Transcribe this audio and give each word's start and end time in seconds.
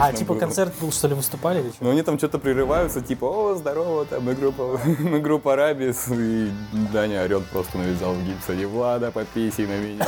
А, 0.00 0.12
типа 0.12 0.34
было. 0.34 0.40
концерт 0.40 0.74
был, 0.80 0.92
что 0.92 1.08
ли, 1.08 1.14
выступали 1.14 1.60
или 1.60 1.70
что? 1.70 1.84
Ну, 1.84 1.90
они 1.90 2.02
там 2.02 2.18
что-то 2.18 2.38
прерываются, 2.38 3.00
типа, 3.00 3.24
о, 3.24 3.54
здорово, 3.54 4.04
там, 4.06 4.24
мы 4.24 4.34
группа, 4.34 4.80
мы 4.98 5.20
группа 5.20 5.56
Рабис, 5.56 6.08
и 6.08 6.50
Даня 6.92 7.24
орет 7.24 7.44
просто 7.46 7.78
навязал 7.78 8.14
в 8.14 8.24
гипс, 8.24 8.48
не 8.48 8.66
Влада, 8.66 9.10
пописи 9.10 9.62
на 9.62 9.78
меня. 9.78 10.06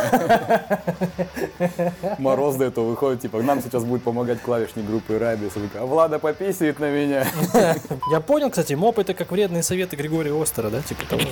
Мороз 2.19 2.57
до 2.57 2.65
этого 2.65 2.91
выходит, 2.91 3.21
типа, 3.23 3.43
нам 3.43 3.63
сейчас 3.63 3.85
будет 3.85 4.03
помогать 4.03 4.41
клавишник 4.43 4.87
группы 4.87 5.19
Рабис, 5.19 5.53
а 5.75 5.87
Влада 5.87 6.19
пописывает 6.19 6.79
на 6.79 6.91
меня. 6.91 7.27
Я 8.11 8.21
понял, 8.21 8.51
кстати, 8.51 8.75
моп 8.75 8.99
это 8.99 9.15
как 9.15 9.31
вредные 9.31 9.63
советы 9.63 9.97
Григория 9.97 10.33
Остера, 10.41 10.71
да, 10.71 10.83
типа 10.83 11.03
того. 11.09 11.23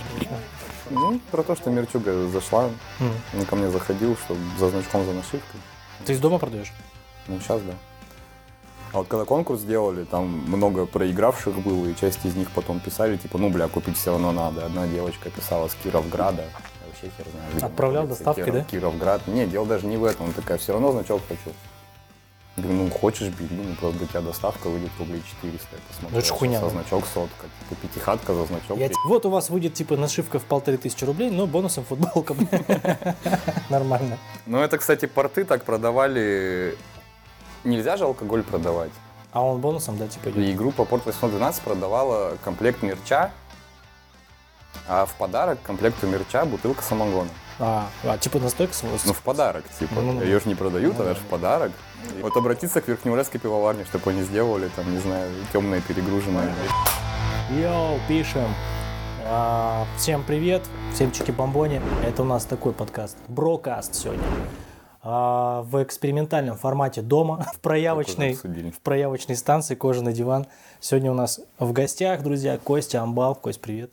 Ну, 0.91 1.20
про 1.30 1.43
то, 1.43 1.57
что 1.57 1.70
Мерчуга 1.70 2.29
зашла, 2.29 2.70
он 3.34 3.45
ко 3.46 3.57
мне 3.57 3.70
заходил, 3.70 4.16
что 4.16 4.36
за 4.59 4.70
значком, 4.70 5.04
за 5.04 5.12
нашивкой. 5.12 5.61
Ты 6.04 6.12
из 6.12 6.20
дома 6.20 6.38
продаешь? 6.38 6.73
Ну, 7.27 7.41
сейчас, 7.41 7.61
да. 7.63 7.73
А 8.93 8.99
вот 8.99 9.08
когда 9.08 9.25
конкурс 9.25 9.63
делали, 9.63 10.04
там 10.04 10.26
много 10.46 10.86
проигравших 10.86 11.58
было, 11.58 11.86
и 11.86 11.95
часть 11.95 12.25
из 12.25 12.35
них 12.35 12.50
потом 12.50 12.81
писали, 12.81 13.17
типа, 13.17 13.39
ну, 13.39 13.50
бля, 13.50 13.68
купить 13.68 13.96
все 13.96 14.12
равно 14.12 14.32
надо. 14.32 14.67
Одна 14.67 14.86
девочка 14.86 15.29
писала 15.31 15.68
с 15.68 15.75
Кировграда, 15.75 16.43
я 16.43 16.86
вообще 16.86 17.11
хер 17.17 17.26
знаю. 17.31 17.71
Отправлял 17.71 18.07
доставкой, 18.07 18.45
Киров, 18.45 18.62
да? 18.62 18.64
Кировград. 18.64 19.26
Не, 19.26 19.46
дело 19.46 19.67
даже 19.67 19.86
не 19.86 19.96
в 19.96 20.04
этом, 20.04 20.32
такая, 20.32 20.59
все 20.59 20.72
равно 20.72 20.93
значок 20.93 21.21
хочу. 21.29 21.54
Говорю, 22.57 22.85
ну 22.85 22.90
хочешь, 22.90 23.29
бери, 23.29 23.50
ну 23.50 23.75
просто 23.75 23.99
для 23.99 24.07
тебя 24.07 24.21
доставка 24.22 24.68
выйдет 24.71 24.90
рублей 24.98 25.23
400, 25.43 25.67
я 25.73 25.79
посмотрел. 25.89 26.11
Ну 26.11 26.18
это 26.18 26.32
хуйня. 26.32 26.61
За 26.61 26.71
значок 26.71 27.04
сотка, 27.07 27.46
типа 27.68 27.81
пятихатка 27.82 28.32
за 28.34 28.46
значок. 28.46 28.79
Я... 28.79 28.90
Вот 29.07 29.26
у 29.26 29.31
вас 29.31 29.50
выйдет 29.50 29.75
типа 29.75 29.96
нашивка 29.96 30.39
в 30.39 30.45
полторы 30.45 30.79
тысячи 30.79 31.04
рублей, 31.04 31.31
но 31.31 31.46
бонусом 31.46 31.84
футболка. 31.84 32.34
Нормально. 33.69 34.17
Ну 34.47 34.59
это, 34.59 34.78
кстати, 34.78 35.05
порты 35.05 35.45
так 35.45 35.64
продавали. 35.64 36.78
Нельзя 37.66 37.97
же 37.97 38.05
алкоголь 38.05 38.44
продавать. 38.44 38.92
А 39.33 39.42
он 39.42 39.61
бонусом, 39.61 39.98
да, 39.98 40.06
типа 40.06 40.28
И 40.28 40.55
группа 40.55 40.84
Порт 40.84 41.05
812 41.05 41.62
продавала 41.62 42.36
комплект 42.45 42.83
мерча, 42.83 43.33
а 44.89 45.05
в 45.05 45.14
подарок 45.14 45.58
комплекту 45.62 46.06
мерча 46.06 46.45
бутылка 46.45 46.83
самогона. 46.83 47.28
А, 47.58 47.89
а 48.05 48.19
типа 48.19 48.39
настойка 48.39 48.73
Ну, 48.83 49.12
в 49.12 49.20
подарок, 49.23 49.64
типа. 49.78 49.97
Ну, 49.97 50.12
ну, 50.12 50.23
Ее 50.23 50.39
же 50.39 50.48
не 50.48 50.55
продают, 50.55 50.97
ну, 50.97 51.05
а 51.05 51.08
да. 51.08 51.14
в 51.14 51.23
подарок. 51.25 51.73
Вот 52.20 52.36
обратиться 52.36 52.81
к 52.81 52.86
Верхнеуральской 52.86 53.41
пивоварне, 53.41 53.84
чтобы 53.84 54.11
они 54.11 54.23
сделали, 54.23 54.70
там, 54.77 54.92
не 54.92 54.98
знаю, 54.98 55.33
темное 55.53 55.80
перегруженное. 55.80 56.55
Йоу, 57.51 57.98
пишем. 58.06 58.55
А, 59.25 59.86
всем 59.98 60.23
привет, 60.23 60.62
всем 60.95 61.11
чики-бомбони. 61.11 61.83
Это 62.05 62.23
у 62.23 62.27
нас 62.27 62.45
такой 62.45 62.73
подкаст, 62.73 63.17
брокаст 63.27 63.97
сегодня. 63.97 64.23
А, 65.09 65.62
в 65.62 65.81
экспериментальном 65.85 66.57
формате 66.57 67.01
дома, 67.01 67.47
в 67.55 67.61
проявочной, 67.61 68.35
в 68.35 68.81
проявочной 68.83 69.37
станции 69.37 69.77
«Кожаный 69.77 70.13
диван». 70.13 70.47
Сегодня 70.81 71.13
у 71.13 71.15
нас 71.15 71.41
в 71.61 71.73
гостях, 71.73 72.25
друзья, 72.25 72.59
Костя 72.59 73.03
Амбал. 73.03 73.37
Кость, 73.37 73.61
привет. 73.61 73.93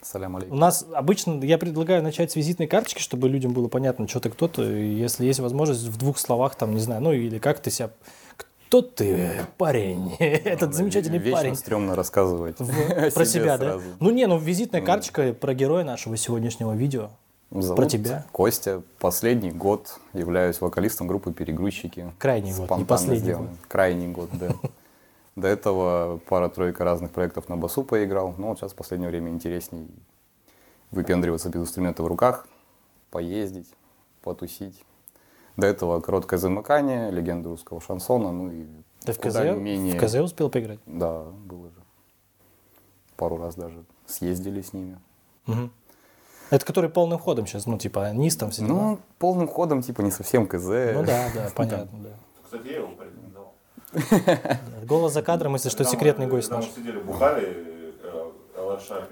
Салям 0.00 0.36
алейкум. 0.36 0.56
У 0.56 0.58
нас 0.58 0.86
обычно, 0.94 1.44
я 1.44 1.58
предлагаю 1.58 2.02
начать 2.02 2.32
с 2.32 2.36
визитной 2.36 2.66
карточки, 2.66 3.02
чтобы 3.02 3.28
людям 3.28 3.52
было 3.52 3.68
понятно, 3.68 4.08
что 4.08 4.20
ты 4.20 4.30
кто-то. 4.30 4.62
Если 4.62 5.26
есть 5.26 5.40
возможность 5.40 5.82
в 5.82 5.98
двух 5.98 6.16
словах, 6.16 6.54
там, 6.54 6.72
не 6.72 6.80
знаю, 6.80 7.02
ну 7.02 7.12
или 7.12 7.38
как 7.38 7.60
ты 7.60 7.70
себя 7.70 7.90
кто 8.38 8.80
ты, 8.80 9.32
парень? 9.58 10.14
Этот 10.18 10.72
замечательный 10.72 11.18
Вечно 11.18 11.40
парень. 11.40 11.56
стрёмно 11.56 11.94
рассказывать 11.94 12.58
в, 12.58 13.10
про 13.14 13.24
себя, 13.26 13.58
сразу. 13.58 13.80
да? 13.80 13.96
Ну 14.00 14.10
не, 14.10 14.26
ну 14.26 14.38
визитная 14.38 14.80
ну. 14.80 14.86
карточка 14.86 15.34
про 15.34 15.52
героя 15.52 15.84
нашего 15.84 16.16
сегодняшнего 16.16 16.72
видео. 16.72 17.10
Зовут 17.50 17.76
про 17.76 17.86
тебя. 17.86 18.26
Костя. 18.30 18.82
Последний 19.00 19.50
год 19.50 19.98
являюсь 20.12 20.60
вокалистом 20.60 21.08
группы 21.08 21.32
«Перегрузчики». 21.32 22.12
Крайний 22.18 22.54
год, 22.54 22.70
не 22.78 22.84
последний 22.84 23.18
сделан. 23.18 23.46
год. 23.48 23.56
Крайний 23.66 24.08
год, 24.08 24.30
да. 24.32 24.54
До 25.36 25.48
этого 25.48 26.18
пара-тройка 26.28 26.84
разных 26.84 27.10
проектов 27.10 27.48
на 27.48 27.56
басу 27.56 27.82
поиграл. 27.82 28.34
Но 28.38 28.48
вот 28.48 28.58
сейчас 28.58 28.72
в 28.72 28.76
последнее 28.76 29.10
время 29.10 29.30
интересней 29.30 29.88
выпендриваться 30.92 31.48
без 31.48 31.62
инструмента 31.62 32.04
в 32.04 32.06
руках, 32.06 32.46
поездить, 33.10 33.68
потусить. 34.22 34.84
До 35.56 35.66
этого 35.66 36.00
короткое 36.00 36.38
замыкание, 36.38 37.10
легенда 37.10 37.48
русского 37.48 37.80
шансона, 37.80 38.30
ну 38.30 38.50
и 38.50 38.66
Ты 39.04 39.12
в 39.12 39.18
КЗ, 39.18 39.36
менее... 39.56 39.98
в 39.98 40.00
КЗ 40.00 40.14
успел 40.16 40.50
поиграть? 40.50 40.78
Да, 40.86 41.24
было 41.24 41.68
же. 41.68 41.82
Пару 43.16 43.36
раз 43.38 43.56
даже 43.56 43.84
съездили 44.06 44.62
с 44.62 44.72
ними. 44.72 44.98
Угу. 45.46 45.70
Это 46.50 46.66
который 46.66 46.90
полным 46.90 47.18
ходом 47.18 47.46
сейчас, 47.46 47.66
ну, 47.66 47.78
типа, 47.78 48.10
низ 48.12 48.36
там 48.36 48.50
все 48.50 48.62
Ну, 48.62 48.98
полным 49.18 49.46
ходом, 49.46 49.82
типа, 49.82 50.02
не 50.02 50.10
совсем 50.10 50.46
КЗ. 50.46 50.66
Ну 50.94 51.04
да, 51.04 51.28
да, 51.34 51.48
понятно, 51.56 51.98
да. 52.00 52.10
Кстати, 52.44 52.66
я 52.66 52.76
его 52.78 52.88
порекомендовал. 52.88 53.54
Голос 54.86 55.12
за 55.12 55.22
кадром, 55.22 55.54
если 55.54 55.68
что, 55.68 55.84
секретный 55.84 56.26
гость 56.26 56.50
наш. 56.50 56.66
Мы 56.66 56.72
сидели, 56.72 56.98
бухали, 56.98 57.44
э. 58.02 58.30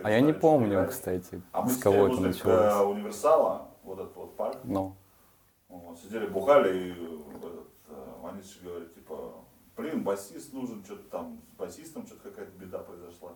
А 0.02 0.10
я 0.10 0.20
не 0.20 0.32
помню, 0.32 0.86
кстати, 0.88 1.40
а 1.52 1.68
с 1.68 1.76
кого 1.78 2.08
это 2.08 2.20
началось. 2.20 2.86
универсала, 2.86 3.68
вот 3.82 3.98
этот 3.98 4.16
вот 4.16 4.36
парк. 4.36 4.58
Ну. 4.64 4.94
Сидели, 6.02 6.26
бухали, 6.26 6.78
и 6.78 6.90
этот, 7.36 7.66
Манисович 8.22 8.58
э, 8.62 8.64
говорит, 8.64 8.94
типа, 8.94 9.34
блин, 9.76 10.02
басист 10.04 10.52
нужен, 10.52 10.84
что-то 10.84 11.02
там 11.10 11.40
с 11.52 11.56
басистом, 11.56 12.06
что-то 12.06 12.30
какая-то 12.30 12.56
беда 12.58 12.78
произошла. 12.78 13.32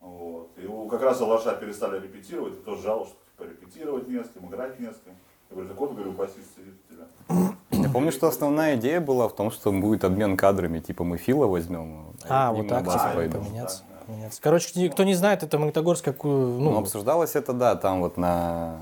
Вот. 0.00 0.50
И 0.58 0.66
как 0.90 1.02
раз 1.02 1.20
Алаша 1.20 1.54
перестали 1.54 2.00
репетировать, 2.00 2.54
и 2.54 2.62
тоже 2.62 2.82
жаловался, 2.82 3.12
что 3.12 3.23
репетировать 3.38 4.08
не 4.08 4.22
с 4.22 4.28
кем, 4.28 4.48
играть 4.48 4.78
не 4.80 4.86
с 4.86 4.96
кем. 5.04 5.14
Я 5.50 5.54
говорю, 5.54 5.68
так 5.68 5.78
вот, 5.78 5.92
говорю, 5.92 6.12
басист 6.12 6.56
сидит 6.56 6.74
у 6.88 6.94
тебя. 6.94 7.54
Я 7.70 7.90
помню, 7.90 8.12
что 8.12 8.26
основная 8.26 8.76
идея 8.76 9.00
была 9.00 9.28
в 9.28 9.34
том, 9.34 9.50
что 9.50 9.72
будет 9.72 10.04
обмен 10.04 10.36
кадрами, 10.36 10.80
типа 10.80 11.04
мы 11.04 11.16
Фила 11.16 11.46
возьмем. 11.46 12.06
А, 12.28 12.48
а 12.48 12.52
вот 12.52 12.68
так, 12.68 12.84
типа, 12.84 13.38
поменяться. 13.38 13.82
поменяться. 14.06 14.40
Короче, 14.42 14.88
кто 14.90 15.04
не 15.04 15.14
знает, 15.14 15.42
это 15.42 15.58
Магнитогорск, 15.58 16.04
какую, 16.04 16.60
ну... 16.60 16.70
ну... 16.72 16.78
обсуждалось 16.78 17.34
это, 17.34 17.52
да, 17.52 17.76
там 17.76 18.00
вот 18.00 18.16
на, 18.16 18.78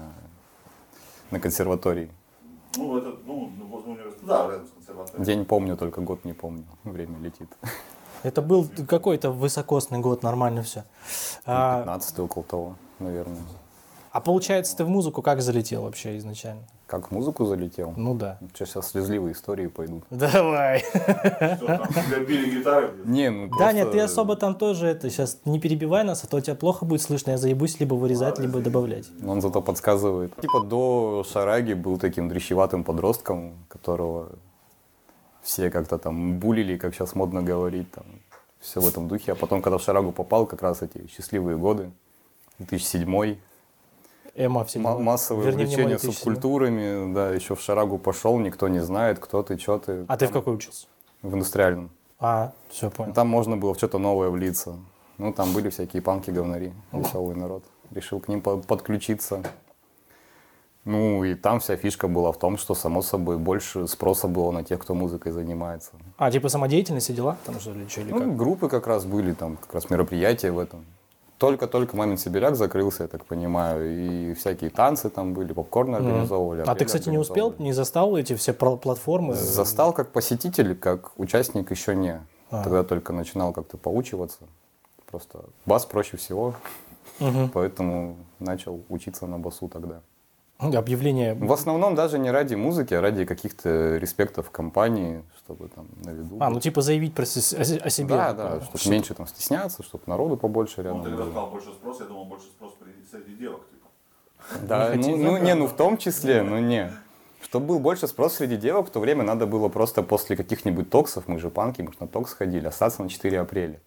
на 1.31 1.41
консерватории. 1.41 2.11
Ну, 2.77 2.97
это, 2.97 3.15
ну, 3.27 3.51
возле 3.71 3.93
университета, 3.93 4.27
да, 4.27 4.51
рядом 4.51 4.67
с 4.67 4.71
консерваторией. 4.71 5.25
День 5.25 5.45
помню, 5.45 5.77
только 5.77 6.01
год 6.01 6.25
не 6.25 6.33
помню, 6.33 6.65
время 6.85 7.19
летит. 7.19 7.49
Это 8.23 8.41
был 8.41 8.67
какой-то 8.89 9.31
высокосный 9.31 9.99
год, 9.99 10.23
нормально 10.23 10.63
все. 10.63 10.85
15 11.45 12.19
а... 12.19 12.23
около 12.23 12.45
того, 12.45 12.77
наверное. 12.99 13.43
А 14.13 14.21
получается, 14.21 14.77
ты 14.77 14.85
в 14.85 14.91
музыку 14.91 15.23
как 15.23 15.41
залетел 15.41 15.85
вообще 15.85 16.19
изначально? 16.19 16.63
Как 16.87 17.09
в 17.09 17.11
музыку 17.13 17.47
залетел? 17.47 17.95
Ну 17.97 18.15
да. 18.15 18.39
Что, 18.55 18.67
сейчас 18.67 18.91
слезливые 18.91 19.33
истории 19.33 19.69
пойдут. 19.69 20.05
Давай. 20.11 20.85
Били 22.29 22.59
гитары? 22.59 22.93
Не, 23.07 23.31
ну 23.31 23.49
просто... 23.49 23.65
Да, 23.65 23.73
нет, 23.73 23.91
ты 23.91 24.01
особо 24.01 24.37
там 24.37 24.55
тоже 24.55 24.89
это, 24.89 25.09
сейчас 25.09 25.41
не 25.47 25.59
перебивай 25.59 26.05
нас, 26.05 26.25
а 26.25 26.27
то 26.27 26.39
тебя 26.43 26.55
плохо 26.55 26.85
будет 26.85 27.01
слышно, 27.01 27.31
я 27.31 27.39
заебусь 27.39 27.81
либо 27.81 27.95
вырезать, 27.95 28.39
либо 28.39 28.61
добавлять. 28.61 29.07
Он 29.27 29.41
зато 29.41 29.63
подсказывает. 29.63 30.37
Типа 30.43 30.61
до 30.61 31.25
Шараги 31.27 31.73
был 31.73 31.99
таким 31.99 32.29
дрещеватым 32.29 32.85
подростком, 32.85 33.65
которого 33.69 34.29
все 35.41 35.71
как-то 35.71 35.97
там 35.97 36.39
булили, 36.39 36.77
как 36.77 36.95
сейчас 36.95 37.15
модно 37.15 37.43
говорить, 37.43 37.91
там, 37.91 38.05
все 38.61 38.83
в 38.83 38.87
этом 38.87 39.09
духе. 39.09 39.33
А 39.33 39.35
потом, 39.37 39.63
когда 39.63 39.79
в 39.79 39.83
Шарагу 39.83 40.13
попал, 40.13 40.45
как 40.45 40.61
раз 40.61 40.83
эти 40.83 41.07
счастливые 41.09 41.57
годы, 41.57 41.91
2007 42.59 43.39
Эма 44.35 44.65
все 44.65 44.79
М- 44.79 45.03
Массовое 45.03 45.45
Верни 45.45 45.65
увлечение 45.65 45.99
субкультурами, 45.99 47.13
да, 47.13 47.31
еще 47.31 47.55
в 47.55 47.61
Шарагу 47.61 47.99
пошел, 47.99 48.39
никто 48.39 48.69
не 48.69 48.81
знает, 48.81 49.19
кто 49.19 49.43
ты, 49.43 49.59
что 49.59 49.79
ты. 49.79 50.05
А 50.05 50.07
там, 50.07 50.19
ты 50.19 50.27
в 50.29 50.33
какой 50.33 50.55
учился? 50.55 50.87
В 51.23 51.35
индустриальном. 51.35 51.91
А, 52.19 52.53
все, 52.71 52.91
понял. 52.91 53.13
Там 53.13 53.29
можно 53.29 53.57
было 53.57 53.75
в 53.75 53.77
что-то 53.77 53.99
новое 53.99 54.31
влиться. 54.31 54.77
Ну, 55.19 55.33
там 55.33 55.53
были 55.53 55.69
всякие 55.69 56.03
панки-говнари, 56.03 56.73
веселый 56.93 57.37
народ. 57.37 57.65
Решил 57.91 58.21
к 58.21 58.29
ним 58.29 58.41
подключиться. 58.41 59.43
Ну, 60.85 61.23
и 61.23 61.35
там 61.35 61.61
вся 61.61 61.77
фишка 61.77 62.09
была 62.09 62.33
в 62.33 62.39
том, 62.39 62.59
что, 62.59 62.75
само 62.75 63.03
собой, 63.03 63.39
больше 63.39 63.87
спроса 63.87 64.27
было 64.27 64.51
на 64.51 64.65
тех, 64.65 64.81
кто 64.81 64.95
музыкой 64.95 65.31
занимается. 65.31 65.93
А, 66.17 66.31
типа 66.31 66.49
самодеятельность 66.49 67.11
и 67.11 67.13
дела 67.13 67.37
там 67.45 67.61
что 67.61 67.73
ли, 67.73 67.87
что, 67.89 68.01
или 68.01 68.11
ну, 68.11 68.19
как? 68.19 68.37
группы 68.37 68.69
как 68.69 68.89
раз 68.89 69.05
были, 69.05 69.33
там 69.33 69.57
как 69.59 69.75
раз 69.75 69.91
мероприятия 69.91 70.51
в 70.51 70.59
этом. 70.59 70.85
Только-только 71.43 71.97
«Мамин 71.97 72.19
Сибиряк» 72.19 72.55
закрылся, 72.55 73.03
я 73.03 73.09
так 73.09 73.25
понимаю, 73.25 74.31
и 74.31 74.35
всякие 74.35 74.71
танцы 74.71 75.11
там 75.11 75.35
были, 75.35 75.53
попкорн 75.53 75.97
организовывали. 75.97 76.63
А 76.65 76.75
ты, 76.77 76.85
кстати, 76.85 77.09
не 77.09 77.19
успел, 77.19 77.53
не 77.59 77.73
застал 77.73 78.17
эти 78.17 78.37
все 78.37 78.53
платформы? 78.53 79.35
Застал 79.35 79.93
как 79.93 80.13
посетитель, 80.13 80.77
как 80.77 81.11
участник 81.19 81.73
еще 81.73 81.97
не. 81.97 82.21
А. 82.53 82.63
Тогда 82.63 82.85
только 82.85 83.13
начинал 83.13 83.53
как-то 83.53 83.77
поучиваться. 83.77 84.45
Просто 85.11 85.41
бас 85.67 85.85
проще 85.85 86.17
всего, 86.17 86.55
угу. 87.19 87.51
поэтому 87.53 88.19
начал 88.39 88.85
учиться 88.89 89.27
на 89.27 89.41
басу 89.41 89.67
тогда. 89.67 90.01
Объявление... 90.63 91.35
В 91.35 91.53
основном 91.53 91.95
даже 91.95 92.19
не 92.19 92.31
ради 92.31 92.55
музыки, 92.55 92.95
а 92.95 93.01
ради 93.01 93.25
каких-то 93.25 93.97
респектов 93.97 94.51
компании, 94.51 95.25
чтобы 95.39 95.69
там 95.69 95.87
на 96.05 96.11
виду. 96.11 96.37
А, 96.41 96.51
ну 96.51 96.61
типа 96.61 96.83
заявить 96.83 97.15
про, 97.15 97.25
о, 97.25 97.27
о 97.27 97.91
себе. 97.91 98.09
Да, 98.09 98.33
да, 98.33 98.61
чтобы 98.61 98.79
что 98.79 98.91
меньше 98.91 99.15
там 99.15 99.27
стесняться, 99.27 99.83
чтобы 99.83 100.05
народу 100.07 100.37
побольше 100.37 100.83
рядом. 100.83 100.99
Он 100.99 101.05
тогда 101.05 101.25
сказал 101.25 101.51
больше 101.51 101.69
спроса, 101.71 102.03
я 102.05 102.09
думал, 102.09 102.25
больше 102.27 102.47
спрос 102.47 102.75
среди 103.11 103.35
девок, 103.35 103.61
типа. 103.71 104.67
Да, 104.67 104.93
ну, 104.95 105.17
ну 105.17 105.37
не, 105.39 105.55
ну 105.55 105.67
в 105.67 105.75
том 105.75 105.99
числе, 105.99 106.43
ну 106.43 106.59
не. 106.59 106.93
Чтобы 107.43 107.67
был 107.67 107.81
больше 107.81 108.07
спрос 108.07 108.35
среди 108.35 108.57
девок, 108.57 108.89
в 108.89 108.91
то 108.91 109.01
время 109.01 109.25
надо 109.25 109.47
было 109.47 109.69
просто 109.69 110.03
после 110.03 110.37
каких-нибудь 110.37 110.89
токсов, 110.91 111.29
мы 111.29 111.39
же 111.39 111.51
панки, 111.51 111.83
мы 111.83 111.93
же 111.93 111.99
на 112.01 112.07
токс 112.07 112.33
ходили, 112.33 112.67
остаться 112.67 113.03
на 113.03 113.09
4 113.09 113.41
апреля. 113.41 113.81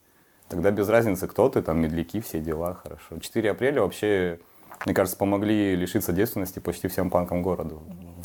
Тогда 0.49 0.71
без 0.71 0.87
разницы, 0.87 1.27
кто 1.27 1.49
ты, 1.49 1.61
там, 1.61 1.79
медляки, 1.79 2.21
все 2.21 2.39
дела, 2.39 2.75
хорошо. 2.75 3.17
4 3.19 3.51
апреля 3.51 3.81
вообще, 3.81 4.39
мне 4.85 4.93
кажется, 4.93 5.17
помогли 5.17 5.75
лишиться 5.75 6.11
девственности 6.11 6.59
почти 6.59 6.87
всем 6.87 7.09
панкам 7.09 7.41
города. 7.41 7.75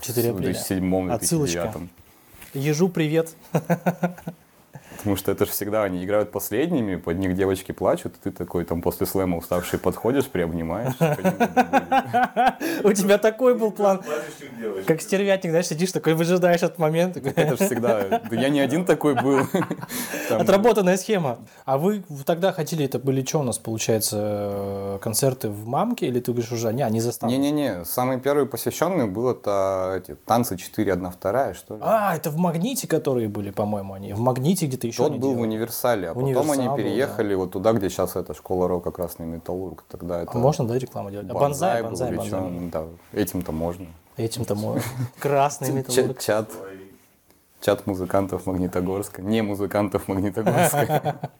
4 0.01 0.33
В 0.33 0.35
апреля. 0.37 0.53
2007 0.53 1.11
Отсылочка. 1.11 1.63
2009 1.63 1.91
Ежу 2.55 2.89
привет. 2.89 3.35
Потому 5.01 5.17
что 5.17 5.33
это 5.33 5.47
же 5.47 5.53
всегда 5.53 5.85
они 5.85 6.05
играют 6.05 6.31
последними, 6.31 6.97
под 6.97 7.19
них 7.19 7.35
девочки 7.35 7.73
плачут, 7.73 8.17
и 8.17 8.25
ты 8.25 8.31
такой 8.31 8.67
там 8.67 8.83
после 8.83 9.07
слэма 9.07 9.39
уставший 9.39 9.79
подходишь, 9.79 10.27
приобнимаешь. 10.27 10.93
У 12.85 12.93
тебя 12.93 13.17
такой 13.17 13.55
был 13.55 13.73
план. 13.73 14.03
Как 14.87 15.01
стервятник, 15.01 15.53
знаешь, 15.53 15.69
сидишь 15.69 15.93
такой, 15.93 16.13
выжидаешь 16.13 16.63
этот 16.63 16.79
момент. 16.79 17.17
Это 17.17 17.57
же 17.57 17.65
всегда... 17.65 18.21
Да 18.31 18.37
я 18.37 18.51
не 18.51 18.61
один 18.61 18.85
такой 18.85 19.15
был. 19.15 19.47
Отработанная 20.29 20.99
схема. 20.99 21.39
А 21.65 21.79
вы 21.79 22.05
тогда 22.27 22.53
хотели, 22.53 22.85
это 22.85 22.99
были 22.99 23.25
что 23.25 23.41
у 23.41 23.43
нас, 23.43 23.59
получается, 23.59 24.99
концерты 25.01 25.49
в 25.49 25.67
Мамке? 25.67 26.09
Или 26.09 26.21
ты 26.21 26.33
говоришь 26.33 26.53
уже, 26.53 26.73
не, 26.75 26.87
не 26.91 27.01
застал? 27.01 27.31
Не-не-не, 27.31 27.87
самый 27.87 28.21
первый 28.21 28.45
посвященный 28.45 29.07
был 29.07 29.31
это 29.31 29.95
эти 29.97 30.15
танцы 30.15 30.59
4, 30.59 30.93
1, 30.93 31.11
2, 31.21 31.55
что 31.55 31.77
ли. 31.77 31.81
А, 31.83 32.15
это 32.15 32.29
в 32.31 32.37
Магните, 32.37 32.87
которые 32.87 33.29
были, 33.29 33.51
по-моему, 33.51 33.95
они. 33.95 34.13
В 34.13 34.21
Магните 34.21 34.67
где-то 34.67 34.90
еще 34.91 34.99
Тот 35.05 35.11
они 35.13 35.19
был 35.19 35.31
в 35.31 35.35
делали. 35.37 35.49
универсале, 35.49 36.09
а 36.09 36.15
потом 36.15 36.25
Универсал 36.29 36.53
они 36.53 36.69
был, 36.69 36.77
переехали 36.77 37.35
вот 37.35 37.53
туда, 37.53 37.73
где 37.73 37.89
сейчас 37.91 38.17
эта 38.17 38.35
школа 38.35 38.69
рока 38.69 38.91
Красный 38.91 39.27
Металлург. 39.27 39.85
Тогда 39.89 40.23
это 40.23 40.33
А 40.33 40.39
можно, 40.39 40.67
да, 40.67 40.79
рекламу 40.79 41.11
делать? 41.11 41.29
А 41.31 41.35
бонзай, 41.35 41.83
был 41.83 41.89
бонзай, 41.91 42.15
бонзай. 42.15 42.41
ну 42.41 42.71
да, 42.71 42.85
этим-то 43.13 43.53
можно. 43.53 43.87
Этим-то 44.17 44.55
можно. 44.55 44.83
Красный 45.19 45.73
металлург. 45.73 46.21
чат, 46.21 46.51
чат 47.61 47.87
музыкантов 47.87 48.47
Магнитогорска, 48.47 49.23
не 49.23 49.43
музыкантов 49.43 50.09
Магнитогорска. 50.09 51.21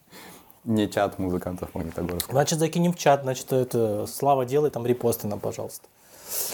Не 0.63 0.87
чат 0.87 1.17
музыкантов 1.17 1.73
Магнитогорска. 1.73 2.31
Значит, 2.31 2.59
закинем 2.59 2.93
в 2.93 2.95
чат, 2.95 3.23
значит, 3.23 3.51
это 3.51 4.05
Слава, 4.05 4.45
делай 4.45 4.69
там 4.69 4.85
репосты 4.85 5.25
нам, 5.27 5.39
пожалуйста. 5.39 5.87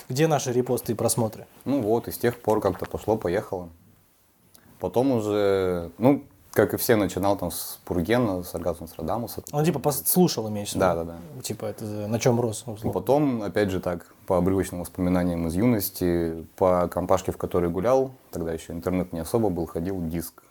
Где 0.07 0.27
наши 0.27 0.53
репосты 0.53 0.93
и 0.93 0.95
просмотры? 0.95 1.45
Ну 1.65 1.81
вот, 1.81 2.07
и 2.07 2.11
с 2.13 2.17
тех 2.17 2.39
пор 2.41 2.61
как-то 2.61 2.85
пошло-поехало. 2.85 3.67
Потом 4.79 5.11
уже, 5.11 5.91
ну, 5.97 6.23
как 6.57 6.73
и 6.73 6.77
все, 6.77 6.95
начинал 6.95 7.37
там 7.37 7.51
с 7.51 7.79
Пургена, 7.85 8.41
с 8.41 8.55
Оргазма 8.55 8.87
Нострадамуса. 8.87 9.43
Он 9.51 9.63
типа 9.63 9.77
послушал, 9.77 10.49
имеешь 10.49 10.69
в 10.69 10.75
виду? 10.75 10.79
Да, 10.79 10.95
да, 10.95 11.03
да. 11.03 11.41
Типа, 11.43 11.65
это 11.65 11.85
на 11.85 12.19
чем 12.19 12.41
рос? 12.41 12.63
Условно? 12.65 12.91
потом, 12.91 13.43
опять 13.43 13.69
же 13.69 13.79
так, 13.79 14.07
по 14.25 14.37
обрывочным 14.37 14.79
воспоминаниям 14.79 15.45
из 15.45 15.53
юности, 15.53 16.47
по 16.55 16.87
компашке, 16.87 17.31
в 17.31 17.37
которой 17.37 17.69
гулял, 17.69 18.09
тогда 18.31 18.53
еще 18.53 18.73
интернет 18.73 19.13
не 19.13 19.19
особо 19.19 19.49
был, 19.49 19.67
ходил 19.67 20.01
диск. 20.01 20.41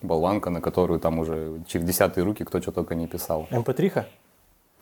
Болванка, 0.00 0.50
на 0.50 0.60
которую 0.60 1.00
там 1.00 1.18
уже 1.18 1.62
через 1.66 1.86
десятые 1.86 2.24
руки 2.24 2.44
кто 2.44 2.60
что 2.62 2.70
только 2.70 2.94
не 2.94 3.08
писал. 3.08 3.48
MP3-ха? 3.50 4.06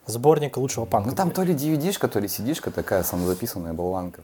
Сборник 0.05 0.59
лучшего 0.59 0.85
панка. 0.85 1.09
Ну 1.09 1.17
там 1.17 1.31
то 1.31 1.43
ли 1.43 1.55
DVD-шка, 1.55 2.09
то 2.09 2.21
ли 2.21 2.27
CD-шка 2.27 2.71
такая 2.71 3.03
самозаписанная 3.03 3.73
болванка. 3.73 4.21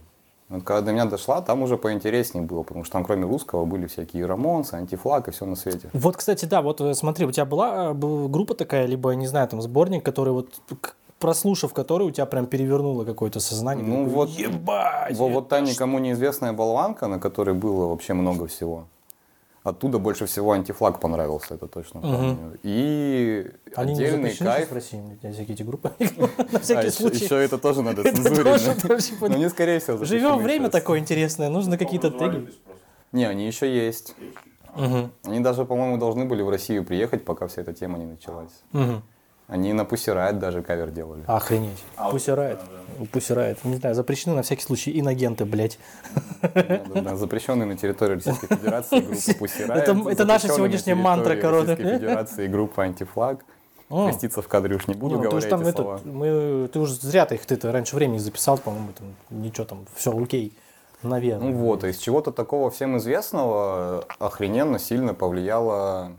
Вот 0.48 0.62
когда 0.62 0.80
до 0.80 0.92
меня 0.92 1.06
дошла, 1.06 1.40
там 1.40 1.62
уже 1.62 1.76
поинтереснее 1.76 2.44
было, 2.44 2.62
потому 2.62 2.84
что 2.84 2.92
там 2.92 3.04
кроме 3.04 3.24
русского 3.26 3.64
были 3.64 3.86
всякие 3.86 4.26
Рамонсы, 4.26 4.74
Anti-Flag 4.74 5.26
и 5.28 5.30
все 5.32 5.44
на 5.44 5.56
свете. 5.56 5.90
Вот, 5.92 6.16
кстати, 6.16 6.44
да, 6.44 6.62
вот 6.62 6.80
э, 6.80 6.94
смотри, 6.94 7.26
у 7.26 7.32
тебя 7.32 7.44
была, 7.44 7.90
э, 7.90 7.92
была 7.94 8.28
группа 8.28 8.54
такая, 8.54 8.86
либо, 8.86 9.10
не 9.16 9.26
знаю, 9.26 9.48
там 9.48 9.60
сборник, 9.60 10.04
который 10.04 10.32
вот, 10.32 10.48
прослушав 11.18 11.74
который, 11.74 12.06
у 12.06 12.10
тебя 12.12 12.26
прям 12.26 12.46
перевернуло 12.46 13.04
какое-то 13.04 13.40
сознание. 13.40 13.84
Ну 13.84 14.04
Такой, 14.04 14.14
вот, 14.14 14.28
ебать! 14.30 15.16
Во- 15.16 15.28
вот 15.28 15.48
та 15.48 15.60
никому 15.60 15.98
неизвестная 15.98 16.52
болванка, 16.52 17.08
на 17.08 17.18
которой 17.18 17.54
было 17.54 17.86
вообще 17.88 18.14
много 18.14 18.46
всего. 18.46 18.84
Оттуда 19.66 19.98
больше 19.98 20.26
всего 20.26 20.52
антифлаг 20.52 21.00
понравился, 21.00 21.54
это 21.54 21.66
точно 21.66 22.00
помню. 22.00 22.56
И 22.62 23.50
Они 23.74 23.94
не 23.94 24.04
отдельный 24.04 24.30
запрещены 24.30 24.50
кайф. 24.50 24.70
в 24.70 24.74
России, 24.74 25.18
всякие 25.32 25.54
эти 25.54 25.62
группы? 25.64 25.90
На 25.98 26.28
А, 26.52 26.60
всякий 26.60 26.86
еще, 26.86 26.90
случай. 27.00 27.24
еще 27.24 27.42
это 27.42 27.58
тоже 27.58 27.82
надо 27.82 28.02
Это 28.02 28.14
цензурить. 28.22 29.20
Ну, 29.20 29.36
не 29.38 29.50
скорее 29.50 29.80
всего. 29.80 30.04
Живем 30.04 30.38
время 30.38 30.70
такое 30.70 31.00
интересное, 31.00 31.48
нужно 31.48 31.76
какие-то 31.78 32.12
теги. 32.12 32.48
Не, 33.10 33.24
они 33.24 33.44
еще 33.46 33.66
есть. 33.86 34.14
Они 35.24 35.40
даже, 35.40 35.64
по-моему, 35.64 35.98
должны 35.98 36.26
были 36.26 36.42
в 36.42 36.48
Россию 36.48 36.84
приехать, 36.84 37.24
пока 37.24 37.48
вся 37.48 37.62
эта 37.62 37.72
тема 37.72 37.98
не 37.98 38.06
началась. 38.06 38.62
Они 39.48 39.72
на 39.72 39.84
Пусирайт 39.84 40.38
даже 40.40 40.60
кавер 40.62 40.90
делали. 40.90 41.22
Охренеть. 41.26 41.82
А, 41.96 42.10
Пусирает. 42.10 42.58
да, 42.98 43.04
Пусирает. 43.12 43.64
Не 43.64 43.76
знаю, 43.76 43.94
запрещены 43.94 44.34
на 44.34 44.42
всякий 44.42 44.62
случай 44.62 44.98
инагенты, 44.98 45.44
блядь. 45.44 45.78
Запрещенные 47.14 47.66
на 47.66 47.76
территории 47.76 48.14
Российской 48.14 48.48
Федерации 48.48 49.00
группа 49.00 49.38
Пусирайт. 49.38 49.88
Это- 49.88 50.10
это 50.10 50.24
наша 50.24 50.48
сегодняшняя 50.48 50.94
мантра 50.96 51.36
короны. 51.36 51.70
Российской 51.70 51.98
Федерации 51.98 52.46
группа 52.48 52.82
Антифлаг. 52.84 53.44
О. 53.88 54.08
Креститься 54.08 54.42
в 54.42 54.48
кадре 54.48 54.74
уж 54.74 54.88
не 54.88 54.94
буду 54.94 55.14
Не, 55.14 55.16
ну, 55.18 55.22
ты 55.22 55.28
говорить 55.28 55.44
уж 55.44 55.50
там 55.50 55.60
эти 55.60 55.68
это, 55.68 55.82
слова. 55.82 56.00
мы, 56.04 56.68
ты 56.72 56.78
уже 56.80 56.94
зря 56.94 57.24
ты 57.24 57.36
их 57.36 57.46
ты 57.46 57.56
раньше 57.70 57.94
времени 57.94 58.18
записал, 58.18 58.58
по-моему, 58.58 58.88
там 58.98 59.14
ничего 59.30 59.64
там, 59.64 59.86
все 59.94 60.10
окей, 60.10 60.52
наверное. 61.04 61.50
Ну 61.52 61.56
вот, 61.58 61.84
из 61.84 61.96
чего-то 61.98 62.32
такого 62.32 62.72
всем 62.72 62.96
известного 62.98 64.04
охрененно 64.18 64.80
сильно 64.80 65.14
повлияло 65.14 66.10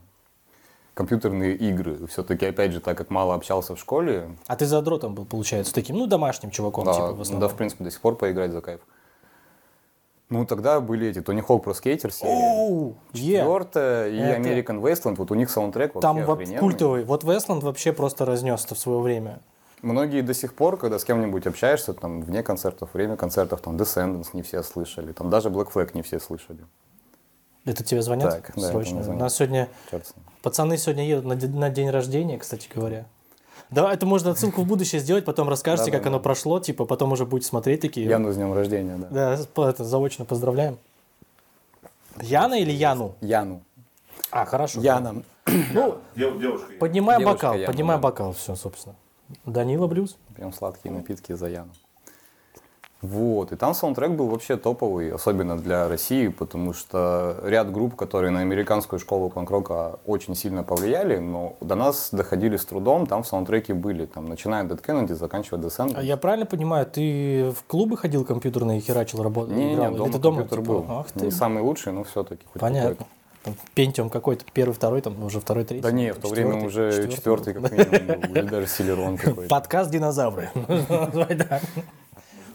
компьютерные 0.98 1.56
игры. 1.56 2.08
Все-таки, 2.08 2.46
опять 2.48 2.72
же, 2.72 2.80
так 2.82 2.98
как 2.98 3.10
мало 3.12 3.36
общался 3.36 3.76
в 3.76 3.80
школе, 3.80 4.36
А 4.48 4.56
ты 4.56 4.66
задротом 4.66 5.14
был, 5.14 5.26
получается, 5.26 5.74
таким, 5.74 5.96
ну, 5.98 6.08
домашним 6.08 6.50
чуваком, 6.50 6.86
да, 6.86 6.94
типа, 6.94 7.12
в 7.14 7.16
да, 7.16 7.22
основном. 7.22 7.50
в 7.50 7.56
принципе, 7.56 7.84
до 7.84 7.92
сих 7.92 8.02
пор 8.02 8.16
поиграть 8.16 8.52
за 8.52 8.62
кайф. 8.62 8.82
Ну, 10.30 10.46
тогда 10.46 10.82
были 10.82 11.08
эти 11.08 11.22
Тони 11.22 11.40
Хоук 11.40 11.64
про 11.64 11.74
скейтер 11.74 12.10
е. 12.10 12.94
Четвертая 13.14 14.10
и 14.10 14.20
American 14.20 14.82
Wasteland. 14.82 15.16
Вот 15.16 15.32
у 15.32 15.36
них 15.36 15.50
саундтрек 15.50 15.96
вообще 15.96 16.02
Там 16.02 16.18
охрененный. 16.30 16.60
культовый. 16.60 17.04
Вот 17.06 17.24
Вестланд 17.24 17.64
вообще 17.64 17.94
просто 17.94 18.26
разнес 18.26 18.66
это 18.66 18.76
в 18.76 18.80
свое 18.80 19.00
время. 19.00 19.40
Многие 19.82 20.22
до 20.22 20.34
сих 20.34 20.54
пор, 20.54 20.78
когда 20.78 21.00
с 21.00 21.06
кем-нибудь 21.06 21.48
общаешься, 21.48 21.94
там, 21.94 22.22
вне 22.24 22.44
концертов, 22.44 22.90
время 22.94 23.16
концертов, 23.16 23.62
там, 23.62 23.78
Descendants 23.78 24.30
не 24.34 24.42
все 24.42 24.64
слышали, 24.64 25.14
там, 25.14 25.30
даже 25.30 25.50
Black 25.50 25.72
Flag 25.72 25.92
не 25.94 26.02
все 26.02 26.20
слышали. 26.20 26.66
Это 27.64 27.84
тебе 27.84 28.02
звонят 28.02 28.32
Так, 28.32 28.54
да, 28.56 28.72
срочно? 28.72 29.04
У 29.08 29.14
нас 29.14 29.36
сегодня 29.36 29.70
Черт. 29.92 30.14
Пацаны 30.42 30.78
сегодня 30.78 31.08
едут 31.08 31.26
на, 31.26 31.36
на 31.36 31.70
день 31.70 31.90
рождения, 31.90 32.38
кстати 32.38 32.70
говоря. 32.74 33.06
Да, 33.70 33.94
это 33.94 34.06
можно 34.06 34.32
отсылку 34.32 34.62
в 34.62 34.66
будущее 34.66 35.02
сделать, 35.02 35.26
потом 35.26 35.50
расскажете, 35.50 35.92
как 35.92 36.02
Да-да-да. 36.02 36.16
оно 36.16 36.20
прошло, 36.24 36.60
типа, 36.60 36.86
потом 36.86 37.12
уже 37.12 37.26
будете 37.26 37.48
смотреть 37.50 37.82
такие. 37.82 38.08
Яну 38.08 38.32
с 38.32 38.36
днем 38.36 38.54
рождения, 38.54 38.96
да. 38.98 39.38
Да, 39.56 39.70
это, 39.70 39.84
заочно 39.84 40.24
поздравляем. 40.24 40.78
Яна 42.22 42.56
или 42.60 42.72
Яну? 42.72 43.16
Яну. 43.22 43.62
А, 44.32 44.46
хорошо. 44.46 44.80
Яна. 44.82 45.24
Ну, 45.74 45.98
Дев- 46.16 46.40
девушка. 46.40 46.74
поднимаем 46.80 47.22
Девушка 47.22 47.36
бокал, 47.48 47.54
Яна, 47.56 47.68
поднимаем 47.68 48.02
да. 48.02 48.08
бокал, 48.08 48.34
все, 48.34 48.56
собственно. 48.56 48.96
Данила 49.46 49.88
Блюз. 49.88 50.18
Пьем 50.36 50.54
сладкие 50.54 50.94
напитки 50.94 51.34
за 51.34 51.48
Яну. 51.48 51.72
Вот, 53.02 53.52
и 53.52 53.56
там 53.56 53.76
саундтрек 53.76 54.12
был 54.12 54.28
вообще 54.28 54.58
топовый, 54.58 55.12
особенно 55.12 55.56
для 55.56 55.88
России, 55.88 56.30
потому 56.30 56.74
что 56.74 57.38
ряд 57.44 57.72
групп, 57.72 57.96
которые 57.96 58.32
на 58.32 58.40
американскую 58.40 59.00
школу 59.00 59.30
панк-рока 59.30 60.00
очень 60.08 60.34
сильно 60.36 60.64
повлияли, 60.64 61.18
но 61.18 61.56
до 61.62 61.76
нас 61.76 62.10
доходили 62.12 62.58
с 62.58 62.66
трудом, 62.66 63.06
там 63.06 63.22
в 63.22 63.28
саундтреке 63.28 63.76
были, 63.76 64.08
там, 64.08 64.26
начиная 64.26 64.64
от 64.64 64.72
Dead 64.72 64.84
Kennedy, 64.84 65.14
заканчивая 65.14 65.62
Descent. 65.62 65.94
А 65.96 66.02
я 66.02 66.18
правильно 66.18 66.48
понимаю, 66.48 66.88
ты 66.88 67.52
в 67.52 67.64
клубы 67.68 67.98
ходил 67.98 68.26
компьютерные, 68.26 68.82
херачил, 68.82 69.22
работал? 69.22 69.54
Не, 69.54 69.76
не, 69.76 69.76
не, 69.76 69.92
дома 69.92 70.12
ты 70.12 70.18
дома, 70.18 70.38
компьютер 70.38 70.60
типа, 70.64 70.74
был. 70.74 70.86
Ах 70.90 71.16
Не 71.16 71.22
ты. 71.22 71.32
самый 71.32 71.62
лучший, 71.62 71.94
но 71.94 72.04
все-таки. 72.04 72.46
Понятно. 72.56 73.06
Там 73.44 73.56
Пентиум 73.76 74.10
какой-то, 74.10 74.44
первый, 74.52 74.74
второй, 74.74 75.02
там 75.02 75.24
уже 75.24 75.40
второй, 75.40 75.64
третий. 75.64 75.84
Да 75.84 75.92
не, 75.92 76.14
в 76.14 76.18
то 76.18 76.30
время 76.30 76.66
уже 76.66 77.08
четвертый 77.10 77.54
как 77.54 77.72
минимум 77.72 78.22
был, 78.22 78.32
или 78.32 78.48
даже 78.48 78.68
Силерон 78.68 79.18
какой-то. 79.24 79.50
Подкаст 79.50 79.92
«Динозавры». 79.92 80.50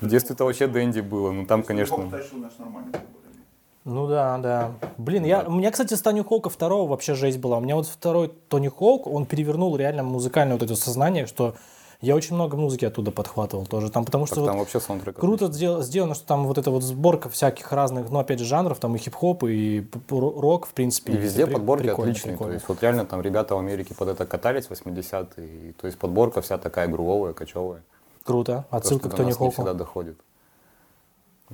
В 0.03 0.09
детстве-то 0.09 0.45
вообще 0.45 0.67
Дэнди 0.67 1.01
было, 1.01 1.31
ну 1.31 1.47
там, 1.47 1.63
Конечно. 1.63 1.97
конечно... 1.97 2.19
тащил 2.19 2.39
наш 2.39 2.53
нормальный. 2.59 2.91
более-менее. 2.91 3.85
Ну 3.85 4.07
да, 4.09 4.39
да. 4.39 4.73
Блин, 4.99 5.25
я, 5.25 5.43
у 5.43 5.53
меня, 5.53 5.71
кстати, 5.71 5.95
с 5.95 6.03
Тони 6.03 6.23
Хоука 6.23 6.51
второго 6.51 6.89
вообще 6.91 7.15
жесть 7.15 7.39
была. 7.39 7.59
У 7.59 7.61
меня 7.61 7.77
вот 7.77 7.87
второй 7.87 8.29
Тони 8.49 8.69
Хоук, 8.69 9.07
он 9.07 9.27
перевернул 9.27 9.77
реально 9.77 10.03
музыкальное 10.03 10.57
вот 10.57 10.63
это 10.65 10.75
сознание, 10.77 11.27
что 11.27 11.55
я 12.01 12.17
очень 12.17 12.35
много 12.35 12.57
музыки 12.57 12.85
оттуда 12.85 13.13
подхватывал 13.13 13.65
тоже. 13.65 13.89
Там, 13.91 14.05
потому 14.05 14.27
что 14.27 14.35
Так 14.35 14.43
вот 14.43 14.51
там 14.51 14.59
вообще 14.59 14.81
саундтрек. 14.81 15.17
круто 15.17 15.47
сдел- 15.53 15.83
сделано, 15.83 16.15
что 16.17 16.27
там 16.27 16.49
вот 16.49 16.59
эта 16.59 16.73
вот 16.73 16.83
сборка 16.83 17.29
всяких 17.29 17.71
разных, 17.73 18.11
ну 18.11 18.19
опять 18.19 18.41
же, 18.41 18.45
жанров, 18.45 18.81
там 18.81 18.97
и 18.97 18.99
хип-хоп, 18.99 19.45
и 19.45 19.87
рок, 20.11 20.67
в 20.67 20.73
принципе. 20.75 21.13
И 21.13 21.17
везде 21.17 21.47
При- 21.47 21.53
подборки 21.55 21.83
прикольно, 21.87 22.11
отличные. 22.11 22.33
прикольно. 22.33 22.53
То 22.53 22.55
есть 22.57 22.69
вот 22.69 22.83
реально 22.83 23.05
там 23.05 23.23
ребята 23.23 23.55
в 23.55 23.59
Америке 23.61 23.95
под 23.95 24.09
это 24.09 24.27
катались 24.27 24.67
в 24.67 24.73
80-е. 24.73 25.47
и 25.71 25.73
То 25.75 25.87
есть 25.87 25.97
подборка 25.97 26.41
вся 26.41 26.59
такая 26.59 26.89
грувовая, 26.89 27.35
кочевая. 27.35 27.83
Круто. 28.25 28.67
То, 28.71 28.77
Отсылка 28.77 29.09
к 29.09 29.15
Тони 29.15 29.33
Хоуку. 29.33 29.53
всегда 29.53 29.75
доходит. 29.75 30.19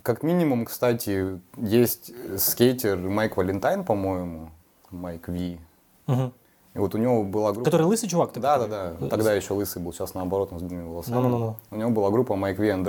Как 0.03 0.23
минимум, 0.23 0.65
кстати, 0.65 1.41
есть 1.57 2.13
скейтер 2.39 2.97
Майк 2.99 3.37
Валентайн, 3.37 3.85
по-моему, 3.85 4.51
Майк 4.91 5.29
Ви. 5.29 5.61
Мгм. 6.07 6.33
И 6.75 6.79
вот 6.79 6.95
у 6.95 6.99
него 6.99 7.25
была 7.25 7.53
группа... 7.53 7.65
Который 7.65 7.87
лысый 7.87 8.09
чувак? 8.09 8.33
ты 8.33 8.41
Да, 8.41 8.59
такой? 8.59 8.71
да, 8.71 8.93
да. 9.01 9.09
Тогда 9.09 9.33
еще 9.33 9.55
лысый 9.55 9.83
был, 9.83 9.93
сейчас 9.93 10.15
наоборот, 10.15 10.53
он 10.53 10.61
с 10.61 10.63
длинными 10.63 10.89
волосами. 10.89 11.15
Ну-ну-ну. 11.17 11.57
У 11.71 11.77
него 11.77 11.91
была 11.91 12.11
группа 12.11 12.37
Майк 12.37 12.59
Ви 12.59 12.69
and 12.69 12.85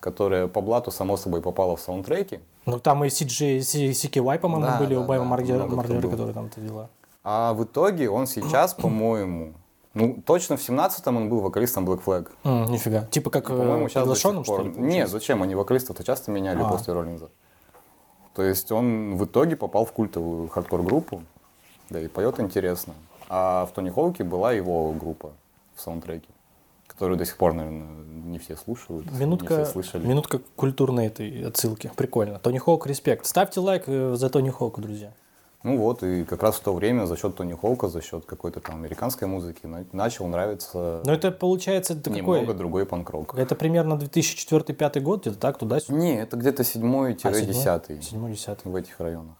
которая 0.00 0.48
по 0.48 0.60
блату, 0.60 0.90
само 0.90 1.16
собой, 1.16 1.40
попала 1.40 1.76
в 1.76 1.80
саундтреки. 1.80 2.40
Ну, 2.66 2.78
там 2.78 3.04
и 3.04 3.08
CJ, 3.08 3.60
CKY, 3.60 4.38
по-моему, 4.38 4.66
Да, 4.66 4.78
были 4.78 4.94
да, 4.94 5.00
у 5.00 5.04
Байва 5.04 5.24
да, 5.24 5.30
Мардера, 5.30 5.66
который 5.66 6.34
там 6.34 6.46
это 6.46 6.60
дела. 6.60 6.90
А 7.22 7.54
в 7.54 7.64
итоге 7.64 8.10
он 8.10 8.26
сейчас, 8.26 8.74
по-моему, 8.82 9.54
ну, 9.94 10.22
точно 10.26 10.56
в 10.56 10.60
17-м 10.68 11.16
он 11.16 11.28
был 11.28 11.40
вокалистом 11.40 11.88
Black 11.88 12.02
Flag. 12.04 12.28
М, 12.44 12.64
нифига. 12.70 13.04
Типа 13.06 13.30
как 13.30 13.50
э, 13.50 13.56
По-моему, 13.56 13.88
сейчас 13.88 14.06
до 14.06 14.14
сих 14.14 14.22
приглашенным, 14.22 14.44
что 14.44 14.56
пор. 14.56 14.64
ли? 14.66 14.72
Нет, 14.94 15.08
зачем? 15.08 15.42
Они 15.42 15.54
вокалистов-то 15.54 16.04
часто 16.04 16.30
меняли 16.30 16.60
А. 16.62 16.68
после 16.68 16.92
Роллинза. 16.92 17.30
То 18.34 18.42
есть 18.42 18.70
он 18.72 19.16
в 19.16 19.24
итоге 19.24 19.56
попал 19.56 19.84
в 19.84 19.92
культовую 19.92 20.48
хардкор-группу, 20.48 21.22
да 21.90 22.00
и 22.00 22.08
поет 22.08 22.40
интересно. 22.40 22.94
А 23.28 23.66
в 23.66 23.72
Тони 23.72 23.90
Хоуке 23.90 24.24
была 24.24 24.52
его 24.52 24.92
группа 24.92 25.32
в 25.76 25.80
саундтреке, 25.80 26.28
которую 26.88 27.16
до 27.16 27.24
сих 27.24 27.36
пор, 27.36 27.52
наверное, 27.52 27.86
не 28.24 28.38
все 28.38 28.56
слушают, 28.56 29.10
не 29.12 29.18
Минутка, 29.18 29.62
все 29.64 29.72
слышали. 29.72 30.04
минутка 30.06 30.40
культурной 30.56 31.06
этой 31.06 31.46
отсылки. 31.46 31.90
Прикольно. 31.96 32.38
Тони 32.40 32.58
Хоук, 32.58 32.86
респект. 32.86 33.24
Ставьте 33.26 33.60
лайк 33.60 33.84
э, 33.86 34.14
за 34.16 34.28
Тони 34.28 34.50
Хоука, 34.50 34.80
друзья. 34.82 35.12
Ну 35.64 35.78
вот, 35.78 36.02
и 36.02 36.24
как 36.24 36.42
раз 36.42 36.56
в 36.56 36.60
то 36.60 36.74
время 36.74 37.06
за 37.06 37.16
счет 37.16 37.36
Тони 37.36 37.54
Хоука, 37.54 37.88
за 37.88 38.02
счет 38.02 38.26
какой-то 38.26 38.60
там 38.60 38.76
американской 38.76 39.26
музыки 39.26 39.64
на- 39.64 39.86
начал 39.92 40.26
нравиться 40.28 41.00
Но 41.06 41.12
это 41.14 41.30
получается, 41.32 41.94
это 41.94 42.10
немного 42.10 42.40
какой? 42.40 42.54
другой 42.54 42.84
панк-рок. 42.86 43.34
Это 43.34 43.54
примерно 43.56 43.94
2004-2005 43.94 45.00
год, 45.00 45.22
где-то 45.22 45.38
так, 45.38 45.56
туда-сюда? 45.56 45.96
Не, 45.98 46.20
это 46.20 46.36
где-то 46.36 46.62
А, 46.62 46.64
седьмой-десятый. 46.66 48.02
Седьмой, 48.02 48.32
десятый. 48.32 48.70
в 48.70 48.76
этих 48.76 49.00
районах. 49.00 49.36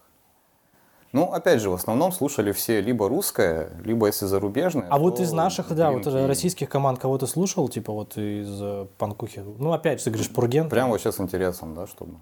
Ну, 1.12 1.30
опять 1.30 1.60
же, 1.60 1.68
в 1.68 1.74
основном 1.74 2.10
слушали 2.10 2.52
все 2.52 2.80
либо 2.80 3.06
русское, 3.08 3.70
либо 3.84 4.06
если 4.06 4.24
зарубежное. 4.24 4.88
А 4.88 4.98
вот 4.98 5.20
из 5.20 5.30
наших, 5.30 5.72
да, 5.76 5.90
вот 5.92 6.06
Key. 6.06 6.26
российских 6.26 6.70
команд 6.70 6.98
кого-то 6.98 7.26
слушал, 7.26 7.68
типа 7.68 7.92
вот 7.92 8.16
из 8.16 8.48
э, 8.62 8.86
панкухи? 8.96 9.44
Ну, 9.58 9.72
опять 9.72 9.98
же, 9.98 10.04
ты 10.06 10.10
говоришь, 10.10 10.30
Пурген. 10.32 10.70
Прям 10.70 10.90
вообще 10.90 11.12
с 11.12 11.20
интересом, 11.20 11.74
да, 11.74 11.86
чтобы. 11.86 12.14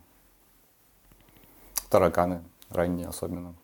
Тараканы, 1.88 2.42
ранние 2.68 3.06
особенно. 3.06 3.54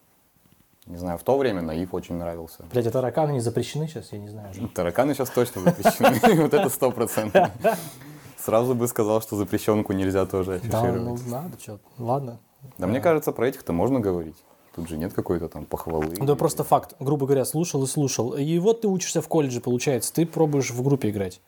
Не 0.88 0.96
знаю, 0.96 1.18
в 1.18 1.22
то 1.22 1.36
время 1.36 1.60
Наив 1.60 1.92
очень 1.92 2.14
нравился. 2.14 2.64
Блядь, 2.72 2.86
а 2.86 2.90
тараканы 2.90 3.32
не 3.32 3.40
запрещены 3.40 3.86
сейчас, 3.86 4.10
я 4.12 4.18
не 4.18 4.28
знаю. 4.28 4.50
уже. 4.50 4.68
Тараканы 4.68 5.14
сейчас 5.14 5.28
точно 5.28 5.60
запрещены, 5.60 6.42
вот 6.42 6.54
это 6.54 6.68
сто 6.70 6.90
процентов. 6.90 7.50
Сразу 8.38 8.74
бы 8.74 8.88
сказал, 8.88 9.20
что 9.20 9.36
запрещенку 9.36 9.92
нельзя 9.92 10.24
тоже 10.24 10.60
Да, 10.64 10.82
ну 10.84 11.14
афишировать. 11.14 11.26
надо, 11.26 11.60
что, 11.60 11.78
ладно. 11.98 12.38
Да 12.78 12.86
мне 12.86 13.00
кажется, 13.00 13.32
про 13.32 13.48
этих-то 13.48 13.72
можно 13.74 14.00
говорить. 14.00 14.36
Тут 14.74 14.88
же 14.88 14.96
нет 14.96 15.12
какой-то 15.12 15.48
там 15.48 15.66
похвалы. 15.66 16.14
Да 16.20 16.36
просто 16.36 16.64
факт, 16.64 16.94
грубо 17.00 17.26
говоря, 17.26 17.44
слушал 17.44 17.82
и 17.82 17.86
слушал. 17.86 18.34
И 18.34 18.58
вот 18.58 18.80
ты 18.80 18.88
учишься 18.88 19.20
в 19.20 19.28
колледже, 19.28 19.60
получается, 19.60 20.14
ты 20.14 20.24
пробуешь 20.24 20.70
в 20.70 20.82
группе 20.82 21.10
играть. 21.10 21.40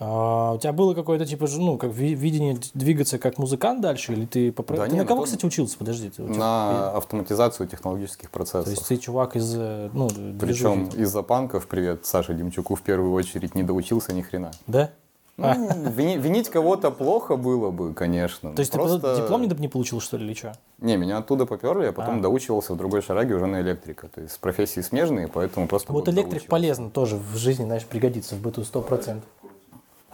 А, 0.00 0.52
у 0.54 0.58
тебя 0.58 0.72
было 0.72 0.92
какое-то 0.94 1.24
типа, 1.24 1.46
ну, 1.56 1.78
как 1.78 1.92
ви- 1.92 2.14
видение 2.14 2.58
двигаться 2.74 3.18
как 3.18 3.38
музыкант 3.38 3.80
дальше, 3.80 4.12
или 4.12 4.26
ты 4.26 4.48
попро- 4.50 4.76
Да 4.76 4.86
Ты 4.86 4.92
не, 4.92 4.98
на 4.98 5.06
кого, 5.06 5.22
кстати, 5.22 5.46
учился? 5.46 5.78
Подожди. 5.78 6.10
ты, 6.10 6.24
тебя- 6.24 6.36
На 6.36 6.90
автоматизацию 6.90 7.68
технологических 7.68 8.28
То 8.28 8.40
есть 8.40 8.52
процессов. 8.52 8.86
ты 8.88 8.96
чувак 8.96 9.36
из, 9.36 9.54
э, 9.56 9.90
ну, 9.92 10.08
Причем 10.40 10.86
из-за 10.88 11.22
панков, 11.22 11.68
привет, 11.68 12.06
Саше 12.06 12.34
Демчуку 12.34 12.74
в 12.74 12.82
первую 12.82 13.12
очередь, 13.12 13.54
не 13.54 13.62
доучился 13.62 14.12
ни 14.12 14.22
хрена. 14.22 14.50
Да? 14.66 14.90
Ну, 15.36 15.46
вини- 15.90 16.16
винить 16.16 16.48
кого-то 16.48 16.92
плохо 16.92 17.34
было 17.36 17.72
бы, 17.72 17.92
конечно. 17.92 18.52
То 18.52 18.60
есть 18.60 18.70
ты 18.70 18.78
Просто- 18.78 19.00
потом 19.00 19.16
диплом 19.16 19.42
не, 19.42 19.48
не 19.62 19.68
получил, 19.68 20.00
что 20.00 20.16
ли, 20.16 20.26
или 20.26 20.34
что? 20.34 20.52
Не, 20.78 20.96
меня 20.96 21.18
оттуда 21.18 21.44
поперли, 21.44 21.86
я 21.86 21.92
потом 21.92 22.18
А. 22.18 22.22
доучивался 22.22 22.72
в 22.74 22.76
другой 22.76 23.02
шараге 23.02 23.34
уже 23.34 23.46
на 23.46 23.60
электрика. 23.60 24.06
То 24.08 24.20
есть 24.20 24.38
профессии 24.38 24.80
смежные, 24.80 25.26
поэтому 25.26 25.66
просто 25.66 25.92
Вот 25.92 26.06
электрик 26.08 26.24
доучивался. 26.42 26.48
полезно 26.50 26.90
тоже 26.90 27.16
в 27.16 27.36
жизни, 27.36 27.64
знаешь, 27.64 27.84
пригодится 27.84 28.36
в 28.36 28.40
быту 28.42 28.62
100%. 28.62 29.24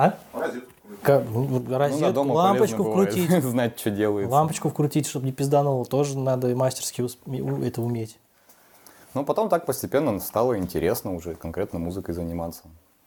А? 0.00 0.14
Розетку. 0.32 0.70
Ну, 1.06 1.62
Ну 1.68 1.78
розетку, 1.78 2.12
дома 2.12 2.34
лампочку 2.34 2.84
вкрутить. 2.84 3.30
знать, 3.42 3.78
что 3.78 3.90
делается. 3.90 4.32
Лампочку 4.34 4.68
вкрутить, 4.70 5.06
чтобы 5.06 5.26
не 5.26 5.32
пиздануло, 5.32 5.84
тоже 5.84 6.18
надо 6.18 6.56
мастерски 6.56 7.04
это 7.66 7.82
уметь. 7.82 8.18
Но 9.12 9.24
потом 9.24 9.48
так 9.48 9.66
постепенно 9.66 10.18
стало 10.20 10.56
интересно 10.56 11.14
уже 11.14 11.34
конкретно 11.34 11.78
музыкой 11.78 12.14
заниматься. 12.14 12.62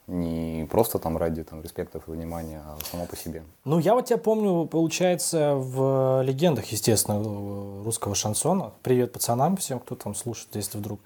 Не 0.05 0.67
просто 0.69 0.99
там 0.99 1.17
ради 1.17 1.43
там, 1.43 1.63
респектов 1.63 2.03
и 2.07 2.11
внимания, 2.11 2.61
а 2.63 2.77
само 2.91 3.05
по 3.05 3.15
себе. 3.15 3.41
Ну, 3.65 3.79
я 3.79 3.95
вот 3.95 4.05
тебя 4.05 4.17
помню, 4.17 4.65
получается, 4.65 5.55
в 5.55 6.21
легендах, 6.23 6.65
естественно, 6.65 7.15
э, 7.15 7.83
русского 7.85 8.13
шансона. 8.13 8.71
Привет 8.83 9.13
пацанам 9.13 9.55
всем, 9.55 9.79
кто 9.79 9.95
там 9.95 10.13
слушает, 10.13 10.55
если 10.55 10.77
вдруг. 10.77 10.99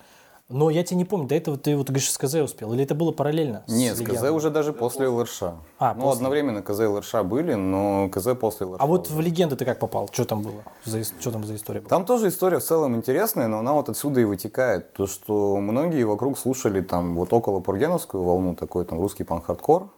Но 0.49 0.69
я 0.69 0.83
тебя 0.83 0.97
не 0.97 1.03
помню, 1.03 1.27
до 1.27 1.35
этого 1.35 1.57
ты 1.57 1.75
вот, 1.75 1.87
говоришь, 1.87 2.09
с 2.09 2.17
КЗ 2.17 2.35
успел? 2.35 2.71
Или 2.71 2.83
это 2.83 2.95
было 2.95 3.11
параллельно? 3.11 3.63
с 3.67 3.71
Нет, 3.71 3.97
КЗ 3.99 4.31
уже 4.31 4.49
даже 4.49 4.71
после 4.71 5.09
ЛРШ. 5.09 5.41
А, 5.77 5.93
ну, 5.93 6.03
после. 6.03 6.17
одновременно 6.17 6.61
КЗ 6.61 6.79
и 6.79 6.85
ЛРШ 6.85 7.13
были, 7.25 7.53
но 7.53 8.07
КЗ 8.09 8.29
после 8.39 8.65
ЛРШ. 8.65 8.81
А 8.81 8.85
вот 8.85 9.07
уже. 9.07 9.15
в 9.15 9.19
легенды 9.19 9.57
ты 9.57 9.65
как 9.65 9.79
попал? 9.79 10.09
Что 10.09 10.23
там 10.23 10.43
было? 10.43 10.63
За, 10.85 11.03
что 11.03 11.31
там 11.31 11.43
за 11.43 11.55
история 11.55 11.81
была? 11.81 11.89
Там 11.89 12.05
тоже 12.05 12.29
история 12.29 12.59
в 12.59 12.63
целом 12.63 12.95
интересная, 12.95 13.47
но 13.47 13.59
она 13.59 13.73
вот 13.73 13.89
отсюда 13.89 14.21
и 14.21 14.23
вытекает. 14.23 14.93
То, 14.93 15.05
что 15.05 15.57
многие 15.57 16.03
вокруг 16.03 16.39
слушали 16.39 16.79
там 16.79 17.15
вот 17.15 17.33
около 17.33 17.59
Пургеновскую 17.59 18.23
волну, 18.23 18.55
такой 18.55 18.85
там 18.85 19.01
русский 19.01 19.25
панк-хардкор. 19.25 19.89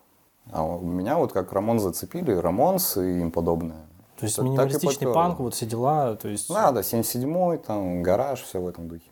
А 0.51 0.63
у 0.63 0.82
меня 0.82 1.18
вот 1.18 1.32
как 1.32 1.53
Рамон 1.53 1.79
зацепили, 1.79 2.32
Рамонс 2.32 2.98
и 2.98 3.20
им 3.20 3.29
подобное. 3.29 3.86
То 4.20 4.25
есть 4.25 4.36
Так 4.36 4.46
минималистичный 4.46 5.13
панк, 5.13 5.39
вот 5.39 5.53
все 5.53 5.68
дела, 5.68 6.15
то 6.15 6.27
есть... 6.27 6.50
Да, 6.50 6.72
да, 6.72 6.82
77-й, 6.82 7.60
там, 7.60 8.01
гараж, 8.03 8.41
все 8.41 8.60
в 8.60 8.68
этом 8.68 8.88
духе. 8.88 9.12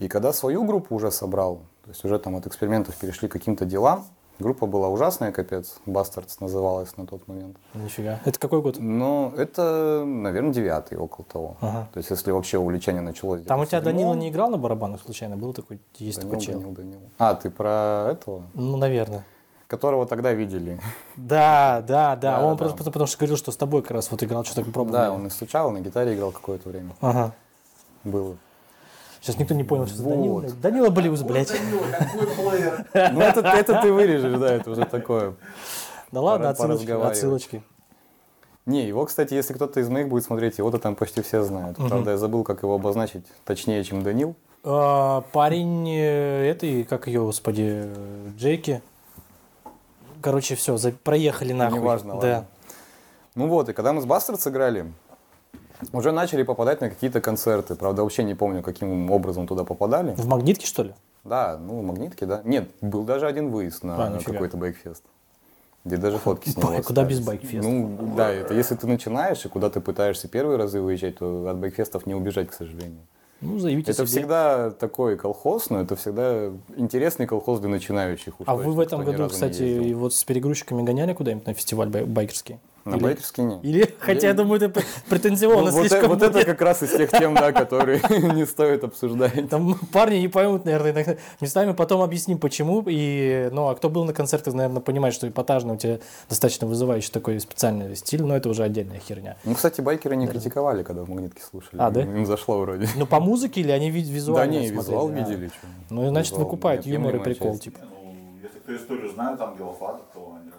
И 0.00 0.08
когда 0.08 0.32
свою 0.32 0.64
группу 0.64 0.94
уже 0.94 1.10
собрал, 1.10 1.56
то 1.84 1.90
есть 1.90 2.02
уже 2.06 2.18
там 2.18 2.34
от 2.34 2.46
экспериментов 2.46 2.96
перешли 2.96 3.28
к 3.28 3.32
каким-то 3.32 3.66
делам, 3.66 4.06
группа 4.38 4.64
была 4.64 4.88
ужасная, 4.88 5.30
капец, 5.30 5.76
Бастардс 5.84 6.40
называлась 6.40 6.96
на 6.96 7.06
тот 7.06 7.28
момент. 7.28 7.58
Нифига. 7.74 8.18
Это 8.24 8.38
какой 8.38 8.62
год? 8.62 8.76
Но 8.78 9.34
это, 9.36 10.02
наверное, 10.06 10.54
девятый, 10.54 10.96
около 10.96 11.26
того. 11.30 11.56
Ага. 11.60 11.88
То 11.92 11.98
есть 11.98 12.08
если 12.08 12.30
вообще 12.30 12.56
увлечение 12.56 13.02
началось 13.02 13.42
Там 13.42 13.60
у 13.60 13.66
тебя 13.66 13.82
Данила 13.82 14.14
не 14.14 14.30
играл 14.30 14.48
на 14.48 14.56
барабанах 14.56 15.02
случайно? 15.02 15.36
Был 15.36 15.52
такой, 15.52 15.78
есть 15.98 16.18
Данил, 16.18 16.30
такой 16.30 16.46
чел? 16.46 16.60
Данил, 16.60 16.74
Данил. 16.74 17.00
А, 17.18 17.34
ты 17.34 17.50
про 17.50 18.08
этого? 18.10 18.44
Ну, 18.54 18.78
наверное. 18.78 19.22
Которого 19.66 20.06
тогда 20.06 20.32
видели. 20.32 20.80
Да, 21.16 21.84
да, 21.86 22.16
да. 22.16 22.38
Да, 22.38 22.46
Он 22.46 22.56
да. 22.56 22.64
просто 22.64 22.82
потому 22.84 23.06
что 23.06 23.18
говорил, 23.18 23.36
что 23.36 23.52
с 23.52 23.56
тобой 23.58 23.82
как 23.82 23.90
раз 23.90 24.10
вот 24.10 24.22
играл, 24.22 24.44
что-то 24.46 24.62
пробовал. 24.70 24.92
Да, 24.98 25.12
он 25.12 25.26
и 25.26 25.30
стучал, 25.30 25.70
на 25.70 25.80
гитаре 25.80 26.14
играл 26.14 26.32
какое-то 26.32 26.70
время. 26.70 26.96
Ага. 27.02 27.34
Было. 28.02 28.38
Сейчас 29.20 29.38
никто 29.38 29.54
не 29.54 29.64
понял, 29.64 29.86
что 29.86 29.94
это 29.96 30.02
Вот. 30.04 30.14
Данила. 30.14 30.40
блядь. 30.40 30.60
Данила 30.60 30.90
Блюз, 30.90 31.22
блядь. 31.22 31.52
Ну, 32.94 33.20
это, 33.20 33.40
это 33.40 33.80
ты 33.82 33.92
вырежешь, 33.92 34.38
да, 34.38 34.54
это 34.54 34.70
уже 34.70 34.86
такое. 34.86 35.34
Да 36.10 36.20
ладно, 36.20 36.48
отсылочки, 36.48 36.90
отсылочки. 36.90 37.62
Не, 38.66 38.86
его, 38.86 39.04
кстати, 39.04 39.34
если 39.34 39.52
кто-то 39.54 39.80
из 39.80 39.88
моих 39.88 40.08
будет 40.08 40.24
смотреть, 40.24 40.58
его-то 40.58 40.78
там 40.78 40.94
почти 40.94 41.22
все 41.22 41.42
знают. 41.42 41.76
Правда, 41.76 42.12
я 42.12 42.16
забыл, 42.16 42.44
как 42.44 42.62
его 42.62 42.74
обозначить 42.74 43.24
точнее, 43.44 43.82
чем 43.84 44.02
Данил. 44.02 44.36
А, 44.62 45.22
Парень 45.32 45.88
э, 45.88 46.50
этой, 46.50 46.84
как 46.84 47.06
ее, 47.06 47.22
господи, 47.22 47.88
Джеки. 48.36 48.82
Короче, 50.20 50.54
все, 50.54 50.76
проехали 51.02 51.52
нахуй. 51.54 51.78
Неважно, 51.78 52.12
Да. 52.12 52.16
ладно. 52.18 52.46
Ну 53.34 53.48
вот, 53.48 53.68
и 53.70 53.72
когда 53.72 53.92
мы 53.92 54.02
с 54.02 54.04
Бастардс 54.04 54.42
сыграли, 54.42 54.92
уже 55.92 56.12
начали 56.12 56.42
попадать 56.42 56.80
на 56.80 56.88
какие-то 56.90 57.20
концерты. 57.20 57.74
Правда, 57.74 58.02
вообще 58.02 58.22
не 58.24 58.34
помню, 58.34 58.62
каким 58.62 59.10
образом 59.10 59.46
туда 59.46 59.64
попадали. 59.64 60.14
В 60.16 60.26
магнитке, 60.26 60.66
что 60.66 60.82
ли? 60.84 60.94
Да, 61.24 61.58
ну, 61.58 61.82
магнитки, 61.82 62.24
да. 62.24 62.40
Нет, 62.44 62.70
был 62.80 63.02
даже 63.04 63.26
один 63.26 63.50
выезд 63.50 63.82
на 63.84 64.16
А, 64.16 64.18
какой-то 64.24 64.56
байкфест. 64.56 65.02
Где 65.84 65.96
даже 65.96 66.18
фотки 66.18 66.50
с 66.50 66.56
него 66.56 66.68
Бай- 66.68 66.82
куда 66.82 67.04
без 67.04 67.20
байкфеста? 67.20 67.66
Ну, 67.68 68.14
да, 68.16 68.30
это 68.30 68.52
если 68.54 68.74
ты 68.74 68.86
начинаешь, 68.86 69.44
и 69.46 69.48
куда 69.48 69.70
ты 69.70 69.80
пытаешься 69.80 70.28
первые 70.28 70.58
разы 70.58 70.80
выезжать, 70.80 71.18
то 71.18 71.48
от 71.48 71.56
байкфестов 71.56 72.06
не 72.06 72.14
убежать, 72.14 72.48
к 72.50 72.52
сожалению. 72.52 73.00
Ну, 73.40 73.58
заявите 73.58 73.92
Это 73.92 74.06
себе. 74.06 74.20
всегда 74.20 74.70
такой 74.70 75.16
колхоз, 75.16 75.70
но 75.70 75.80
это 75.80 75.96
всегда 75.96 76.50
интересный 76.76 77.26
колхоз 77.26 77.60
для 77.60 77.70
начинающих. 77.70 78.38
уж 78.38 78.46
А 78.46 78.54
вы 78.54 78.70
в 78.72 78.80
этом 78.80 79.02
году, 79.02 79.28
кстати, 79.28 79.94
вот 79.94 80.12
с 80.12 80.22
перегрузчиками 80.24 80.82
гоняли 80.82 81.14
куда-нибудь 81.14 81.46
на 81.46 81.54
фестиваль 81.54 81.88
бай- 81.88 82.04
байкерский? 82.04 82.58
На 82.84 82.94
Или- 82.96 83.02
байкерский 83.02 83.44
нет. 83.44 83.58
Или, 83.62 83.94
хотя 83.98 84.28
я 84.28 84.34
думаю, 84.34 84.60
это 84.62 84.80
претензионно 85.08 85.64
Вот, 85.64 85.72
вот 85.72 85.86
слишком 85.88 86.10
э- 86.10 86.14
вот 86.14 86.22
это 86.22 86.44
как 86.44 86.60
раз 86.62 86.82
из 86.82 86.90
тех 86.90 87.10
тем, 87.10 87.34
да, 87.34 87.52
которые 87.52 88.00
не 88.34 88.46
стоит 88.46 88.84
обсуждать. 88.84 89.48
Там 89.50 89.74
парни 89.92 90.16
не 90.16 90.28
поймут, 90.28 90.64
наверное, 90.64 90.92
иногда. 90.92 91.16
местами 91.40 91.72
потом 91.72 92.00
объясним, 92.00 92.38
почему. 92.38 92.82
И, 92.86 93.50
ну, 93.52 93.68
а 93.68 93.74
кто 93.74 93.90
был 93.90 94.04
на 94.04 94.12
концертах, 94.14 94.54
наверное, 94.54 94.80
понимает, 94.80 95.14
что 95.14 95.28
эпатажный 95.28 95.74
у 95.74 95.76
тебя 95.76 95.98
достаточно 96.28 96.66
вызывающий 96.66 97.12
такой 97.12 97.38
специальный 97.40 97.94
стиль, 97.96 98.22
но 98.22 98.34
это 98.36 98.48
уже 98.48 98.62
отдельная 98.62 98.98
херня. 98.98 99.36
Ну, 99.44 99.54
кстати, 99.54 99.80
байкеры 99.80 100.16
не 100.16 100.26
критиковали, 100.26 100.82
когда 100.82 101.02
в 101.02 101.08
магнитке 101.10 101.42
слушали. 101.42 101.76
А, 101.80 101.90
да? 101.90 102.02
Им 102.02 102.24
зашло 102.24 102.58
вроде. 102.60 102.88
Ну, 102.96 103.06
по 103.06 103.20
музыке 103.20 103.60
или 103.60 103.70
они 103.72 103.90
ви- 103.90 104.02
Да 104.02 104.10
визуально 104.10 104.52
не, 104.52 104.68
визуал 104.70 105.08
А. 105.08 105.12
видели. 105.12 105.50
Ну, 105.90 106.08
значит, 106.08 106.34
выкупают 106.36 106.86
юмор 106.86 107.16
и 107.16 107.18
прикол, 107.18 107.58
типа. 107.58 107.80
Ну, 107.82 108.14
если 108.42 108.58
кто 108.58 108.74
историю 108.76 109.10
знает, 109.12 109.38
там 109.38 109.56
Гелофата, 109.56 110.00
то 110.14 110.34
они. 110.40 110.50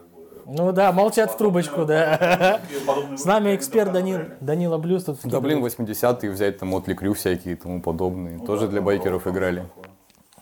Ну 0.45 0.71
да, 0.71 0.91
молчат 0.91 1.31
в 1.31 1.37
трубочку, 1.37 1.85
да. 1.85 2.61
С 3.17 3.25
нами 3.25 3.55
эксперт 3.55 3.91
Данил. 3.91 4.19
Данила 4.39 4.77
Блюз. 4.77 5.05
Тут 5.05 5.19
Да 5.23 5.39
блин, 5.39 5.63
80-е 5.63 6.31
взять 6.31 6.59
там 6.59 6.69
Мотли 6.69 6.93
Крю 6.93 7.13
всякие 7.13 7.53
и 7.53 7.57
тому 7.57 7.81
подобные. 7.81 8.39
Тоже 8.39 8.67
для 8.67 8.81
байкеров 8.81 9.27
играли. 9.27 9.65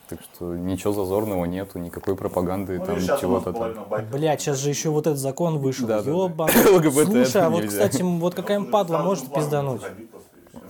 Так 0.09 0.19
что 0.21 0.55
ничего 0.55 0.91
зазорного 0.91 1.45
нету, 1.45 1.77
никакой 1.77 2.15
пропаганды, 2.15 2.79
Ну, 2.79 2.85
там 2.85 2.99
чего-то 3.19 3.53
там. 3.53 3.75
Блядь, 4.11 4.41
сейчас 4.41 4.57
же 4.57 4.69
еще 4.69 4.89
вот 4.89 5.05
этот 5.05 5.19
закон 5.19 5.59
вышел. 5.59 5.87
Да, 5.87 6.01
да, 6.01 6.11
да. 6.11 6.45
ЛГБТ 6.71 7.05
Слушай, 7.05 7.43
а 7.43 7.49
вот, 7.51 7.65
кстати, 7.65 8.01
вот 8.01 8.33
какая 8.33 8.57
Ну, 8.59 8.65
падла 8.65 8.97
может 8.99 9.31
пиздануть? 9.31 9.83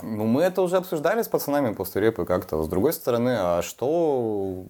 Ну, 0.02 0.26
мы 0.26 0.42
это 0.42 0.60
уже 0.60 0.76
обсуждали 0.76 1.22
с 1.22 1.28
пацанами 1.28 1.72
после 1.72 2.02
репы 2.02 2.26
как-то. 2.26 2.62
С 2.62 2.68
другой 2.68 2.92
стороны, 2.92 3.36
а 3.38 3.62
что 3.62 4.64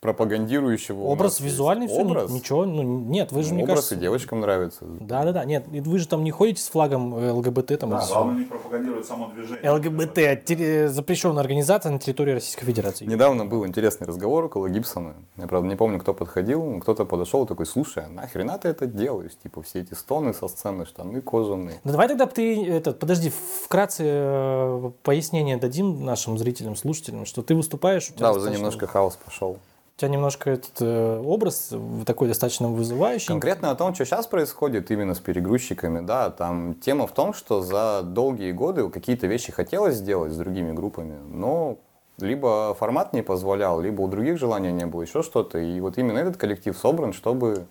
пропагандирующего 0.00 1.02
Образ 1.04 1.32
нас 1.32 1.40
есть? 1.40 1.52
визуальный, 1.52 1.86
все, 1.88 2.00
Образ? 2.00 2.30
ничего, 2.30 2.64
ну 2.64 2.82
нет, 2.82 3.32
вы 3.32 3.42
же, 3.42 3.54
мне 3.54 3.64
Образ 3.64 3.76
кажется... 3.76 3.94
и 3.94 3.98
девочкам 3.98 4.40
нравится. 4.40 4.84
Да-да-да, 4.84 5.44
нет, 5.44 5.66
и 5.72 5.80
вы 5.80 5.98
же 5.98 6.08
там 6.08 6.24
не 6.24 6.30
ходите 6.30 6.62
с 6.62 6.68
флагом 6.68 7.14
э, 7.14 7.30
ЛГБТ 7.32 7.78
там 7.78 7.90
Да, 7.90 8.04
главное 8.06 8.38
не 8.40 8.44
пропагандировать 8.44 9.06
само 9.06 9.28
движение. 9.28 9.70
ЛГБТ, 9.70 10.18
терри- 10.44 10.88
запрещенная 10.88 11.40
организация 11.42 11.92
на 11.92 11.98
территории 11.98 12.32
Российской 12.32 12.64
Федерации. 12.64 13.04
Недавно 13.06 13.44
был 13.46 13.66
интересный 13.66 14.06
разговор 14.06 14.44
около 14.44 14.68
Гибсона. 14.68 15.14
Я, 15.36 15.46
правда, 15.46 15.68
не 15.68 15.76
помню, 15.76 15.98
кто 16.00 16.14
подходил. 16.14 16.80
Кто-то 16.80 17.04
подошел 17.04 17.44
и 17.44 17.46
такой, 17.46 17.66
слушай, 17.66 18.04
а 18.04 18.08
нахрена 18.08 18.58
ты 18.58 18.68
это 18.68 18.86
делаешь? 18.86 19.32
Типа, 19.42 19.62
все 19.62 19.80
эти 19.80 19.94
стоны 19.94 20.32
со 20.34 20.48
сцены, 20.48 20.86
штаны 20.86 21.20
кожаные. 21.20 21.80
Ну 21.84 21.90
давай 21.92 22.08
тогда 22.08 22.26
ты, 22.26 22.66
этот, 22.68 22.98
подожди, 22.98 23.32
вкратце 23.64 24.02
э, 24.06 24.90
пояснение 25.02 25.56
дадим 25.56 26.04
нашим 26.04 26.38
зрителям, 26.38 26.76
слушателям, 26.76 27.24
что 27.26 27.42
ты 27.42 27.54
выступаешь, 27.54 28.08
у 28.10 28.14
тебя, 28.14 28.26
Да, 28.26 28.32
уже 28.32 28.50
немножко 28.50 28.86
хаос 28.86 29.18
пошел. 29.24 29.58
У 29.98 30.00
тебя 30.00 30.10
немножко 30.10 30.50
этот 30.50 30.80
э, 30.80 31.20
образ 31.24 31.72
такой 32.06 32.28
достаточно 32.28 32.68
вызывающий. 32.68 33.26
Конкретно 33.26 33.72
о 33.72 33.74
том, 33.74 33.96
что 33.96 34.04
сейчас 34.04 34.28
происходит 34.28 34.92
именно 34.92 35.12
с 35.12 35.18
перегрузчиками, 35.18 36.06
да, 36.06 36.30
там 36.30 36.74
тема 36.74 37.08
в 37.08 37.12
том, 37.12 37.34
что 37.34 37.62
за 37.62 38.02
долгие 38.04 38.52
годы 38.52 38.88
какие-то 38.90 39.26
вещи 39.26 39.50
хотелось 39.50 39.96
сделать 39.96 40.32
с 40.32 40.36
другими 40.36 40.70
группами, 40.70 41.18
но 41.28 41.78
либо 42.20 42.76
формат 42.78 43.12
не 43.12 43.22
позволял, 43.22 43.80
либо 43.80 44.02
у 44.02 44.06
других 44.06 44.38
желания 44.38 44.70
не 44.70 44.86
было, 44.86 45.02
еще 45.02 45.24
что-то. 45.24 45.58
И 45.58 45.80
вот 45.80 45.98
именно 45.98 46.18
этот 46.18 46.36
коллектив 46.36 46.78
собран, 46.78 47.12
чтобы, 47.12 47.66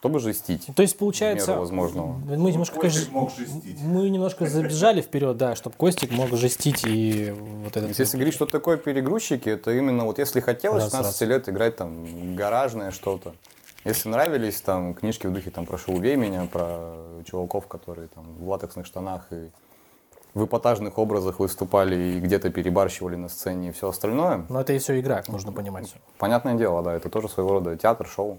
чтобы 0.00 0.18
жестить. 0.18 0.66
То 0.74 0.80
есть 0.80 0.96
получается, 0.96 1.50
меру 1.50 1.60
возможного. 1.60 2.12
мы 2.14 2.50
немножко, 2.50 2.80
Костик 2.80 3.10
конечно, 3.10 3.12
мог 3.12 3.30
жестить. 3.36 3.80
мы 3.82 4.08
немножко 4.08 4.46
забежали 4.46 5.02
вперед, 5.02 5.36
да, 5.36 5.54
чтобы 5.54 5.76
Костик 5.76 6.10
мог 6.10 6.30
жестить 6.30 6.84
и 6.86 7.30
вот 7.36 7.74
То 7.74 7.80
этот. 7.80 7.88
есть, 7.88 8.00
если 8.00 8.16
говорить, 8.16 8.32
что 8.32 8.46
такое 8.46 8.78
перегрузчики, 8.78 9.50
это 9.50 9.72
именно 9.72 10.06
вот 10.06 10.18
если 10.18 10.40
хотелось 10.40 10.84
Раз, 10.84 10.92
16 10.92 11.20
лет 11.28 11.48
играть 11.50 11.76
там 11.76 12.34
гаражное 12.34 12.92
что-то, 12.92 13.34
если 13.84 14.08
нравились 14.08 14.62
там 14.62 14.94
книжки 14.94 15.26
в 15.26 15.34
духе 15.34 15.50
там 15.50 15.66
«Прошу, 15.66 15.92
убей 15.92 16.16
меня», 16.16 16.46
про 16.50 16.94
чуваков, 17.26 17.66
которые 17.66 18.08
там 18.08 18.24
в 18.38 18.48
латексных 18.48 18.86
штанах 18.86 19.26
и 19.30 19.50
в 20.32 20.46
эпатажных 20.46 20.96
образах 20.96 21.40
выступали 21.40 21.96
и 21.96 22.20
где-то 22.20 22.48
перебарщивали 22.48 23.16
на 23.16 23.28
сцене 23.28 23.68
и 23.68 23.72
все 23.72 23.90
остальное, 23.90 24.46
Но 24.48 24.62
это 24.62 24.72
и 24.72 24.78
все 24.78 24.98
игра, 24.98 25.22
нужно 25.28 25.52
понимать. 25.52 25.92
понятное 26.16 26.54
дело, 26.54 26.82
да, 26.82 26.94
это 26.94 27.10
тоже 27.10 27.28
своего 27.28 27.52
рода 27.54 27.76
театр, 27.76 28.06
шоу, 28.06 28.38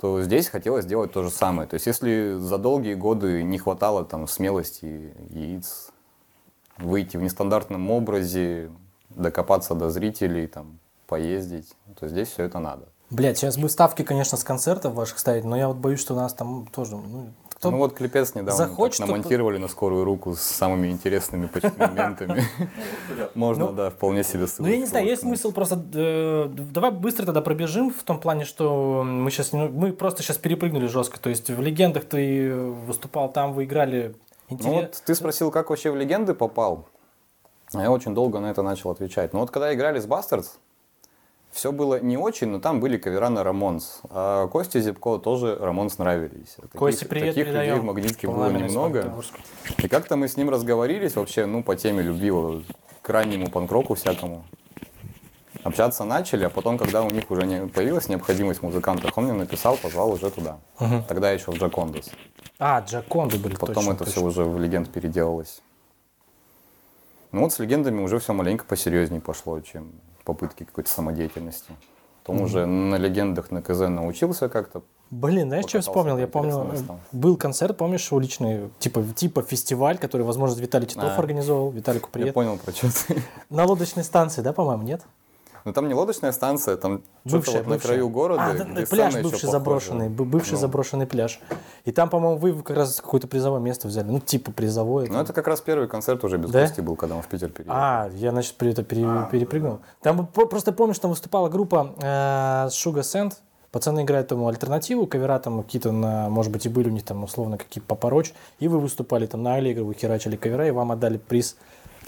то 0.00 0.22
здесь 0.22 0.48
хотелось 0.48 0.84
сделать 0.84 1.12
то 1.12 1.22
же 1.22 1.30
самое. 1.30 1.68
То 1.68 1.74
есть 1.74 1.86
если 1.86 2.36
за 2.38 2.58
долгие 2.58 2.94
годы 2.94 3.42
не 3.42 3.58
хватало 3.58 4.04
там 4.04 4.28
смелости, 4.28 5.12
яиц, 5.30 5.90
выйти 6.76 7.16
в 7.16 7.22
нестандартном 7.22 7.90
образе, 7.90 8.70
докопаться 9.10 9.74
до 9.74 9.90
зрителей, 9.90 10.46
там, 10.46 10.78
поездить, 11.06 11.74
то 11.98 12.06
здесь 12.06 12.28
все 12.28 12.44
это 12.44 12.60
надо. 12.60 12.86
Блять, 13.10 13.38
сейчас 13.38 13.56
бы 13.56 13.68
ставки, 13.68 14.02
конечно, 14.02 14.36
с 14.36 14.44
концертов 14.44 14.94
ваших 14.94 15.18
ставить, 15.18 15.44
но 15.44 15.56
я 15.56 15.68
вот 15.68 15.78
боюсь, 15.78 16.00
что 16.00 16.14
у 16.14 16.16
нас 16.16 16.34
там 16.34 16.66
тоже. 16.66 16.96
Ну, 16.96 17.32
кто- 17.58 17.70
Ну 17.70 17.78
вот 17.78 17.94
клипец 17.94 18.34
недавно 18.34 18.52
захочет, 18.52 18.98
так 18.98 19.08
намонтировали 19.08 19.58
на 19.58 19.68
скорую 19.68 20.04
руку 20.04 20.34
с 20.34 20.40
самыми 20.40 20.88
интересными 20.88 21.46
почти 21.46 21.72
моментами. 21.76 22.44
Можно, 23.34 23.72
да, 23.72 23.90
вполне 23.90 24.22
себе 24.24 24.46
Ну, 24.58 24.66
я 24.68 24.76
не 24.76 24.86
знаю, 24.86 25.06
есть 25.06 25.22
смысл 25.22 25.52
просто... 25.52 25.82
э, 25.94 26.48
давай 26.48 26.90
быстро 26.92 27.26
тогда 27.26 27.40
пробежим 27.40 27.90
в 27.92 28.02
том 28.04 28.20
плане, 28.20 28.44
что 28.44 29.02
мы 29.04 29.30
сейчас... 29.30 29.52
Мы 29.52 29.92
просто 29.92 30.22
сейчас 30.22 30.38
перепрыгнули 30.38 30.86
жестко. 30.86 31.18
То 31.18 31.30
есть 31.30 31.50
в 31.50 31.60
«Легендах» 31.60 32.04
ты 32.04 32.54
выступал, 32.54 33.30
там 33.32 33.52
вы 33.52 33.64
играли... 33.64 34.14
Ну 34.50 34.56
вот 34.72 35.02
ты 35.04 35.14
спросил, 35.14 35.50
как 35.50 35.70
вообще 35.70 35.90
в 35.90 35.96
легенды 35.96 36.34
попал. 36.34 36.86
А 37.74 37.82
я 37.82 37.90
очень 37.90 38.14
долго 38.14 38.38
на 38.40 38.50
это 38.50 38.62
начал 38.62 38.90
отвечать. 38.90 39.32
Ну 39.32 39.40
вот 39.40 39.50
когда 39.50 39.74
играли 39.74 39.98
с 40.00 40.06
Bastards, 40.06 40.52
все 41.52 41.72
было 41.72 42.00
не 42.00 42.16
очень, 42.16 42.48
но 42.48 42.60
там 42.60 42.80
были 42.80 42.96
кавера 42.98 43.28
на 43.30 43.42
Рамонс. 43.42 44.00
А 44.10 44.46
Косте 44.48 44.80
Зипко 44.80 45.18
тоже 45.18 45.56
Рамонс 45.60 45.98
нравились. 45.98 46.54
Таких, 46.56 46.70
Косте, 46.78 47.06
привет 47.06 47.34
таких 47.34 47.46
людей 47.46 47.60
передаем. 47.60 47.80
в 47.80 47.84
Магнитке 47.84 48.26
было 48.26 48.50
немного. 48.50 49.12
И 49.78 49.88
как-то 49.88 50.16
мы 50.16 50.28
с 50.28 50.36
ним 50.36 50.50
разговорились 50.50 51.16
вообще, 51.16 51.46
ну, 51.46 51.62
по 51.62 51.74
теме 51.76 52.02
любви 52.02 52.30
к 53.02 53.08
раннему 53.08 53.50
панкроку 53.50 53.94
всякому. 53.94 54.44
Общаться 55.64 56.04
начали, 56.04 56.44
а 56.44 56.50
потом, 56.50 56.78
когда 56.78 57.02
у 57.02 57.10
них 57.10 57.30
уже 57.30 57.44
не 57.44 57.66
появилась 57.66 58.08
необходимость 58.08 58.60
в 58.60 58.62
музыкантах, 58.62 59.16
он 59.18 59.24
мне 59.24 59.32
написал, 59.32 59.76
позвал 59.76 60.12
уже 60.12 60.30
туда. 60.30 60.58
Тогда 61.08 61.30
еще 61.32 61.50
в 61.50 61.56
Джакондас. 61.56 62.10
А, 62.60 62.80
Джаконды 62.80 63.38
были 63.38 63.54
Потом 63.56 63.74
точно, 63.74 63.90
это 63.90 63.98
точно. 64.04 64.12
все 64.12 64.22
уже 64.22 64.44
в 64.44 64.60
легенд 64.60 64.90
переделалось. 64.90 65.60
Ну 67.32 67.42
вот 67.42 67.52
с 67.52 67.58
легендами 67.58 68.00
уже 68.00 68.18
все 68.20 68.32
маленько 68.32 68.64
посерьезнее 68.64 69.20
пошло, 69.20 69.60
чем 69.60 69.92
попытки 70.28 70.64
какой-то 70.64 70.90
самодеятельности. 70.90 71.72
Потом 72.22 72.42
уже 72.42 72.66
на 72.66 72.96
легендах 72.96 73.50
на 73.50 73.62
КЗ 73.62 73.88
научился 73.88 74.50
как-то. 74.50 74.82
Блин, 75.10 75.48
знаешь, 75.48 75.64
что 75.66 75.78
я 75.78 75.82
вспомнил? 75.82 76.18
Я 76.18 76.26
помню, 76.26 76.66
был 77.12 77.38
концерт, 77.38 77.78
помнишь, 77.78 78.12
уличный, 78.12 78.68
типа, 78.78 79.02
типа 79.16 79.40
фестиваль, 79.40 79.96
который, 79.96 80.22
возможно, 80.26 80.60
Виталий 80.60 80.86
Титов 80.86 81.04
А. 81.04 81.18
организовал. 81.18 81.70
Виталику 81.70 82.08
Я 82.08 82.12
привет. 82.12 82.34
понял 82.34 82.58
про 82.58 82.72
что 82.72 82.88
ты. 83.06 83.22
На 83.48 83.64
лодочной 83.64 84.04
станции, 84.04 84.42
да, 84.42 84.52
по-моему, 84.52 84.82
нет? 84.82 85.00
Ну 85.68 85.74
там 85.74 85.86
не 85.86 85.92
лодочная 85.92 86.32
станция, 86.32 86.78
там 86.78 87.02
что-то 87.26 87.36
Бывшая, 87.36 87.56
вот 87.58 87.66
на 87.66 87.74
бывшая. 87.74 87.88
краю 87.88 88.08
города, 88.08 88.42
А, 88.42 88.54
да, 88.54 88.64
где 88.64 88.72
да, 88.80 88.86
сцена 88.86 88.86
пляж 89.02 89.12
еще 89.14 89.22
бывший 89.22 89.40
похожа. 89.40 89.52
заброшенный, 89.52 90.08
б- 90.08 90.24
бывший 90.24 90.52
Ну. 90.52 90.58
заброшенный 90.58 91.06
пляж. 91.06 91.40
И 91.84 91.92
там, 91.92 92.08
по-моему, 92.08 92.38
вы 92.38 92.62
как 92.62 92.74
раз 92.78 93.02
какое-то 93.02 93.28
призовое 93.28 93.60
место 93.60 93.86
взяли, 93.86 94.06
ну, 94.06 94.18
типа 94.18 94.50
призовое. 94.52 95.08
Ну 95.10 95.20
это 95.20 95.34
как 95.34 95.46
раз 95.46 95.60
первый 95.60 95.86
концерт 95.86 96.24
уже 96.24 96.38
без 96.38 96.50
Да? 96.50 96.62
гостей 96.62 96.80
был, 96.80 96.96
когда 96.96 97.16
он 97.16 97.20
в 97.22 97.26
Питер 97.28 97.50
переехал. 97.50 97.76
А, 97.78 98.08
я, 98.14 98.30
значит, 98.30 98.54
при 98.56 98.70
это 98.72 98.82
пере- 98.82 99.28
перепрыгнул. 99.30 99.80
Там 100.00 100.26
по- 100.26 100.46
просто 100.46 100.72
помнишь, 100.72 100.98
там 100.98 101.10
выступала 101.10 101.50
группа 101.50 101.92
э, 102.00 102.68
Sugar 102.68 103.02
Sand. 103.02 103.34
Пацаны 103.70 104.00
играют 104.04 104.28
там 104.28 104.46
альтернативу, 104.46 105.06
кавера 105.06 105.38
там 105.38 105.62
какие-то, 105.62 105.92
на, 105.92 106.30
может 106.30 106.50
быть, 106.50 106.64
и 106.64 106.70
были 106.70 106.88
у 106.88 106.92
них 106.92 107.04
там 107.04 107.22
условно 107.24 107.58
какие-то 107.58 107.86
попорочь. 107.86 108.32
И 108.60 108.68
вы 108.68 108.80
выступали 108.80 109.26
там 109.26 109.42
на 109.42 109.56
Аллегро, 109.56 109.84
вы 109.84 109.92
херачили 109.92 110.36
кавера, 110.36 110.66
и 110.66 110.70
вам 110.70 110.90
отдали 110.92 111.18
приз 111.18 111.58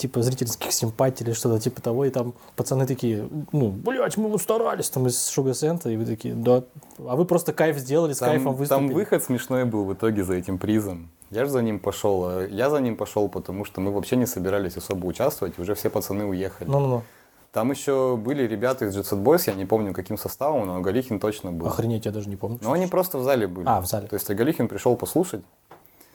типа 0.00 0.22
зрительских 0.22 0.72
симпатий 0.72 1.24
или 1.26 1.32
что-то 1.32 1.60
типа 1.60 1.80
того. 1.80 2.04
И 2.04 2.10
там 2.10 2.34
пацаны 2.56 2.86
такие, 2.86 3.28
ну, 3.52 3.70
блядь, 3.70 4.16
мы 4.16 4.38
старались 4.38 4.90
там 4.90 5.06
из 5.06 5.14
Sugar 5.14 5.52
Sand. 5.52 5.92
И 5.92 5.96
вы 5.96 6.06
такие, 6.06 6.34
да. 6.34 6.64
А 6.98 7.16
вы 7.16 7.24
просто 7.24 7.52
кайф 7.52 7.76
сделали, 7.78 8.12
с 8.12 8.18
кайфом 8.18 8.44
Там, 8.44 8.54
выступили. 8.56 8.88
там 8.88 8.94
выход 8.94 9.22
смешной 9.22 9.64
был 9.64 9.84
в 9.84 9.92
итоге 9.92 10.24
за 10.24 10.34
этим 10.34 10.58
призом. 10.58 11.10
Я 11.30 11.44
же 11.44 11.50
за 11.50 11.62
ним 11.62 11.78
пошел. 11.78 12.24
а 12.24 12.46
Я 12.46 12.70
за 12.70 12.80
ним 12.80 12.96
пошел, 12.96 13.28
потому 13.28 13.64
что 13.64 13.80
мы 13.80 13.92
вообще 13.92 14.16
не 14.16 14.26
собирались 14.26 14.76
особо 14.76 15.06
участвовать, 15.06 15.58
уже 15.58 15.74
все 15.74 15.90
пацаны 15.90 16.24
уехали. 16.24 16.68
Ну-ну-ну. 16.68 17.02
Там 17.52 17.70
еще 17.72 18.16
были 18.16 18.46
ребята 18.46 18.84
из 18.84 18.96
Jet 18.96 19.02
Set 19.10 19.22
Boys, 19.22 19.42
я 19.46 19.54
не 19.54 19.64
помню 19.66 19.92
каким 19.92 20.16
составом, 20.16 20.66
но 20.66 20.80
Галихин 20.80 21.18
точно 21.18 21.50
был. 21.50 21.66
Охренеть, 21.66 22.06
я 22.06 22.12
даже 22.12 22.28
не 22.28 22.36
помню. 22.36 22.58
Но 22.62 22.72
они 22.72 22.86
просто 22.86 23.18
в 23.18 23.24
зале 23.24 23.48
были. 23.48 23.66
А, 23.68 23.80
в 23.80 23.86
зале. 23.86 24.06
То 24.06 24.14
есть 24.14 24.30
Галихин 24.30 24.68
пришел 24.68 24.96
послушать. 24.96 25.42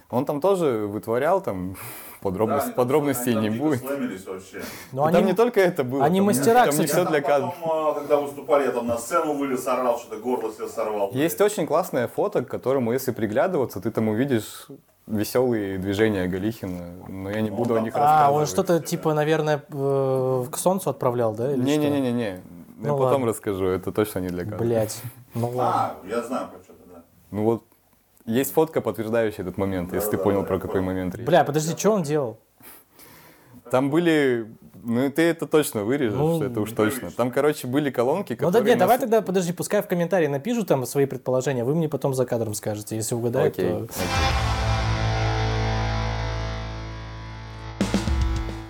Он 0.09 0.25
там 0.25 0.39
тоже 0.41 0.85
вытворял, 0.87 1.41
там 1.41 1.75
подробность- 2.21 2.65
они 2.65 2.73
там 2.73 2.75
подробностей 2.75 3.31
они 3.33 3.49
не 3.49 3.49
там 3.49 3.57
будет. 3.67 3.81
вообще. 3.83 4.61
Но 4.91 5.09
И 5.09 5.11
там 5.13 5.25
не 5.25 5.33
только 5.33 5.59
это 5.61 5.83
было. 5.83 6.03
они 6.05 6.19
там, 6.19 6.25
мастера, 6.27 6.59
там 6.61 6.69
кстати. 6.69 6.81
не 6.81 6.87
все 6.87 6.99
Я 7.01 7.05
для 7.05 7.21
там 7.21 7.29
кадров. 7.29 7.55
потом, 7.61 7.71
а, 7.87 7.93
когда 7.93 8.17
выступали, 8.17 8.63
я 8.65 8.71
там 8.71 8.87
на 8.87 8.97
сцену 8.97 9.33
вылез, 9.33 9.65
орал, 9.67 9.97
что-то 9.99 10.17
горло 10.21 10.51
себе 10.53 10.67
сорвал. 10.67 11.09
Есть 11.13 11.41
очень 11.41 11.65
классное 11.67 12.07
фото, 12.07 12.43
к 12.43 12.47
которому, 12.47 12.93
если 12.93 13.11
приглядываться, 13.11 13.81
ты 13.81 13.91
там 13.91 14.07
увидишь 14.07 14.67
веселые 15.07 15.77
движения 15.77 16.27
Галихина, 16.27 16.93
но 17.07 17.29
я 17.29 17.41
не 17.41 17.51
буду 17.51 17.75
о 17.75 17.79
них 17.81 17.93
А, 17.95 17.99
рассказывать. 17.99 18.41
он 18.41 18.45
что-то 18.47 18.79
типа, 18.79 19.13
наверное, 19.13 19.63
э, 19.71 20.45
к 20.51 20.57
солнцу 20.57 20.89
отправлял, 20.89 21.33
да? 21.33 21.55
Не-не-не-не, 21.55 22.29
я 22.29 22.39
Ну 22.77 22.93
потом 22.97 23.11
ладно. 23.11 23.27
расскажу, 23.27 23.65
это 23.67 23.91
точно 23.91 24.19
не 24.19 24.29
для 24.29 24.43
кадров. 24.45 24.61
Блять. 24.61 25.01
Ну 25.35 25.47
ладно. 25.49 25.95
А, 26.03 26.07
я 26.07 26.21
знаю 26.23 26.47
про 26.49 26.63
что-то, 26.63 26.81
да. 26.91 27.03
Ну 27.29 27.43
вот, 27.43 27.63
есть 28.25 28.53
фотка, 28.53 28.81
подтверждающая 28.81 29.43
этот 29.43 29.57
момент, 29.57 29.93
если 29.93 30.11
ты 30.11 30.17
понял, 30.17 30.43
про 30.43 30.59
какой 30.59 30.81
момент 30.81 31.15
речь. 31.15 31.25
Бля, 31.25 31.43
подожди, 31.43 31.75
что 31.77 31.91
он 31.91 32.03
делал? 32.03 32.39
Там 33.71 33.89
были, 33.89 34.47
ну 34.83 35.09
ты 35.09 35.23
это 35.23 35.47
точно 35.47 35.83
вырежешь, 35.83 36.17
Ну, 36.17 36.41
это 36.43 36.61
уж 36.61 36.71
точно. 36.71 37.09
Там, 37.11 37.31
короче, 37.31 37.67
были 37.67 37.89
колонки, 37.89 38.33
Ну 38.33 38.37
да 38.37 38.45
которые... 38.59 38.69
нет, 38.71 38.79
давай 38.79 38.97
нас- 38.97 39.01
тогда, 39.01 39.21
подожди, 39.21 39.53
пускай 39.53 39.81
в 39.81 39.87
комментарии 39.87 40.27
напишут 40.27 40.67
там 40.67 40.85
свои 40.85 41.05
предположения, 41.05 41.63
вы 41.63 41.73
мне 41.75 41.89
потом 41.89 42.13
за 42.13 42.25
кадром 42.25 42.53
скажете, 42.53 42.95
если 42.95 43.15
угадают, 43.15 43.57
Окей. 43.57 43.69
то... 43.69 43.87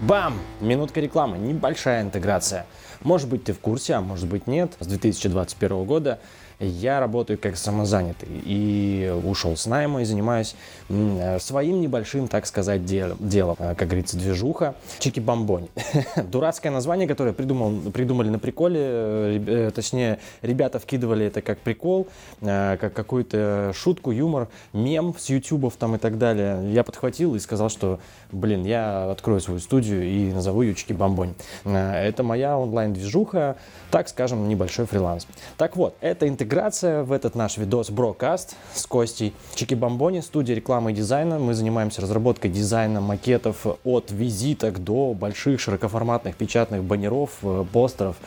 Бам! 0.01 0.39
Минутка 0.61 0.99
рекламы, 0.99 1.37
небольшая 1.37 2.03
интеграция. 2.03 2.67
Может 3.01 3.27
быть 3.27 3.43
ты 3.43 3.53
в 3.53 3.59
курсе, 3.59 3.93
а 3.93 4.01
может 4.01 4.27
быть 4.27 4.45
нет. 4.47 4.73
С 4.79 4.87
2021 4.87 5.83
года 5.85 6.19
я 6.59 6.99
работаю 6.99 7.37
как 7.37 7.57
самозанятый 7.57 8.29
и 8.45 9.13
ушел 9.25 9.55
с 9.57 9.65
найма 9.65 10.01
и 10.01 10.05
занимаюсь 10.05 10.55
э, 10.89 11.37
своим 11.39 11.81
небольшим, 11.81 12.27
так 12.27 12.45
сказать, 12.45 12.85
дел- 12.85 13.15
делом. 13.19 13.55
Э, 13.59 13.75
Как 13.75 13.87
говорится, 13.87 14.17
движуха. 14.17 14.75
Чики-бомбони. 14.99 15.69
Дурацкое 16.31 16.71
название, 16.71 17.07
которое 17.07 17.33
придумал, 17.33 17.91
придумали 17.91 18.29
на 18.29 18.39
приколе, 18.39 18.79
э, 18.81 19.71
точнее, 19.73 20.19
ребята 20.41 20.79
вкидывали 20.79 21.25
это 21.25 21.41
как 21.41 21.59
прикол, 21.59 22.07
как 22.41 22.93
какую-то 22.93 23.71
шутку, 23.75 24.11
юмор, 24.11 24.47
мем 24.73 25.15
с 25.17 25.29
ютубов 25.29 25.75
там 25.77 25.95
и 25.95 25.97
так 25.97 26.17
далее. 26.17 26.71
Я 26.71 26.83
подхватил 26.83 27.35
и 27.35 27.39
сказал, 27.39 27.69
что, 27.69 27.99
блин, 28.36 28.63
я 28.65 29.10
открою 29.12 29.39
свою 29.39 29.60
студию 29.60 30.04
и 30.04 30.32
назову 30.32 30.62
ее 30.62 30.74
Чики-бомбонь. 30.74 31.34
Э, 31.63 32.08
Это 32.08 32.24
моя 32.24 32.58
онлайн-движуха, 32.58 33.56
так 33.91 34.10
скажем, 34.10 34.48
небольшой 34.48 34.86
фриланс. 34.86 35.28
Так 35.58 35.76
вот, 35.76 35.95
это 36.02 36.28
интеграция 36.28 37.04
в 37.04 37.12
этот 37.12 37.36
наш 37.36 37.58
видос 37.58 37.89
Брокаст 37.89 38.56
с 38.74 38.86
Костей. 38.86 39.34
Чики-бомбони, 39.56 40.21
студия 40.21 40.56
рекламы 40.56 40.91
и 40.91 40.95
дизайна. 40.95 41.39
Мы 41.39 41.54
занимаемся 41.54 42.02
разработкой 42.02 42.52
дизайна 42.52 43.02
макетов 43.02 43.65
от 43.84 44.12
визиток 44.12 44.84
до 44.84 45.13
больших 45.13 45.60
широкоформатных 45.60 46.36
печатных 46.36 46.84
баннеров, 46.84 47.32
э, 47.41 47.65
постеров 47.71 48.17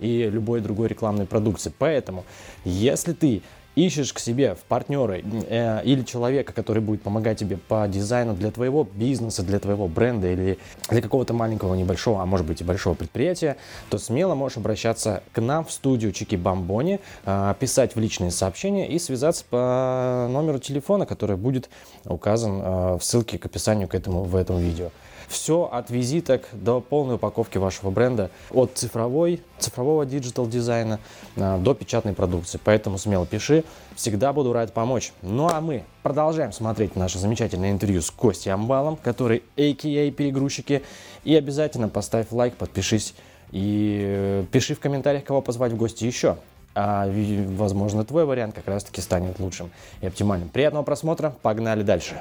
и 0.00 0.28
любой 0.30 0.60
другой 0.60 0.88
рекламной 0.88 1.26
продукции. 1.26 1.72
Поэтому, 1.78 2.24
если 2.64 3.12
ты 3.12 3.42
ищешь 3.74 4.12
к 4.12 4.18
себе 4.18 4.54
в 4.54 4.60
партнеры 4.60 5.24
э, 5.24 5.82
или 5.84 6.02
человека, 6.02 6.52
который 6.52 6.82
будет 6.82 7.02
помогать 7.02 7.38
тебе 7.38 7.56
по 7.56 7.86
дизайну 7.88 8.34
для 8.34 8.50
твоего 8.50 8.84
бизнеса, 8.84 9.42
для 9.42 9.58
твоего 9.58 9.88
бренда 9.88 10.28
или 10.28 10.58
для 10.88 11.00
какого-то 11.00 11.32
маленького, 11.34 11.74
небольшого, 11.74 12.22
а 12.22 12.26
может 12.26 12.46
быть 12.46 12.60
и 12.60 12.64
большого 12.64 12.94
предприятия, 12.94 13.56
то 13.90 13.98
смело 13.98 14.34
можешь 14.34 14.58
обращаться 14.58 15.22
к 15.32 15.40
нам 15.40 15.64
в 15.64 15.72
студию 15.72 16.12
Чики 16.12 16.36
Бомбони, 16.36 17.00
э, 17.24 17.54
писать 17.58 17.96
в 17.96 18.00
личные 18.00 18.30
сообщения 18.30 18.88
и 18.88 18.98
связаться 18.98 19.44
по 19.48 20.28
номеру 20.30 20.58
телефона, 20.58 21.06
который 21.06 21.36
будет 21.36 21.70
указан 22.04 22.60
э, 22.62 22.98
в 22.98 23.02
ссылке 23.02 23.38
к 23.38 23.46
описанию 23.46 23.88
к 23.88 23.94
этому 23.94 24.24
в 24.24 24.36
этом 24.36 24.58
видео. 24.58 24.90
Все 25.32 25.66
от 25.72 25.88
визиток 25.88 26.46
до 26.52 26.82
полной 26.82 27.14
упаковки 27.14 27.56
вашего 27.56 27.90
бренда, 27.90 28.30
от 28.50 28.72
цифровой, 28.74 29.40
цифрового 29.58 30.04
digital 30.04 30.46
дизайна 30.46 31.00
а, 31.38 31.56
до 31.56 31.72
печатной 31.72 32.12
продукции. 32.12 32.60
Поэтому 32.62 32.98
смело 32.98 33.24
пиши, 33.24 33.64
всегда 33.96 34.34
буду 34.34 34.52
рад 34.52 34.74
помочь. 34.74 35.14
Ну 35.22 35.48
а 35.48 35.62
мы 35.62 35.84
продолжаем 36.02 36.52
смотреть 36.52 36.96
наше 36.96 37.18
замечательное 37.18 37.70
интервью 37.70 38.02
с 38.02 38.10
Костей 38.10 38.50
Амбалом, 38.50 38.96
который 38.96 39.42
AKA 39.56 40.10
перегрузчики. 40.10 40.82
И 41.24 41.34
обязательно 41.34 41.88
поставь 41.88 42.26
лайк, 42.30 42.56
подпишись 42.56 43.14
и 43.52 44.02
э, 44.04 44.44
пиши 44.52 44.74
в 44.74 44.80
комментариях, 44.80 45.24
кого 45.24 45.40
позвать 45.40 45.72
в 45.72 45.76
гости 45.76 46.04
еще. 46.04 46.36
А, 46.74 47.10
возможно, 47.56 48.04
твой 48.04 48.26
вариант 48.26 48.54
как 48.54 48.68
раз-таки 48.68 49.00
станет 49.00 49.38
лучшим 49.38 49.70
и 50.02 50.06
оптимальным. 50.06 50.50
Приятного 50.50 50.82
просмотра, 50.82 51.34
погнали 51.40 51.82
дальше. 51.82 52.20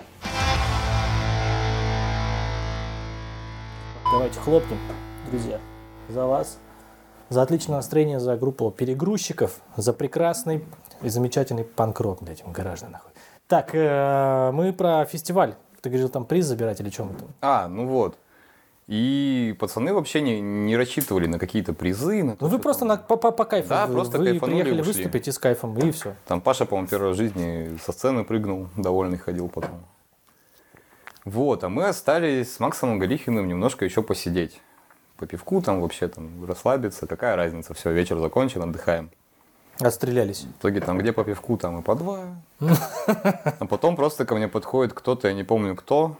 Давайте 4.21 4.39
хлопнем, 4.39 4.77
друзья, 5.31 5.59
за 6.07 6.27
вас. 6.27 6.59
За 7.29 7.41
отличное 7.41 7.77
настроение, 7.77 8.19
за 8.19 8.37
группу 8.37 8.69
перегрузчиков, 8.69 9.59
за 9.75 9.93
прекрасный 9.93 10.63
и 11.01 11.09
замечательный 11.09 11.63
панк-рок, 11.63 12.21
блядь, 12.21 12.43
гаражный 12.45 12.89
нахуй. 12.89 13.09
Так, 13.47 13.71
э, 13.73 14.51
мы 14.53 14.73
про 14.73 15.05
фестиваль. 15.05 15.55
Ты 15.81 15.89
говорил, 15.89 16.07
там 16.07 16.25
приз 16.25 16.45
забирать 16.45 16.79
или 16.81 16.91
чем 16.91 17.15
там? 17.15 17.29
А, 17.41 17.67
ну 17.67 17.87
вот. 17.87 18.15
И 18.85 19.55
пацаны 19.59 19.91
вообще 19.91 20.21
не, 20.21 20.39
не 20.39 20.77
рассчитывали 20.77 21.25
на 21.25 21.39
какие-то 21.39 21.73
призы. 21.73 22.21
На 22.21 22.35
то, 22.35 22.45
Ну 22.45 22.51
вы 22.51 22.59
просто 22.59 22.81
там- 22.81 22.89
на, 22.89 22.97
по, 22.97 23.15
по, 23.15 23.31
по 23.31 23.43
кайфу. 23.45 23.69
Да, 23.69 23.87
вы, 23.87 23.93
просто 23.95 24.19
вы 24.19 24.25
кайфанули, 24.25 24.61
приехали 24.61 24.81
ушли. 24.81 24.93
выступить 24.93 25.27
и 25.29 25.31
с 25.31 25.39
кайфом, 25.39 25.75
и 25.79 25.89
все. 25.89 26.13
Там 26.27 26.41
Паша, 26.41 26.67
по-моему, 26.67 26.87
первый 26.87 27.07
раз 27.07 27.15
в 27.15 27.17
жизни 27.17 27.75
со 27.83 27.91
сцены 27.91 28.23
прыгнул, 28.23 28.67
довольный 28.77 29.17
ходил 29.17 29.49
потом. 29.49 29.83
Вот, 31.25 31.63
а 31.63 31.69
мы 31.69 31.85
остались 31.85 32.55
с 32.55 32.59
Максом 32.59 32.97
Галихиным 32.97 33.47
немножко 33.47 33.85
еще 33.85 34.01
посидеть. 34.01 34.59
По 35.17 35.27
пивку 35.27 35.61
там 35.61 35.81
вообще 35.81 36.07
там 36.07 36.43
расслабиться, 36.45 37.05
какая 37.05 37.35
разница, 37.35 37.75
все, 37.75 37.91
вечер 37.91 38.17
закончен, 38.19 38.63
отдыхаем. 38.63 39.11
Отстрелялись. 39.79 40.41
В 40.41 40.59
итоге 40.59 40.81
там 40.81 40.97
где 40.97 41.13
по 41.13 41.23
пивку, 41.23 41.57
там 41.57 41.79
и 41.79 41.83
по 41.83 41.95
два. 41.95 42.21
А 43.59 43.65
потом 43.67 43.95
просто 43.95 44.25
ко 44.25 44.35
мне 44.35 44.47
подходит 44.47 44.93
кто-то, 44.93 45.27
я 45.27 45.33
не 45.35 45.43
помню 45.43 45.75
кто, 45.75 46.17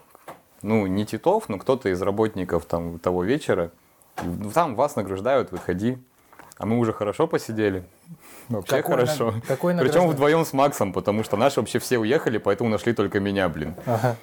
ну 0.62 0.86
не 0.86 1.06
Титов, 1.06 1.50
но 1.50 1.58
кто-то 1.58 1.90
из 1.90 2.02
работников 2.02 2.66
там 2.66 3.00
того 3.00 3.24
вечера. 3.24 3.72
Там 4.54 4.76
вас 4.76 4.96
награждают, 4.96 5.52
выходи. 5.52 5.98
А 6.58 6.68
мы 6.68 6.78
уже 6.78 6.94
хорошо 6.94 7.26
посидели. 7.26 7.84
Вообще 8.50 8.78
Какой 8.78 8.98
хорошо. 8.98 9.34
какой 9.48 9.76
Причем 9.78 10.08
вдвоем 10.08 10.46
с 10.46 10.54
Максом, 10.54 10.94
потому 10.94 11.24
что 11.24 11.38
наши 11.38 11.60
вообще 11.60 11.80
все 11.80 11.98
уехали, 11.98 12.38
поэтому 12.38 12.70
нашли 12.70 12.94
только 12.94 13.20
меня, 13.20 13.50
блин. 13.50 13.74
Ага. 13.88 14.16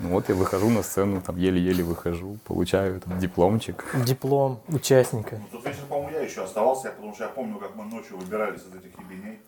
Ну 0.00 0.08
вот 0.08 0.28
я 0.28 0.34
выхожу 0.34 0.70
на 0.70 0.82
сцену, 0.82 1.20
там 1.20 1.36
еле-еле 1.36 1.84
выхожу, 1.84 2.38
получаю 2.44 3.00
там, 3.00 3.18
дипломчик. 3.18 3.84
Диплом 4.04 4.60
участника. 4.68 5.40
Ну, 5.40 5.58
Тот 5.58 5.66
вечер, 5.66 5.84
по-моему, 5.88 6.10
я 6.10 6.20
еще 6.22 6.42
оставался, 6.42 6.90
потому 6.90 7.14
что 7.14 7.24
я 7.24 7.30
помню, 7.30 7.58
как 7.58 7.76
мы 7.76 7.84
ночью 7.84 8.16
выбирались 8.18 8.62
из 8.62 8.74
этих 8.74 8.98
ебеней 8.98 9.38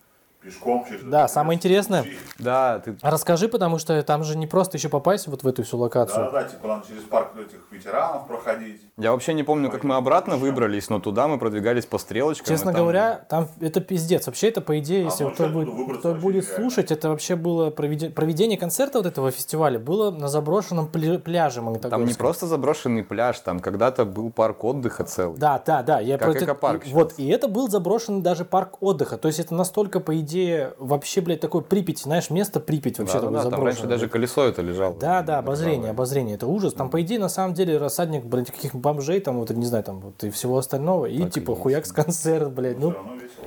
пешком. 0.42 0.84
через 0.88 1.02
Да, 1.04 1.28
самое 1.28 1.56
интересное, 1.56 2.04
Да, 2.38 2.78
ты 2.80 2.96
А 3.02 3.10
расскажи, 3.10 3.48
потому 3.48 3.78
что 3.78 4.00
там 4.02 4.22
же 4.24 4.36
не 4.36 4.46
просто 4.46 4.76
еще 4.76 4.88
попасть 4.88 5.26
вот 5.26 5.42
в 5.42 5.48
эту 5.48 5.62
всю 5.64 5.76
локацию. 5.78 6.24
Да-да, 6.26 6.44
типа 6.44 6.68
надо 6.68 6.86
через 6.86 7.02
парк 7.02 7.32
этих 7.36 7.60
ветеранов 7.70 8.26
проходить. 8.26 8.80
Я 8.98 9.12
вообще 9.12 9.34
не 9.34 9.42
помню, 9.42 9.70
как 9.70 9.84
мы 9.84 9.96
обратно 9.96 10.36
выбрались, 10.36 10.88
но 10.88 11.00
туда 11.00 11.26
мы 11.28 11.38
продвигались 11.38 11.86
по 11.86 11.98
стрелочкам. 11.98 12.46
Честно 12.46 12.72
там- 12.72 12.82
говоря, 12.82 13.24
там 13.28 13.48
это 13.60 13.80
пиздец. 13.80 14.26
Вообще 14.26 14.48
это, 14.48 14.60
по 14.60 14.78
идее, 14.78 15.04
если 15.04 15.24
А 15.24 15.30
кто 15.30 15.48
будет, 15.48 15.68
выбраться 15.68 16.12
кто 16.12 16.20
будет 16.20 16.44
нереально. 16.44 16.62
слушать, 16.70 16.90
это 16.92 17.08
вообще 17.08 17.36
было 17.36 17.70
проведение, 17.70 18.14
проведение 18.14 18.58
концерта 18.58 18.98
вот 18.98 19.06
этого 19.06 19.30
фестиваля 19.30 19.78
было 19.78 20.10
на 20.10 20.28
заброшенном 20.28 20.88
пля- 20.92 21.18
пляже 21.18 21.62
Там 21.80 22.04
не 22.04 22.14
просто 22.14 22.46
заброшенный 22.46 23.02
пляж, 23.02 23.40
там 23.40 23.60
когда-то 23.60 24.04
был 24.04 24.30
парк 24.30 24.62
отдыха 24.64 25.04
целый. 25.04 25.36
Да, 25.38 25.60
да, 25.64 25.82
да. 25.82 26.00
Я 26.00 26.18
Как 26.18 26.32
про 26.32 26.38
экопарк 26.38 26.82
и- 26.82 26.84
сейчас. 26.86 26.94
Вот, 26.94 27.14
и 27.16 27.28
это 27.28 27.48
был 27.48 27.68
заброшенный 27.68 28.20
даже 28.22 28.44
парк 28.44 28.76
отдыха. 28.80 29.16
То 29.18 29.28
есть 29.28 29.40
это 29.40 29.54
настолько, 29.54 30.00
по 30.00 30.18
идее, 30.20 30.35
вообще, 30.78 31.20
блядь, 31.20 31.40
такой 31.40 31.62
Припять, 31.62 31.98
знаешь, 32.00 32.30
место 32.30 32.60
Припять 32.60 32.98
вообще 32.98 33.14
Да, 33.14 33.20
такое 33.20 33.36
да, 33.36 33.42
там 33.42 33.50
заброшенное. 33.50 33.82
раньше 33.82 33.86
даже 33.88 34.08
колесо 34.08 34.44
это 34.44 34.62
лежало. 34.62 34.94
Да, 34.94 35.22
да, 35.22 35.38
обозрение, 35.38 35.90
обозрение, 35.90 36.34
это 36.36 36.46
ужас. 36.46 36.72
Там, 36.74 36.90
по 36.90 37.00
идее, 37.02 37.18
на 37.18 37.28
самом 37.28 37.54
деле, 37.54 37.76
рассадник, 37.78 38.24
блядь, 38.24 38.50
каких 38.50 38.74
бомжей, 38.74 39.20
там, 39.20 39.38
вот, 39.38 39.50
не 39.50 39.66
знаю, 39.66 39.84
там, 39.84 40.00
вот, 40.00 40.22
и 40.24 40.30
всего 40.30 40.58
остального. 40.58 41.06
И, 41.06 41.18
Так 41.18 41.28
и 41.28 41.30
типа, 41.30 41.50
есть. 41.52 41.62
хуякс 41.62 41.92
концерт, 41.92 42.52
блядь, 42.52 42.78
ну, 42.78 42.94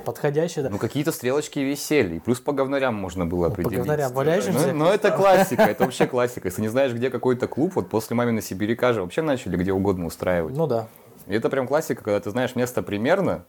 подходящий, 0.04 0.62
да. 0.62 0.70
Ну 0.70 0.78
какие-то 0.78 1.12
стрелочки 1.12 1.58
висели, 1.58 2.16
и 2.16 2.18
плюс 2.20 2.40
по 2.40 2.52
говнарям 2.52 2.94
можно 2.94 3.26
было 3.26 3.46
по 3.46 3.52
определить. 3.52 3.78
говнарям 3.78 4.12
валяющимся. 4.12 4.72
Ну, 4.72 4.84
ну, 4.84 4.90
это 4.90 5.10
классика, 5.10 5.62
это 5.62 5.84
вообще 5.84 6.06
классика. 6.06 6.48
Если 6.48 6.62
не 6.62 6.68
знаешь, 6.68 6.92
где 6.92 7.10
какой-то 7.10 7.46
клуб, 7.48 7.72
вот 7.74 7.88
после 7.88 8.16
«Маминой 8.16 8.42
Сибиряка» 8.42 8.92
же 8.92 9.02
вообще 9.02 9.22
начали 9.22 9.56
где 9.56 9.72
угодно 9.72 10.06
устраивать. 10.06 10.56
Ну 10.56 10.66
да. 10.66 10.88
И 11.26 11.34
это 11.34 11.48
прям 11.48 11.66
классика, 11.68 12.02
когда 12.02 12.18
ты 12.20 12.30
знаешь 12.30 12.54
место 12.56 12.82
примерно, 12.82 13.44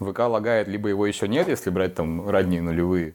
ВК 0.00 0.20
лагает, 0.20 0.68
либо 0.68 0.88
его 0.88 1.06
еще 1.06 1.28
нет, 1.28 1.48
если 1.48 1.70
брать 1.70 1.94
там 1.94 2.28
ранние 2.28 2.62
нулевые. 2.62 3.14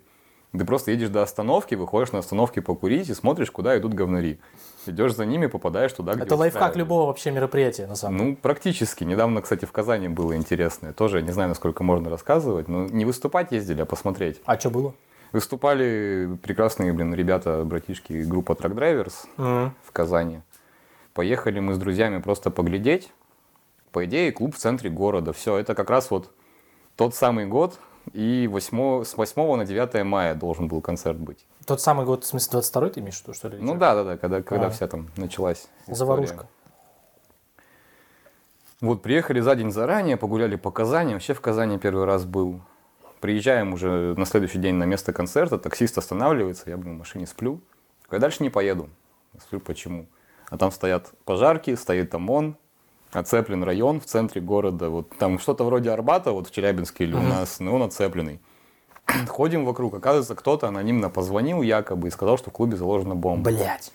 Ты 0.52 0.66
просто 0.66 0.92
едешь 0.92 1.10
до 1.10 1.22
остановки, 1.22 1.76
выходишь 1.76 2.12
на 2.12 2.20
остановке 2.20 2.62
покурить 2.62 3.10
и 3.10 3.14
смотришь, 3.14 3.52
куда 3.52 3.78
идут 3.78 3.94
говнари. 3.94 4.40
Идешь 4.86 5.16
за 5.16 5.26
ними, 5.26 5.48
попадаешь 5.48 5.94
туда, 5.94 6.14
где 6.14 6.24
Это 6.24 6.36
лайфхак 6.36 6.76
любого 6.76 7.08
вообще 7.08 7.32
мероприятия, 7.32 7.88
на 7.88 7.96
самом 7.96 8.18
деле. 8.18 8.30
Ну, 8.32 8.36
практически. 8.36 9.06
Недавно, 9.06 9.42
кстати, 9.42 9.64
в 9.64 9.72
Казани 9.72 10.10
было 10.10 10.36
интересное. 10.36 10.92
Тоже 10.92 11.22
не 11.22 11.32
знаю, 11.32 11.50
насколько 11.50 11.84
можно 11.84 12.10
рассказывать, 12.10 12.68
но 12.68 12.86
не 12.86 13.06
выступать 13.06 13.54
ездили, 13.54 13.82
а 13.82 13.86
посмотреть. 13.86 14.42
А 14.46 14.60
что 14.60 14.70
было? 14.70 14.94
Выступали 15.32 16.38
прекрасные, 16.44 16.92
блин, 16.92 17.14
ребята, 17.14 17.64
братишки, 17.64 18.22
группа 18.24 18.52
Truck 18.52 18.76
Drivers 18.76 19.74
в 19.84 19.92
Казани. 19.94 20.42
Поехали 21.14 21.62
мы 21.62 21.76
с 21.76 21.78
друзьями 21.78 22.20
просто 22.22 22.52
поглядеть. 22.52 23.14
По 23.94 24.04
идее, 24.04 24.34
клуб 24.34 24.56
в 24.56 24.58
центре 24.58 24.90
города. 24.90 25.32
Все, 25.32 25.58
это 25.58 25.76
как 25.76 25.90
раз 25.90 26.12
вот 26.12 26.32
тот 27.02 27.16
самый 27.16 27.46
год. 27.46 27.80
И 28.14 28.48
8, 28.48 29.04
с 29.04 29.16
8 29.16 29.56
на 29.56 29.66
9 29.66 30.04
мая 30.04 30.34
должен 30.34 30.68
был 30.68 30.82
концерт 30.82 31.18
быть. 31.18 31.46
Тот 31.66 31.82
самый 31.82 32.06
год, 32.06 32.24
в 32.24 32.28
смысле, 32.28 32.60
22-й 32.60 32.90
ты 32.90 33.00
имеешь 33.00 33.18
в 33.20 33.22
виду, 33.22 33.34
что 33.34 33.48
ли? 33.48 33.58
Ну 33.62 33.76
да, 33.76 33.94
да, 33.94 34.04
да, 34.04 34.18
когда, 34.18 34.42
когда 34.42 34.68
А. 34.68 34.70
вся 34.70 34.88
там 34.88 35.08
началась 35.18 35.68
история. 35.82 35.96
Заварушка. 35.96 36.48
Вот 38.82 39.04
приехали 39.04 39.40
за 39.40 39.56
день 39.56 39.72
заранее, 39.72 40.18
погуляли 40.18 40.56
по 40.56 40.72
Казани. 40.72 41.14
Вообще 41.14 41.36
в 41.36 41.42
Казани 41.42 41.78
первый 41.78 42.06
раз 42.06 42.26
был. 42.26 42.62
Приезжаем 43.20 43.74
уже 43.74 44.16
на 44.18 44.26
следующий 44.26 44.58
день 44.58 44.76
на 44.76 44.86
место 44.86 45.14
концерта, 45.14 45.60
таксист 45.60 45.98
останавливается, 46.00 46.72
я, 46.72 46.78
в 46.78 46.86
машине 46.86 47.28
сплю. 47.28 47.62
Я 48.12 48.18
дальше 48.18 48.42
не 48.42 48.50
поеду. 48.50 48.90
Сплю, 49.40 49.60
почему? 49.60 50.08
А 50.50 50.58
там 50.58 50.72
стоят 50.72 51.12
пожарки, 51.24 51.76
стоит 51.76 52.14
ОМОН, 52.16 52.58
оцеплен 53.12 53.64
район 53.64 54.00
в 54.00 54.06
центре 54.06 54.42
города. 54.42 54.90
Вот 54.90 55.10
там 55.18 55.40
что-то 55.40 55.64
вроде 55.64 55.92
Арбата, 55.92 56.32
вот 56.32 56.48
в 56.48 56.52
Челябинске 56.52 57.04
или 57.04 57.14
у 57.14 57.22
нас, 57.22 57.60
но 57.60 57.76
он 57.76 57.84
оцепленный. 57.84 58.40
Ходим 59.28 59.66
вокруг, 59.66 59.94
оказывается, 59.94 60.36
кто-то 60.36 60.68
анонимно 60.68 61.10
позвонил 61.10 61.62
якобы 61.62 62.08
и 62.08 62.12
сказал, 62.12 62.38
что 62.38 62.50
в 62.50 62.54
клубе 62.54 62.78
заложена 62.78 63.16
бомба 63.16 63.52
Блять. 63.52 63.92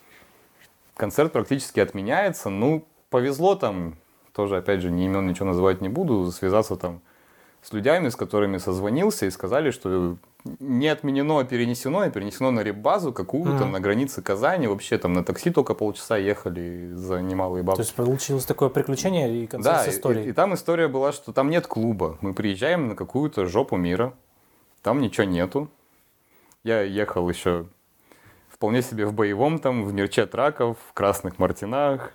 концерт 0.96 1.32
практически 1.32 1.80
отменяется. 1.80 2.50
Ну, 2.50 2.84
повезло 3.10 3.54
там, 3.54 3.96
тоже, 4.32 4.58
опять 4.58 4.80
же, 4.80 4.90
ни 4.90 5.04
имен 5.06 5.26
ничего 5.26 5.46
называть 5.46 5.80
не 5.80 5.88
буду, 5.88 6.30
связаться 6.30 6.76
там 6.76 7.00
с 7.62 7.72
людьми, 7.72 8.10
с 8.10 8.16
которыми 8.16 8.58
созвонился, 8.58 9.26
и 9.26 9.30
сказали, 9.30 9.70
что 9.70 10.16
не 10.60 10.88
отменено, 10.88 11.38
а 11.40 11.44
перенесено, 11.44 12.04
и 12.04 12.10
перенесено 12.10 12.50
на 12.50 12.60
ребазу 12.60 13.12
какую-то 13.12 13.64
Мгм. 13.64 13.72
на 13.72 13.80
границе 13.80 14.22
Казани. 14.22 14.66
Вообще 14.66 14.98
там 14.98 15.12
на 15.12 15.24
такси 15.24 15.50
только 15.50 15.74
полчаса 15.74 16.16
ехали 16.16 16.90
за 16.94 17.20
немалые 17.20 17.62
То 17.62 17.66
бабки. 17.68 17.80
есть 17.80 17.94
получилось 17.94 18.44
такое 18.44 18.68
приключение 18.68 19.42
и 19.44 19.46
концерт 19.46 19.76
Да, 19.76 19.84
с 19.84 19.86
и, 19.88 19.90
историей. 19.90 20.28
и 20.28 20.32
там 20.32 20.54
история 20.54 20.88
была, 20.88 21.12
что 21.12 21.32
там 21.32 21.50
нет 21.50 21.66
клуба. 21.66 22.18
Мы 22.20 22.34
приезжаем 22.34 22.88
на 22.88 22.94
какую-то 22.94 23.46
жопу 23.46 23.76
мира, 23.76 24.12
там 24.82 25.00
ничего 25.00 25.24
нету. 25.24 25.68
Я 26.64 26.82
ехал 26.82 27.28
еще 27.28 27.66
вполне 28.48 28.82
себе 28.82 29.06
в 29.06 29.12
боевом 29.12 29.58
там, 29.58 29.84
в 29.84 29.92
мерче 29.92 30.26
траков, 30.26 30.78
в 30.88 30.92
красных 30.92 31.38
мартинах. 31.38 32.12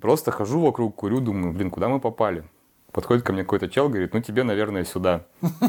Просто 0.00 0.30
хожу 0.30 0.60
вокруг, 0.60 0.94
курю, 0.94 1.20
думаю, 1.20 1.52
блин, 1.52 1.70
куда 1.70 1.88
мы 1.88 2.00
попали? 2.00 2.44
Подходит 2.92 3.24
ко 3.24 3.32
мне 3.32 3.42
какой-то 3.42 3.68
чел, 3.68 3.88
говорит, 3.88 4.12
ну 4.12 4.20
тебе, 4.20 4.42
наверное, 4.42 4.84
сюда. 4.84 5.24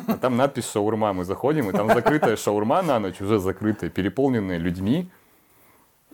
А 0.08 0.18
там 0.18 0.36
надпись 0.36 0.70
шаурма. 0.70 1.14
Мы 1.14 1.24
заходим, 1.24 1.70
и 1.70 1.72
там 1.74 1.88
закрытая 1.88 2.36
шаурма 2.36 2.82
на 2.82 3.00
ночь, 3.00 3.22
уже 3.22 3.40
закрытая, 3.40 3.90
переполненная 3.90 4.58
людьми. 4.58 5.10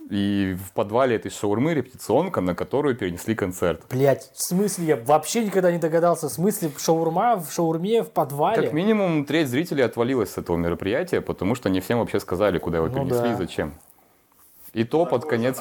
И 0.08 0.56
в 0.68 0.72
подвале 0.72 1.14
этой 1.16 1.30
шаурмы 1.30 1.72
репетиционка, 1.72 2.40
на 2.40 2.56
которую 2.56 2.96
перенесли 2.96 3.36
концерт. 3.36 3.82
Блять, 3.90 4.30
в 4.34 4.42
смысле, 4.42 4.86
я 4.86 4.96
вообще 4.96 5.44
никогда 5.44 5.70
не 5.70 5.78
догадался. 5.78 6.28
В 6.28 6.32
смысле, 6.32 6.70
шаурма 6.78 7.36
в 7.36 7.52
шаурме 7.52 8.02
в 8.02 8.10
подвале? 8.10 8.62
Как 8.62 8.72
минимум 8.72 9.24
треть 9.24 9.48
зрителей 9.48 9.84
отвалилась 9.84 10.32
с 10.32 10.38
этого 10.38 10.56
мероприятия, 10.56 11.20
потому 11.20 11.54
что 11.54 11.70
не 11.70 11.80
всем 11.80 12.00
вообще 12.00 12.18
сказали, 12.18 12.58
куда 12.58 12.78
его 12.78 12.88
Ну 12.88 12.94
перенесли 12.94 13.28
да. 13.28 13.32
и 13.34 13.36
зачем. 13.36 13.74
И 14.72 14.84
то 14.84 15.04
под 15.04 15.24
конец, 15.24 15.58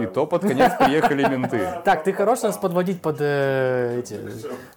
и 0.00 0.06
то 0.06 0.26
под 0.26 0.42
конец 0.42 0.72
приехали 0.78 1.22
менты. 1.26 1.60
Так, 1.84 2.04
ты 2.04 2.12
хорош 2.12 2.42
нас 2.42 2.58
подводить 2.58 3.00
под 3.00 3.16
э, 3.20 4.00
эти 4.00 4.20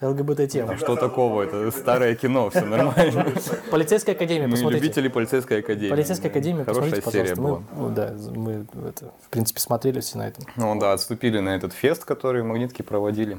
ЛГБТ-темы. 0.01 0.77
Что 0.77 0.95
такого? 0.95 1.43
Это 1.43 1.69
старое 1.71 2.15
кино, 2.15 2.49
все 2.49 2.65
нормально. 2.65 3.25
Полицейская 3.71 4.15
академия, 4.15 4.47
Мы 4.47 4.51
посмотрите. 4.51 4.83
любители 4.85 5.07
полицейской 5.09 5.59
академии. 5.59 5.89
Полицейская 5.89 6.31
академия, 6.31 6.63
Хорошая 6.63 7.01
посмотрите, 7.01 7.11
серия 7.11 7.35
пожалуйста. 7.35 7.75
была. 7.75 7.87
Ну, 7.89 7.95
да, 7.95 8.13
мы 8.35 8.65
это, 8.87 9.11
в 9.25 9.29
принципе, 9.29 9.59
смотрели 9.59 9.99
все 9.99 10.17
на 10.17 10.27
этом. 10.29 10.45
Ну 10.55 10.79
да, 10.79 10.93
отступили 10.93 11.39
на 11.39 11.49
этот 11.49 11.73
фест, 11.73 12.05
который 12.05 12.43
магнитки 12.43 12.81
проводили. 12.83 13.37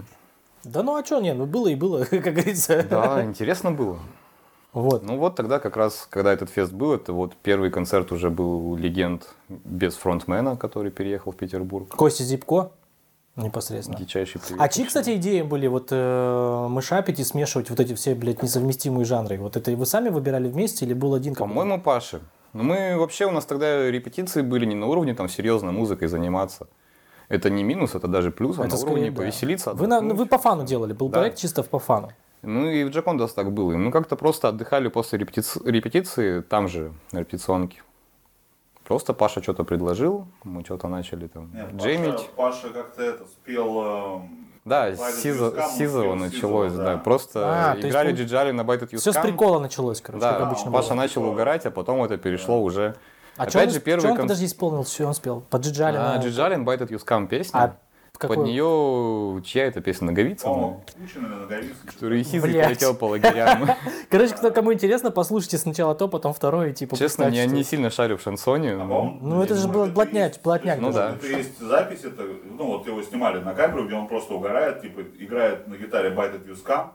Да 0.65 0.83
ну 0.83 0.97
а 0.97 1.05
что, 1.05 1.21
не, 1.21 1.33
ну 1.33 1.47
было 1.47 1.69
и 1.69 1.75
было, 1.75 2.05
как 2.11 2.23
говорится. 2.23 2.85
Да, 2.89 3.25
интересно 3.25 3.73
было. 3.73 3.99
Вот. 4.73 5.03
Ну 5.03 5.17
вот 5.19 5.35
тогда 5.35 5.59
как 5.59 5.77
раз, 5.77 6.07
когда 6.11 6.33
этот 6.33 6.51
фест 6.51 6.73
был, 6.73 6.93
это 6.93 7.13
вот 7.13 7.35
первый 7.43 7.71
концерт 7.71 8.13
уже 8.13 8.31
был 8.31 8.77
легенд 8.77 9.29
без 9.49 9.95
фронтмена, 9.97 10.57
который 10.57 10.91
переехал 10.91 11.33
в 11.33 11.37
Петербург. 11.37 11.89
Костя 11.97 12.23
Зипко 12.25 12.71
непосредственно. 13.37 13.99
Дичайший 13.99 14.41
привет. 14.41 14.61
А 14.61 14.69
чьи, 14.69 14.85
кстати, 14.85 15.17
идеи 15.17 15.43
были 15.43 15.67
вот 15.69 15.89
э, 15.91 16.67
мышапить 16.69 17.19
и 17.21 17.25
смешивать 17.25 17.71
вот 17.71 17.81
эти 17.81 17.95
все, 17.95 18.15
блядь, 18.15 18.43
несовместимые 18.43 19.05
жанры? 19.05 19.39
Вот 19.39 19.57
это 19.57 19.71
вы 19.73 19.87
сами 19.87 20.11
выбирали 20.11 20.49
вместе 20.49 20.85
или 20.85 20.93
был 20.93 21.15
один? 21.15 21.35
какой-то? 21.35 21.55
По-моему, 21.55 21.81
Паша. 21.81 22.21
Ну, 22.53 22.63
мы 22.65 22.97
вообще, 22.99 23.27
у 23.27 23.31
нас 23.31 23.45
тогда 23.47 23.91
репетиции 23.91 24.43
были 24.43 24.65
не 24.67 24.75
на 24.75 24.87
уровне 24.87 25.15
там 25.15 25.29
серьезно 25.29 25.71
музыкой 25.73 26.09
заниматься. 26.09 26.67
Это 27.29 27.49
не 27.51 27.63
минус, 27.63 27.95
это 27.95 28.09
даже 28.09 28.31
плюс, 28.31 28.59
а 28.59 28.63
Это 28.63 28.73
на 28.73 28.77
скорее, 28.77 28.93
уровне 28.95 29.11
да. 29.11 29.17
повеселиться. 29.19 29.73
Вы, 29.75 29.87
на- 29.87 29.99
отдохнуть. 29.99 30.19
вы 30.19 30.27
по 30.27 30.39
фану 30.39 30.65
делали, 30.65 30.93
был 30.93 31.09
Да. 31.09 31.19
проект 31.21 31.39
чисто 31.39 31.63
по 31.63 31.79
фану. 31.79 32.11
Ну 32.43 32.67
и 32.69 32.85
в 32.85 32.91
Джакондас 32.91 33.33
так 33.33 33.53
было. 33.53 33.73
И 33.73 33.77
мы 33.77 33.91
как-то 33.91 34.17
просто 34.17 34.49
отдыхали 34.49 34.89
после 34.89 35.19
репетиции, 35.19 35.61
репетиции 35.65 36.41
там 36.41 36.69
же, 36.69 36.93
на 37.13 37.19
репетиционке. 37.21 37.83
Просто 38.85 39.13
Паша 39.13 39.43
что-то 39.43 39.65
предложил, 39.65 40.27
мы 40.45 40.65
что-то 40.65 40.89
начали 40.89 41.27
там 41.27 41.51
Нет, 41.53 41.73
джемить. 41.75 42.29
Паша, 42.37 42.63
Паша 42.63 42.69
как-то 42.71 43.03
это 43.03 43.25
спел... 43.27 43.83
эм, 43.85 44.47
Да, 44.65 44.89
Private 44.91 44.97
с 44.97 45.25
Сизо- 45.25 45.55
Use 45.55 45.57
Cam, 45.59 45.69
с 45.69 45.77
Сизова 45.77 46.15
началось, 46.15 46.73
да. 46.73 46.85
да. 46.85 46.97
Просто 46.97 47.41
А, 47.73 47.75
есть 47.77 47.87
играли 47.89 48.13
он- 48.13 48.15
джиджали 48.17 48.51
на 48.53 48.63
Baited 48.63 48.89
Use 48.91 48.99
Все 48.99 49.13
с 49.13 49.19
прикола 49.21 49.59
началось, 49.61 50.01
короче, 50.01 50.23
Да, 50.25 50.33
как 50.35 50.43
обычно 50.49 50.71
Паша 50.71 50.89
было. 50.91 50.97
начал 50.97 51.25
угорать, 51.29 51.67
а 51.67 51.71
потом 51.71 52.03
это 52.03 52.17
перешло 52.17 52.63
уже... 52.63 52.95
А 53.37 53.43
Опять 53.43 53.51
что 53.53 53.61
он, 53.63 53.69
же, 53.69 53.75
чё 53.75 53.81
первый 53.85 54.11
он, 54.11 54.17
кон- 54.17 54.23
подожди, 54.25 54.47
исполнил, 54.47 54.85
что 54.87 55.07
он 55.07 55.15
спел? 55.15 55.43
Под 55.51 55.63
Джиджалина? 55.63 56.15
А, 56.15 56.19
Джиджалин, 56.19 56.65
Baited 56.67 56.89
Use 56.89 57.05
Cam 57.07 57.27
песня. 57.29 57.59
А 57.59 57.77
какой? 58.19 58.37
Под 58.37 58.47
нее 58.47 59.43
чья 59.45 59.67
это 59.67 59.81
песня? 59.81 60.09
Наговицына? 60.09 60.81
Кучина 61.01 61.29
Наговицына. 61.29 61.75
Который 61.87 62.23
Блядь. 62.41 62.67
полетел 62.67 62.95
по 62.95 63.05
лагерям. 63.07 63.69
Короче, 64.11 64.35
кто, 64.35 64.51
кому 64.51 64.73
интересно, 64.73 65.11
послушайте 65.11 65.59
сначала 65.59 65.95
то, 65.95 66.09
потом 66.09 66.35
второе, 66.35 66.71
и 66.71 66.73
типа 66.73 66.97
Честно, 66.97 67.25
я 67.29 67.47
не 67.47 67.63
сильно 67.65 67.91
шарю 67.91 68.17
в 68.19 68.23
шансоне. 68.23 68.73
А, 68.73 68.85
Ну, 68.85 69.43
это 69.43 69.55
же 69.55 69.67
может, 69.69 69.73
был 69.73 69.85
это 69.85 69.93
блатняк, 69.93 70.29
есть- 70.33 70.43
блатняк. 70.43 70.81
Ну 70.81 70.93
да. 70.93 71.13
Это 71.15 71.27
есть 71.27 71.59
запись, 71.59 72.01
это, 72.05 72.25
ну 72.45 72.67
вот 72.67 72.87
его 72.87 73.03
снимали 73.03 73.39
на 73.41 73.55
камеру, 73.55 73.87
где 73.87 73.95
он 73.95 74.07
просто 74.09 74.35
угорает, 74.35 74.83
типа 74.83 75.03
играет 75.19 75.67
на 75.69 75.77
гитаре 75.77 76.11
Use 76.11 76.65
Cam 76.65 76.89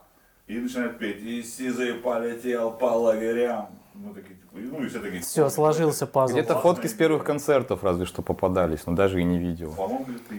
и 0.47 0.57
начинает 0.59 0.97
петь 0.99 1.21
«И 1.21 1.41
Сизый 1.41 1.93
полетел 1.93 2.71
по 2.71 2.85
лагерям». 2.85 3.67
Мы 3.93 4.13
такие, 4.13 4.35
ну 4.53 4.83
и 4.83 4.87
все 4.87 4.99
такие. 4.99 5.21
Все, 5.21 5.49
сложился 5.49 6.05
пазл. 6.05 6.33
Где-то 6.33 6.59
фотки 6.59 6.87
с 6.87 6.93
первых 6.93 7.23
концертов 7.23 7.83
разве 7.83 8.05
что 8.05 8.21
попадались, 8.21 8.85
но 8.85 8.93
даже 8.93 9.19
и 9.19 9.23
не 9.23 9.39
видел. 9.39 9.75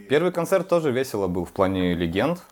Первый 0.08 0.32
концерт 0.32 0.68
тоже 0.68 0.92
весело 0.92 1.26
был 1.26 1.44
в 1.44 1.52
плане 1.52 1.94
легенд, 1.94 2.42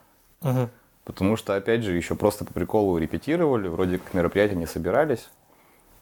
потому 1.05 1.37
что, 1.37 1.55
опять 1.55 1.83
же, 1.83 1.93
еще 1.95 2.15
просто 2.15 2.45
по 2.45 2.53
приколу 2.53 2.99
репетировали, 2.99 3.69
вроде 3.69 3.99
как 3.99 4.15
мероприятия 4.15 4.57
не 4.57 4.67
собирались. 4.67 5.31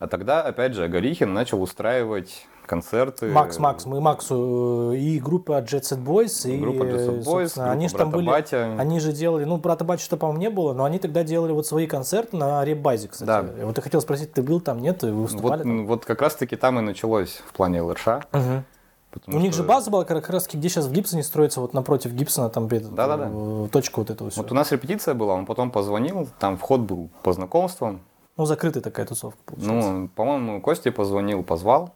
А 0.00 0.06
тогда, 0.08 0.40
опять 0.42 0.72
же, 0.72 0.84
Агарихин 0.84 1.32
начал 1.34 1.62
устраивать 1.62 2.46
концерты. 2.64 3.26
Макс, 3.26 3.58
Макс, 3.58 3.84
мы 3.84 4.00
Максу 4.00 4.92
э, 4.94 4.96
и 4.96 5.20
группа 5.20 5.60
Jet 5.60 5.82
Set 5.82 6.02
Boys, 6.02 6.50
и, 6.50 6.56
Группа 6.56 6.84
Jet 6.84 7.06
Set 7.06 7.18
э, 7.18 7.20
Boys, 7.20 7.24
собственно, 7.42 7.70
они 7.72 7.86
группа 7.86 7.98
же 7.98 8.04
там 8.04 8.10
были, 8.10 8.26
Батя. 8.26 8.76
они 8.78 8.98
же 8.98 9.12
делали, 9.12 9.44
ну, 9.44 9.58
брата 9.58 9.84
батя 9.84 10.02
что, 10.02 10.16
по-моему, 10.16 10.40
не 10.40 10.48
было, 10.50 10.72
но 10.72 10.84
они 10.84 10.98
тогда 10.98 11.22
делали 11.22 11.52
вот 11.52 11.66
свои 11.66 11.86
концерты 11.86 12.36
на 12.38 12.64
ребазе, 12.64 13.08
кстати. 13.08 13.26
Да. 13.26 13.64
Вот 13.66 13.76
я 13.76 13.82
хотел 13.82 14.00
спросить, 14.00 14.32
ты 14.32 14.42
был 14.42 14.60
там, 14.60 14.80
нет, 14.80 15.02
вы 15.02 15.12
Вот, 15.12 15.22
выступали 15.32 15.62
там? 15.64 15.86
вот 15.86 16.04
как 16.06 16.22
раз-таки 16.22 16.56
там 16.56 16.78
и 16.78 16.82
началось 16.82 17.42
в 17.46 17.52
плане 17.52 17.82
ЛРШ. 17.82 18.06
Мгм. 18.32 18.64
потому 19.10 19.36
У 19.36 19.40
них 19.40 19.52
что- 19.52 19.62
же 19.64 19.68
база 19.68 19.90
была 19.90 20.04
как 20.04 20.30
раз, 20.30 20.48
где 20.50 20.68
сейчас 20.70 20.86
в 20.86 20.92
Гибсоне 20.92 21.24
строится, 21.24 21.60
вот 21.60 21.74
напротив 21.74 22.12
Гибсона, 22.12 22.48
там 22.48 22.66
этот, 22.68 22.94
Да-да-да. 22.94 23.28
э, 23.30 23.68
точка 23.72 23.98
вот 23.98 24.08
этого 24.10 24.30
всего. 24.30 24.44
Вот 24.44 24.52
у 24.52 24.54
нас 24.54 24.70
репетиция 24.72 25.14
была, 25.14 25.34
он 25.34 25.44
потом 25.44 25.70
позвонил, 25.72 26.28
там 26.38 26.56
вход 26.56 26.80
был 26.82 27.10
по 27.24 27.32
знакомствам. 27.34 28.00
Ну, 28.40 28.46
закрытая 28.46 28.82
такая 28.82 29.04
тусовка 29.04 29.38
получается. 29.44 29.92
Ну, 29.92 30.08
по-моему, 30.08 30.62
Костя 30.62 30.90
позвонил, 30.90 31.42
позвал. 31.42 31.94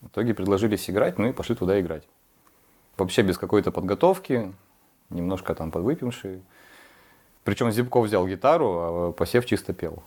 В 0.00 0.06
итоге 0.06 0.32
предложили 0.32 0.76
сыграть, 0.76 1.18
ну 1.18 1.28
и 1.28 1.32
пошли 1.34 1.54
туда 1.54 1.78
играть. 1.78 2.08
Вообще 2.96 3.20
без 3.20 3.36
какой-то 3.36 3.70
подготовки, 3.70 4.54
немножко 5.10 5.54
там 5.54 5.70
подвыпившие. 5.70 6.40
Причем 7.42 7.70
Зибков 7.70 8.06
взял 8.06 8.26
гитару, 8.26 8.66
а 8.66 9.12
Посев 9.12 9.44
чисто 9.44 9.74
пел. 9.74 10.02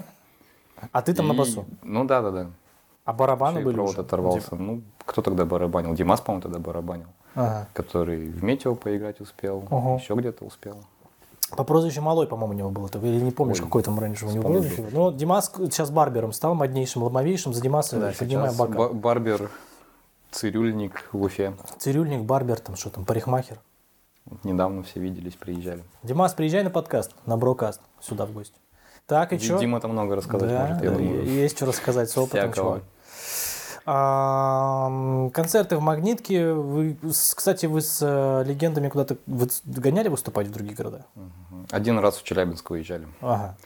а 0.92 1.02
ты 1.02 1.12
там 1.12 1.28
на 1.28 1.34
басу. 1.34 1.66
Ну 1.82 2.06
да, 2.06 2.22
да, 2.22 2.30
да. 2.30 2.50
А 3.04 3.12
барабаны 3.12 3.58
Еще 3.58 3.64
были 3.66 3.74
провод 3.74 3.92
уже? 3.92 4.00
оторвался. 4.00 4.56
Ну, 4.56 4.80
кто 5.04 5.20
тогда 5.20 5.44
барабанил? 5.44 5.92
Димас, 5.92 6.22
по-моему, 6.22 6.40
тогда 6.40 6.60
барабанил. 6.60 7.08
Ага. 7.34 7.68
Который 7.74 8.30
в 8.30 8.42
Метео 8.42 8.74
поиграть 8.74 9.20
успел, 9.20 9.64
еще 10.00 10.14
где-то 10.14 10.46
успел. 10.46 10.82
По 11.56 11.64
прозвищу 11.64 12.02
Малой, 12.02 12.26
по-моему, 12.26 12.54
у 12.54 12.56
него 12.56 12.70
был. 12.70 12.88
Ты 12.88 12.98
или 12.98 13.20
не 13.20 13.30
помнишь, 13.30 13.58
Ой, 13.58 13.64
какой 13.64 13.82
там 13.82 13.98
раньше 13.98 14.26
у 14.26 14.30
него 14.30 14.48
прозвище 14.48 14.82
было? 14.82 15.10
Ну, 15.10 15.12
Димас 15.16 15.50
сейчас 15.56 15.90
барбером 15.90 16.32
стал, 16.32 16.54
моднейшим, 16.54 17.02
ломовейшим. 17.02 17.54
За 17.54 17.60
Димаса 17.62 17.98
Да, 17.98 18.52
бокал. 18.52 18.88
ба- 18.88 18.92
барбер, 18.94 19.50
цирюльник 20.30 21.08
в 21.12 21.22
Уфе. 21.22 21.54
Цирюльник, 21.78 22.22
барбер, 22.22 22.60
там 22.60 22.76
что 22.76 22.90
там, 22.90 23.04
парикмахер. 23.04 23.58
Вот 24.26 24.44
недавно 24.44 24.82
все 24.82 25.00
виделись, 25.00 25.34
приезжали. 25.34 25.82
Димас, 26.02 26.34
приезжай 26.34 26.62
на 26.62 26.70
подкаст, 26.70 27.12
на 27.24 27.36
Брокаст, 27.38 27.80
сюда 28.00 28.26
в 28.26 28.32
гости. 28.32 28.54
Так, 29.06 29.32
и 29.32 29.38
что? 29.38 29.58
Дима 29.58 29.80
там 29.80 29.92
много 29.92 30.16
рассказать 30.16 30.50
Да, 30.50 30.66
может, 30.66 30.84
я 30.84 30.90
думаю. 30.90 31.24
есть 31.24 31.56
что 31.56 31.64
рассказать 31.64 32.10
с 32.10 32.18
опытом, 32.18 32.52
Всякого. 32.52 32.54
чувак. 32.54 32.82
Концерты 33.88 35.76
в 35.76 35.80
Магнитке. 35.80 36.52
Вы, 36.52 36.96
кстати, 37.10 37.64
вы 37.64 37.80
с 37.80 38.00
э, 38.02 38.44
легендами 38.44 38.88
куда-то 38.88 39.16
вы 39.26 39.48
гоняли 39.64 40.08
выступать 40.08 40.48
в 40.48 40.50
другие 40.50 40.74
города? 40.74 41.06
Один 41.70 41.98
раз 41.98 42.18
в 42.18 42.22
Челябинск 42.22 42.70
уезжали. 42.70 43.06
Ага. 43.22 43.56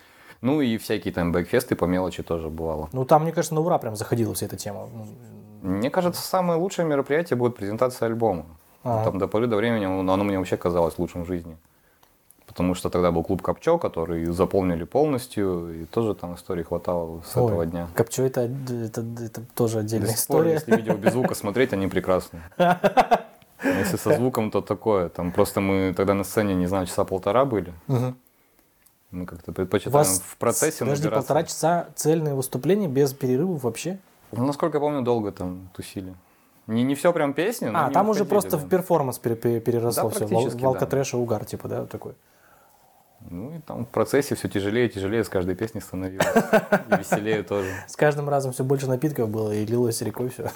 Ну 0.41 0.61
и 0.61 0.77
всякие 0.79 1.13
там 1.13 1.33
бэкфесты 1.33 1.75
по 1.75 1.87
мелочи 1.87 2.23
тоже 2.23 2.49
бывало. 2.49 2.89
Ну, 2.93 3.05
там, 3.05 3.23
мне 3.23 3.33
кажется, 3.33 3.55
на 3.55 3.61
ура 3.63 3.79
прям 3.79 3.97
заходила 3.97 4.33
вся 4.35 4.47
эта 4.47 4.57
тема. 4.57 4.89
Ну, 5.63 5.71
Мне 5.71 5.91
кажется, 5.91 6.23
самое 6.23 6.59
лучшее 6.59 6.87
мероприятие 6.87 7.37
будет 7.37 7.57
презентация 7.57 8.07
альбома. 8.07 8.45
Ага. 8.85 9.05
Там 9.05 9.19
до 9.19 9.27
поры 9.27 9.49
до 9.49 9.57
времени 9.57 9.85
оно 9.85 10.13
оно 10.13 10.25
мне 10.25 10.39
вообще 10.39 10.57
казалось 10.57 10.99
лучшим 10.99 11.25
в 11.25 11.27
жизни. 11.27 11.57
Потому 12.53 12.75
что 12.75 12.91
тогда 12.91 13.11
был 13.11 13.23
клуб 13.25 13.41
Копчо, 13.41 13.79
который 13.79 14.27
заполнили 14.27 14.85
полностью, 14.85 15.83
и 15.83 15.85
тоже 15.87 16.15
там 16.15 16.35
историй 16.35 16.65
хватало 16.65 17.23
с 17.25 17.35
Ой, 17.37 17.47
этого 17.47 17.65
дня. 17.67 17.88
Копчо 17.95 18.25
это, 18.25 18.43
это, 18.43 19.01
это 19.25 19.41
тоже 19.55 19.75
До 19.75 19.81
отдельная 19.81 20.09
пор, 20.09 20.15
история. 20.17 20.53
если 20.53 20.77
видео 20.77 20.95
без 20.95 21.12
звука 21.12 21.35
смотреть, 21.35 21.73
они 21.73 21.87
прекрасны. 21.88 22.41
Если 23.65 23.97
со 23.97 24.15
звуком, 24.17 24.51
то 24.51 24.61
такое. 24.61 25.09
Там 25.09 25.31
просто 25.31 25.61
мы 25.61 25.95
тогда 25.97 26.15
на 26.15 26.25
сцене, 26.25 26.55
не 26.55 26.67
знаю, 26.67 26.87
часа 26.87 27.05
полтора 27.05 27.45
были. 27.45 27.73
Мы 29.12 29.25
как-то 29.27 29.53
предпочитаем 29.53 29.93
вас, 29.95 30.21
в 30.21 30.37
процессе 30.37 30.81
подожди, 30.81 31.05
набираться. 31.05 31.29
полтора 31.29 31.45
часа 31.47 31.87
цельное 31.95 32.35
выступление 32.35 32.88
без 32.88 33.12
перерывов 33.12 33.62
вообще? 33.62 33.99
Ну, 34.33 34.45
насколько 34.47 34.79
я 34.79 34.81
помню, 34.81 35.03
долго 35.03 35.31
там 35.33 35.69
тусили. 35.75 36.15
Не, 36.67 36.83
не 36.83 36.95
все 36.95 37.12
прям 37.12 37.35
песни, 37.35 37.67
но 37.69 37.87
А, 37.87 37.91
там 37.91 38.09
уже 38.09 38.25
просто 38.25 38.53
да. 38.53 38.57
в 38.59 38.69
перформанс 38.69 39.19
пере- 39.19 39.37
пере- 39.37 39.61
переросло 39.61 40.09
Да, 40.11 40.27
все. 40.27 40.49
Волка 40.57 40.81
да. 40.81 40.87
трэша, 40.87 41.19
угар, 41.19 41.45
типа, 41.45 41.69
да, 41.69 41.87
такой. 41.87 42.15
Ну 43.31 43.57
и 43.57 43.61
там 43.61 43.87
в 43.87 43.89
процессе 43.89 44.35
все 44.35 44.49
тяжелее 44.49 44.87
и 44.87 44.89
тяжелее 44.89 45.25
с 45.25 45.29
каждой 45.29 45.55
песней 45.55 45.81
становилось. 45.81 46.27
И 46.89 46.97
веселее 46.99 47.43
тоже. 47.43 47.69
С 47.87 47.97
каждым 47.97 48.29
разом 48.29 48.53
все 48.53 48.65
больше 48.65 48.87
напитков 48.87 49.29
было 49.29 49.53
и 49.53 49.65
лилось 49.65 50.03
рекой 50.03 50.29
все. 50.29 50.51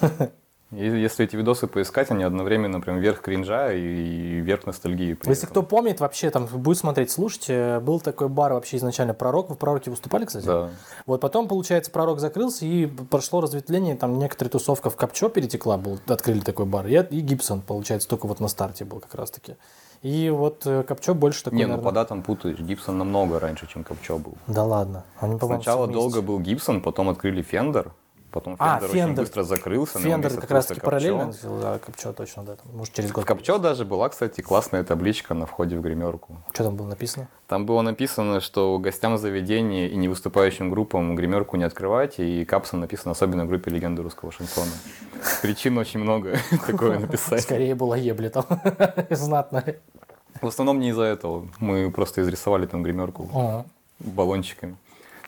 И 0.72 0.84
если 0.84 1.24
эти 1.24 1.36
видосы 1.36 1.68
поискать, 1.68 2.10
они 2.10 2.24
одновременно 2.24 2.80
прям 2.80 2.98
верх 2.98 3.20
кринжа 3.20 3.72
и 3.72 4.40
верх 4.40 4.66
ностальгии. 4.66 5.16
Если 5.24 5.44
этом. 5.44 5.50
кто 5.50 5.62
помнит, 5.62 6.00
вообще 6.00 6.28
там 6.30 6.46
будет 6.46 6.78
смотреть, 6.78 7.12
слушать, 7.12 7.48
был 7.82 8.00
такой 8.00 8.28
бар 8.28 8.52
вообще 8.52 8.78
изначально 8.78 9.14
«Пророк». 9.14 9.48
Вы 9.48 9.54
в 9.54 9.58
«Пророке» 9.58 9.90
выступали, 9.90 10.24
кстати? 10.24 10.44
Да. 10.44 10.70
Вот 11.06 11.20
потом, 11.20 11.46
получается, 11.46 11.92
«Пророк» 11.92 12.18
закрылся, 12.18 12.66
и 12.66 12.86
прошло 12.86 13.40
разветвление, 13.40 13.94
там 13.94 14.18
некоторая 14.18 14.50
тусовка 14.50 14.90
в 14.90 14.96
Копчо 14.96 15.28
перетекла, 15.28 15.78
был, 15.78 16.00
открыли 16.08 16.40
такой 16.40 16.66
бар, 16.66 16.88
и, 16.88 16.94
и 16.94 17.20
Гибсон, 17.20 17.60
получается, 17.60 18.08
только 18.08 18.26
вот 18.26 18.40
на 18.40 18.48
старте 18.48 18.84
был 18.84 18.98
как 18.98 19.14
раз-таки. 19.14 19.54
И 20.02 20.30
вот 20.30 20.66
э, 20.66 20.82
Копчо 20.82 21.14
больше 21.14 21.44
такой, 21.44 21.56
Не, 21.58 21.64
ну 21.64 21.70
наверное- 21.70 21.84
по 21.90 21.92
датам 21.94 22.22
путаешь. 22.22 22.58
Гибсон 22.58 22.98
намного 22.98 23.38
раньше, 23.40 23.66
чем 23.66 23.84
Копчо 23.84 24.18
был. 24.18 24.34
Да 24.46 24.64
ладно. 24.64 25.04
Они, 25.18 25.38
Сначала 25.38 25.86
долго 25.86 26.22
был 26.22 26.38
Гибсон, 26.40 26.80
потом 26.82 27.08
открыли 27.08 27.42
Фендер. 27.42 27.92
Потом 28.36 28.54
А, 28.58 28.80
Фендер 28.80 28.90
очень 28.90 29.12
Fender. 29.12 29.16
быстро 29.16 29.42
закрылся. 29.44 29.98
Фендер 29.98 30.34
как 30.38 30.50
раз 30.50 30.66
таки 30.66 30.80
параллельно, 30.82 31.32
да, 31.62 31.78
Копчо 31.78 32.12
точно, 32.12 32.42
да. 32.42 32.56
там, 32.56 32.66
Может, 32.76 32.92
через 32.92 33.10
год. 33.10 33.24
В 33.24 33.26
Копчо 33.26 33.56
даже 33.56 33.86
была, 33.86 34.10
кстати, 34.10 34.42
классная 34.42 34.84
табличка 34.84 35.32
на 35.32 35.46
входе 35.46 35.78
в 35.78 35.80
гримерку. 35.80 36.36
Что 36.52 36.64
там 36.64 36.76
было 36.76 36.88
написано? 36.88 37.28
Там 37.46 37.64
было 37.64 37.80
написано, 37.80 38.42
что 38.42 38.78
гостям 38.78 39.16
заведения 39.16 39.88
и 39.88 39.96
не 39.96 40.08
выступающим 40.08 40.68
группам 40.68 41.16
гримерку 41.16 41.56
не 41.56 41.64
открывать, 41.64 42.18
и 42.18 42.44
капсом 42.44 42.80
написано 42.80 43.12
особенно 43.12 43.46
группе 43.46 43.70
легенды 43.70 44.02
русского 44.02 44.30
шансона. 44.30 44.70
Причин 45.40 45.78
очень 45.78 46.00
много 46.00 46.36
такое 46.66 46.98
написать. 46.98 47.40
Скорее 47.40 47.74
было 47.74 47.94
ебли 47.94 48.28
там. 48.28 48.44
Знатно. 49.08 49.64
В 50.42 50.46
основном 50.46 50.78
не 50.78 50.90
из-за 50.90 51.04
этого. 51.04 51.48
Мы 51.58 51.90
просто 51.90 52.20
изрисовали 52.20 52.66
там 52.66 52.82
гримерку 52.82 53.64
баллончиками. 53.98 54.76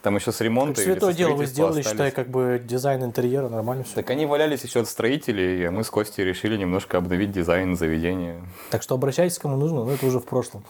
Там 0.02 0.14
еще 0.14 0.30
с 0.30 0.40
ремонта 0.40 0.76
Так 0.76 0.84
святое 0.84 1.12
дело 1.12 1.34
вы 1.34 1.46
сделали, 1.46 1.82
считай, 1.82 2.08
остались. 2.08 2.14
как 2.14 2.28
бы 2.28 2.62
дизайн 2.64 3.02
интерьера, 3.04 3.48
нормально 3.48 3.84
все. 3.84 3.94
Так 3.96 4.10
они 4.10 4.26
валялись 4.26 4.62
еще 4.62 4.80
от 4.80 4.88
строителей, 4.88 5.66
а 5.66 5.70
мы 5.70 5.82
с 5.82 5.90
Костей 5.90 6.24
решили 6.24 6.56
немножко 6.56 6.98
обновить 6.98 7.32
дизайн 7.32 7.76
заведения. 7.76 8.40
Так 8.70 8.82
что 8.82 8.94
обращайтесь, 8.94 9.38
кому 9.38 9.56
нужно, 9.56 9.84
но 9.84 9.92
это 9.92 10.06
уже 10.06 10.20
в 10.20 10.24
прошлом. 10.24 10.64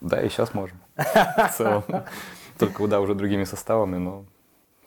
Да, 0.00 0.22
и 0.22 0.28
сейчас 0.28 0.54
можем. 0.54 0.78
В 0.96 1.52
целом. 1.56 1.84
Только 2.58 2.74
куда 2.74 3.00
уже 3.00 3.14
другими 3.14 3.44
составами, 3.44 3.96
но 3.96 4.24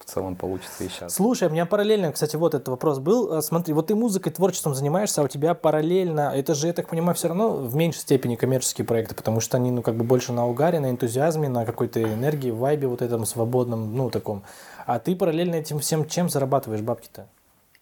целом 0.09 0.35
получится 0.35 0.83
и 0.83 0.89
сейчас. 0.89 1.13
Слушай, 1.13 1.47
у 1.47 1.51
меня 1.51 1.65
параллельно, 1.65 2.11
кстати, 2.11 2.35
вот 2.35 2.53
этот 2.53 2.67
вопрос 2.69 2.99
был. 2.99 3.33
А, 3.33 3.41
Смотри, 3.41 3.73
вот 3.73 3.87
ты 3.87 3.95
музыкой, 3.95 4.31
творчеством 4.31 4.75
занимаешься, 4.75 5.21
а 5.21 5.23
у 5.23 5.27
тебя 5.27 5.53
параллельно, 5.53 6.31
это 6.35 6.53
же, 6.55 6.67
я 6.67 6.73
так 6.73 6.87
понимаю, 6.89 7.15
все 7.15 7.27
равно 7.29 7.51
в 7.55 7.75
меньшей 7.75 7.99
степени 7.99 8.35
коммерческие 8.35 8.85
проекты, 8.85 9.15
потому 9.15 9.39
что 9.39 9.57
они, 9.57 9.71
ну, 9.71 9.81
как 9.81 9.95
бы 9.95 10.03
больше 10.03 10.33
на 10.33 10.47
угаре, 10.47 10.79
на 10.79 10.89
энтузиазме, 10.89 11.49
на 11.49 11.65
какой-то 11.65 12.01
энергии, 12.01 12.51
вайбе 12.51 12.87
вот 12.87 13.01
этом 13.01 13.25
свободном, 13.25 13.95
ну, 13.95 14.09
таком. 14.09 14.43
А 14.85 14.99
ты 14.99 15.15
параллельно 15.15 15.55
этим 15.55 15.79
всем 15.79 16.07
чем 16.07 16.29
зарабатываешь 16.29 16.81
бабки-то? 16.81 17.27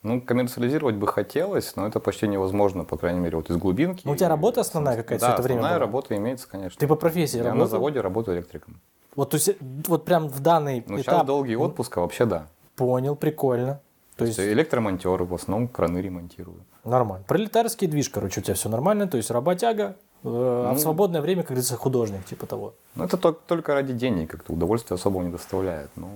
Ну, 0.04 0.22
коммерциализировать 0.22 0.96
бы 0.96 1.08
хотелось, 1.08 1.76
но 1.76 1.88
это 1.88 2.00
почти 2.00 2.28
невозможно, 2.28 2.86
по 2.86 2.98
крайней 2.98 3.20
мере, 3.20 3.36
вот 3.38 3.50
из 3.50 3.58
глубинки. 3.58 4.04
Ну, 4.06 4.12
у 4.12 4.16
тебя 4.16 4.30
работа 4.30 4.62
основная 4.62 4.96
какая-то 4.96 5.22
да, 5.22 5.28
всё 5.28 5.34
это 5.34 5.42
время 5.44 5.60
основная 5.60 5.80
была? 5.80 5.86
работа 5.88 6.16
имеется, 6.16 6.48
конечно. 6.48 6.80
Ты 6.80 6.88
по 6.88 6.96
профессии 6.96 7.38
Я 7.38 7.44
на 7.46 7.50
работал? 7.50 7.70
заводе 7.72 8.02
работаю 8.02 8.38
электриком. 8.38 8.80
Вот, 9.18 9.32
то 9.32 9.36
есть, 9.36 9.50
вот 9.88 10.06
прям 10.06 10.30
в 10.30 10.40
данный 10.42 10.84
Ну, 10.88 10.98
сейчас 11.00 11.08
этап... 11.16 11.26
долгий 11.26 11.56
отпуск, 11.58 11.98
а 11.98 12.02
вообще 12.02 12.26
да. 12.26 12.48
Понял, 12.76 13.16
прикольно. 13.16 13.82
То 14.16 14.26
есть, 14.26 14.40
Электромонтеры, 14.40 15.26
в 15.26 15.34
основном 15.34 15.68
краны 15.68 15.98
ремонтирую. 16.00 16.58
нормально. 16.86 17.26
Пролетарский 17.28 17.88
движ, 17.88 18.10
короче, 18.10 18.40
у 18.40 18.44
тебя 18.44 18.54
все 18.54 18.70
нормально, 18.70 19.08
то 19.08 19.18
есть 19.18 19.32
работяга, 19.32 19.96
э, 20.24 20.28
а 20.28 20.70
в 20.72 20.74
Ну. 20.76 20.80
свободное 20.80 21.22
время, 21.22 21.42
как 21.42 21.50
говорится, 21.50 21.76
художник, 21.78 22.26
типа 22.26 22.46
того. 22.46 22.76
Ну, 22.96 23.04
это 23.06 23.18
тол- 23.18 23.38
только 23.48 23.74
ради 23.74 23.94
денег, 23.94 24.30
как-то 24.32 24.54
удовольствия 24.54 24.96
особого 24.96 25.24
не 25.24 25.30
доставляет. 25.32 25.90
Ну, 25.96 26.08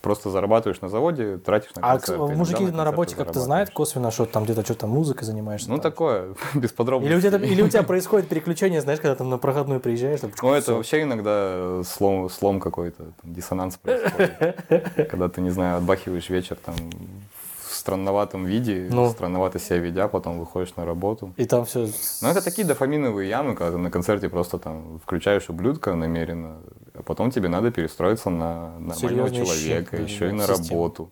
просто 0.00 0.30
зарабатываешь 0.30 0.80
на 0.80 0.88
заводе, 0.88 1.38
тратишь 1.38 1.74
на 1.74 1.82
А 1.82 1.98
концерты. 1.98 2.18
иногда 2.18 2.34
мужики 2.34 2.64
на, 2.64 2.72
концерты 2.72 2.84
работе 2.84 3.16
как-то 3.16 3.40
знают 3.40 3.70
косвенно, 3.70 4.10
что 4.10 4.26
там 4.26 4.44
где-то 4.44 4.64
что-то 4.64 4.86
музыкой 4.86 5.24
занимаешься? 5.24 5.68
Ну, 5.68 5.76
там? 5.76 5.82
такое, 5.82 6.34
без 6.54 6.72
подробностей. 6.72 7.18
Или 7.18 7.26
у, 7.26 7.30
тебя, 7.30 7.46
или 7.46 7.62
у 7.62 7.68
тебя 7.68 7.82
происходит 7.82 8.28
переключение, 8.28 8.80
знаешь, 8.80 9.00
когда 9.00 9.14
там 9.14 9.28
на 9.30 9.38
проходную 9.38 9.80
приезжаешь, 9.80 10.20
там, 10.20 10.30
Ну, 10.42 10.52
это 10.52 10.74
вообще 10.74 11.02
иногда 11.02 11.82
слом, 11.84 12.30
слом 12.30 12.60
какой-то, 12.60 13.04
там, 13.22 13.34
диссонанс 13.34 13.76
происходит. 13.76 14.56
Когда 15.10 15.28
ты, 15.28 15.40
не 15.40 15.50
знаю, 15.50 15.78
отбахиваешь 15.78 16.28
вечер 16.30 16.56
там 16.64 16.74
странноватом 17.80 18.44
виде, 18.44 18.86
Ну. 18.90 19.10
странновато 19.10 19.58
себя 19.58 19.78
ведя, 19.78 20.06
потом 20.08 20.38
выходишь 20.38 20.76
на 20.76 20.84
работу. 20.84 21.32
И 21.36 21.44
там 21.46 21.64
все... 21.64 21.88
Ну, 22.22 22.28
это 22.28 22.42
такие 22.42 22.66
дофаминовые 22.66 23.28
ямы, 23.28 23.54
когда 23.56 23.72
ты 23.72 23.78
на 23.78 23.90
концерте 23.90 24.28
просто 24.28 24.58
там 24.58 25.00
включаешь 25.04 25.48
ублюдка 25.50 25.94
намеренно, 25.94 26.58
а 26.94 27.02
потом 27.02 27.30
тебе 27.30 27.48
надо 27.48 27.70
перестроиться 27.70 28.30
на 28.30 28.78
нормального 28.78 28.94
Серьезный 29.28 29.44
человека, 29.46 29.96
щит, 29.96 30.08
еще 30.08 30.26
и 30.26 30.30
да, 30.30 30.36
на 30.36 30.46
система. 30.46 30.68
работу. 30.68 31.10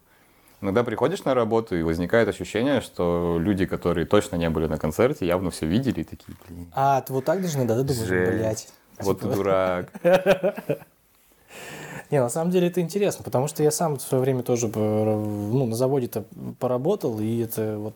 Иногда 0.61 0.83
приходишь 0.85 1.25
на 1.25 1.35
работу, 1.35 1.77
и 1.77 1.83
возникает 1.83 2.29
ощущение, 2.29 2.81
что 2.81 3.39
люди, 3.41 3.65
которые 3.65 4.07
точно 4.07 4.37
не 4.37 4.51
были 4.51 4.67
на 4.67 4.77
концерте, 4.79 5.25
явно 5.27 5.51
все 5.51 5.67
видели 5.67 6.01
и 6.01 6.05
такие, 6.05 6.37
блин, 6.49 6.67
А, 6.75 7.01
ты 7.01 7.13
вот 7.13 7.25
так 7.25 7.41
должны, 7.41 7.65
да? 7.65 7.77
Ты 7.77 7.85
думаешь, 7.85 8.09
блядь. 8.09 8.69
вот 9.01 9.21
ты 9.21 9.25
Типа- 9.27 9.35
дурак. 9.37 9.93
Не, 12.11 12.21
на 12.21 12.29
самом 12.31 12.51
деле 12.51 12.69
это 12.69 12.81
интересно, 12.81 13.23
потому 13.23 13.49
что 13.49 13.63
я 13.63 13.71
сам 13.71 13.97
в 13.97 14.03
свое 14.03 14.23
время 14.23 14.43
тоже 14.43 14.69
ну, 14.69 15.67
на 15.67 15.77
заводе-то 15.77 16.25
поработал, 16.59 17.21
и 17.21 17.41
это 17.41 17.77
вот 17.79 17.95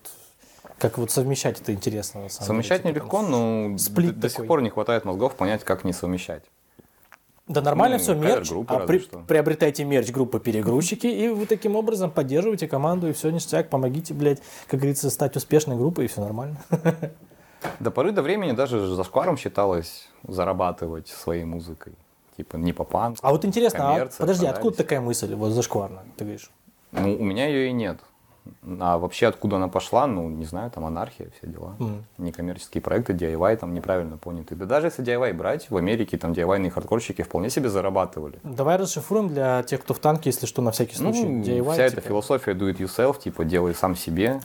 как 0.78 0.98
вот 0.98 1.10
совмещать 1.10 1.60
это 1.60 1.72
интересно. 1.72 2.28
Совмещать 2.28 2.82
деле, 2.82 2.94
типа, 2.94 3.04
нелегко, 3.04 3.22
но 3.22 3.76
до, 3.76 4.12
до 4.12 4.28
сих 4.28 4.46
пор 4.46 4.62
не 4.62 4.70
хватает 4.70 5.04
мозгов 5.04 5.34
понять, 5.36 5.64
как 5.64 5.84
не 5.84 5.92
совмещать. 5.92 6.42
Да 7.48 7.60
нормально 7.60 7.96
Ну, 7.96 8.02
все, 8.02 8.14
мерч, 8.14 8.50
а 8.68 8.80
при- 8.86 8.98
что. 9.00 9.18
приобретайте 9.26 9.84
мерч 9.84 10.10
группы 10.10 10.40
«Перегрузчики», 10.40 11.06
и 11.06 11.28
вы 11.28 11.46
таким 11.46 11.76
образом 11.76 12.10
поддерживаете 12.10 12.68
команду, 12.68 13.08
и 13.08 13.12
все 13.12 13.30
ништяк, 13.30 13.68
помогите, 13.68 14.14
блядь, 14.14 14.40
как 14.68 14.80
говорится, 14.80 15.10
стать 15.10 15.36
успешной 15.36 15.76
группой, 15.76 16.04
и 16.04 16.08
все 16.08 16.20
нормально. 16.20 16.56
До 17.80 17.90
поры 17.90 18.12
до 18.12 18.22
времени 18.22 18.52
даже 18.52 18.86
зашкваром 18.94 19.36
считалось 19.36 20.08
зарабатывать 20.26 21.08
своей 21.08 21.44
музыкой. 21.44 21.94
Типа 22.36 22.56
не 22.56 22.72
по 22.72 22.84
панку. 22.84 23.18
А 23.22 23.30
вот 23.30 23.44
интересно, 23.44 23.94
а 23.94 24.08
подожди, 24.18 24.46
откуда 24.46 24.76
такая 24.76 25.00
мысль, 25.00 25.34
вот 25.34 25.50
зашкварная, 25.50 26.04
ты 26.16 26.24
говоришь? 26.24 26.50
Ну, 26.92 27.14
у 27.14 27.24
меня 27.24 27.46
ее 27.46 27.68
и 27.68 27.72
нет. 27.72 27.98
А 28.80 28.98
вообще 28.98 29.28
откуда 29.28 29.56
она 29.56 29.68
пошла, 29.68 30.06
ну, 30.06 30.28
не 30.28 30.44
знаю, 30.44 30.70
там 30.70 30.84
анархия, 30.84 31.28
все 31.38 31.46
дела. 31.46 31.76
Мгм. 31.78 32.04
Некоммерческие 32.18 32.82
проекты, 32.82 33.12
DIY 33.12 33.56
там 33.56 33.72
неправильно 33.72 34.16
поняты. 34.16 34.56
Да 34.56 34.66
даже 34.66 34.88
если 34.88 35.04
DIY 35.04 35.32
брать, 35.34 35.70
в 35.70 35.76
Америке 35.76 36.18
там 36.18 36.32
DIY-ные 36.32 36.70
хардкорщики 36.70 37.22
вполне 37.22 37.50
себе 37.50 37.68
зарабатывали. 37.68 38.40
Давай 38.42 38.76
расшифруем 38.76 39.28
для 39.28 39.62
тех, 39.62 39.82
кто 39.82 39.94
в 39.94 40.00
танке, 40.00 40.30
если 40.30 40.46
что, 40.46 40.60
на 40.60 40.72
всякий 40.72 40.96
случай. 40.96 41.24
Ну, 41.24 41.42
DIY, 41.42 41.72
вся 41.72 41.88
типа. 41.88 42.00
эта 42.00 42.08
философия 42.08 42.52
do 42.52 42.72
it 42.72 42.78
yourself, 42.78 43.20
типа 43.20 43.44
делай 43.44 43.74
сам 43.74 43.94
себе. 43.94 44.40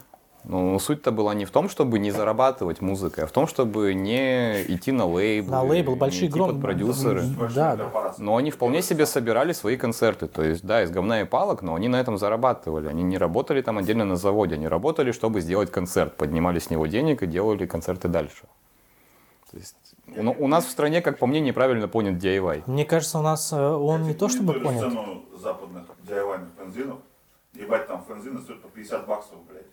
Но 0.48 0.80
суть-то 0.80 1.12
была 1.12 1.34
не 1.34 1.44
в 1.44 1.52
том, 1.52 1.68
чтобы 1.68 2.00
не 2.00 2.10
зарабатывать 2.10 2.80
музыкой, 2.80 3.26
а 3.26 3.28
в 3.28 3.32
том, 3.34 3.48
чтобы 3.48 3.94
не 3.94 4.64
идти 4.74 4.94
на 4.94 5.06
лейбл. 5.06 5.52
На 5.52 5.62
лейбл, 5.62 5.98
большие 5.98 6.30
гром- 6.30 6.52
под 6.54 6.62
продюсеры. 6.62 7.22
Да, 7.54 7.76
да. 7.76 8.14
Но 8.18 8.38
они 8.38 8.50
вполне 8.50 8.82
себе 8.82 9.06
собирали 9.06 9.52
свои 9.52 9.76
концерты. 9.76 10.28
То 10.28 10.44
есть, 10.44 10.64
да, 10.64 10.84
из 10.84 10.90
говна 10.90 11.20
и 11.20 11.26
палок, 11.26 11.64
но 11.64 11.76
они 11.76 11.90
на 11.90 12.00
этом 12.00 12.18
зарабатывали. 12.18 12.88
Они 12.88 13.04
не 13.04 13.18
работали 13.18 13.62
там 13.62 13.78
отдельно 13.78 14.06
на 14.06 14.16
заводе. 14.16 14.56
Они 14.56 14.70
работали, 14.70 15.12
чтобы 15.12 15.42
сделать 15.42 15.70
концерт. 15.70 16.16
Поднимали 16.16 16.60
с 16.60 16.70
него 16.70 16.88
денег 16.88 17.24
и 17.24 17.28
делали 17.28 17.66
концерты 17.66 18.08
дальше. 18.08 18.46
То 19.52 19.58
есть, 19.58 19.76
у, 20.16 20.46
у 20.46 20.48
нас 20.48 20.66
в 20.66 20.70
стране, 20.70 21.02
как 21.02 21.20
по 21.20 21.28
мне, 21.28 21.42
неправильно 21.42 21.90
понят 21.90 22.24
DIY. 22.24 22.64
Мне 22.68 22.86
кажется, 22.86 23.20
у 23.20 23.22
нас 23.22 23.52
э, 23.52 23.62
он 23.62 24.04
не 24.04 24.14
то 24.14 24.30
чтобы 24.30 24.54
понят. 24.54 24.94
западных 25.42 25.84
DIY 26.08 26.40
фензинов. 26.58 27.00
Ебать, 27.54 27.88
там 27.88 28.06
фензины 28.08 28.40
стоят 28.40 28.62
по 28.62 28.70
50 28.70 29.06
баксов, 29.08 29.40
блядь. 29.50 29.66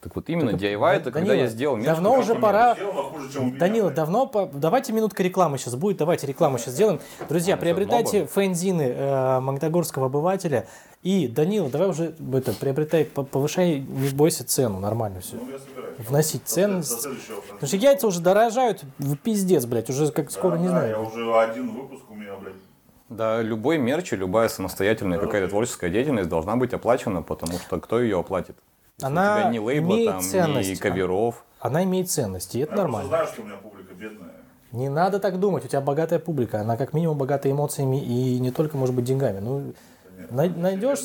Так 0.00 0.14
вот 0.14 0.28
именно 0.28 0.52
Так, 0.52 0.60
DIY 0.60 0.90
это 0.92 1.04
когда 1.10 1.20
Данила, 1.30 1.32
я 1.34 1.46
сделал 1.48 1.74
мерч, 1.76 1.86
давно 1.88 2.14
уже 2.16 2.36
пора- 2.36 2.76
хуже, 2.76 3.40
Данила, 3.58 3.90
давно, 3.90 4.26
по- 4.28 4.46
давайте 4.46 4.92
минутка 4.92 5.24
рекламы 5.24 5.58
сейчас 5.58 5.74
будет, 5.74 5.96
давайте 5.96 6.24
рекламу 6.28 6.56
сейчас 6.58 6.74
сделаем. 6.74 7.00
Друзья, 7.28 7.54
это 7.54 7.62
приобретайте 7.62 8.18
новое. 8.18 8.28
фэнзины 8.28 8.82
э, 8.82 9.40
Магнитогорского 9.40 10.06
обывателя. 10.06 10.68
И, 11.02 11.26
Данила, 11.26 11.68
давай 11.68 11.88
уже 11.88 12.14
это, 12.32 12.52
приобретай, 12.52 13.06
по- 13.06 13.24
повышай, 13.24 13.80
не 13.80 14.08
бойся 14.10 14.44
цену, 14.46 14.78
нормально 14.78 15.20
все. 15.20 15.34
Ну, 15.36 15.50
я 15.50 15.58
собираюсь. 15.58 15.98
Вносить 16.08 16.42
ценность. 16.44 17.02
Потому 17.48 17.66
что 17.66 17.76
яйца 17.76 18.06
уже 18.06 18.20
дорожают 18.20 18.84
в 18.98 19.16
пиздец, 19.16 19.64
блядь, 19.66 19.90
уже 19.90 20.12
как 20.12 20.30
скоро, 20.30 20.52
Да, 20.52 20.58
не 20.58 20.64
да, 20.68 20.70
знаю. 20.70 20.90
Я 20.90 21.00
уже 21.00 21.34
один 21.40 21.70
выпуск 21.70 22.04
у 22.08 22.14
меня, 22.14 22.36
блядь. 22.40 22.54
Да, 23.08 23.42
любой 23.42 23.78
мерч 23.78 24.12
и 24.12 24.16
любая 24.16 24.48
самостоятельная 24.48 25.18
какая-то 25.18 25.48
творческая 25.48 25.90
деятельность 25.90 26.28
должна 26.28 26.54
быть 26.54 26.72
оплачена, 26.72 27.22
потому 27.22 27.54
что 27.58 27.80
кто 27.80 28.00
ее 28.00 28.20
оплатит? 28.20 28.54
Она 29.02 29.36
у 29.36 29.40
тебя 29.40 29.50
ни 29.50 29.58
лейбла, 29.58 29.94
имеет 29.94 30.08
там, 30.10 30.18
ни 30.18 30.22
ценность. 30.22 30.80
каверов. 30.80 31.44
Она 31.60 31.84
имеет 31.84 32.10
ценность, 32.10 32.54
и 32.54 32.60
это 32.60 32.72
Я 32.72 32.78
нормально. 32.78 33.08
знаю, 33.08 33.26
что 33.26 33.42
у 33.42 33.44
меня 33.44 33.56
публика 33.56 33.94
бедная. 33.94 34.30
Не 34.72 34.88
надо 34.88 35.18
так 35.18 35.38
думать, 35.40 35.64
у 35.64 35.68
тебя 35.68 35.80
богатая 35.80 36.18
публика, 36.18 36.60
она 36.60 36.76
как 36.76 36.92
минимум 36.92 37.16
богата 37.16 37.50
эмоциями 37.50 38.02
и 38.04 38.38
не 38.38 38.50
только, 38.50 38.76
может 38.76 38.94
быть, 38.94 39.04
деньгами. 39.04 39.38
Ну, 39.38 39.72
найдешь. 40.30 41.00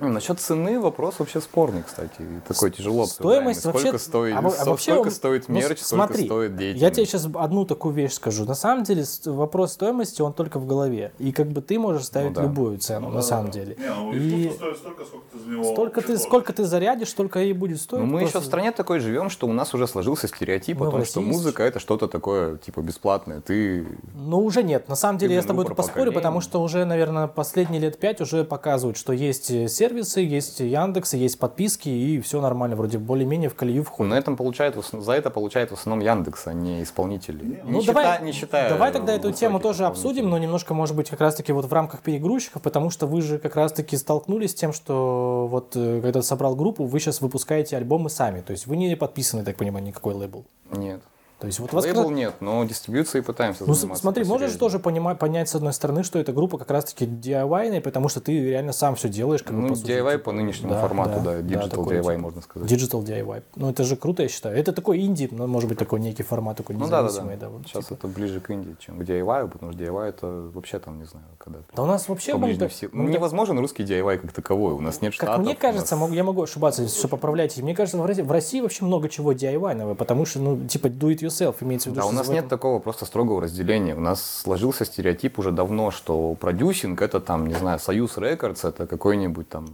Ну, 0.00 0.08
насчет 0.08 0.40
цены 0.40 0.78
вопрос 0.80 1.18
вообще 1.18 1.40
спорный, 1.40 1.82
кстати. 1.82 2.12
и 2.20 2.40
Такой 2.46 2.70
тяжело 2.70 3.06
Стоимость 3.06 3.64
обсуждаемый. 3.64 3.64
вообще... 3.64 3.80
Сколько 3.88 3.98
стоит, 3.98 4.34
а 4.36 4.38
а 4.62 4.64
вообще 4.70 4.92
сколько 4.92 5.06
он- 5.06 5.12
стоит 5.12 5.48
ну, 5.48 5.54
мерч, 5.54 5.78
с- 5.78 5.86
сколько 5.86 6.06
смотри, 6.06 6.26
стоит 6.26 6.52
Я 6.52 6.56
деятельность. 6.58 6.94
тебе 6.96 7.06
сейчас 7.06 7.28
одну 7.34 7.64
такую 7.64 7.94
вещь 7.94 8.12
скажу. 8.12 8.44
На 8.44 8.54
самом 8.54 8.84
деле 8.84 9.04
вопрос 9.24 9.72
стоимости, 9.72 10.22
он 10.22 10.32
только 10.32 10.58
в 10.58 10.66
голове. 10.66 11.12
И 11.18 11.32
как 11.32 11.48
бы 11.48 11.62
ты 11.62 11.78
можешь 11.78 12.04
ставить 12.04 12.32
да. 12.34 12.42
любую 12.42 12.78
цену, 12.78 13.10
на 13.10 13.22
самом 13.22 13.50
деле. 13.50 13.76
Не, 13.78 13.86
ну 13.88 14.12
И 14.12 14.50
стоит 14.50 14.76
столько, 14.78 15.04
сколько 15.04 15.26
ты 15.32 15.38
за 15.38 15.50
него 15.50 15.64
столько 15.64 16.00
ты, 16.00 16.06
чего 16.08 16.18
сколько 16.18 16.52
ты 16.52 16.64
зарядишь, 16.64 17.08
столько 17.08 17.42
и 17.42 17.52
будет 17.52 17.80
стоить. 17.80 18.02
Но 18.02 18.06
мы 18.06 18.18
Просто- 18.20 18.38
еще 18.38 18.44
в 18.44 18.46
стране 18.46 18.72
такой 18.72 19.00
живем, 19.00 19.30
что 19.30 19.46
у 19.46 19.52
нас 19.52 19.72
уже 19.74 19.86
сложился 19.86 20.28
стереотип 20.28 20.78
Мы 20.78 20.88
о 20.88 20.90
том, 20.90 21.04
что 21.04 21.20
музыка 21.20 21.62
это 21.62 21.78
что-то 21.80 22.08
такое, 22.08 22.56
типа, 22.58 22.80
бесплатное. 22.80 23.40
Ты 23.40 23.86
Ну, 24.14 24.38
уже 24.40 24.62
нет. 24.62 24.88
На 24.88 24.96
самом 24.96 25.18
деле, 25.18 25.34
я 25.34 25.42
с 25.42 25.46
тобой 25.46 25.64
поспорю, 25.66 26.12
потому 26.12 26.40
что 26.40 26.60
уже, 26.62 26.84
наверное, 26.84 27.26
последние 27.26 27.80
лет 27.80 27.98
пять 27.98 28.20
уже 28.20 28.44
показывают, 28.56 28.96
что 28.96 29.12
есть 29.12 29.50
э, 29.50 29.68
сервисы, 29.68 30.20
есть 30.20 30.60
Яндекс, 30.60 31.12
есть 31.12 31.38
подписки, 31.38 31.90
и 31.90 32.20
все 32.20 32.40
нормально. 32.40 32.74
Вроде 32.74 32.96
более-менее 32.96 33.50
в 33.50 33.54
колею 33.54 33.84
входит. 33.84 34.10
на 34.10 34.18
этом 34.18 34.34
получает, 34.34 34.76
за 34.92 35.12
это 35.12 35.28
получает 35.28 35.70
в 35.70 35.74
основном 35.74 36.02
Яндекс, 36.02 36.46
а 36.46 36.54
не 36.54 36.82
исполнители. 36.82 37.60
Ну, 37.64 37.80
не, 37.80 37.86
давай, 37.86 38.04
считая, 38.04 38.24
не 38.24 38.32
считая 38.32 38.68
давай 38.70 38.92
тогда 38.92 39.12
эту 39.12 39.30
тему 39.32 39.60
тоже 39.60 39.84
обсудим, 39.84 40.30
но 40.30 40.38
немножко, 40.38 40.72
может 40.72 40.96
быть, 40.96 41.10
как 41.10 41.20
раз-таки 41.20 41.52
вот 41.52 41.66
в 41.66 41.72
рамках 41.72 42.00
перегрузчиков, 42.00 42.62
потому 42.62 42.88
что 42.88 43.06
вы 43.06 43.20
же 43.20 43.38
как 43.38 43.56
раз-таки 43.56 43.94
столкнулись 43.96 44.52
с 44.52 44.54
тем, 44.54 44.72
что 44.72 45.46
вот 45.50 45.76
э, 45.76 46.00
когда 46.00 46.20
ты 46.20 46.26
собрал 46.26 46.56
группу, 46.56 46.84
вы 46.84 46.98
сейчас 46.98 47.20
выпускаете 47.20 47.76
альбомы 47.76 48.08
сами, 48.08 48.40
то 48.40 48.52
есть 48.52 48.66
вы 48.66 48.78
не 48.78 48.96
подписаны, 48.96 49.44
так 49.44 49.56
понимаю, 49.56 49.84
никакой 49.84 50.14
лейбл. 50.14 50.46
Нет. 50.72 51.02
То 51.38 51.46
есть 51.48 51.60
вот 51.60 51.70
вас 51.74 51.84
как 51.84 51.94
Лейбл 51.96 52.10
нет, 52.10 52.36
но 52.40 52.64
дистрибьюцией 52.64 53.22
пытаемся 53.22 53.64
Ну, 53.66 53.74
заниматься 53.74 54.00
смотри, 54.00 54.24
можешь 54.24 54.52
тоже 54.54 54.78
понимать, 54.78 55.18
понять, 55.18 55.50
с 55.50 55.54
одной 55.54 55.74
стороны, 55.74 56.02
что 56.02 56.18
эта 56.18 56.32
группа 56.32 56.56
как 56.56 56.70
раз-таки 56.70 57.04
DIY, 57.04 57.82
потому 57.82 58.08
что 58.08 58.22
ты 58.22 58.32
реально 58.42 58.72
сам 58.72 58.94
все 58.96 59.10
делаешь. 59.10 59.42
Как 59.42 59.54
бы, 59.54 59.60
Ну, 59.60 59.68
по 59.68 59.74
сути, 59.76 59.90
DIY 59.90 60.12
типа. 60.12 60.24
по 60.24 60.32
нынешнему 60.32 60.72
Да, 60.72 60.80
формату, 60.80 61.20
да, 61.20 61.32
да, 61.32 61.40
digital 61.40 61.68
такой, 61.68 61.96
DIY, 61.98 62.16
можно 62.18 62.40
сказать. 62.40 62.70
Digital 62.72 63.04
DIY. 63.04 63.42
Ну, 63.56 63.68
это 63.68 63.84
же 63.84 63.96
круто, 63.96 64.22
я 64.22 64.30
считаю. 64.30 64.56
Это 64.56 64.72
такой 64.72 65.00
инди, 65.02 65.28
но 65.30 65.46
может 65.46 65.68
быть 65.68 65.78
такой 65.78 66.00
некий 66.00 66.22
формат, 66.22 66.56
такой 66.56 66.74
Ну 66.74 66.88
да, 66.88 67.02
да, 67.02 67.10
да. 67.12 67.36
да, 67.36 67.48
вот, 67.50 67.66
Сейчас 67.66 67.84
типа. 67.84 67.98
это 67.98 68.08
ближе 68.08 68.40
к 68.40 68.48
Индии, 68.50 68.74
чем 68.80 68.98
к 68.98 69.02
DIY, 69.02 69.48
потому 69.50 69.72
что 69.72 69.82
DIY 69.82 70.08
это 70.08 70.26
вообще 70.54 70.78
там, 70.78 70.98
не 70.98 71.04
знаю, 71.04 71.26
когда 71.36 71.58
Да 71.74 71.82
у 71.82 71.86
нас 71.86 72.08
вообще... 72.08 72.32
по 72.32 72.38
мы- 72.38 72.54
силе. 72.54 72.70
мы 72.92 73.02
Ну, 73.02 73.04
так- 73.08 73.14
невозможен 73.14 73.58
русский 73.58 73.82
DIY 73.82 74.18
как 74.18 74.32
таковой, 74.32 74.72
у 74.72 74.80
нас 74.80 75.02
нет 75.02 75.12
Как 75.12 75.28
штатов. 75.28 75.44
мне 75.44 75.52
у 75.52 75.56
кажется, 75.58 75.96
нас- 75.96 76.10
я 76.12 76.24
могу 76.24 76.42
ошибаться, 76.44 76.80
если 76.82 76.96
что, 76.98 77.08
поправляйте. 77.08 77.62
Мне 77.62 77.74
кажется, 77.74 77.98
в 77.98 78.06
России, 78.06 78.22
в 78.22 78.32
России 78.32 78.60
вообще 78.62 78.86
много 78.86 79.10
чего 79.10 79.32
DIY, 79.34 79.94
потому 79.96 80.24
что, 80.24 80.38
ну, 80.40 80.66
типа, 80.66 80.86
do 80.86 81.08
it 81.14 81.26
yourself 81.26 81.26
имеется 81.42 81.90
в 81.90 81.92
виду. 81.92 82.02
Да, 82.02 82.06
у 82.06 82.12
нас 82.12 82.28
нет 82.28 82.48
такого 82.48 82.78
просто 82.78 83.04
строгого 83.04 83.42
разделения. 83.42 83.94
У 83.94 84.00
нас 84.00 84.22
сложился 84.42 84.84
стереотип 84.84 85.38
уже 85.38 85.52
давно, 85.52 85.90
что 85.90 86.34
продюсинг 86.34 87.02
это 87.02 87.20
там, 87.20 87.46
не 87.46 87.54
знаю, 87.54 87.78
Союз 87.78 88.18
Рекордс, 88.18 88.64
это 88.64 88.86
какой-нибудь 88.86 89.48
там 89.48 89.66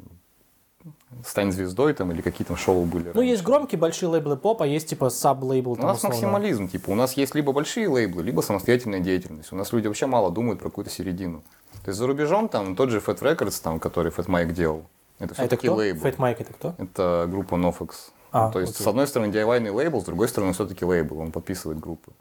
стань 1.24 1.52
звездой 1.52 1.94
там 1.94 2.10
или 2.12 2.20
какие 2.22 2.46
там 2.46 2.56
шоу 2.56 2.84
были. 2.84 3.08
Ну, 3.08 3.20
раньше. 3.20 3.30
есть 3.30 3.42
громкие 3.42 3.78
большие 3.78 4.08
лейблы 4.08 4.36
поп, 4.36 4.62
а 4.62 4.66
есть, 4.66 4.88
типа, 4.88 5.10
саб-лейбл. 5.10 5.72
У 5.72 5.76
нас 5.76 5.98
условно. 5.98 6.08
максимализм, 6.08 6.68
типа, 6.68 6.90
у 6.90 6.94
нас 6.94 7.12
есть 7.14 7.34
либо 7.34 7.52
большие 7.52 7.88
лейблы, 7.88 8.22
либо 8.22 8.40
самостоятельная 8.40 9.00
деятельность. 9.00 9.52
У 9.52 9.56
нас 9.56 9.72
люди 9.72 9.86
вообще 9.86 10.06
мало 10.06 10.30
думают 10.30 10.60
про 10.60 10.68
какую-то 10.70 10.90
середину. 10.90 11.42
То 11.84 11.88
есть 11.90 11.98
за 11.98 12.06
рубежом 12.06 12.48
там 12.48 12.76
тот 12.76 12.90
же 12.90 12.98
Fat 12.98 13.20
Records, 13.20 13.60
там, 13.62 13.78
который 13.78 14.10
Fat 14.10 14.26
Mike 14.26 14.52
делал, 14.52 14.84
это 15.18 15.32
А 15.32 15.34
все-таки 15.34 15.66
кто? 15.66 15.76
лейбл. 15.76 16.04
Fat 16.04 16.16
Mike 16.16 16.36
это 16.38 16.52
кто? 16.52 16.74
Это 16.78 17.26
группа 17.30 17.54
Nofx. 17.56 17.90
А, 18.32 18.50
то 18.50 18.60
есть, 18.60 18.76
с 18.82 18.86
одной 18.86 19.06
стороны, 19.06 19.30
DIY 19.30 19.70
лейбл, 19.70 20.00
с 20.00 20.04
другой 20.04 20.28
стороны, 20.28 20.52
все-таки 20.54 20.84
лейбл, 20.84 21.18
он 21.20 21.32
подписывает 21.32 21.78
группы. 21.78 22.12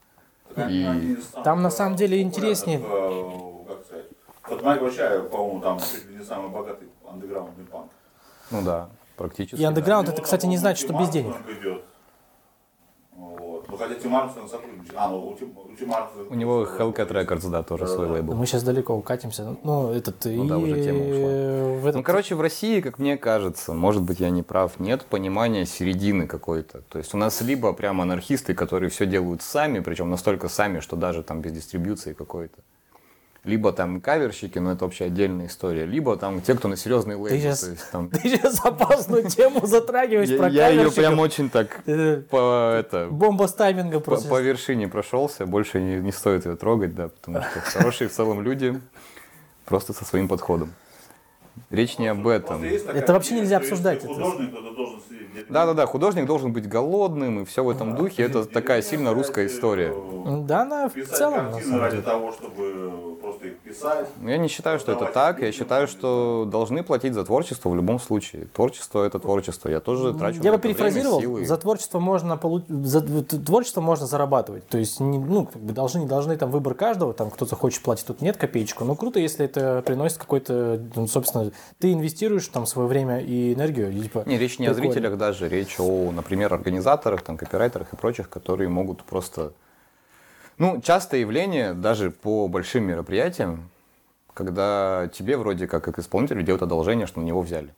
И- 0.57 1.17
Там, 1.43 1.61
на 1.61 1.69
самом 1.71 1.95
деле, 1.95 2.21
интереснее. 2.21 2.79
э, 2.83 3.67
Как 3.67 3.85
сказать? 3.85 4.05
Вот 4.49 4.63
Майк 4.63 4.81
вообще, 4.81 5.21
по-моему, 5.31 5.61
там 5.61 5.79
чуть 5.79 6.09
ли 6.09 6.17
не 6.17 6.25
самый 6.25 6.49
богатый 6.49 6.89
андеграундный 7.09 7.65
панк. 7.65 7.89
Ну 8.51 8.61
да, 8.61 8.89
практически. 9.15 9.61
И 9.61 9.63
андеграунд 9.63 10.09
У 10.09 10.11
это, 10.11 10.21
кстати, 10.21 10.45
не 10.45 10.57
значит, 10.57 10.83
что 10.85 10.93
без 10.97 11.07
денег. 11.09 11.33
Идет. 11.47 11.85
Хотя 13.81 13.95
Тим 13.95 14.15
Армстронг 14.15 14.47
сотрудничает. 14.47 14.93
А, 14.95 15.09
ну, 15.09 15.27
у 15.29 15.35
Тим, 15.35 15.57
у 15.57 15.75
Тима 15.75 15.97
Армстронга 15.97 16.31
У 16.31 16.35
него 16.35 16.63
Hellcat. 16.65 17.07
Records, 17.09 17.49
да, 17.49 17.63
тоже 17.63 17.87
свой 17.87 18.01
Да-да. 18.05 18.13
лейбл. 18.13 18.35
Мы 18.35 18.45
сейчас 18.45 18.61
далеко 18.61 18.93
укатимся. 18.95 19.55
Ну, 19.63 19.91
этот... 19.91 20.23
Ну 20.25 20.45
да, 20.45 20.59
уже 20.59 20.83
тема 20.83 20.99
ушла. 20.99 21.15
и 21.15 21.79
в 21.79 21.87
этот- 21.87 21.95
Ну, 21.95 22.03
короче, 22.03 22.35
в 22.35 22.41
России, 22.41 22.79
как 22.81 22.99
мне 22.99 23.17
кажется, 23.17 23.73
может 23.73 24.03
быть, 24.03 24.19
я 24.19 24.29
не 24.29 24.43
прав, 24.43 24.79
нет 24.79 25.05
понимания 25.05 25.65
середины 25.65 26.27
какой-то. 26.27 26.81
То 26.89 26.99
есть 26.99 27.15
у 27.15 27.17
нас 27.17 27.41
либо 27.41 27.73
прям 27.73 28.01
анархисты, 28.01 28.53
которые 28.53 28.91
все 28.91 29.07
делают 29.07 29.41
сами, 29.41 29.79
причем 29.79 30.11
настолько 30.11 30.47
сами, 30.47 30.79
что 30.79 30.95
даже 30.95 31.23
там 31.23 31.41
без 31.41 31.51
дистрибьюции 31.53 32.13
какой-то. 32.13 32.59
Либо 33.43 33.73
там 33.73 34.01
каверщики, 34.01 34.59
но 34.59 34.71
это 34.73 34.85
вообще 34.85 35.05
отдельная 35.05 35.47
история. 35.47 35.87
Либо 35.87 36.15
там 36.15 36.41
те, 36.41 36.53
кто 36.53 36.67
на 36.67 36.77
серьезный 36.77 37.15
лейбл. 37.15 37.41
щас- 37.41 37.61
то 37.61 37.71
есть, 37.71 37.91
там... 37.91 38.09
Ты 38.11 38.19
сейчас 38.19 38.63
опасную 38.63 39.27
тему 39.29 39.65
затрагиваешь 39.65 40.37
про 40.37 40.47
я 40.47 40.67
ее 40.69 40.91
прям 40.91 41.17
очень 41.17 41.49
так 41.49 41.81
по, 42.29 42.75
это, 42.77 43.07
Бомба 43.09 43.47
с 43.47 43.53
тайминга 43.53 43.99
просто. 43.99 44.29
по 44.29 44.39
вершине 44.39 44.87
прошелся. 44.87 45.47
Больше 45.47 45.81
не, 45.81 45.95
не 45.95 46.11
стоит 46.11 46.45
ее 46.45 46.55
трогать, 46.55 46.93
да, 46.93 47.07
потому 47.07 47.41
что 47.41 47.59
хорошие 47.79 48.09
в 48.09 48.13
целом 48.13 48.43
люди 48.43 48.79
просто 49.65 49.93
со 49.93 50.05
своим 50.05 50.27
подходом. 50.27 50.71
Речь 51.71 51.97
не 51.97 52.07
об 52.09 52.27
этом. 52.27 52.63
Это 52.63 53.11
вообще 53.13 53.35
нельзя 53.35 53.57
обсуждать, 53.57 54.01
ты 54.01 54.05
это- 54.05 54.13
художник, 54.13 54.51
то 54.51 54.61
ты 54.69 54.75
должен. 54.75 54.99
Да-да-да, 55.49 55.85
художник 55.85 56.25
должен 56.25 56.51
быть 56.53 56.67
голодным 56.67 57.41
и 57.41 57.45
все 57.45 57.63
в 57.63 57.69
этом 57.69 57.95
духе. 57.95 58.23
Это 58.23 58.45
такая 58.45 58.81
сильно 58.81 59.13
русская 59.13 59.47
история. 59.47 59.93
Да, 60.45 60.61
она 60.61 60.89
в 60.89 60.93
целом, 60.93 61.51
на 61.51 61.59
самом 61.59 61.89
деле. 61.89 62.01
того, 62.01 62.31
чтобы 62.31 63.17
просто 63.21 63.47
их 63.47 63.57
писать. 63.59 64.07
Я 64.23 64.37
не 64.37 64.47
считаю, 64.47 64.79
что 64.79 64.91
это 64.91 65.05
так. 65.05 65.41
Я 65.41 65.51
считаю, 65.51 65.87
что 65.87 66.47
должны 66.49 66.83
платить 66.83 67.13
за 67.13 67.23
творчество 67.23 67.69
в 67.69 67.75
любом 67.75 67.99
случае. 67.99 68.45
Творчество 68.53 69.03
это 69.05 69.19
творчество. 69.19 69.69
Я 69.69 69.79
тоже 69.79 70.13
трачу 70.13 70.41
Я 70.41 70.51
на 70.51 70.57
бы 70.57 70.63
перефразировал, 70.63 71.43
за 71.43 71.57
творчество 71.57 71.99
можно 71.99 72.37
получ... 72.37 72.63
за 72.67 73.01
творчество 73.01 73.81
можно 73.81 74.05
зарабатывать. 74.05 74.67
То 74.67 74.77
есть, 74.77 74.99
не, 74.99 75.17
ну, 75.19 75.45
как 75.45 75.61
бы 75.61 75.73
должны, 75.73 75.99
не 75.99 76.07
должны, 76.07 76.37
там 76.37 76.49
выбор 76.51 76.73
каждого, 76.73 77.13
там 77.13 77.29
кто-то 77.29 77.55
хочет 77.55 77.81
платить, 77.83 78.05
тут 78.05 78.21
нет 78.21 78.37
копеечку. 78.37 78.85
Но 78.85 78.95
круто, 78.95 79.19
если 79.19 79.45
это 79.45 79.81
приносит 79.85 80.17
какой-то, 80.17 80.81
ну, 80.95 81.07
собственно, 81.07 81.51
ты 81.79 81.93
инвестируешь 81.93 82.47
там 82.47 82.65
свое 82.65 82.87
время 82.87 83.19
и 83.19 83.53
энергию. 83.53 83.91
и, 83.91 84.01
типа, 84.01 84.23
Не, 84.25 84.37
речь 84.37 84.59
не 84.59 84.67
о 84.67 84.73
прикольно. 84.73 84.93
зрителях 84.93 85.17
даже, 85.21 85.47
речь 85.47 85.79
о, 85.79 86.11
например, 86.11 86.51
организаторах, 86.51 87.21
там, 87.21 87.37
копирайтерах 87.37 87.93
и 87.93 87.95
прочих, 87.95 88.27
которые 88.27 88.69
могут 88.69 89.03
просто... 89.03 89.53
Ну, 90.57 90.81
частое 90.81 91.19
явление 91.19 91.73
даже 91.73 92.09
по 92.09 92.47
большим 92.47 92.85
мероприятиям, 92.85 93.69
когда 94.33 95.07
тебе 95.13 95.37
вроде 95.37 95.67
как, 95.67 95.83
как 95.83 95.99
исполнителю 95.99 96.41
делают 96.41 96.63
одолжение, 96.63 97.05
что 97.05 97.19
на 97.19 97.25
него 97.25 97.41
взяли. 97.41 97.69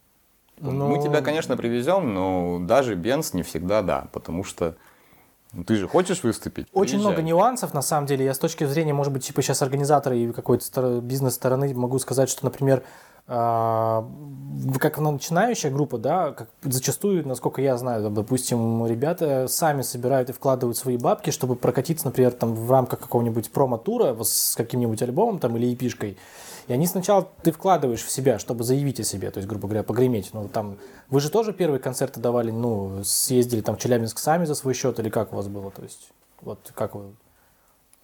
Ну, 0.60 0.72
Мы 0.88 1.04
тебя, 1.04 1.22
конечно, 1.22 1.58
привезем, 1.58 2.14
но 2.14 2.60
даже 2.62 2.96
Бенс 2.96 3.34
не 3.34 3.44
всегда 3.44 3.82
да, 3.82 4.08
потому 4.14 4.46
что 4.46 4.76
ну, 5.52 5.66
ты 5.66 5.76
же 5.76 5.88
хочешь 5.88 6.24
выступить. 6.24 6.68
Очень 6.72 6.94
приезжай. 6.94 7.12
много 7.12 7.22
нюансов, 7.22 7.74
на 7.74 7.82
самом 7.82 8.08
деле. 8.08 8.24
Я 8.24 8.34
с 8.34 8.40
точки 8.40 8.64
зрения, 8.66 8.94
может 8.94 9.12
быть, 9.12 9.26
типа 9.26 9.42
сейчас 9.42 9.62
организатора 9.62 10.16
и 10.16 10.32
какой-то 10.32 10.64
стор- 10.64 11.02
бизнес-стороны 11.02 11.74
могу 11.74 12.00
сказать, 12.00 12.30
что, 12.30 12.46
например, 12.46 12.84
как 13.26 14.98
начинающая 14.98 15.72
группа, 15.72 15.98
да, 15.98 16.32
как 16.32 16.50
зачастую, 16.64 17.26
насколько 17.28 17.62
я 17.62 17.78
знаю, 17.78 18.10
допустим, 18.10 18.86
ребята 18.86 19.48
сами 19.48 19.82
собирают 19.82 20.30
и 20.30 20.34
вкладывают 20.34 20.78
свои 20.78 20.98
бабки, 20.98 21.30
чтобы 21.30 21.56
прокатиться, 21.56 22.06
например, 22.06 22.32
там 22.34 22.54
в 22.54 22.70
рамках 22.70 23.00
какого-нибудь 23.00 23.52
промо-тура 23.52 24.16
с 24.22 24.56
каким-нибудь 24.56 25.02
альбомом 25.02 25.40
там 25.40 25.56
или 25.56 25.74
эпишкой. 25.74 26.18
И 26.68 26.74
они 26.74 26.88
сначала 26.88 27.28
ты 27.42 27.52
вкладываешь 27.52 28.04
в 28.04 28.12
себя, 28.12 28.40
чтобы 28.40 28.64
заявить 28.64 29.00
о 29.00 29.04
себе, 29.04 29.32
то 29.32 29.38
есть, 29.38 29.50
грубо 29.50 29.68
говоря, 29.68 29.84
погреметь. 29.84 30.30
Ну, 30.34 30.48
там, 30.48 30.78
вы 31.10 31.20
же 31.20 31.30
тоже 31.30 31.54
первые 31.54 31.80
концерты 31.80 32.20
давали, 32.20 32.52
ну, 32.52 33.04
съездили 33.04 33.62
там 33.62 33.76
в 33.76 33.80
Челябинск 33.80 34.18
сами 34.18 34.46
за 34.46 34.56
свой 34.56 34.74
счет, 34.74 35.00
или 35.00 35.10
как 35.10 35.34
у 35.34 35.36
вас 35.36 35.48
было? 35.48 35.72
То 35.72 35.84
есть, 35.84 36.10
вот 36.42 36.72
как 36.74 36.96
вы 36.96 37.16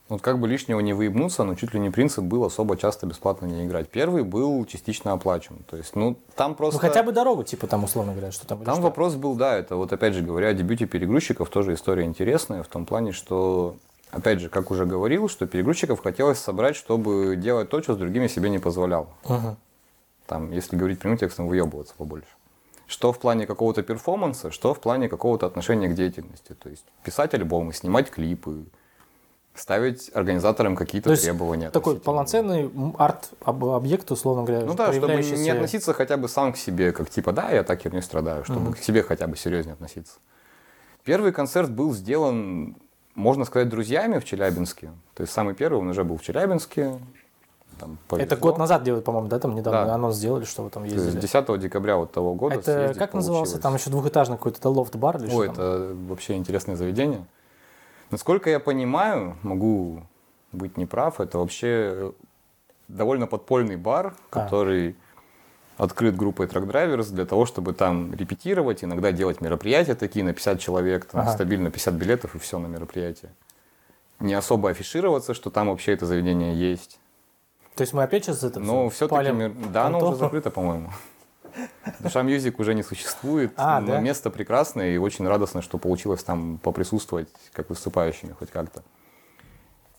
Вот 0.09 0.23
как 0.23 0.39
бы 0.39 0.47
лишнего 0.47 0.79
не 0.79 0.93
выебнуться, 0.93 1.43
но 1.43 1.53
чуть 1.53 1.75
ли 1.75 1.79
не 1.79 1.91
принцип 1.91 2.23
был 2.23 2.43
особо 2.43 2.75
часто 2.75 3.05
бесплатно 3.05 3.45
не 3.45 3.67
играть. 3.67 3.89
Первый 3.89 4.23
был 4.23 4.65
частично 4.65 5.13
оплачен. 5.13 5.57
То 5.69 5.77
есть, 5.77 5.95
ну, 5.95 6.17
там 6.35 6.55
просто... 6.55 6.81
Ну, 6.81 6.87
хотя 6.87 7.03
бы 7.03 7.11
дорогу, 7.11 7.43
типа, 7.43 7.67
там, 7.67 7.83
условно 7.83 8.13
говоря, 8.13 8.31
что 8.31 8.47
там. 8.47 8.63
Там 8.63 8.75
что? 8.75 8.83
вопрос 8.83 9.13
был, 9.13 9.35
да, 9.35 9.55
это 9.55 9.75
вот 9.75 9.93
опять 9.93 10.15
же 10.15 10.21
говоря 10.21 10.47
о 10.47 10.53
дебюте 10.53 10.87
перегрузчиков, 10.87 11.49
тоже 11.49 11.75
история 11.75 12.05
интересная 12.05 12.63
в 12.63 12.67
том 12.67 12.87
плане, 12.87 13.11
что, 13.11 13.75
опять 14.09 14.39
же, 14.39 14.49
как 14.49 14.71
уже 14.71 14.87
говорил, 14.87 15.29
что 15.29 15.45
перегрузчиков 15.45 16.01
хотелось 16.01 16.39
собрать, 16.39 16.75
чтобы 16.75 17.35
делать 17.35 17.69
то, 17.69 17.79
что 17.83 17.93
с 17.93 17.97
другими 17.97 18.25
себе 18.27 18.49
не 18.49 18.57
позволял. 18.57 19.09
Мгм. 19.25 19.57
Там, 20.25 20.51
если 20.51 20.75
говорить 20.75 20.99
прямым 20.99 21.19
текстом, 21.19 21.47
выебываться 21.47 21.93
побольше. 21.95 22.29
Что 22.87 23.13
в 23.13 23.19
плане 23.19 23.45
какого-то 23.45 23.83
перформанса, 23.83 24.49
что 24.49 24.73
в 24.73 24.79
плане 24.79 25.07
какого-то 25.07 25.45
отношения 25.45 25.87
к 25.87 25.93
деятельности. 25.93 26.55
То 26.55 26.69
есть 26.69 26.85
писать 27.03 27.35
альбомы, 27.35 27.73
снимать 27.73 28.09
клипы, 28.09 28.65
ставить 29.59 30.09
организаторам 30.13 30.75
какие-то 30.75 31.15
То 31.15 31.21
требования. 31.21 31.69
Такой 31.69 31.99
полноценный 31.99 32.71
арт-объект, 32.97 34.09
условно 34.11 34.43
говоря, 34.43 34.65
Ну 34.65 34.73
да, 34.73 34.91
чтобы 34.93 35.15
не 35.15 35.49
относиться 35.49 35.93
хотя 35.93 36.17
бы 36.17 36.27
сам 36.29 36.53
к 36.53 36.57
себе, 36.57 36.91
как 36.91 37.09
типа, 37.09 37.31
да, 37.31 37.49
я 37.51 37.63
так 37.63 37.81
херню 37.81 38.01
страдаю, 38.01 38.43
чтобы 38.45 38.73
к 38.73 38.77
себе 38.79 39.03
хотя 39.03 39.27
бы 39.27 39.35
серьезнее 39.35 39.73
относиться. 39.73 40.17
Первый 41.03 41.31
концерт 41.31 41.69
был 41.71 41.93
сделан, 41.93 42.75
можно 43.15 43.45
сказать, 43.45 43.69
друзьями 43.69 44.19
в 44.19 44.25
Челябинске. 44.25 44.91
То 45.15 45.21
есть 45.21 45.33
самый 45.33 45.53
первый, 45.55 45.79
он 45.79 45.89
уже 45.89 46.03
был 46.03 46.17
в 46.17 46.21
Челябинске. 46.21 46.99
там 47.79 47.97
Это 48.11 48.35
год 48.35 48.57
назад 48.57 48.83
делают, 48.83 49.05
по-моему, 49.05 49.27
да, 49.29 49.39
там 49.39 49.55
недавно 49.55 49.85
Да. 49.85 49.95
анонс 49.95 50.17
сделали, 50.17 50.43
что 50.45 50.63
вы 50.63 50.69
там 50.69 50.83
То 50.83 50.89
есть 50.93 51.03
ездили. 51.05 51.21
10 51.21 51.57
декабря 51.57 51.95
вот 51.97 52.11
того 52.11 52.33
года 52.35 52.55
Это 52.55 52.63
съездить 52.63 52.97
как 52.97 53.13
назывался? 53.13 53.53
получилось. 53.53 53.63
Там 53.63 53.75
еще 53.75 53.89
двухэтажный 53.89 54.37
какой-то 54.37 54.69
лофт-бар 54.69 55.17
или 55.17 55.33
Ой, 55.33 55.45
что 55.47 55.55
там? 55.55 55.65
это 55.65 55.95
вообще 56.09 56.35
интересное 56.35 56.75
заведение. 56.75 57.25
Насколько 58.11 58.49
я 58.49 58.59
понимаю, 58.59 59.37
могу 59.43 60.03
быть 60.51 60.77
неправ, 60.77 61.19
это 61.19 61.37
вообще 61.37 62.13
довольно 62.87 63.27
подпольный 63.27 63.75
бар, 63.75 64.15
А. 64.31 64.43
который 64.43 64.95
открыт 65.77 66.15
группой 66.15 66.47
Truck 66.47 66.65
Drivers 66.65 67.11
для 67.13 67.25
того, 67.25 67.45
чтобы 67.45 67.73
там 67.73 68.13
репетировать, 68.13 68.83
иногда 68.83 69.11
делать 69.11 69.41
мероприятия 69.41 69.95
такие 69.95 70.25
на 70.25 70.33
50 70.33 70.59
человек, 70.59 71.05
там 71.05 71.21
Ага. 71.21 71.31
стабильно 71.31 71.71
50 71.71 71.93
билетов 71.93 72.35
и 72.35 72.39
все 72.39 72.59
на 72.59 72.67
мероприятие. 72.67 73.31
Не 74.19 74.33
особо 74.33 74.71
афишироваться, 74.71 75.33
что 75.33 75.49
там 75.49 75.69
вообще 75.69 75.93
это 75.93 76.05
заведение 76.05 76.53
есть. 76.53 76.99
То 77.75 77.81
есть 77.83 77.93
мы 77.93 78.03
опять 78.03 78.25
сейчас 78.25 78.43
это 78.43 78.59
Но 78.59 78.89
все-таки... 78.89 79.15
палим 79.15 79.71
Да, 79.71 79.85
оно 79.85 79.99
уже 79.99 80.17
закрыто, 80.17 80.51
по-моему. 80.51 80.89
Душа 81.99 82.21
Мьюзик 82.21 82.59
уже 82.59 82.73
не 82.73 82.83
существует, 82.83 83.53
А, 83.57 83.79
но 83.81 83.87
да? 83.87 83.99
место 83.99 84.29
прекрасное 84.29 84.95
и 84.95 84.97
очень 84.97 85.27
радостно, 85.27 85.61
что 85.61 85.77
получилось 85.77 86.23
там 86.23 86.57
поприсутствовать 86.57 87.29
как 87.53 87.69
выступающими 87.69 88.33
хоть 88.33 88.51
как-то. 88.51 88.83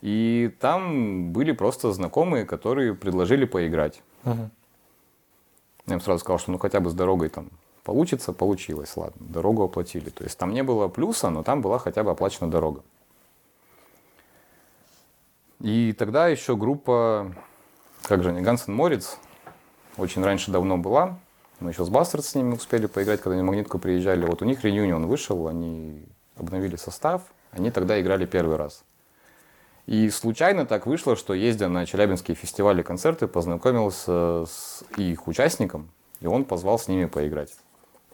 И 0.01 0.55
там 0.61 1.33
были 1.33 1.53
просто 1.53 1.93
знакомые, 1.93 2.45
которые 2.47 2.95
предложили 2.95 3.45
поиграть. 3.45 4.03
Мгм. 4.25 4.51
Я 5.87 5.95
им 5.95 6.01
сразу 6.01 6.21
сказал, 6.21 6.39
что 6.39 6.53
ну 6.53 6.59
хотя 6.59 6.81
бы 6.81 6.91
с 6.91 6.95
дорогой 6.95 7.29
там 7.29 7.51
получится, 7.85 8.33
получилось, 8.33 8.97
ладно, 8.97 9.27
дорогу 9.29 9.65
оплатили. 9.65 10.11
То 10.11 10.25
есть 10.25 10.39
там 10.39 10.53
не 10.53 10.63
было 10.63 10.89
плюса, 10.89 11.31
но 11.31 11.43
там 11.43 11.61
была 11.61 11.79
хотя 11.79 12.03
бы 12.05 12.11
оплачена 12.11 12.51
дорога. 12.51 12.83
И 15.61 15.95
тогда 15.99 16.29
еще 16.29 16.57
группа, 16.57 17.35
как 18.03 18.23
же 18.23 18.31
они, 18.31 18.41
N' 18.41 18.57
Moritz, 18.69 19.17
очень 19.97 20.25
раньше 20.25 20.51
давно 20.51 20.79
была. 20.79 21.19
Мы 21.61 21.71
еще 21.71 21.85
с 21.85 21.91
Bastards 21.91 22.23
с 22.23 22.35
ними 22.35 22.55
успели 22.55 22.87
поиграть, 22.87 23.21
когда 23.21 23.35
они 23.35 23.43
в 23.43 23.47
Магнитку 23.47 23.79
приезжали. 23.79 24.25
Вот 24.25 24.41
у 24.41 24.47
них 24.47 24.65
реюнион 24.65 25.07
вышел, 25.07 25.47
они 25.47 26.03
обновили 26.37 26.77
состав, 26.77 27.23
они 27.51 27.71
тогда 27.71 28.01
играли 28.01 28.25
первый 28.25 28.57
раз. 28.57 28.83
И 29.87 30.09
случайно 30.09 30.65
так 30.65 30.87
вышло, 30.87 31.17
что 31.17 31.35
ездя 31.35 31.69
на 31.69 31.85
челябинские 31.85 32.35
фестивали, 32.35 32.83
концерты, 32.83 33.27
познакомился 33.27 34.47
с 34.47 34.85
их 34.97 35.29
участником, 35.29 35.91
и 36.21 36.27
он 36.27 36.45
позвал 36.45 36.79
с 36.79 36.89
ними 36.89 37.05
поиграть. 37.05 37.55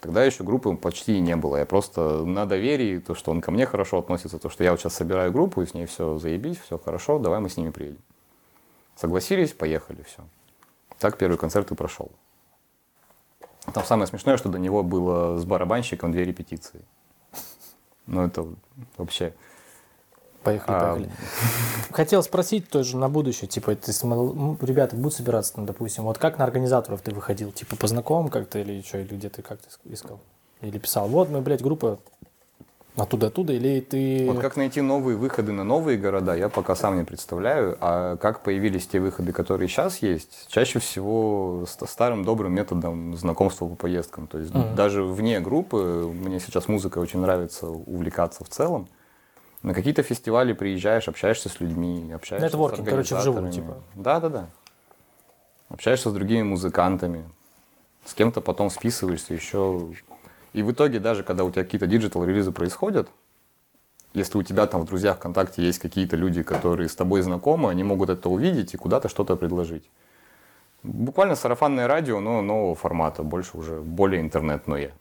Тогда 0.00 0.24
еще 0.24 0.42
группы 0.42 0.74
почти 0.74 1.20
не 1.20 1.36
было. 1.36 1.56
Я 1.56 1.66
просто 1.66 2.24
на 2.24 2.46
доверии, 2.46 2.98
то, 2.98 3.14
что 3.14 3.30
он 3.30 3.40
ко 3.40 3.50
мне 3.50 3.66
хорошо 3.66 3.98
относится, 3.98 4.38
то, 4.38 4.48
что 4.48 4.64
я 4.64 4.72
вот 4.72 4.80
сейчас 4.80 4.94
собираю 4.94 5.32
группу, 5.32 5.62
и 5.62 5.66
с 5.66 5.74
ней 5.74 5.86
все 5.86 6.18
заебись, 6.18 6.58
все 6.58 6.78
хорошо, 6.78 7.18
давай 7.18 7.40
мы 7.40 7.48
с 7.48 7.56
ними 7.56 7.70
приедем. 7.70 8.02
Согласились, 8.96 9.52
поехали, 9.52 10.02
все. 10.02 10.22
Так 10.98 11.18
первый 11.18 11.38
концерт 11.38 11.70
и 11.70 11.74
прошел. 11.74 12.10
Там 13.74 13.84
самое 13.84 14.06
смешное, 14.06 14.36
что 14.36 14.48
до 14.48 14.58
него 14.58 14.82
было 14.82 15.38
с 15.38 15.44
барабанщиком 15.44 16.12
две 16.12 16.24
репетиции. 16.24 16.80
Ну, 18.06 18.24
это 18.24 18.46
вообще... 18.96 19.34
Поехали, 20.42 20.76
А, 20.76 20.94
поехали. 20.94 21.10
Хотел 21.90 22.22
спросить 22.22 22.68
тоже 22.68 22.96
на 22.96 23.08
будущее, 23.08 23.48
типа, 23.48 23.72
это 23.72 23.90
если 23.90 24.06
мол- 24.06 24.32
м, 24.32 24.58
ребята 24.60 24.94
будут 24.94 25.14
собираться, 25.14 25.54
ну, 25.56 25.66
допустим, 25.66 26.04
вот 26.04 26.18
как 26.18 26.38
на 26.38 26.44
организаторов 26.44 27.02
ты 27.02 27.12
выходил? 27.12 27.50
Типа 27.50 27.74
по 27.74 27.88
знакомым 27.88 28.28
как-то 28.28 28.60
или 28.60 28.80
что, 28.80 28.98
или 28.98 29.16
где 29.16 29.28
ты 29.28 29.42
как-то 29.42 29.66
искал? 29.84 30.20
Или 30.60 30.78
писал, 30.78 31.08
вот 31.08 31.30
мы, 31.30 31.40
блядь, 31.40 31.62
группа 31.62 31.98
оттуда-оттуда, 32.96 33.52
или 33.52 33.80
ты... 33.80 34.26
Вот 34.26 34.40
как 34.40 34.56
найти 34.56 34.80
новые 34.80 35.16
выходы 35.16 35.52
на 35.52 35.64
новые 35.64 35.98
города, 35.98 36.34
я 36.34 36.48
пока 36.48 36.74
сам 36.74 36.96
не 36.96 37.04
представляю. 37.04 37.76
А 37.80 38.16
как 38.16 38.42
появились 38.42 38.86
те 38.86 39.00
выходы, 39.00 39.32
которые 39.32 39.68
сейчас 39.68 39.98
есть, 39.98 40.46
чаще 40.48 40.78
всего 40.78 41.64
ст- 41.68 41.88
старым 41.88 42.24
добрым 42.24 42.54
методом 42.54 43.16
знакомства 43.16 43.66
по 43.68 43.74
поездкам. 43.74 44.26
То 44.26 44.38
есть 44.38 44.54
Мгм. 44.54 44.74
даже 44.74 45.02
вне 45.04 45.40
группы, 45.40 46.10
мне 46.12 46.40
сейчас 46.40 46.68
музыка 46.68 46.98
очень 46.98 47.20
нравится 47.20 47.68
увлекаться 47.68 48.44
в 48.44 48.48
целом. 48.48 48.88
На 49.62 49.74
какие-то 49.74 50.02
фестивали 50.02 50.52
приезжаешь, 50.52 51.08
общаешься 51.08 51.48
с 51.48 51.60
людьми, 51.60 52.12
общаешься 52.12 52.46
Нетворкинг, 52.46 52.86
с 52.86 52.90
короче, 52.90 53.16
вживую, 53.16 53.50
типа. 53.50 53.76
Да, 53.94 54.20
да, 54.20 54.28
да. 54.28 54.46
Общаешься 55.68 56.10
с 56.10 56.12
другими 56.12 56.42
музыкантами, 56.42 57.24
с 58.04 58.14
кем-то 58.14 58.40
потом 58.40 58.70
списываешься 58.70 59.34
еще. 59.34 59.88
И 60.56 60.62
в 60.62 60.72
итоге, 60.72 61.00
даже 61.00 61.22
когда 61.22 61.44
у 61.44 61.50
тебя 61.50 61.64
какие-то 61.64 61.86
digital-релизы 61.86 62.50
происходят, 62.50 63.10
если 64.14 64.38
у 64.38 64.42
тебя 64.42 64.66
там 64.66 64.80
в 64.80 64.86
друзьях 64.86 65.18
ВКонтакте 65.18 65.62
есть 65.62 65.78
какие-то 65.78 66.16
люди, 66.16 66.42
которые 66.42 66.88
с 66.88 66.96
тобой 66.96 67.20
знакомы, 67.20 67.68
они 67.68 67.84
могут 67.84 68.08
это 68.08 68.30
увидеть 68.30 68.72
и 68.72 68.78
куда-то 68.78 69.10
что-то 69.10 69.36
предложить. 69.36 69.90
Буквально 70.82 71.36
сарафанное 71.36 71.86
радио, 71.86 72.20
но 72.20 72.40
нового 72.40 72.74
формата, 72.74 73.22
больше 73.22 73.58
уже 73.58 73.82
более 73.82 74.22
интернетное. 74.22 74.94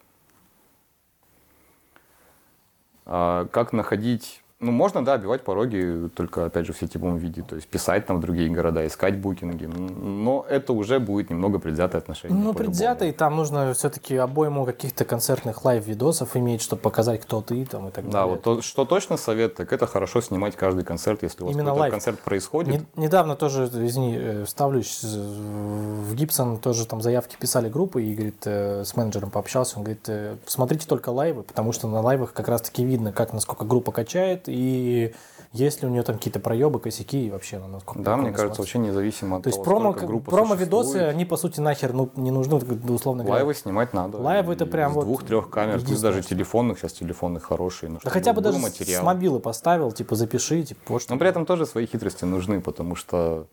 А 3.05 3.45
как 3.45 3.71
находить... 3.71 4.41
Ну, 4.61 4.71
можно, 4.71 5.03
да, 5.03 5.13
обивать 5.13 5.43
пороги, 5.43 6.09
только, 6.15 6.45
опять 6.45 6.65
же, 6.65 6.71
в 6.71 6.77
сетевом 6.79 7.17
виде. 7.17 7.41
То 7.41 7.57
есть 7.57 7.67
писать 7.67 8.05
там 8.05 8.17
в 8.17 8.21
другие 8.21 8.49
города, 8.49 8.87
искать 8.87 9.17
букинги. 9.19 9.65
Но 9.65 10.45
это 10.49 10.71
уже 10.71 10.99
будет 10.99 11.29
немного 11.29 11.59
предвзятое 11.59 11.99
отношение. 11.99 12.33
Ну, 12.37 12.53
по-любому. 12.53 12.57
предвзято, 12.59 13.03
и 13.03 13.11
там 13.11 13.35
нужно 13.35 13.73
все-таки 13.73 14.15
обойму 14.15 14.63
каких-то 14.65 15.03
концертных 15.03 15.65
лайв-видосов 15.65 16.37
иметь, 16.37 16.61
чтобы 16.61 16.81
показать, 16.81 17.21
кто 17.21 17.41
ты 17.41 17.65
там 17.65 17.89
и 17.89 17.91
так 17.91 18.05
Да, 18.05 18.11
далее. 18.21 18.29
вот 18.35 18.43
то, 18.43 18.61
что 18.61 18.85
точно 18.85 19.17
совет, 19.17 19.55
так 19.55 19.73
это 19.73 19.87
хорошо 19.87 20.21
снимать 20.21 20.55
каждый 20.55 20.85
концерт, 20.85 21.21
если 21.23 21.43
у 21.43 21.47
вас 21.47 21.53
Именно 21.53 21.71
какой-то 21.71 21.91
концерт 21.91 22.19
происходит. 22.21 22.87
Не- 22.95 23.03
недавно 23.03 23.35
тоже, 23.35 23.65
извини, 23.65 24.15
э, 24.17 24.45
вставлюсь, 24.45 25.01
э, 25.03 25.07
в 25.17 26.15
Гибсон 26.15 26.59
тоже 26.59 26.87
там 26.87 27.01
заявки 27.01 27.35
писали 27.37 27.67
группы, 27.67 28.01
и, 28.03 28.13
говорит, 28.13 28.41
э, 28.45 28.83
с 28.85 28.95
менеджером 28.95 29.31
пообщался, 29.31 29.77
он 29.79 29.83
говорит, 29.83 30.09
смотрите 30.45 30.87
только 30.87 31.09
лайвы, 31.09 31.43
потому 31.43 31.73
что 31.73 31.89
на 31.89 31.99
лайвах 31.99 32.31
как 32.31 32.47
раз-таки 32.47 32.85
видно, 32.85 33.11
как, 33.11 33.33
насколько 33.33 33.65
группа 33.65 33.91
качает, 33.91 34.44
и 34.47 35.13
есть 35.55 35.81
ли 35.81 35.87
у 35.87 35.91
нее 35.91 36.03
там 36.03 36.17
какие-то 36.17 36.41
проебы, 36.41 36.79
косяки, 36.81 37.27
и 37.27 37.31
вообще, 37.31 37.59
ну, 37.59 37.67
насколько 37.67 38.01
Да, 38.01 38.17
мне 38.17 38.31
кажется, 38.31 38.61
вообще 38.61 38.77
независимо 38.77 39.37
от 39.37 39.43
То 39.43 39.47
есть 39.47 39.63
того, 39.63 39.79
промо, 39.79 39.93
группа 39.93 40.29
промо-видосы, 40.31 40.89
существует. 40.89 41.15
они, 41.15 41.23
по 41.25 41.37
сути, 41.37 41.61
нахер 41.61 41.93
ну, 41.93 42.11
не 42.17 42.29
нужны, 42.31 42.55
условно 42.57 43.23
говоря. 43.23 43.43
Лайвы 43.43 43.53
снимать 43.53 43.93
надо. 43.93 44.17
Лайвы 44.17 44.53
это 44.53 44.65
прям 44.65 44.91
с 44.91 44.95
вот 44.95 45.05
двух-трех 45.05 45.49
камер, 45.49 45.75
единственное, 45.77 46.13
даже 46.13 46.23
телефонных, 46.27 46.79
сейчас 46.79 46.91
телефонных 46.93 47.43
хорошие. 47.43 47.89
но 47.89 47.99
Да 48.03 48.09
хотя 48.09 48.33
бы 48.33 48.41
даже 48.41 48.59
материал. 48.59 49.01
с 49.01 49.05
мобилы 49.05 49.39
поставил, 49.39 49.93
типа, 49.93 50.15
запиши, 50.15 50.63
типа, 50.63 50.81
вот 50.89 51.01
что. 51.01 51.13
Но 51.13 51.19
при 51.19 51.29
этом 51.29 51.45
тоже 51.45 51.65
свои 51.65 51.85
хитрости 51.85 52.25
нужны, 52.25 52.59
потому 52.59 52.95
что, 52.95 53.47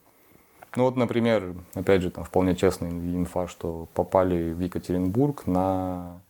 ну 0.75 0.85
вот, 0.85 0.97
например, 0.97 1.55
опять 1.75 2.03
же, 2.03 2.11
там 2.11 2.25
вполне 2.25 2.57
честная 2.57 2.91
инфа, 2.91 3.47
что 3.47 3.87
попали 3.95 4.53
в 4.53 4.59
Екатеринбург 4.59 5.47
на 5.47 6.21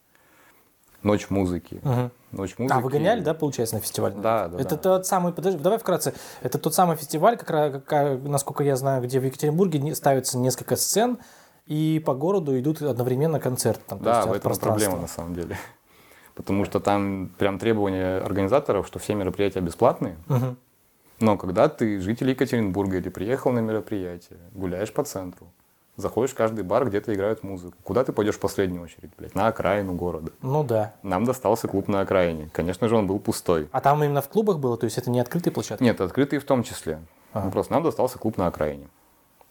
Ночь 1.03 1.31
музыки. 1.31 1.81
Мгм. 1.83 2.11
Ночь 2.33 2.55
музыки. 2.59 2.77
А, 2.77 2.81
вы 2.81 2.91
гоняли, 2.91 3.21
да, 3.21 3.35
получается, 3.35 3.75
на 3.77 3.81
фестиваль? 3.81 4.13
Да, 4.15 4.49
да, 4.49 4.59
Это 4.59 4.77
да. 4.77 4.77
тот 4.77 5.07
самый, 5.07 5.33
подожди, 5.33 5.59
давай 5.59 5.79
вкратце. 5.79 6.15
Это 6.43 6.59
тот 6.59 6.75
самый 6.75 6.97
фестиваль, 6.97 7.37
как, 7.37 7.85
как- 7.85 8.23
насколько 8.23 8.63
я 8.63 8.77
знаю, 8.77 9.03
где 9.03 9.19
в 9.21 9.25
Екатеринбурге 9.25 9.95
ставится 9.95 10.39
несколько 10.39 10.77
сцен, 10.77 11.19
и 11.67 12.03
по 12.05 12.15
городу 12.15 12.59
идут 12.59 12.83
одновременно 12.83 13.41
концерты. 13.41 13.83
Там, 13.87 14.03
Да, 14.03 14.27
в 14.27 14.33
этом 14.33 14.57
проблема 14.57 14.97
на 14.97 15.09
самом 15.09 15.35
деле. 15.35 15.57
Потому 16.35 16.65
что 16.65 16.81
там 16.81 17.31
прям 17.39 17.59
требования 17.59 18.19
организаторов, 18.19 18.87
что 18.87 18.99
все 18.99 19.15
мероприятия 19.15 19.61
бесплатные. 19.61 20.17
Мгм. 20.29 20.57
Но 21.21 21.37
когда 21.37 21.69
ты 21.69 22.01
житель 22.01 22.31
Екатеринбурга 22.31 22.97
или 22.97 23.09
приехал 23.09 23.53
на 23.53 23.61
мероприятие, 23.61 24.39
гуляешь 24.55 24.93
по 24.93 25.05
центру, 25.05 25.47
заходишь 25.97 26.33
в 26.33 26.35
каждый 26.37 26.65
бар, 26.65 26.87
где-то 26.89 27.13
играют 27.15 27.43
музыку. 27.43 27.75
Куда 27.85 28.05
ты 28.05 28.13
пойдешь 28.13 28.37
в 28.37 28.41
последнюю 28.41 28.83
очередь, 28.83 29.11
блядь? 29.19 29.35
На 29.35 29.49
окраину 29.49 29.95
города. 29.95 30.33
Ну 30.43 30.65
да. 30.65 30.95
Нам 31.03 31.25
достался 31.25 31.69
клуб 31.69 31.89
на 31.89 32.01
окраине. 32.01 32.49
Конечно 32.53 32.89
же, 32.89 32.97
он 32.97 33.07
был 33.07 33.19
пустой. 33.19 33.69
А 33.73 33.81
там 33.81 34.03
именно 34.03 34.23
в 34.23 34.29
клубах 34.29 34.59
было, 34.59 34.77
то 34.77 34.85
есть 34.85 34.99
это 34.99 35.11
не 35.11 35.21
открытые 35.21 35.53
площадки? 35.53 35.83
Нет, 35.83 36.01
открытый 36.01 36.39
в 36.39 36.45
том 36.45 36.63
числе. 36.63 37.01
Ага. 37.33 37.47
Ну, 37.47 37.51
просто 37.53 37.73
нам 37.73 37.83
достался 37.83 38.19
клуб 38.19 38.37
на 38.39 38.47
окраине. 38.47 38.85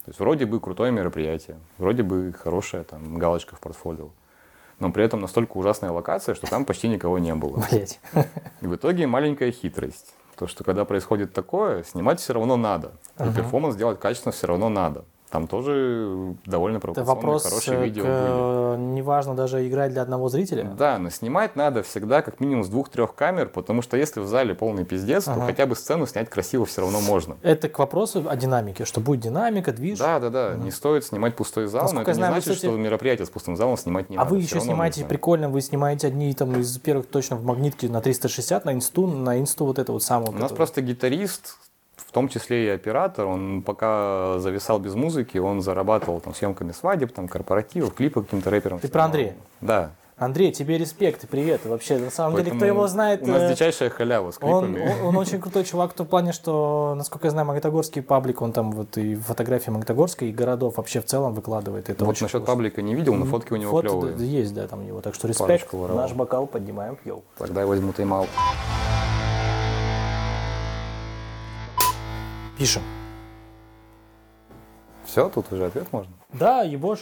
То 0.06 0.10
есть 0.10 0.20
вроде 0.20 0.46
бы 0.48 0.60
крутое 0.60 0.92
мероприятие, 0.92 1.58
вроде 1.78 2.02
бы 2.02 2.34
хорошая 2.38 2.84
там 2.84 3.18
галочка 3.20 3.56
в 3.56 3.60
портфолио. 3.60 4.10
Но 4.80 4.92
при 4.92 5.04
этом 5.04 5.20
настолько 5.22 5.58
ужасная 5.58 5.92
локация, 5.92 6.34
что 6.34 6.48
там 6.50 6.66
почти 6.66 6.88
никого 6.88 7.20
не 7.20 7.36
было. 7.36 7.64
Блять. 7.72 8.00
И 8.62 8.66
в 8.68 8.76
итоге 8.76 9.06
маленькая 9.06 9.52
хитрость. 9.52 10.16
То, 10.38 10.48
что 10.48 10.64
когда 10.64 10.86
происходит 10.86 11.34
такое, 11.34 11.84
снимать 11.84 12.20
все 12.20 12.34
равно 12.34 12.58
надо. 12.58 12.94
И 13.20 13.24
Ага. 13.24 13.36
перформанс 13.36 13.76
делать 13.76 14.00
качественно 14.00 14.32
все 14.32 14.48
равно 14.48 14.70
надо. 14.70 15.06
Там 15.32 15.48
тоже 15.48 16.36
довольно 16.46 16.76
Это 16.78 16.88
провокационные, 16.88 17.16
вопрос, 17.16 17.44
хорошие 17.46 17.78
э, 17.80 17.84
видео 17.86 18.04
к, 18.04 18.06
были. 18.06 18.18
э, 18.18 18.78
неважно 18.96 19.34
даже 19.34 19.66
играть 19.66 19.94
для 19.94 20.02
одного 20.02 20.28
зрителя. 20.28 20.66
Да, 20.78 21.00
но 21.00 21.10
снимать 21.10 21.56
надо 21.56 21.84
всегда 21.84 22.22
как 22.22 22.42
минимум 22.42 22.66
с 22.66 22.68
двух-трех 22.68 23.16
камер, 23.16 23.48
потому 23.48 23.82
что 23.82 23.96
если 23.96 24.20
в 24.20 24.28
зале 24.28 24.54
полный 24.56 24.84
пиздец, 24.84 25.30
Ага. 25.30 25.40
то 25.40 25.46
хотя 25.46 25.66
бы 25.68 25.78
сцену 25.78 26.06
снять 26.06 26.30
красиво 26.30 26.66
все 26.66 26.82
равно 26.82 27.00
можно. 27.00 27.38
Это 27.44 27.70
к 27.70 27.80
вопросу 27.80 28.26
о 28.28 28.36
динамике, 28.36 28.84
что 28.84 29.00
будет 29.00 29.22
динамика, 29.22 29.72
движ. 29.72 30.00
Да, 30.00 30.20
да, 30.20 30.30
да. 30.30 30.56
Не 30.56 30.70
стоит 30.70 31.06
снимать 31.06 31.34
пустой 31.38 31.68
зал, 31.68 31.84
но 31.84 31.86
Насколько 31.86 32.02
это 32.02 32.10
я 32.12 32.16
знаю, 32.16 32.32
не 32.34 32.36
вы, 32.36 32.42
значит, 32.44 32.56
кстати- 32.58 32.72
что 32.74 32.78
мероприятие 32.82 33.26
с 33.26 33.30
пустым 33.30 33.56
залом 33.56 33.78
снимать 33.78 34.10
не 34.10 34.18
а 34.18 34.20
надо. 34.26 34.32
вы 34.36 34.42
Всё 34.42 34.58
еще 34.58 34.66
снимаете 34.66 35.06
прикольно, 35.06 35.48
вы 35.50 35.62
снимаете 35.62 36.08
одни 36.08 36.34
там 36.34 36.60
из 36.60 36.78
первых 36.78 37.08
точно 37.08 37.38
в 37.38 37.46
магнитке 37.46 37.88
на 37.88 38.02
360, 38.02 38.66
на 38.66 38.74
инсту, 38.74 39.08
на 39.08 39.40
инсту 39.40 39.64
вот 39.66 39.80
это 39.80 39.94
вот 39.94 40.04
самое. 40.04 40.32
У 40.32 40.36
нас 40.36 40.52
просто 40.52 40.82
гитарист 40.82 41.58
в 42.08 42.12
том 42.12 42.28
числе 42.30 42.66
и 42.66 42.70
оператор, 42.70 43.26
он 43.26 43.62
пока 43.62 44.40
зависал 44.40 44.80
без 44.80 44.96
музыки, 44.96 45.38
он 45.38 45.62
зарабатывал 45.62 46.20
там 46.20 46.34
съемками 46.34 46.72
свадеб, 46.72 47.12
там 47.14 47.28
корпоративов, 47.28 47.94
клипов 47.94 48.26
каким-то 48.26 48.50
рэперам. 48.50 48.80
Ты 48.80 48.88
про 48.88 49.06
Андрея? 49.06 49.36
Да. 49.62 49.92
Андрей, 50.18 50.52
тебе 50.52 50.78
респект 50.78 51.24
и 51.24 51.28
привет. 51.28 51.66
Вообще, 51.66 51.98
на 51.98 52.12
самом 52.12 52.34
деле, 52.36 52.52
кто 52.52 52.60
Поэтому 52.60 52.80
его 52.80 52.88
знает... 52.88 53.24
У 53.24 53.26
нас 53.26 53.42
э, 53.42 53.54
дичайшая 53.54 53.90
халява 53.90 54.30
с 54.30 54.38
Он, 54.40 54.76
клипами. 54.76 54.94
он, 55.02 55.08
он 55.08 55.18
очень 55.18 55.42
крутой 55.42 55.64
чувак 55.64 55.94
в 55.94 55.96
том 55.96 56.06
плане, 56.06 56.32
что, 56.32 56.94
насколько 56.96 57.26
я 57.26 57.32
знаю, 57.32 57.48
Магнитогорский 57.48 58.04
паблик, 58.04 58.44
он 58.44 58.52
там 58.52 58.72
вот 58.72 58.98
и 59.00 59.16
фотографии 59.16 59.72
Магнитогорска, 59.72 60.26
и 60.26 60.32
городов 60.32 60.78
вообще 60.78 61.02
в 61.02 61.06
целом 61.06 61.34
выкладывает. 61.34 61.90
Это 61.90 62.06
вот 62.06 62.12
насчет 62.12 62.30
классно. 62.30 62.46
паблика 62.46 62.84
не 62.84 62.94
видел, 62.94 63.16
но 63.16 63.26
фотки 63.26 63.54
у 63.54 63.56
него 63.56 63.72
Фото 63.72 63.88
клевые. 63.88 64.14
да, 64.16 64.24
есть, 64.24 64.54
да, 64.54 64.68
там 64.68 64.82
у 64.82 64.84
него. 64.84 65.02
Так 65.02 65.16
что 65.16 65.28
респект. 65.28 65.74
Наш 65.74 66.12
бокал 66.14 66.46
поднимаем, 66.46 67.00
йоу. 67.04 67.24
Тогда 67.40 67.62
я 67.62 67.66
возьму 67.66 67.92
тайм-аут. 67.92 68.30
Пишем. 72.62 72.84
Все, 75.04 75.30
тут 75.30 75.52
уже 75.52 75.66
ответ 75.66 75.92
можно. 75.92 76.14
Да, 76.32 76.62
ебош. 76.62 77.00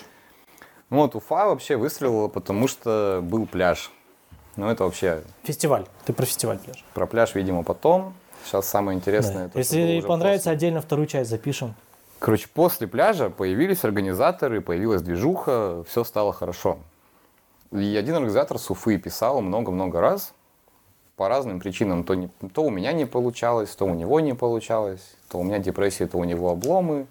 Ну 0.89 0.99
вот 0.99 1.15
Уфа 1.15 1.47
вообще 1.47 1.75
выстрелила, 1.75 2.29
потому 2.29 2.69
что 2.69 3.19
был 3.21 3.45
пляж. 3.45 3.91
Ну 4.55 4.69
это 4.69 4.85
вообще 4.85 5.21
Фестиваль. 5.43 5.85
Ты 6.05 6.13
про 6.13 6.25
фестиваль 6.25 6.59
пляж. 6.59 6.85
про 6.93 7.05
пляж, 7.07 7.35
видимо, 7.35 7.63
потом. 7.63 8.13
Сейчас 8.45 8.69
самое 8.69 8.97
интересное. 8.97 9.47
Да. 9.47 9.49
то, 9.49 9.57
Если 9.59 9.99
понравится, 9.99 10.49
отдельно 10.49 10.79
вторую 10.79 11.07
часть 11.07 11.29
запишем. 11.29 11.73
после. 11.73 12.19
Короче, 12.19 12.47
после 12.47 12.87
пляжа 12.87 13.29
появились 13.29 13.83
организаторы, 13.83 14.61
появилась 14.61 15.01
движуха, 15.01 15.83
все 15.89 16.05
стало 16.05 16.31
хорошо. 16.31 16.79
И 17.73 17.97
один 17.97 18.15
организатор 18.15 18.57
с 18.59 18.69
Уфы 18.69 18.97
писал 18.97 19.41
много-много 19.41 19.99
раз 19.99 20.33
по 21.19 21.27
разным 21.27 21.59
причинам. 21.59 22.05
То, 22.05 22.15
не, 22.15 22.29
то 22.53 22.63
у 22.63 22.69
меня 22.69 22.93
не 22.93 23.05
получалось, 23.05 23.75
то 23.75 23.85
у 23.85 23.93
него 23.93 24.21
не 24.21 24.33
получалось, 24.33 25.17
то 25.27 25.37
у 25.39 25.43
меня 25.43 25.59
депрессия, 25.59 26.07
то 26.07 26.17
у 26.17 26.23
него 26.23 26.49
обломы. 26.49 27.07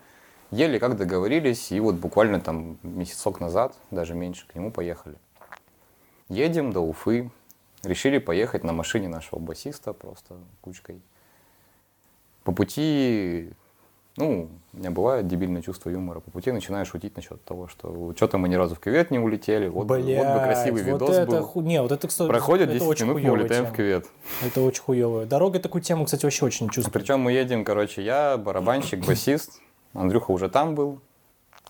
Еле 0.50 0.78
как 0.80 0.96
договорились, 0.96 1.70
и 1.72 1.78
вот 1.78 1.96
буквально 1.96 2.40
там 2.40 2.78
месяцок 2.82 3.38
назад, 3.38 3.76
даже 3.90 4.14
меньше, 4.14 4.46
к 4.48 4.54
нему 4.54 4.70
поехали. 4.72 5.16
Едем 6.30 6.72
до 6.72 6.80
Уфы. 6.80 7.30
Решили 7.82 8.16
поехать 8.16 8.64
на 8.64 8.72
машине 8.72 9.08
нашего 9.08 9.40
басиста 9.40 9.92
просто 9.92 10.36
кучкой. 10.62 11.02
По 12.44 12.52
пути, 12.52 13.50
ну, 14.18 14.48
у 14.74 14.76
меня 14.78 14.90
бывает 14.90 15.26
дебильное 15.26 15.62
чувство 15.62 15.90
юмора. 15.90 16.20
По 16.20 16.30
пути 16.30 16.52
начинаю 16.52 16.84
шутить 16.84 17.16
насчет 17.16 17.42
того, 17.44 17.68
что 17.68 18.12
что-то 18.16 18.38
мы 18.38 18.48
ни 18.48 18.54
разу 18.54 18.74
в 18.74 18.80
кювет 18.80 19.10
не 19.10 19.18
улетели. 19.18 19.68
Вот, 19.68 19.86
бы- 19.86 19.96
вот 19.96 20.04
бы 20.04 20.04
Блядь, 20.12 20.44
красивый 20.44 20.82
вот 20.84 21.00
видос 21.02 21.16
это 21.16 21.30
был. 21.30 21.42
ху- 21.42 21.60
Не, 21.62 21.80
вот 21.82 21.92
это, 21.92 22.06
кстати, 22.08 22.28
Проходит 22.28 22.64
это 22.68 22.74
10 22.78 22.86
очень 22.88 23.06
минут, 23.06 23.22
мы 23.22 23.30
улетаем 23.30 23.64
тема. 23.64 23.74
в 23.74 23.76
кювет. 23.76 24.06
Это 24.44 24.60
очень 24.62 24.82
хуевая. 24.82 25.26
Дорога 25.26 25.58
такую 25.60 25.82
тему, 25.82 26.04
кстати, 26.04 26.24
вообще 26.24 26.44
очень 26.44 26.68
чувствует. 26.68 26.92
Причем 26.92 27.20
мы 27.20 27.32
едем, 27.32 27.64
короче, 27.64 28.02
я, 28.04 28.36
барабанщик, 28.36 29.00
басист. 29.06 29.60
Андрюха 29.94 30.30
уже 30.32 30.48
там 30.50 30.74
был. 30.74 31.00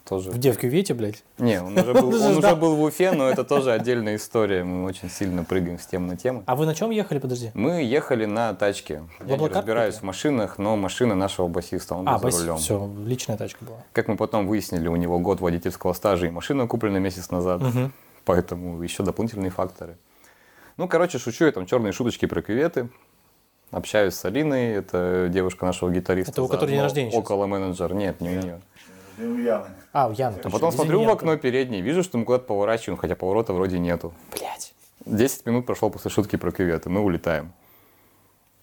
Тоже. 0.09 0.31
Где, 0.31 0.53
в 0.53 0.57
кювете, 0.59 0.95
блядь? 0.95 1.23
Не, 1.37 1.61
он 1.61 1.77
уже 1.77 1.93
был, 1.93 2.09
он 2.25 2.39
уже 2.39 2.57
был 2.57 2.77
в 2.77 2.83
Уфе, 2.83 3.13
но 3.13 3.29
это 3.29 3.45
тоже 3.45 3.73
отдельная 3.73 4.17
история. 4.17 4.65
Мы 4.65 4.85
очень 4.87 5.11
сильно 5.11 5.45
прыгаем 5.45 5.79
с 5.79 5.87
темы 5.87 6.07
на 6.07 6.17
тему. 6.17 6.43
А 6.47 6.57
вы 6.57 6.65
на 6.65 6.75
чем 6.75 6.91
ехали, 6.91 7.19
подожди? 7.19 7.51
Мы 7.53 7.83
ехали 7.83 8.25
на 8.25 8.55
тачке. 8.55 9.03
Я 9.27 9.37
не 9.37 9.49
разбираюсь 9.49 9.97
в 9.97 10.03
машинах, 10.05 10.57
но 10.57 10.77
машина 10.77 11.15
нашего 11.15 11.47
басиста, 11.49 11.95
он 11.95 12.09
А, 12.09 12.15
был 12.17 12.25
бас... 12.25 12.37
за 12.37 12.47
рулем. 12.47 12.57
все, 12.57 12.91
личная 13.05 13.37
тачка 13.37 13.65
была. 13.67 13.77
Как 13.93 14.09
мы 14.09 14.17
потом 14.17 14.47
выяснили, 14.47 14.89
у 14.89 14.97
него 14.97 15.19
год 15.19 15.41
водительского 15.41 15.93
стажа 15.93 16.27
и 16.27 16.31
машина 16.31 16.67
куплена 16.67 16.99
месяц 16.99 17.31
назад. 17.31 17.61
Мгм. 17.61 17.93
Поэтому 18.25 18.83
еще 18.83 19.03
дополнительные 19.03 19.51
факторы. 19.51 19.99
Ну, 20.79 20.89
короче, 20.89 21.19
шучу 21.19 21.45
я 21.45 21.53
там 21.53 21.67
черные 21.67 21.93
шуточки 21.93 22.25
про 22.25 22.41
кюветы. 22.41 22.89
Общаюсь 23.73 24.15
с 24.15 24.25
Алиной, 24.25 24.69
это 24.73 25.29
девушка 25.31 25.67
нашего 25.67 25.91
гитариста. 25.91 26.33
Это 26.33 26.43
у 26.43 26.49
которой 26.49 26.71
день 26.71 26.81
рождения 26.81 27.11
сейчас? 27.11 27.21
Около 27.21 27.47
менеджер. 27.47 27.93
Нет, 27.93 28.23
не 28.23 28.31
у 28.31 28.41
нее. 28.41 28.61
У 29.19 29.39
Яны. 29.39 29.67
А, 29.93 30.09
у 30.09 30.13
Яны. 30.13 30.35
А 30.35 30.37
точно. 30.37 30.51
потом 30.51 30.73
смотрю 30.73 31.05
в 31.05 31.09
окно 31.11 31.37
переднее, 31.37 31.81
вижу, 31.83 32.03
что 32.03 32.19
мы 32.19 32.25
куда-то 32.25 32.45
поворачиваем, 32.45 32.99
хотя 32.99 33.17
поворота 33.17 33.53
вроде 33.53 33.79
нету. 33.79 34.13
Блядь. 34.33 34.75
10 35.07 35.47
минут 35.47 35.67
прошло 35.67 35.91
после 35.91 36.11
шутки 36.11 36.37
про 36.37 36.51
кюветы, 36.53 36.89
мы 36.91 37.01
улетаем. 37.01 37.53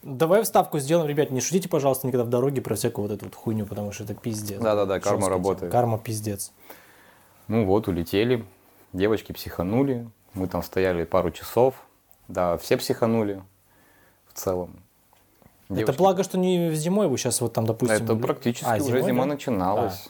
Давай 0.03 0.43
вставку 0.43 0.77
сделаем, 0.77 1.09
ребят, 1.09 1.31
не 1.31 1.41
шутите, 1.41 1.67
пожалуйста, 1.67 2.05
никогда 2.05 2.25
в 2.25 2.29
дороге 2.29 2.61
про 2.61 2.75
всякую 2.75 3.07
вот 3.07 3.15
эту 3.15 3.25
вот 3.25 3.33
хуйню, 3.35 3.65
потому 3.65 3.91
что 3.91 4.03
это 4.03 4.13
пиздец. 4.13 4.59
Да-да-да, 4.59 4.99
карма 4.99 5.21
Жесткая 5.21 5.37
работает. 5.37 5.71
Карма 5.71 5.97
пиздец. 5.97 6.51
Ну 7.47 7.65
вот, 7.65 7.87
улетели, 7.87 8.45
девочки 8.93 9.31
психанули, 9.31 10.07
мы 10.33 10.47
там 10.47 10.61
стояли 10.61 11.05
пару 11.05 11.31
часов, 11.31 11.73
да, 12.27 12.57
все 12.57 12.77
психанули 12.77 13.41
в 14.27 14.33
целом. 14.37 14.75
Это 15.69 15.77
Девочки- 15.79 15.97
благо, 15.97 16.23
что 16.23 16.37
не 16.37 16.71
зимой 16.75 17.07
вы 17.07 17.17
сейчас 17.17 17.41
вот 17.41 17.53
там, 17.53 17.65
допустим... 17.65 18.03
Это 18.03 18.15
практически 18.15 18.65
А, 18.69 18.75
уже 18.75 18.83
зимой, 18.83 19.01
зима 19.01 19.23
да? 19.23 19.29
начиналась. 19.29 20.09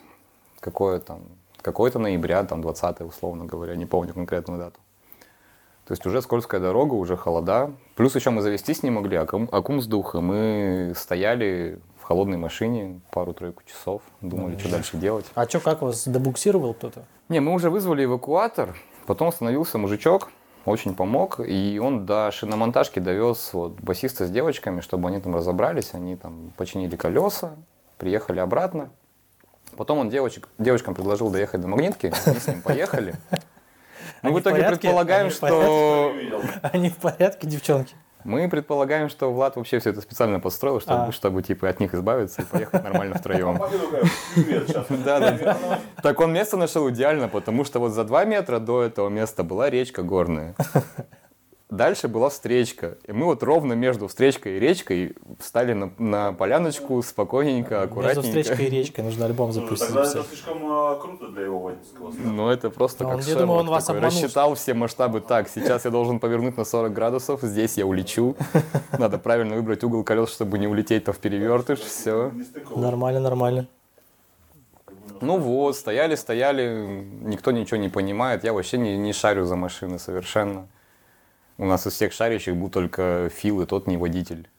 Какое 0.65 0.99
там, 0.99 1.19
какое-то 1.61 1.99
ноября, 1.99 2.43
там 2.43 2.63
20 2.63 3.01
условно 3.01 3.45
говоря, 3.45 3.75
не 3.75 3.85
помню 3.85 4.15
конкретную 4.15 4.59
дату. 4.59 4.79
То 5.85 5.91
есть 5.91 6.03
уже 6.07 6.23
скользкая 6.23 6.59
дорога, 6.59 6.95
уже 6.95 7.15
холода. 7.15 7.71
Плюс 7.93 8.15
еще 8.15 8.31
мы 8.31 8.41
завестись 8.41 8.81
не 8.81 8.89
могли, 8.89 9.15
а 9.17 9.27
кум, 9.27 9.47
а 9.51 9.61
кум 9.61 9.79
с 9.79 9.85
духа. 9.85 10.21
Мы 10.21 10.93
стояли 10.95 11.79
в 12.01 12.03
холодной 12.05 12.39
машине 12.39 12.99
пару-тройку 13.11 13.61
часов, 13.63 14.01
думали, 14.21 14.57
что 14.57 14.71
дальше 14.71 14.97
делать. 14.97 15.27
А 15.35 15.47
что, 15.47 15.59
как 15.59 15.83
вас 15.83 16.07
добуксировал 16.07 16.73
кто-то? 16.73 17.05
Не, 17.29 17.41
мы 17.41 17.53
уже 17.53 17.69
вызвали 17.69 18.05
эвакуатор, 18.05 18.75
потом 19.05 19.27
остановился 19.27 19.77
мужичок, 19.77 20.31
очень 20.65 20.95
помог, 20.95 21.39
и 21.39 21.79
он 21.79 22.07
до 22.07 22.31
шиномонтажки 22.31 22.97
довез 22.97 23.51
вот, 23.53 23.73
басиста 23.81 24.25
с 24.25 24.31
девочками, 24.31 24.81
чтобы 24.81 25.09
они 25.09 25.19
там 25.21 25.35
разобрались, 25.35 25.93
они 25.93 26.15
там 26.15 26.51
починили 26.57 26.95
колеса, 26.95 27.55
приехали 27.99 28.39
обратно. 28.39 28.89
Потом 29.75 29.99
он 29.99 30.09
девочек, 30.09 30.49
девочкам 30.57 30.95
предложил 30.95 31.29
доехать 31.29 31.61
до 31.61 31.67
Магнитки, 31.67 32.13
они 32.25 32.39
с 32.39 32.47
ним 32.47 32.61
поехали. 32.61 33.15
Мы 34.21 34.29
Они 34.29 34.39
в 34.39 34.41
итоге 34.41 34.63
предполагаем, 34.63 35.29
что... 35.29 36.13
Они 36.61 36.89
в 36.89 36.97
порядке, 36.97 37.47
девчонки? 37.47 37.95
Мы 38.23 38.49
предполагаем, 38.49 39.07
что 39.07 39.31
Влад 39.31 39.55
вообще 39.55 39.77
все 39.79 39.91
это 39.91 40.01
специально 40.01 40.39
подстроил, 40.39 40.81
чтобы, 40.81 41.09
А. 41.09 41.11
чтобы 41.11 41.43
типа 41.43 41.69
от 41.69 41.79
них 41.79 41.93
избавиться 41.93 42.41
и 42.41 42.45
поехать 42.45 42.83
нормально 42.83 43.15
втроем. 43.15 43.61
Да, 45.05 45.19
да. 45.19 45.79
Так 46.01 46.19
он 46.19 46.33
место 46.33 46.57
нашел 46.57 46.89
идеально, 46.89 47.27
потому 47.27 47.63
что 47.65 47.79
вот 47.79 47.91
за 47.91 48.03
два 48.03 48.25
метра 48.25 48.59
до 48.59 48.81
этого 48.81 49.09
места 49.09 49.43
была 49.43 49.69
речка 49.69 50.01
горная. 50.01 50.55
Дальше 51.69 52.07
была 52.07 52.29
встречка. 52.29 52.97
И 53.05 53.11
мы 53.11 53.25
вот 53.25 53.43
ровно 53.43 53.73
между 53.73 54.07
встречкой 54.07 54.57
и 54.57 54.59
речкой 54.59 55.15
встали 55.45 55.73
на, 55.73 55.91
на 55.97 56.33
поляночку 56.33 57.01
спокойненько, 57.01 57.75
Между 57.75 57.85
аккуратненько. 57.85 58.21
встречкой 58.27 58.65
и 58.65 58.69
речкой 58.69 59.03
нужно 59.05 59.25
альбом 59.25 59.53
Слушай, 59.53 59.63
запустить. 59.65 59.87
Тогда 59.87 60.09
это 60.09 60.23
слишком 60.27 60.57
а, 60.65 60.95
круто 60.99 61.27
для 61.29 61.43
его 61.43 61.59
водительского. 61.59 62.11
Ну, 62.17 62.49
это 62.49 62.69
просто 62.69 63.03
Да 63.05 63.11
как 63.11 63.19
он- 63.19 63.23
я 63.25 63.35
думаю, 63.35 63.59
он 63.61 63.67
вас 63.69 63.85
такой. 63.85 63.99
обманул. 63.99 64.21
Рассчитал 64.21 64.55
все 64.55 64.73
масштабы. 64.73 65.21
Так, 65.21 65.47
сейчас 65.47 65.85
я 65.85 65.91
должен 65.91 66.19
повернуть 66.19 66.57
на 66.57 66.65
40 66.65 66.91
градусов, 66.93 67.41
здесь 67.41 67.77
я 67.77 67.85
улечу. 67.85 68.35
Надо 68.99 69.17
правильно 69.19 69.55
выбрать 69.55 69.83
угол 69.83 70.03
колес, 70.03 70.31
чтобы 70.33 70.57
не 70.59 70.67
улететь 70.67 71.05
то 71.05 71.13
в 71.13 71.19
перевертыш. 71.19 71.79
Все. 71.79 72.31
Нормально, 72.75 73.19
нормально. 73.21 73.67
Ну 75.21 75.37
вот, 75.37 75.75
стояли, 75.77 76.15
стояли, 76.15 77.05
никто 77.21 77.51
ничего 77.51 77.77
не 77.77 77.89
понимает. 77.89 78.43
Я 78.43 78.51
вообще 78.53 78.77
не, 78.77 78.97
не 78.97 79.13
шарю 79.13 79.45
за 79.45 79.55
машины 79.55 79.97
совершенно. 79.99 80.67
У 81.57 81.65
нас 81.65 81.87
из 81.87 81.93
всех 81.93 82.11
шарящих 82.11 82.55
был 82.55 82.69
только 82.69 83.29
Фил, 83.33 83.61
и 83.61 83.65
тот 83.65 83.87
не 83.87 83.95
водитель, 83.95 84.49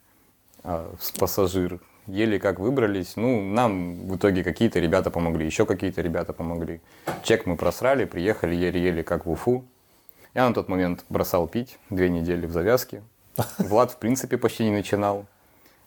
пассажир. 1.18 1.80
Еле 2.06 2.38
как 2.38 2.60
выбрались. 2.60 3.16
Ну, 3.16 3.42
нам 3.42 4.06
в 4.06 4.16
итоге 4.16 4.44
какие-то 4.44 4.78
ребята 4.78 5.10
помогли, 5.10 5.44
еще 5.44 5.66
какие-то 5.66 6.02
ребята 6.02 6.32
помогли. 6.32 6.80
Чек 7.22 7.46
мы 7.46 7.56
просрали, 7.56 8.04
приехали 8.04 8.54
еле-еле 8.54 9.02
как 9.02 9.26
в 9.26 9.30
Уфу. 9.30 9.64
Я 10.34 10.48
на 10.48 10.54
тот 10.54 10.68
момент 10.68 11.04
бросал 11.08 11.48
пить, 11.48 11.78
две 11.90 12.08
недели 12.08 12.46
в 12.46 12.52
завязке. 12.52 13.02
Влад, 13.58 13.92
в 13.92 13.96
принципе, 13.96 14.38
почти 14.38 14.64
не 14.64 14.70
начинал. 14.70 15.26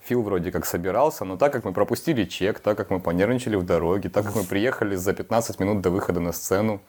Фил 0.02 0.24
вроде 0.24 0.52
как 0.52 0.66
собирался, 0.66 1.26
но 1.26 1.38
так 1.38 1.54
как 1.54 1.66
мы 1.66 1.74
пропустили 1.74 2.24
чек, 2.26 2.60
так 2.60 2.78
как 2.78 2.90
мы 2.90 3.00
понервничали 3.00 3.56
в 3.56 3.64
дороге, 3.64 4.10
так 4.10 4.26
как 4.26 4.36
мы 4.36 4.44
приехали 4.44 4.96
за 4.96 5.14
15 5.14 5.60
минут 5.60 5.82
до 5.82 5.90
выхода 5.90 6.20
на 6.20 6.32
сцену, 6.32 6.82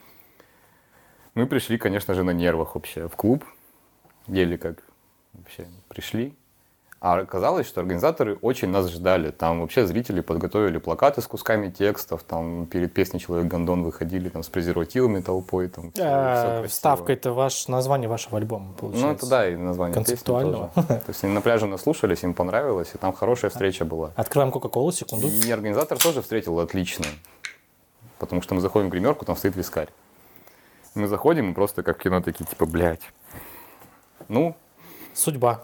мы 1.35 1.47
пришли, 1.47 1.77
конечно 1.79 2.15
же, 2.15 2.25
на 2.25 2.31
нервах 2.31 2.75
вообще 2.75 3.09
в 3.09 3.17
клуб. 3.17 3.45
Еле 4.27 4.59
как 4.59 4.83
вообще 5.33 5.67
пришли. 5.89 6.35
А 7.01 7.19
оказалось, 7.19 7.67
что 7.67 7.81
организаторы 7.81 8.37
очень 8.43 8.69
нас 8.69 8.91
ждали. 8.91 9.31
Там 9.31 9.63
вообще 9.63 9.87
зрители 9.87 10.21
подготовили 10.21 10.77
плакаты 10.77 11.23
с 11.23 11.27
кусками 11.27 11.71
текстов. 11.71 12.23
Там 12.25 12.67
перед 12.67 12.93
песней 12.93 13.19
«Человек 13.21 13.47
Гондон» 13.51 13.85
выходили 13.85 14.29
там, 14.29 14.43
с 14.43 14.51
презервативами 14.51 15.21
толпой. 15.23 15.69
Там, 15.69 15.93
А. 15.99 16.67
Вставка 16.69 17.15
это 17.15 17.33
ваш 17.33 17.69
название 17.69 18.07
вашего 18.07 18.37
альбома, 18.37 18.75
получается. 18.75 19.07
Ну, 19.07 19.13
это 19.15 19.27
да, 19.31 19.49
и 19.49 19.57
название 19.57 19.95
Концептуального. 19.95 20.73
тоже. 20.75 20.87
То 20.89 21.05
есть 21.09 21.25
они 21.25 21.33
на 21.33 21.41
пляже 21.41 21.65
наслушались, 21.65 22.23
им 22.23 22.35
понравилось, 22.35 22.91
и 22.95 22.99
там 22.99 23.15
хорошая 23.15 23.51
встреча 23.51 23.87
была. 23.87 24.11
Открываем 24.15 24.53
Кока-Колу, 24.53 24.93
секунду. 24.93 25.27
И 25.27 25.51
организатор 25.51 25.97
тоже 25.97 26.21
встретил 26.21 26.61
отлично. 26.61 27.07
Потому 28.19 28.43
что 28.43 28.55
мы 28.55 28.61
заходим 28.61 28.89
в 28.89 28.91
гримерку, 28.91 29.25
там 29.25 29.37
стоит 29.37 29.57
вискарь. 29.57 29.89
Мы 30.95 31.07
заходим 31.07 31.51
и 31.51 31.55
просто 31.55 31.83
как 31.83 31.99
в 31.99 32.03
кино 32.03 32.21
такие, 32.21 32.45
типа, 32.45 32.67
блядь. 32.67 33.11
Ну, 34.29 34.55
Судьба. 35.13 35.61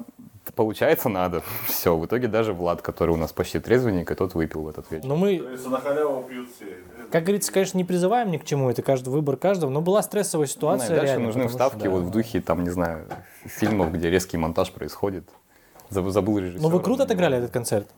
Получается, 0.56 1.08
надо. 1.08 1.42
Все, 1.68 1.96
в 1.96 2.04
итоге 2.06 2.26
даже 2.26 2.52
Влад, 2.52 2.82
который 2.82 3.10
у 3.10 3.16
нас 3.16 3.32
почти 3.32 3.60
трезвенник, 3.60 4.10
и 4.10 4.14
тот 4.16 4.34
выпил 4.34 4.62
в 4.62 4.68
этот 4.68 4.90
вечер. 4.90 5.06
Но 5.06 5.14
Как 5.14 5.20
мы, 5.22 5.36
говорится, 5.36 5.68
на 5.68 5.80
халяву 5.80 6.22
пьют 6.24 6.48
все. 6.50 6.66
как 7.12 7.22
говорится, 7.22 7.52
конечно, 7.52 7.78
не 7.78 7.84
призываем 7.84 8.30
ни 8.32 8.38
к 8.38 8.44
чему, 8.44 8.68
это 8.70 8.82
каждый 8.82 9.10
выбор 9.10 9.36
каждого, 9.36 9.70
но 9.70 9.80
была 9.80 10.02
стрессовая 10.02 10.46
Ну, 10.46 10.50
и 10.50 10.52
ситуация 10.52 10.88
дальше 10.88 11.04
реально. 11.04 11.26
нужны 11.26 11.42
потому 11.44 11.48
что, 11.50 11.58
вставки 11.68 11.84
да. 11.84 11.90
вот 11.90 12.02
в 12.02 12.10
духе, 12.10 12.40
там, 12.40 12.64
не 12.64 12.70
знаю, 12.70 13.06
фильмов, 13.44 13.92
где 13.92 14.10
резкий 14.10 14.36
монтаж 14.38 14.72
происходит. 14.72 15.28
Забыл, 15.90 16.10
забыл 16.10 16.38
режиссера. 16.38 16.62
Ну 16.62 16.68
вы 16.70 16.80
круто 16.82 17.00
но- 17.00 17.04
отыграли 17.04 17.36
этот 17.38 17.52
концерт. 17.52 17.88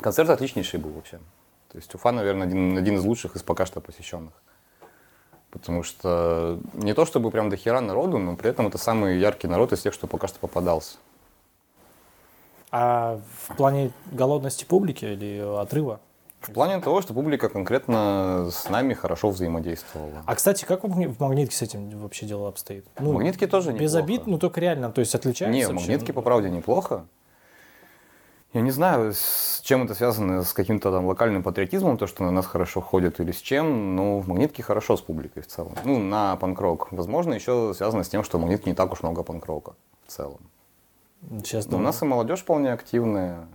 Концерт 0.00 0.28
отличнейший 0.30 0.80
был 0.80 0.90
вообще. 0.90 1.18
То 1.70 1.78
есть 1.78 1.94
Уфа, 1.94 2.10
наверное, 2.12 2.46
один, 2.46 2.76
один 2.76 2.96
из 2.96 3.04
лучших 3.04 3.36
из 3.36 3.42
пока 3.42 3.66
что 3.66 3.80
посещенных. 3.80 4.32
Потому 5.58 5.82
что 5.82 6.58
не 6.74 6.92
то 6.94 7.06
чтобы 7.06 7.30
прям 7.30 7.48
до 7.48 7.56
хера 7.56 7.80
народу, 7.80 8.18
но 8.18 8.36
при 8.36 8.50
этом 8.50 8.66
это 8.66 8.78
самый 8.78 9.18
яркий 9.18 9.48
народ 9.48 9.72
из 9.72 9.80
тех, 9.80 9.94
что 9.94 10.06
пока 10.06 10.28
что 10.28 10.38
попадался. 10.38 10.96
А 12.70 13.18
в 13.48 13.56
плане 13.56 13.90
голодности 14.12 14.64
публики 14.64 15.04
или 15.04 15.38
отрыва? 15.60 16.00
В 16.40 16.52
плане 16.52 16.80
того, 16.80 17.00
что 17.00 17.14
публика 17.14 17.48
конкретно 17.48 18.50
с 18.52 18.68
нами 18.68 18.92
хорошо 18.94 19.30
взаимодействовала. 19.30 20.22
А, 20.26 20.34
кстати, 20.34 20.64
как 20.64 20.84
в 20.84 20.86
Магни- 20.86 21.08
в 21.08 21.18
магнитке 21.20 21.56
с 21.56 21.62
этим 21.62 21.88
вообще 21.98 22.26
дело 22.26 22.48
обстоит? 22.48 22.86
Ну, 23.00 23.12
Магнитки 23.14 23.46
тоже 23.46 23.72
Без 23.72 23.94
неплохо. 23.94 23.98
обид, 24.04 24.26
ну 24.26 24.38
только 24.38 24.60
реально, 24.60 24.92
то 24.92 25.00
есть 25.00 25.14
отличается 25.14 25.56
Не, 25.58 25.66
вообще? 25.66 25.80
магнитки, 25.80 26.12
по 26.12 26.20
правде, 26.22 26.50
неплохо. 26.50 27.06
Я 28.52 28.62
не 28.62 28.70
знаю, 28.70 29.12
с 29.12 29.60
чем 29.62 29.82
это 29.82 29.94
связано, 29.94 30.42
с 30.42 30.52
каким-то 30.52 30.90
там 30.90 31.06
локальным 31.06 31.42
патриотизмом, 31.42 31.98
то, 31.98 32.06
что 32.06 32.24
на 32.24 32.30
нас 32.30 32.46
хорошо 32.46 32.80
ходят 32.80 33.20
или 33.20 33.32
с 33.32 33.40
чем, 33.40 33.96
но 33.96 34.20
в 34.20 34.28
магнитке 34.28 34.62
хорошо 34.62 34.96
с 34.96 35.02
публикой 35.02 35.42
в 35.42 35.46
целом. 35.46 35.74
Ну, 35.84 35.98
на 35.98 36.36
панк-рок. 36.36 36.88
Возможно, 36.92 37.34
еще 37.34 37.74
связано 37.76 38.02
с 38.02 38.08
тем, 38.08 38.24
что 38.24 38.38
в 38.38 38.40
магнитке 38.40 38.70
не 38.70 38.76
так 38.76 38.92
уж 38.92 39.02
много 39.02 39.22
панк-рока 39.22 39.74
в 40.06 40.12
целом. 40.12 40.40
Сейчас 41.42 41.66
у 41.66 41.78
нас 41.78 42.02
и 42.02 42.04
молодежь 42.04 42.40
вполне 42.40 42.72
активная, 42.72 43.46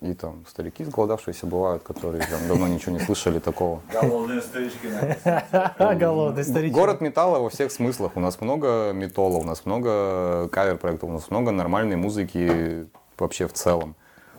и 0.00 0.14
там 0.14 0.44
старики 0.46 0.84
сголодавшиеся 0.84 1.46
бывают, 1.46 1.82
которые 1.82 2.26
там 2.26 2.46
давно 2.48 2.68
ничего 2.68 2.92
не 2.92 2.98
слышали 2.98 3.38
такого. 3.38 3.80
Голодные 3.92 4.42
старички. 4.42 4.88
наверное. 4.88 5.94
Голодный 5.98 6.44
старичок. 6.44 6.76
Город 6.76 7.00
металла 7.00 7.38
во 7.38 7.48
всех 7.50 7.72
смыслах. 7.72 8.12
У 8.16 8.20
нас 8.20 8.40
много 8.40 8.92
металла, 8.92 9.38
у 9.38 9.44
нас 9.44 9.64
много 9.64 10.48
кавер-проектов, 10.48 11.08
у 11.08 11.12
нас 11.12 11.30
много 11.30 11.50
нормальной 11.50 11.96
музыки 11.96 12.86
вообще 13.18 13.46
в 13.46 13.52
целом. 13.52 13.94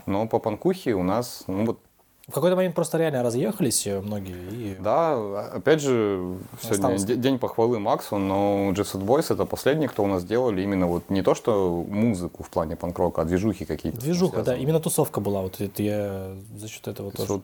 Но 0.06 0.28
по 0.28 0.40
панкухе 0.40 0.94
у 0.94 1.04
нас, 1.04 1.44
ну 1.48 1.66
вот, 1.66 1.80
В 2.28 2.34
какой-то 2.34 2.56
момент 2.56 2.76
просто 2.76 2.98
реально 2.98 3.24
разъехались 3.24 3.86
э, 3.88 4.00
многие. 4.02 4.36
И... 4.52 4.76
да, 4.80 5.50
опять 5.54 5.82
же, 5.82 6.38
сегодня 6.62 6.76
Осталось. 6.76 7.04
де- 7.06 7.16
день 7.16 7.40
похвалы 7.40 7.80
Максу, 7.80 8.18
но 8.18 8.72
Set 8.72 9.02
Boys 9.06 9.34
это 9.34 9.46
последний, 9.46 9.88
кто 9.88 10.04
у 10.04 10.08
нас 10.08 10.24
делали 10.24 10.62
именно 10.62 10.88
вот 10.88 11.10
не 11.10 11.22
то, 11.24 11.36
что 11.36 11.86
музыку 11.90 12.44
в 12.44 12.50
плане 12.50 12.76
панк-рока, 12.76 13.22
а 13.22 13.26
движухи 13.26 13.66
какие-то. 13.66 14.00
Движуха, 14.00 14.44
да, 14.44 14.56
именно 14.56 14.80
тусовка 14.80 15.20
была. 15.22 15.42
Вот 15.42 15.60
это 15.62 15.84
я 15.84 16.36
за 16.58 16.68
счет 16.68 16.88
этого 16.88 17.12
То 17.12 17.18
тоже. 17.18 17.34
вот 17.34 17.44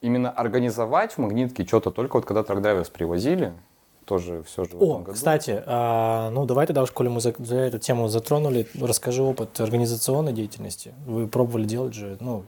именно 0.00 0.30
организовать 0.30 1.12
в 1.12 1.18
Магнитке 1.18 1.64
что-то 1.66 1.90
только 1.90 2.16
вот 2.16 2.24
когда 2.24 2.42
трак-драйверс 2.42 2.90
привозили, 2.90 3.52
тоже 4.06 4.42
все 4.44 4.64
же 4.64 4.70
О, 4.78 5.02
кстати, 5.02 5.62
а, 5.66 6.30
ну 6.30 6.46
давай 6.46 6.66
тогда 6.66 6.82
уж, 6.82 6.90
коли 6.92 7.08
мы 7.08 7.20
за, 7.20 7.34
за 7.38 7.56
эту 7.56 7.78
тему 7.78 8.08
затронули, 8.08 8.66
расскажи 8.80 9.22
опыт 9.22 9.60
организационной 9.60 10.32
деятельности. 10.32 10.94
Вы 11.06 11.26
пробовали 11.28 11.64
делать 11.64 11.92
же, 11.92 12.16
ну, 12.20 12.44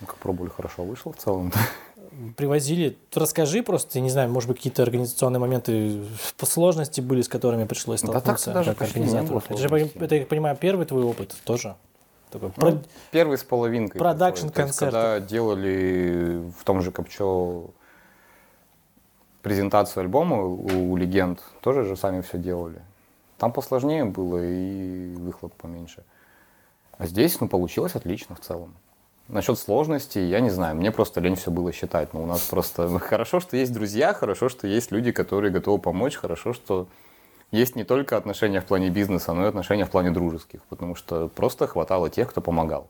Ну, 0.00 0.06
как 0.06 0.16
пробовали, 0.16 0.50
хорошо 0.50 0.82
вышло 0.82 1.12
в 1.12 1.16
целом. 1.16 1.52
привозили. 2.36 2.96
Расскажи 3.14 3.62
просто, 3.62 3.98
я 3.98 4.02
не 4.02 4.10
знаю, 4.10 4.30
может 4.30 4.48
быть, 4.48 4.58
какие-то 4.58 4.82
организационные 4.82 5.40
моменты 5.40 6.02
по 6.36 6.46
сложности 6.46 7.00
были, 7.00 7.22
с 7.22 7.28
которыми 7.28 7.64
пришлось 7.64 8.02
Да 8.02 8.08
так 8.20 8.20
столкнуться 8.38 8.52
даже 8.52 8.74
как 8.74 8.88
организаторов. 8.88 9.44
Это, 9.48 9.56
же, 9.58 9.68
это, 9.94 10.14
я 10.16 10.26
понимаю, 10.26 10.56
первый 10.56 10.86
твой 10.86 11.04
опыт 11.04 11.34
тоже? 11.44 11.76
Такой, 12.30 12.48
Ну, 12.56 12.72
про- 12.72 12.82
Первый 13.12 13.38
с 13.38 13.44
половинкой. 13.44 13.98
Продакшн 14.00 14.48
концерта. 14.48 14.96
Когда 14.96 15.20
делали 15.20 16.42
в 16.58 16.64
том 16.64 16.82
же 16.82 16.90
Копчо 16.90 17.70
презентацию 19.44 20.00
альбома 20.00 20.42
у, 20.42 20.92
у 20.92 20.96
легенд, 20.96 21.40
тоже 21.60 21.84
же 21.84 21.96
сами 21.96 22.22
все 22.22 22.38
делали. 22.38 22.80
Там 23.38 23.52
посложнее 23.52 24.04
было 24.04 24.42
и 24.42 25.14
выхлоп 25.14 25.52
поменьше. 25.54 26.02
А 26.96 27.06
здесь, 27.06 27.40
ну, 27.40 27.48
получилось 27.48 27.94
отлично 27.94 28.34
в 28.34 28.40
целом. 28.40 28.74
Насчет 29.28 29.58
сложности, 29.58 30.18
я 30.18 30.40
не 30.40 30.50
знаю, 30.50 30.76
мне 30.76 30.90
просто 30.90 31.20
лень 31.20 31.36
все 31.36 31.50
было 31.50 31.72
считать. 31.72 32.14
Но 32.14 32.22
у 32.22 32.26
нас 32.26 32.40
просто 32.40 32.98
хорошо, 32.98 33.40
что 33.40 33.56
есть 33.56 33.72
друзья, 33.72 34.14
хорошо, 34.14 34.48
что 34.48 34.66
есть 34.66 34.90
люди, 34.90 35.12
которые 35.12 35.52
готовы 35.52 35.78
помочь, 35.78 36.16
хорошо, 36.16 36.54
что 36.54 36.88
есть 37.50 37.76
не 37.76 37.84
только 37.84 38.16
отношения 38.16 38.60
в 38.60 38.64
плане 38.64 38.88
бизнеса, 38.88 39.34
но 39.34 39.44
и 39.44 39.48
отношения 39.48 39.84
в 39.84 39.90
плане 39.90 40.10
дружеских, 40.10 40.62
потому 40.64 40.94
что 40.94 41.28
просто 41.28 41.66
хватало 41.66 42.08
тех, 42.08 42.30
кто 42.30 42.40
помогал. 42.40 42.88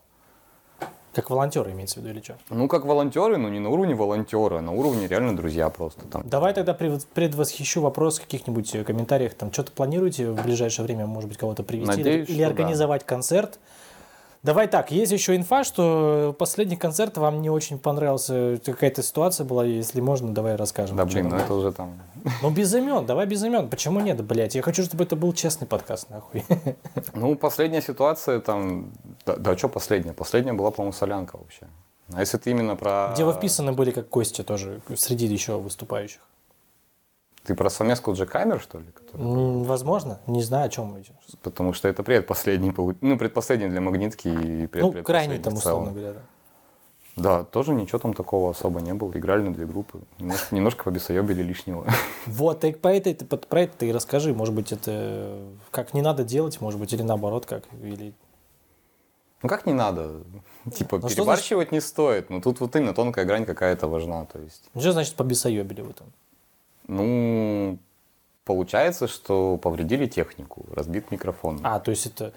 Как 1.15 1.29
волонтеры 1.29 1.71
имеется 1.71 1.99
в 1.99 2.03
виду 2.03 2.13
или 2.13 2.21
что? 2.21 2.35
Ну, 2.49 2.67
как 2.67 2.85
волонтеры, 2.85 3.37
но 3.37 3.49
не 3.49 3.59
на 3.59 3.69
уровне 3.69 3.95
волонтера, 3.95 4.59
а 4.59 4.61
на 4.61 4.73
уровне 4.73 5.07
реально 5.07 5.35
друзья 5.35 5.69
просто 5.69 6.05
там. 6.07 6.23
Давай 6.27 6.53
тогда 6.53 6.73
пред- 6.73 7.07
предвосхищу 7.07 7.81
вопрос 7.81 8.19
в 8.19 8.23
каких-нибудь 8.23 8.75
э, 8.75 8.83
комментариях. 8.83 9.33
Там 9.33 9.51
что-то 9.53 9.71
планируете 9.71 10.29
в 10.29 10.43
ближайшее 10.43 10.85
время, 10.85 11.07
может 11.07 11.29
быть, 11.29 11.37
кого-то 11.37 11.63
привести 11.63 11.93
или- 12.01 12.03
Надеюсь, 12.03 12.29
или 12.29 12.41
да. 12.41 12.47
организовать 12.47 13.05
концерт? 13.05 13.59
Давай 14.43 14.67
так, 14.67 14.91
есть 14.91 15.11
еще 15.11 15.35
инфа, 15.35 15.63
что 15.63 16.35
последний 16.37 16.75
концерт 16.75 17.17
вам 17.17 17.41
не 17.41 17.49
очень 17.49 17.79
понравился, 17.79 18.59
какая-то 18.63 19.01
ситуация 19.01 19.43
была, 19.43 19.65
если 19.65 20.01
можно, 20.01 20.35
давай 20.35 20.55
расскажем. 20.55 20.97
Да, 20.97 21.05
блин, 21.05 21.29
ну 21.29 21.37
это 21.37 21.51
уже 21.51 21.71
там... 21.71 21.99
Ну, 22.43 22.51
без 22.51 22.71
имен, 22.75 23.07
давай 23.07 23.25
без 23.25 23.43
имен. 23.43 23.67
Почему 23.69 24.01
нет, 24.01 24.23
блядь? 24.23 24.53
Я 24.53 24.61
хочу, 24.61 24.83
чтобы 24.83 25.03
это 25.05 25.15
был 25.15 25.33
честный 25.33 25.65
подкаст, 25.65 26.11
нахуй. 26.11 26.43
Ну, 27.15 27.35
последняя 27.35 27.81
ситуация 27.81 28.39
там... 28.39 28.91
Да, 29.25 29.35
да 29.35 29.57
что 29.57 29.69
последняя? 29.69 30.13
Последняя 30.13 30.53
была, 30.53 30.71
по-моему, 30.71 30.93
солянка 30.93 31.37
вообще. 31.37 31.67
А 32.13 32.19
если 32.19 32.37
ты 32.37 32.51
именно 32.51 32.75
про... 32.75 33.11
Где 33.13 33.25
вы 33.25 33.33
вписаны 33.33 33.71
были 33.73 33.91
как 33.91 34.09
гости 34.09 34.43
тоже, 34.43 34.81
среди 34.95 35.25
еще 35.25 35.57
выступающих. 35.59 36.21
Ты 37.43 37.55
про 37.55 37.69
совместку 37.69 38.13
Джекамер, 38.13 38.59
что 38.59 38.79
ли? 38.79 38.85
который- 38.93 39.63
Возможно, 39.63 40.19
не 40.27 40.41
знаю, 40.43 40.65
о 40.65 40.69
чем 40.69 40.85
мы 40.85 41.01
идем. 41.01 41.13
Потому 41.41 41.73
что 41.73 41.87
это 41.87 42.03
предпоследний, 42.03 42.73
ну, 43.01 43.17
предпоследний 43.17 43.69
для 43.69 43.81
магнитки 43.81 44.27
и 44.27 44.67
пред- 44.67 44.83
Ну, 44.83 45.03
крайний 45.03 45.39
там, 45.39 45.53
условно 45.53 45.91
говоря, 45.91 46.13
да. 46.13 46.21
Да, 47.17 47.43
тоже 47.45 47.73
ничего 47.73 47.97
там 47.99 48.13
такого 48.13 48.51
особо 48.51 48.81
не 48.81 48.93
было. 48.93 49.11
Играли 49.17 49.41
на 49.43 49.53
две 49.53 49.65
группы. 49.65 50.01
Немножко, 50.19 50.53
немножко 50.55 50.83
побесоебили 50.83 51.41
лишнего. 51.41 51.85
Вот, 52.25 52.63
и 52.65 52.73
по 52.73 52.87
этой, 52.89 53.13
про 53.15 53.61
это 53.61 53.77
ты 53.77 53.87
и 53.89 53.91
расскажи. 53.93 54.33
Может 54.33 54.53
быть, 54.53 54.71
это 54.71 55.37
как 55.71 55.93
не 55.93 56.01
надо 56.01 56.23
делать, 56.23 56.59
может 56.59 56.79
быть, 56.79 56.91
или 56.93 57.03
наоборот, 57.03 57.45
как. 57.45 57.63
Или... 57.81 58.13
Ну 59.43 59.49
как 59.49 59.65
не 59.65 59.73
надо? 59.73 60.23
Типа 60.75 60.97
Ну, 60.99 61.07
перебарщивать 61.09 61.71
не 61.71 61.81
стоит. 61.81 62.29
Но 62.29 62.41
тут 62.41 62.59
вот 62.59 62.75
именно 62.75 62.93
тонкая 62.93 63.25
грань 63.25 63.45
какая-то 63.45 63.87
важна. 63.87 64.25
То 64.25 64.39
есть, 64.39 64.63
Ну, 64.73 64.81
Что 64.81 64.91
значит 64.93 65.15
побесоебили 65.15 65.81
в 65.81 65.89
этом? 65.89 66.07
ну, 66.87 67.77
получается, 68.43 69.07
что 69.07 69.57
повредили 69.57 70.05
технику, 70.07 70.65
разбит 70.75 71.11
микрофон 71.11 71.59
А, 71.63 71.79
то 71.79 71.89
есть 71.91 72.05
это 72.05 72.31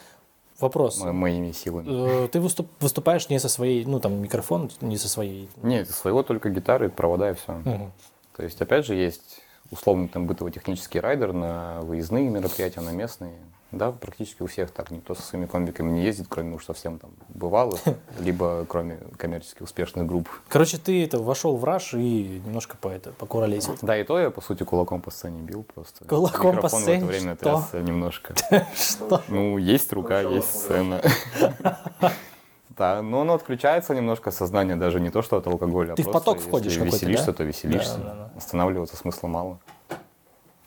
вопрос. 0.58 0.98
мо- 1.00 1.12
моими 1.12 1.52
силами. 1.52 2.24
Э, 2.24 2.28
Ты 2.28 2.40
выступ- 2.40 2.70
выступаешь 2.80 3.28
не 3.28 3.38
со 3.40 3.48
своей, 3.48 3.84
ну 3.84 4.00
там 4.00 4.14
микрофон 4.22 4.70
не 4.80 4.96
со 4.96 5.08
своей. 5.08 5.50
Нет, 5.62 5.90
своего 5.90 6.22
только 6.22 6.48
гитары, 6.50 6.88
провода 6.88 7.30
и 7.30 7.34
все. 7.34 7.52
Мгм. 7.52 7.92
То 8.36 8.42
есть, 8.42 8.60
опять 8.62 8.86
же, 8.86 8.94
есть 8.94 9.42
условный 9.70 10.08
там 10.08 10.26
бытово-технический 10.26 11.00
райдер 11.00 11.32
на 11.34 11.80
выездные 11.82 12.28
мероприятия, 12.30 12.80
на 12.80 12.90
местные. 12.90 13.34
Да, 13.70 13.92
практически 13.92 14.42
у 14.42 14.46
всех 14.46 14.70
так. 14.70 14.90
Никто 14.90 15.14
со 15.14 15.20
своими 15.20 15.44
комбиками 15.44 15.90
не 15.90 16.02
ездит, 16.02 16.26
кроме 16.30 16.54
уж 16.54 16.64
совсем 16.64 16.98
там 16.98 17.10
бывалых, 17.28 17.80
либо 18.18 18.64
кроме 18.66 18.98
коммерчески 19.18 19.62
успешных 19.62 20.06
групп. 20.06 20.28
Короче, 20.48 20.78
ты 20.78 21.04
это 21.04 21.18
вошел 21.18 21.56
в 21.56 21.64
раш 21.64 21.92
и 21.92 22.40
немножко 22.46 22.78
по 22.78 22.88
это 22.88 23.12
покуролесил. 23.12 23.76
Да, 23.82 23.98
и 23.98 24.04
то 24.04 24.18
я, 24.18 24.30
по 24.30 24.40
сути, 24.40 24.62
кулаком 24.62 25.02
по 25.02 25.10
сцене 25.10 25.42
бил 25.42 25.64
просто. 25.64 26.06
Кулаком 26.06 26.52
по 26.52 26.56
Микрофон 26.56 26.80
сцене? 26.80 27.04
в 27.04 27.10
это 27.10 27.18
время 27.18 27.34
Что? 27.34 27.44
трясся 27.44 27.80
немножко. 27.82 28.34
Что? 28.74 29.22
Ну, 29.28 29.58
есть 29.58 29.92
рука, 29.92 30.20
есть 30.20 30.48
сцена. 30.50 31.02
Да, 32.78 33.02
но 33.02 33.22
оно 33.22 33.34
отключается 33.34 33.92
немножко 33.92 34.30
сознание, 34.30 34.76
даже 34.76 35.00
не 35.00 35.10
то, 35.10 35.20
что 35.20 35.36
от 35.36 35.48
алкоголя. 35.48 35.94
а 35.94 35.96
Ты 35.96 36.02
в 36.02 36.04
просто 36.04 36.30
поток 36.30 36.40
входишь 36.40 36.74
Если 36.74 36.84
какой-то, 36.84 36.96
веселишься, 37.06 37.32
то 37.32 37.42
веселишься. 37.42 38.30
Останавливаться 38.36 38.96
смысла 38.96 39.26
мало. 39.26 39.58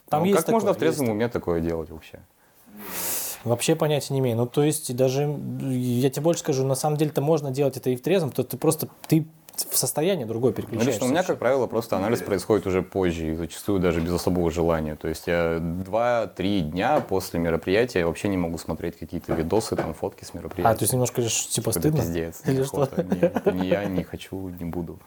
Там 0.10 0.24
Ну, 0.24 0.26
есть 0.26 0.40
как 0.40 0.50
можно 0.50 0.74
в 0.74 0.76
трезвом 0.76 1.08
уме 1.12 1.30
такое 1.30 1.62
делать 1.62 1.90
вообще? 1.90 2.20
Вообще 3.44 3.76
понятия 3.76 4.14
не 4.14 4.20
имею. 4.20 4.38
Ну, 4.38 4.46
то 4.46 4.64
есть, 4.64 4.96
даже, 4.96 5.24
я 5.24 6.10
тебе 6.10 6.22
больше 6.24 6.42
скажу, 6.42 6.66
на 6.66 6.76
самом 6.76 6.98
деле-то 6.98 7.22
можно 7.22 7.52
делать 7.52 7.78
это 7.78 7.90
и 7.90 7.96
в 7.96 8.02
трезвом, 8.02 8.32
то 8.32 8.44
ты 8.44 8.58
просто, 8.58 8.88
ты 9.08 9.26
в 9.70 9.78
состояние 9.78 10.26
другое 10.26 10.52
Ну, 10.52 10.56
переключаешься. 10.56 10.92
лично 10.94 11.06
у 11.08 11.10
меня, 11.10 11.24
как 11.24 11.38
правило, 11.38 11.68
просто 11.68 11.98
анализ 11.98 12.22
происходит 12.22 12.66
уже 12.68 12.82
позже, 12.82 13.32
и 13.34 13.36
зачастую 13.36 13.80
даже 13.80 14.00
без 14.00 14.12
особого 14.14 14.50
желания. 14.50 14.96
То 14.96 15.08
есть 15.08 15.28
я 15.28 15.58
2-3 15.58 16.62
дня 16.62 17.00
после 17.02 17.40
мероприятия 17.40 18.06
вообще 18.06 18.28
не 18.30 18.38
могу 18.38 18.58
смотреть 18.58 18.98
какие-то 18.98 19.34
видосы, 19.34 19.76
там, 19.76 19.94
фотки 19.94 20.24
с 20.24 20.34
мероприятия. 20.34 20.72
А, 20.72 20.76
то 20.76 20.84
есть 20.84 20.94
немножко 20.94 21.22
лишь, 21.22 21.48
типа 21.50 21.72
Это 21.72 21.80
стыдно? 21.80 22.00
пиздец. 22.00 22.42
Или 22.46 22.64
что? 22.64 22.88
Не, 22.98 23.62
не 23.62 23.68
я, 23.68 23.86
не 23.86 24.04
хочу, 24.04 24.50
не 24.50 24.66
буду. 24.66 25.00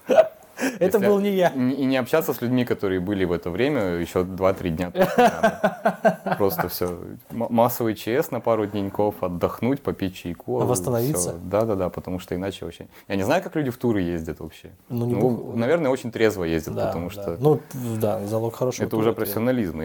Это 0.79 0.99
был 0.99 1.19
не 1.21 1.31
я. 1.31 1.49
И 1.49 1.85
не 1.85 1.97
общаться 1.97 2.33
с 2.33 2.41
людьми, 2.41 2.65
которые 2.65 3.01
были 3.01 3.25
в 3.25 3.33
это 3.33 3.51
время 3.51 3.97
еще 3.97 4.21
2-3 4.21 4.69
дня. 4.71 4.91
Просто 6.39 6.69
все. 6.69 6.99
Массовый 7.31 7.95
ЧС 7.95 8.31
на 8.31 8.41
пару 8.41 8.67
деньков, 8.67 9.23
отдохнуть, 9.23 9.81
попить 9.81 10.17
чайку. 10.17 10.59
Восстановиться? 10.59 11.35
Да-да-да, 11.43 11.89
потому 11.89 12.19
что 12.19 12.35
иначе 12.35 12.65
вообще... 12.65 12.87
Я 13.09 13.17
не 13.17 13.23
знаю, 13.23 13.43
как 13.43 13.57
люди 13.57 13.71
в 13.71 13.77
туры 13.77 14.01
ездят 14.01 14.41
вообще. 14.41 14.71
Ну, 14.89 15.07
не 15.07 15.15
Ну, 15.15 15.53
наверное, 15.57 15.91
очень 15.91 16.13
трезво 16.13 16.45
ездят, 16.45 16.75
потому 16.75 17.11
что 17.11 17.37
Ну, 17.41 17.61
да, 18.01 18.25
залог 18.27 18.55
хорошего. 18.55 18.87
это 18.87 18.97
уже 18.97 19.13
профессионализм. 19.13 19.83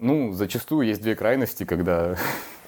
Ну, 0.00 0.32
зачастую 0.32 0.86
есть 0.86 1.02
две 1.02 1.14
крайности, 1.14 1.64
когда 1.64 2.16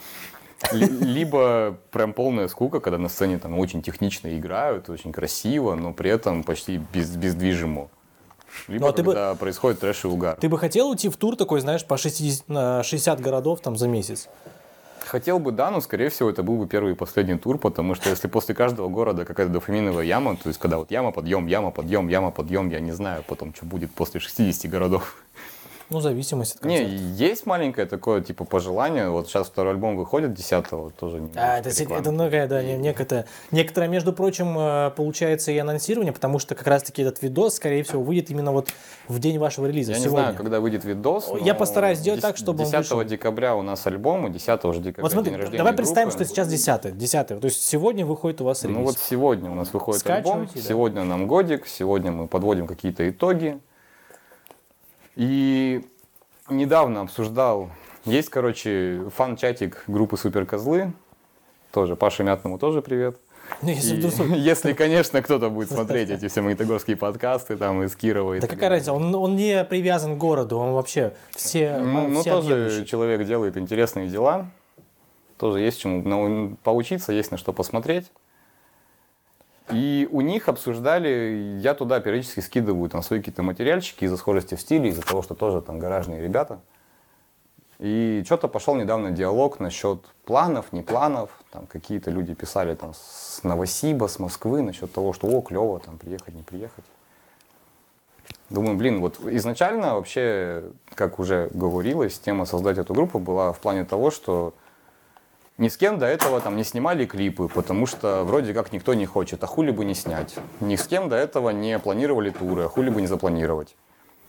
либо 0.73 1.77
прям 1.91 2.13
полная 2.13 2.49
скука, 2.49 2.81
когда 2.81 2.99
на 2.99 3.09
сцене 3.09 3.39
там 3.39 3.59
очень 3.59 3.83
технично 3.83 4.37
играют, 4.39 4.89
очень 4.89 5.13
красиво, 5.13 5.75
но 5.75 5.93
при 5.93 6.11
этом 6.11 6.43
почти 6.45 6.79
без, 6.93 7.11
бездвижимо. 7.17 7.89
Либо 8.69 8.87
Ну, 8.87 8.89
а 8.91 8.93
ты 8.93 9.03
бы- 9.03 9.13
когда 9.13 9.35
происходит 9.35 9.81
трэш 9.81 10.05
и 10.05 10.09
угар. 10.09 10.37
Ты 10.41 10.49
бы 10.49 10.59
хотел 10.59 10.89
уйти 10.89 11.09
в 11.09 11.17
тур 11.17 11.37
такой, 11.37 11.61
знаешь, 11.61 11.85
по 11.85 11.97
60, 11.97 12.49
на 12.49 12.83
60 12.83 13.21
городов 13.21 13.61
там 13.61 13.77
за 13.77 13.89
месяц? 13.89 14.29
Хотел 15.01 15.39
бы, 15.39 15.53
да, 15.53 15.71
но, 15.71 15.81
скорее 15.81 16.09
всего, 16.09 16.29
это 16.31 16.43
был 16.43 16.57
бы 16.57 16.67
первый 16.67 16.93
и 16.93 16.97
последний 16.97 17.37
тур, 17.37 17.59
потому 17.59 17.95
что 17.95 18.11
если 18.11 18.27
после 18.27 18.55
каждого 18.57 18.89
города 18.89 19.25
какая-то 19.25 19.53
дофаминовая 19.53 20.05
яма, 20.05 20.37
то 20.37 20.49
есть 20.49 20.59
когда 20.59 20.79
вот 20.79 20.91
яма, 20.91 21.13
подъем, 21.13 21.47
яма, 21.47 21.71
подъем, 21.71 22.09
яма, 22.09 22.33
подъем, 22.33 22.71
я 22.71 22.81
не 22.81 22.91
знаю 22.93 23.23
потом, 23.29 23.55
что 23.55 23.67
будет 23.67 23.93
после 23.93 24.19
60 24.19 24.69
городов. 24.69 25.23
Ну, 25.89 26.01
зависимость 26.01 26.57
от 26.57 26.65
Не, 26.65 26.79
концерта. 26.79 27.05
есть 27.25 27.47
маленькое 27.47 27.87
такое, 27.87 28.21
типа, 28.21 28.45
пожелание. 28.45 29.09
Вот 29.09 29.29
сейчас 29.29 29.47
второй 29.47 29.75
альбом 29.75 29.97
выходит 29.97 30.35
10 30.35 30.69
тоже. 30.99 31.19
А, 31.37 31.59
немножко 31.61 31.83
это, 31.85 31.95
это 31.95 32.11
многое, 32.13 32.49
да, 32.49 32.61
не- 32.61 32.77
некое, 32.77 33.27
некоторое, 33.53 33.87
между 33.87 34.13
прочим, 34.13 34.59
э, 34.59 34.91
получается 34.97 35.53
и 35.53 35.59
анонсирование, 35.59 36.13
потому 36.13 36.41
что 36.41 36.57
как 36.57 36.67
раз-таки 36.67 37.03
этот 37.03 37.23
видос, 37.23 37.55
скорее 37.55 37.85
всего, 37.85 38.03
выйдет 38.03 38.31
именно 38.31 38.51
вот 38.51 38.69
в 39.07 39.21
день 39.21 39.39
вашего 39.39 39.67
релиза, 39.67 39.93
Я 39.93 39.99
не 39.99 40.05
сегодня. 40.05 40.23
знаю, 40.25 40.37
когда 40.37 40.59
выйдет 40.59 40.85
видос. 40.85 41.31
Я 41.41 41.55
постараюсь 41.55 41.99
сделать 41.99 42.19
10 42.21 42.29
так, 42.31 42.37
чтобы 42.37 42.65
он 42.65 42.71
10 42.71 42.79
вышел. 42.79 43.05
декабря 43.05 43.55
у 43.55 43.63
нас 43.63 43.87
альбом, 43.87 44.27
и 44.27 44.31
10 44.31 44.73
же 44.73 44.81
декабря 44.81 45.03
Вот 45.03 45.13
смотри, 45.13 45.31
день 45.31 45.39
рождения 45.41 45.59
давай 45.59 45.73
представим, 45.75 46.09
группы. 46.09 46.25
что 46.25 46.35
сейчас 46.35 46.49
10 46.49 46.99
10 46.99 47.29
То 47.41 47.45
есть 47.45 47.63
сегодня 47.63 48.05
выходит 48.05 48.41
у 48.41 48.45
вас 48.45 48.65
релиз. 48.65 48.77
Ну 48.77 48.85
вот 48.85 48.99
сегодня 48.99 49.51
у 49.53 49.55
нас 49.55 49.73
выходит 49.73 50.05
альбом, 50.11 50.49
да. 50.53 50.61
сегодня 50.61 51.05
нам 51.05 51.29
годик, 51.29 51.67
сегодня 51.69 52.11
мы 52.11 52.27
подводим 52.27 52.67
какие-то 52.67 53.09
итоги. 53.09 53.61
И 55.17 55.83
недавно 56.51 57.01
обсуждал, 57.01 57.71
есть, 58.05 58.29
короче, 58.29 59.03
фан-чатик 59.17 59.85
группы 59.87 60.17
Суперкозлы, 60.17 60.93
тоже 61.73 61.97
Паше 61.97 62.23
Мятному 62.23 62.59
тоже 62.59 62.83
привет. 62.83 63.19
Ну, 63.63 63.71
если 63.71 63.97
И 63.97 63.99
вдруг- 64.01 64.31
если, 64.37 64.73
конечно, 64.73 65.23
кто-то 65.23 65.49
будет 65.51 65.71
смотреть 65.71 66.11
эти 66.11 66.29
все 66.29 66.43
магнитогорские 66.43 66.97
подкасты 66.97 67.57
там 67.57 67.83
из 67.83 67.97
Кирова. 67.97 68.35
и 68.35 68.41
Да 68.41 68.47
какая 68.49 68.69
разница, 68.71 68.93
он, 68.93 69.15
он 69.15 69.37
не 69.37 69.65
привязан 69.65 70.17
к 70.17 70.19
городу, 70.19 70.59
он 70.59 70.73
вообще 70.75 71.15
все, 71.31 71.79
Ну, 71.79 72.09
ну, 72.09 72.21
все 72.21 72.31
тоже 72.31 72.55
объемлющий. 72.55 72.87
человек 72.87 73.27
делает 73.27 73.57
интересные 73.57 74.09
дела. 74.09 74.51
Тоже 75.39 75.61
есть 75.61 75.81
чему 75.81 76.03
ну, 76.03 76.57
поучиться, 76.63 77.13
есть 77.13 77.31
на 77.31 77.37
что 77.39 77.53
посмотреть. 77.53 78.11
И 79.71 80.09
у 80.13 80.21
них 80.21 80.49
обсуждали, 80.49 81.59
я 81.61 81.75
туда 81.75 82.01
периодически 82.01 82.41
скидываю 82.41 82.89
там 82.89 83.03
свои 83.03 83.19
какие-то 83.19 83.43
материальчики 83.43 84.05
из-за 84.05 84.17
схожести 84.17 84.55
в 84.55 84.61
стиле, 84.61 84.91
из-за 84.91 85.03
того, 85.03 85.23
что 85.23 85.35
тоже 85.35 85.61
там 85.61 85.79
гаражные 85.79 86.23
ребята. 86.23 86.61
И 87.79 88.23
что-то 88.25 88.49
пошел 88.49 88.75
недавно 88.75 89.11
диалог 89.11 89.61
насчет 89.61 90.03
планов, 90.25 90.73
не 90.73 90.83
планов. 90.83 91.31
Там 91.51 91.67
какие-то 91.67 92.11
люди 92.11 92.33
писали 92.33 92.75
там 92.75 92.95
с 92.95 93.41
Новосиба, 93.43 94.07
с 94.07 94.19
Москвы 94.19 94.63
насчет 94.63 94.93
того, 94.93 95.13
что 95.13 95.27
о, 95.27 95.43
клево, 95.43 95.81
там 95.81 95.99
приехать, 95.99 96.35
не 96.35 96.43
приехать. 96.43 96.85
Думаю, 98.49 98.77
блин, 98.77 99.01
вот 99.01 99.19
изначально 99.27 99.95
вообще, 99.95 100.71
как 100.95 101.19
уже 101.19 101.51
говорилось, 101.53 102.19
тема 102.19 102.47
создать 102.47 102.79
эту 102.79 102.95
группу 102.95 103.19
была 103.19 103.53
в 103.53 103.59
плане 103.59 103.85
того, 103.85 104.11
что 104.11 104.55
ни 105.59 105.69
с 105.69 105.77
кем 105.77 105.99
до 105.99 106.07
этого 106.07 106.41
там 106.41 106.57
не 106.57 106.65
снимали 106.65 107.07
клипы, 107.07 107.49
потому 107.49 107.87
что 107.87 108.25
вроде 108.25 108.53
как 108.53 108.73
никто 108.73 108.95
не 108.95 109.07
хочет, 109.07 109.43
а 109.43 109.47
хули 109.47 109.71
бы 109.71 109.85
не 109.85 109.95
снять. 109.95 110.35
Ни 110.61 110.77
с 110.77 110.87
кем 110.87 111.09
до 111.09 111.17
этого 111.17 111.51
не 111.51 111.79
планировали 111.79 112.31
туры, 112.31 112.65
а 112.65 112.69
хули 112.69 112.91
бы 112.91 113.01
не 113.01 113.07
запланировать. 113.07 113.75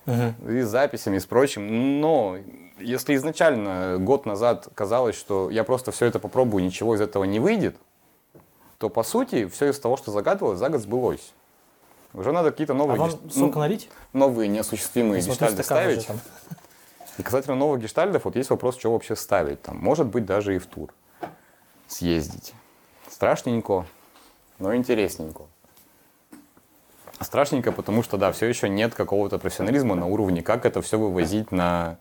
И 0.06 0.62
с 0.62 0.68
записями, 0.68 1.18
и 1.18 1.20
с 1.20 1.26
прочим. 1.26 2.00
Но 2.00 2.38
если 2.80 3.16
изначально 3.16 3.98
год 4.00 4.26
назад 4.26 4.70
казалось, 4.74 5.18
что 5.18 5.50
я 5.50 5.66
просто 5.66 5.92
все 5.92 6.06
это 6.06 6.20
попробую, 6.20 6.64
ничего 6.64 6.96
из 6.96 7.02
этого 7.02 7.26
не 7.26 7.42
выйдет, 7.42 7.76
то 8.78 8.90
по 8.90 9.04
сути 9.04 9.48
все 9.48 9.70
из 9.70 9.80
того, 9.80 9.98
что 9.98 10.12
загадывалось, 10.12 10.60
за 10.60 10.70
год 10.70 10.82
сбылось. 10.82 11.34
Уже 12.14 12.32
надо 12.32 12.52
какие-то 12.52 12.72
А 12.72 12.76
новые, 12.78 12.98
вам 12.98 13.10
геш- 13.10 13.34
сок 13.34 13.56
ну, 13.56 13.60
налить? 13.60 13.90
новые 14.14 14.48
неосуществимые 14.48 15.22
Смотрю, 15.22 15.48
гештальды 15.48 15.64
ставить. 15.64 16.08
И 17.18 17.24
касательно 17.24 17.56
новых 17.56 17.82
гештальдов, 17.82 18.26
вот 18.26 18.36
есть 18.38 18.50
вопрос, 18.50 18.78
что 18.78 18.94
вообще 18.94 19.16
ставить. 19.16 19.62
Там, 19.62 19.78
может 19.78 20.08
быть, 20.08 20.26
даже 20.26 20.56
и 20.56 20.58
в 20.60 20.68
тур 20.68 20.90
съездить. 21.88 22.54
Страшненько, 23.10 23.86
но 24.60 24.76
интересненько. 24.76 25.44
Страшненько, 27.20 27.72
потому 27.72 28.04
что, 28.04 28.18
да, 28.18 28.32
все 28.32 28.46
еще 28.46 28.70
нет 28.70 28.94
какого-то 28.94 29.40
профессионализма 29.40 29.96
на 29.96 30.06
уровне, 30.06 30.44
как 30.44 30.66
это 30.66 30.82
все 30.82 31.00
вывозить 31.00 31.52
на, 31.52 31.98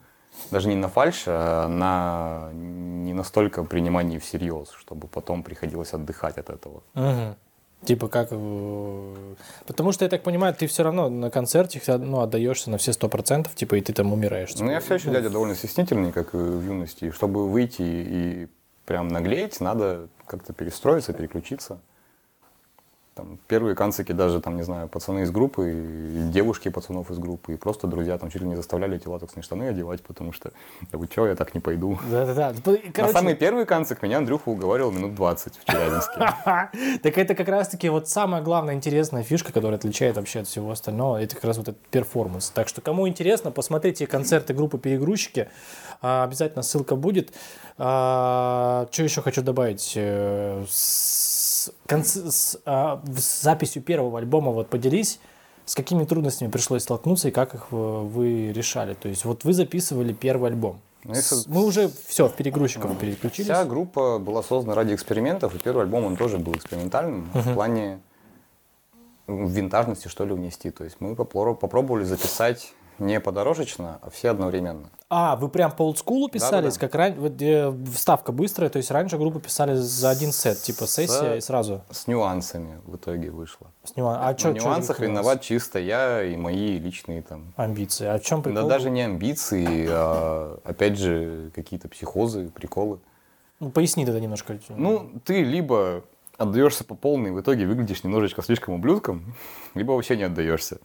даже 0.51 0.68
не 0.68 0.74
на 0.74 0.89
фальш, 0.89 1.24
а 1.26 1.68
на 1.68 2.51
не 2.53 3.14
настолько 3.14 3.64
принимание 3.64 4.20
всерьез, 4.20 4.70
чтобы 4.72 5.09
потом 5.09 5.43
приходилось 5.43 5.95
отдыхать 5.95 6.37
от 6.37 6.51
этого. 6.51 6.82
Мгм. 6.95 7.37
Типа 7.84 8.09
как... 8.09 8.28
э, 8.30 9.34
Потому 9.66 9.93
что, 9.93 10.05
я 10.05 10.09
так 10.11 10.22
понимаю, 10.22 10.55
ты 10.55 10.66
все 10.66 10.82
равно 10.82 11.09
на 11.09 11.30
концерте 11.30 11.80
ну, 11.99 12.20
отдаешься 12.20 12.70
на 12.70 12.78
все 12.78 12.93
сто 12.93 13.09
процентов, 13.09 13.55
типа, 13.55 13.76
и 13.76 13.80
ты 13.80 13.93
там 13.93 14.12
умираешь. 14.12 14.55
Ну, 14.59 14.70
я 14.70 14.80
все 14.80 14.95
еще 14.95 15.11
дядя 15.11 15.30
довольно 15.30 15.55
стеснительный, 15.55 16.11
как 16.11 16.32
в 16.34 16.62
юности. 16.66 17.11
Чтобы 17.11 17.49
выйти 17.49 17.82
и 17.82 18.49
прям 18.87 19.09
наглеть, 19.09 19.61
надо 19.61 20.09
как-то 20.26 20.53
перестроиться, 20.53 21.12
переключиться. 21.12 21.80
Там, 23.17 23.39
первые 23.49 23.75
канцики 23.75 24.12
даже, 24.12 24.43
там, 24.43 24.57
не 24.57 24.62
знаю, 24.62 24.89
пацаны 24.89 25.21
из 25.21 25.31
группы, 25.31 25.73
и 25.73 26.29
девушки 26.31 26.69
пацанов 26.69 27.11
из 27.11 27.19
группы, 27.19 27.55
и 27.55 27.57
просто 27.57 27.87
друзья 27.87 28.19
там 28.19 28.31
чуть 28.31 28.43
ли 28.43 28.47
не 28.47 28.57
заставляли 28.57 28.97
эти 28.97 29.09
латексные 29.09 29.43
штаны 29.43 29.69
одевать, 29.69 30.03
потому 30.03 30.35
что, 30.35 30.53
да 30.93 30.99
вы 30.99 31.09
чё, 31.09 31.27
я 31.27 31.35
так 31.35 31.55
не 31.55 31.62
пойду. 31.62 31.99
Да-да-да. 32.11 32.53
Короче, 32.62 32.93
На 33.01 33.09
самый 33.09 33.35
первый 33.35 33.64
канцик 33.64 34.03
меня 34.03 34.19
Андрюха 34.19 34.51
уговорил 34.51 34.91
минут 34.91 35.14
20 35.14 35.55
в 35.57 35.64
Челябинске. 35.64 36.99
Так 37.03 37.17
это 37.17 37.35
как 37.35 37.49
раз-таки 37.49 37.89
вот 37.89 38.07
самая 38.07 38.43
главная 38.43 38.75
интересная 38.75 39.23
фишка, 39.23 39.51
которая 39.51 39.79
отличает 39.79 40.17
вообще 40.17 40.41
от 40.41 40.47
всего 40.47 40.71
остального, 40.71 41.17
это 41.17 41.37
как 41.37 41.45
раз 41.45 41.57
вот 41.57 41.69
этот 41.69 41.81
перформанс. 41.87 42.51
Так 42.51 42.69
что 42.69 42.83
кому 42.83 43.09
интересно, 43.09 43.51
посмотрите 43.51 44.07
концерты 44.07 44.53
группы 44.53 44.77
«Перегрузчики». 44.77 45.49
А, 46.03 46.25
Обязательно 46.25 46.62
ссылка 46.62 46.97
будет. 46.97 47.33
А, 47.79 48.87
Что 48.91 49.03
еще 49.05 49.23
хочу 49.23 49.41
добавить? 49.41 49.97
С, 51.67 51.73
конц- 51.89 52.31
с, 52.31 52.59
а, 52.64 53.03
с 53.17 53.43
записью 53.43 53.83
первого 53.83 54.19
альбома 54.19 54.53
вот 54.53 54.69
поделись, 54.69 55.19
с 55.64 55.75
какими 55.75 56.05
трудностями 56.05 56.49
пришлось 56.51 56.83
столкнуться 56.83 57.29
и 57.29 57.31
как 57.31 57.55
их 57.55 57.67
э, 57.73 57.77
вы 57.77 58.53
решали. 58.53 58.95
То 58.95 59.09
есть 59.09 59.25
вот 59.25 59.45
вы 59.45 59.53
записывали 59.53 60.12
первый 60.12 60.51
альбом. 60.51 60.79
Ну, 61.05 61.14
если- 61.14 61.49
Мы 61.49 61.64
уже 61.64 61.91
все, 62.07 62.29
в 62.29 62.35
перегрузчиков 62.35 62.97
переключились. 62.99 63.47
Вся 63.51 63.64
группа 63.64 64.19
была 64.19 64.43
создана 64.43 64.75
ради 64.75 64.95
экспериментов, 64.95 65.55
и 65.55 65.59
первый 65.59 65.83
альбом 65.83 66.05
он 66.05 66.17
тоже 66.17 66.39
был 66.39 66.55
экспериментальным 66.55 67.29
в 67.35 67.55
плане 67.55 68.01
ну, 69.27 69.47
винтажности, 69.49 70.09
что 70.09 70.25
ли, 70.25 70.35
внести. 70.35 70.71
То 70.71 70.85
есть 70.85 70.97
мы 71.01 71.12
попро- 71.14 71.55
попробовали 71.57 72.05
записать 72.05 72.73
не 72.99 73.20
подорожечно, 73.20 73.99
а 74.03 74.11
все 74.11 74.30
одновременно. 74.30 74.90
А, 75.09 75.36
вы 75.36 75.49
прям 75.49 75.70
по 75.70 75.82
олдскулу 75.82 76.28
писались, 76.28 76.74
Да-да-да. 76.74 76.80
как 76.80 76.94
раньше, 76.94 77.20
вот, 77.20 77.40
э, 77.40 77.72
вставка 77.94 78.32
быстрая, 78.32 78.70
то 78.70 78.78
есть 78.78 78.90
раньше 78.90 79.18
группы 79.18 79.38
писали 79.40 79.74
за 79.74 80.11
один 80.11 80.32
сет, 80.32 80.59
типа 80.62 80.86
сессия 80.86 81.34
и 81.36 81.40
сразу 81.40 81.82
С 81.90 82.07
нюансами 82.09 82.80
в 82.84 82.97
итоге 82.97 83.30
вышло. 83.30 83.68
с 83.84 83.94
нюан- 83.97 84.18
А 84.20 84.32
В 84.32 84.36
чё, 84.36 84.53
чё 84.55 84.62
нюансах 84.64 84.99
вас? 84.99 85.09
виноват 85.09 85.40
чисто 85.42 85.78
я 85.78 86.22
и 86.24 86.36
мои 86.36 86.78
личные 86.78 87.22
там. 87.22 87.53
Амбиции. 87.57 88.07
А 88.07 88.18
в 88.18 88.22
чем 88.22 88.42
прикол? 88.42 88.62
Да 88.62 88.68
даже 88.68 88.90
не 88.90 89.03
амбиции, 89.03 89.86
а 89.90 90.59
опять 90.64 90.99
же 90.99 91.51
какие-то 91.55 91.88
психозы, 91.88 92.49
приколы. 92.49 92.99
Ну, 93.61 93.70
поясни 93.70 94.05
тогда 94.05 94.20
немножко. 94.20 94.59
Ну, 94.70 95.11
ты 95.24 95.42
либо 95.44 96.03
отдаешься 96.36 96.84
по 96.84 96.94
полной, 96.94 97.30
в 97.30 97.40
итоге 97.40 97.66
выглядишь 97.66 98.05
немножечко 98.05 98.42
слишком 98.42 98.74
ублюдком, 98.74 99.34
либо 99.74 99.92
вообще 99.92 100.16
не 100.16 100.24
отдаешься. 100.24 100.78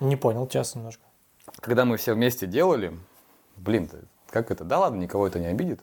Не 0.00 0.16
понял, 0.16 0.48
сейчас 0.48 0.74
немножко. 0.74 1.02
Когда 1.64 1.84
мы 1.84 1.96
все 1.96 2.14
вместе 2.14 2.46
делали, 2.46 2.92
блин, 3.56 3.88
как 4.30 4.50
это? 4.50 4.64
Да 4.64 4.78
ладно, 4.78 5.00
никого 5.00 5.26
это 5.26 5.40
не 5.40 5.46
обидит. 5.46 5.80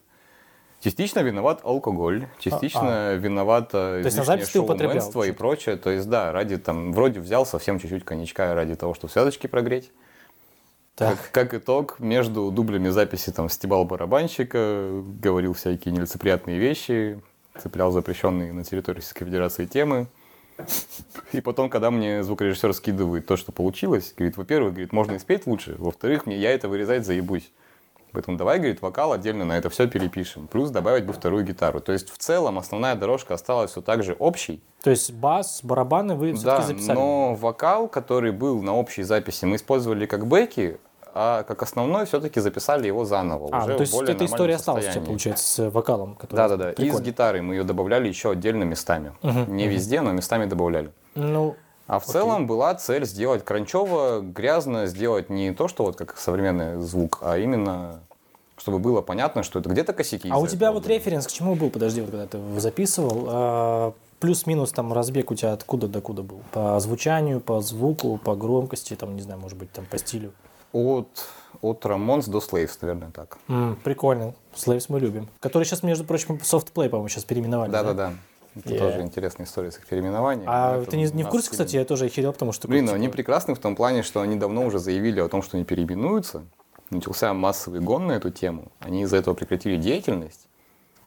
Частично 0.80 1.20
виноват 1.20 1.62
алкоголь, 1.64 2.28
частично 2.40 3.14
виновато 3.16 4.00
излишнее 4.02 4.26
запись 4.26 4.50
ты 4.50 4.60
употреблял 4.60 4.94
шоуменство 4.94 5.24
и 5.24 5.32
прочее. 5.32 5.76
То 5.78 5.92
есть, 5.92 6.10
да, 6.10 6.32
ради 6.32 6.58
там, 6.58 6.92
вроде 6.92 7.20
взял 7.20 7.46
совсем 7.46 7.80
чуть-чуть 7.80 8.04
коньячка 8.04 8.56
ради 8.56 8.76
того, 8.76 8.94
чтобы 8.94 9.12
связочки 9.12 9.48
прогреть. 9.48 9.92
Так. 10.96 11.18
Как, 11.18 11.32
как 11.32 11.54
итог, 11.62 12.00
между 12.00 12.52
дублями 12.52 12.90
записи 12.90 13.32
там 13.32 13.50
стебал 13.50 13.86
барабанщика, 13.86 15.04
говорил 15.20 15.54
всякие 15.54 15.94
нелицеприятные 15.94 16.58
вещи, 16.58 17.22
цеплял 17.60 17.92
запрещенные 17.92 18.52
на 18.52 18.64
территории 18.64 18.98
Российской 18.98 19.26
Федерации 19.26 19.66
темы. 19.66 20.08
И 21.32 21.42
потом, 21.42 21.70
когда 21.70 21.92
мне 21.92 22.24
звукорежиссер 22.24 22.74
скидывает 22.74 23.26
то, 23.26 23.38
что 23.38 23.52
получилось, 23.52 24.14
говорит, 24.18 24.38
во-первых, 24.38 24.74
говорит, 24.74 24.92
можно 24.94 25.14
и 25.14 25.20
спеть 25.20 25.48
лучше, 25.48 25.76
во-вторых, 25.78 26.26
мне 26.26 26.38
я 26.38 26.52
это 26.52 26.68
вырезать 26.68 27.06
заебусь. 27.06 27.52
Поэтому 28.14 28.36
давай, 28.38 28.58
говорит, 28.58 28.82
вокал 28.82 29.14
отдельно 29.14 29.46
на 29.46 29.58
это 29.58 29.70
все 29.70 29.88
перепишем. 29.88 30.48
Плюс 30.48 30.70
добавить 30.70 31.06
бы 31.06 31.14
вторую 31.14 31.46
гитару. 31.46 31.80
То 31.80 31.94
есть 31.94 32.10
в 32.10 32.18
целом 32.18 32.60
основная 32.60 32.96
дорожка 32.96 33.36
осталась 33.36 33.72
все 33.72 33.82
так 33.82 34.04
же 34.04 34.14
общей. 34.20 34.62
То 34.84 34.90
есть 34.90 35.14
бас, 35.14 35.62
барабаны 35.64 36.16
вы 36.16 36.34
все-таки 36.34 36.46
Да, 36.46 36.62
записали? 36.68 36.96
но 36.98 37.36
вокал, 37.36 37.88
который 37.88 38.34
был 38.34 38.62
на 38.62 38.76
общей 38.76 39.04
записи, 39.04 39.46
мы 39.46 39.56
использовали 39.56 40.06
как 40.06 40.28
бэки, 40.28 40.78
а 41.14 41.44
как 41.44 41.62
основной 41.64 42.06
все-таки 42.06 42.40
записали 42.40 42.88
его 42.88 43.06
заново. 43.06 43.50
А, 43.52 43.60
уже 43.60 43.72
ну, 43.72 43.78
то 43.78 43.82
есть 43.82 44.02
эта 44.02 44.26
история 44.26 44.56
осталась 44.56 44.84
у 44.84 44.86
тебя, 44.86 44.92
состоянии. 44.94 45.08
получается, 45.08 45.48
с 45.48 45.70
вокалом? 45.70 46.16
который- 46.16 46.38
Да-да-да. 46.38 46.72
И 46.72 46.92
с 46.92 47.00
гитарой 47.02 47.42
мы 47.42 47.56
ее 47.56 47.64
добавляли 47.64 48.08
еще 48.08 48.32
отдельно 48.32 48.64
местами. 48.64 49.14
Не 49.22 49.68
везде, 49.68 50.02
но 50.02 50.12
местами 50.12 50.46
добавляли. 50.46 50.92
Ну, 51.16 51.56
А 51.88 52.00
в 52.00 52.06
целом 52.06 52.48
была 52.48 52.74
цель 52.76 53.06
сделать 53.06 53.44
кранчево, 53.44 54.22
грязно, 54.22 54.86
сделать 54.86 55.30
не 55.30 55.52
то, 55.54 55.68
что 55.68 55.84
вот 55.84 55.98
как 55.98 56.18
современный 56.18 56.80
звук, 56.82 57.20
а 57.22 57.38
именно 57.38 58.00
чтобы 58.58 58.78
было 58.78 59.02
понятно, 59.02 59.42
что 59.42 59.58
это 59.60 59.70
где-то 59.70 59.92
косяки. 59.92 60.30
а 60.32 60.38
у 60.38 60.46
тебя 60.46 60.72
вот 60.72 60.84
были. 60.84 60.94
референс 60.94 61.26
к 61.26 61.32
чему 61.32 61.56
был, 61.56 61.72
подожди, 61.72 62.00
вот 62.02 62.12
когда 62.12 62.28
ты 62.28 62.38
записывал, 62.60 63.26
а, 63.28 63.94
плюс-минус 64.20 64.72
там 64.72 64.94
разбег 64.94 65.32
у 65.32 65.36
тебя 65.36 65.54
откуда 65.54 65.88
до 65.88 66.00
куда 66.00 66.22
был? 66.22 66.42
По 66.54 66.80
звучанию, 66.80 67.42
по 67.42 67.60
звуку, 67.62 68.20
по 68.24 68.36
громкости, 68.36 68.96
там, 68.96 69.16
не 69.16 69.22
знаю, 69.24 69.40
может 69.42 69.58
быть, 69.58 69.72
там 69.72 69.86
по 69.86 69.98
стилю? 69.98 70.32
От, 70.74 71.28
от 71.62 71.86
Ramones 71.86 72.30
до 72.30 72.40
Slaves, 72.40 72.78
наверное, 72.82 73.12
так. 73.12 73.38
М, 73.48 73.78
прикольно. 73.84 74.34
Slaves 74.56 74.86
мы 74.90 75.00
любим. 75.00 75.28
Который 75.40 75.64
сейчас, 75.64 75.84
между 75.84 76.04
прочим, 76.04 76.40
софтплей, 76.42 76.90
по-моему, 76.90 77.10
сейчас 77.10 77.24
переименовали. 77.26 77.72
Да-да-да. 77.72 78.14
Это 78.54 78.70
Yeah. 78.74 78.80
тоже 78.80 79.02
интересная 79.02 79.46
история 79.46 79.72
с 79.72 79.78
их 79.78 79.86
переименованием. 79.88 80.46
А 80.50 80.82
Это 80.82 80.92
ты 80.92 80.98
не, 80.98 81.06
не 81.12 81.24
в 81.24 81.30
курсе, 81.30 81.50
кстати, 81.52 81.78
я 81.78 81.86
тоже 81.86 82.06
охерел, 82.06 82.34
потому 82.34 82.52
что... 82.52 82.68
Блин, 82.68 82.82
ну 82.84 82.88
такой, 82.88 82.98
они 82.98 83.08
типа, 83.08 83.16
прекрасны 83.16 83.56
в 83.56 83.60
том 83.60 83.78
плане, 83.78 84.04
что 84.04 84.20
они 84.20 84.36
давно 84.36 84.66
уже 84.66 84.78
заявили 84.80 85.22
о 85.22 85.30
том, 85.30 85.42
что 85.42 85.56
они 85.56 85.64
переименуются. 85.64 86.44
Начался 86.90 87.34
массовый 87.34 87.80
гон 87.80 88.08
на 88.08 88.12
эту 88.14 88.30
тему. 88.30 88.70
Они 88.80 89.04
из-за 89.04 89.16
этого 89.18 89.36
прекратили 89.36 89.78
деятельность. 89.78 90.50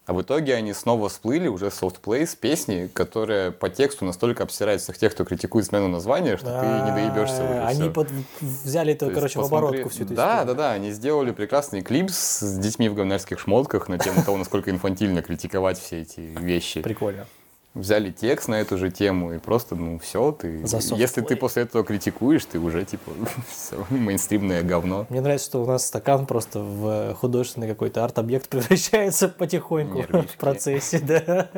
А 0.06 0.12
в 0.12 0.20
итоге 0.20 0.54
они 0.54 0.74
снова 0.74 1.08
всплыли 1.08 1.48
уже 1.48 1.70
софтплей 1.70 2.26
с 2.26 2.34
песней, 2.34 2.88
которая 2.88 3.50
по 3.50 3.70
тексту 3.70 4.04
настолько 4.04 4.42
обсирает 4.42 4.82
всех 4.82 4.98
тех, 4.98 5.14
кто 5.14 5.24
критикует 5.24 5.64
смену 5.64 5.88
названия, 5.88 6.36
что 6.36 6.46
ты 6.60 6.66
не 6.66 6.94
доебешься. 6.94 7.36
в 7.42 7.50
это 7.50 7.66
Они 7.66 7.88
под- 7.88 8.08
взяли 8.42 8.92
это, 8.92 9.06
То 9.08 9.14
короче, 9.14 9.38
в 9.38 9.42
посмотри- 9.42 9.66
оборотку 9.68 9.88
всю 9.88 10.04
эту 10.04 10.12
Да, 10.14 10.32
историю. 10.40 10.46
да, 10.56 10.62
да. 10.62 10.72
Они 10.72 10.90
сделали 10.90 11.30
прекрасный 11.30 11.80
клип 11.80 12.10
с 12.10 12.58
детьми 12.58 12.90
в 12.90 12.94
говнарских 12.94 13.38
шмотках 13.38 13.88
на 13.88 13.98
тему 13.98 14.22
того, 14.22 14.36
насколько 14.36 14.70
инфантильно 14.70 15.22
критиковать 15.22 15.78
все 15.78 16.02
эти 16.02 16.20
вещи. 16.20 16.82
Прикольно. 16.82 17.26
Взяли 17.74 18.12
текст 18.12 18.46
на 18.48 18.54
эту 18.60 18.78
же 18.78 18.88
тему 18.90 19.32
и 19.32 19.38
просто, 19.38 19.74
ну, 19.74 19.98
все, 19.98 20.30
ты... 20.30 20.64
За 20.64 20.76
Если 20.76 20.96
ты 20.96 21.06
софтплей. 21.06 21.36
после 21.36 21.62
этого 21.64 21.84
критикуешь, 21.84 22.44
ты 22.44 22.60
уже, 22.60 22.84
типа, 22.84 23.10
всё, 23.48 23.84
мейнстримное 23.90 24.62
говно. 24.62 25.06
Мне 25.08 25.20
нравится, 25.20 25.46
что 25.46 25.62
у 25.62 25.66
нас 25.66 25.84
стакан 25.86 26.26
просто 26.26 26.60
в 26.60 27.14
художественный 27.14 27.66
какой-то 27.66 28.04
арт-объект 28.04 28.48
превращается 28.50 29.28
потихоньку 29.28 29.98
Нервишки. 29.98 30.28
в 30.28 30.36
процессе, 30.36 30.98
да. 31.02 31.50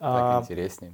А, 0.00 0.40
Так 0.40 0.50
интереснее. 0.50 0.92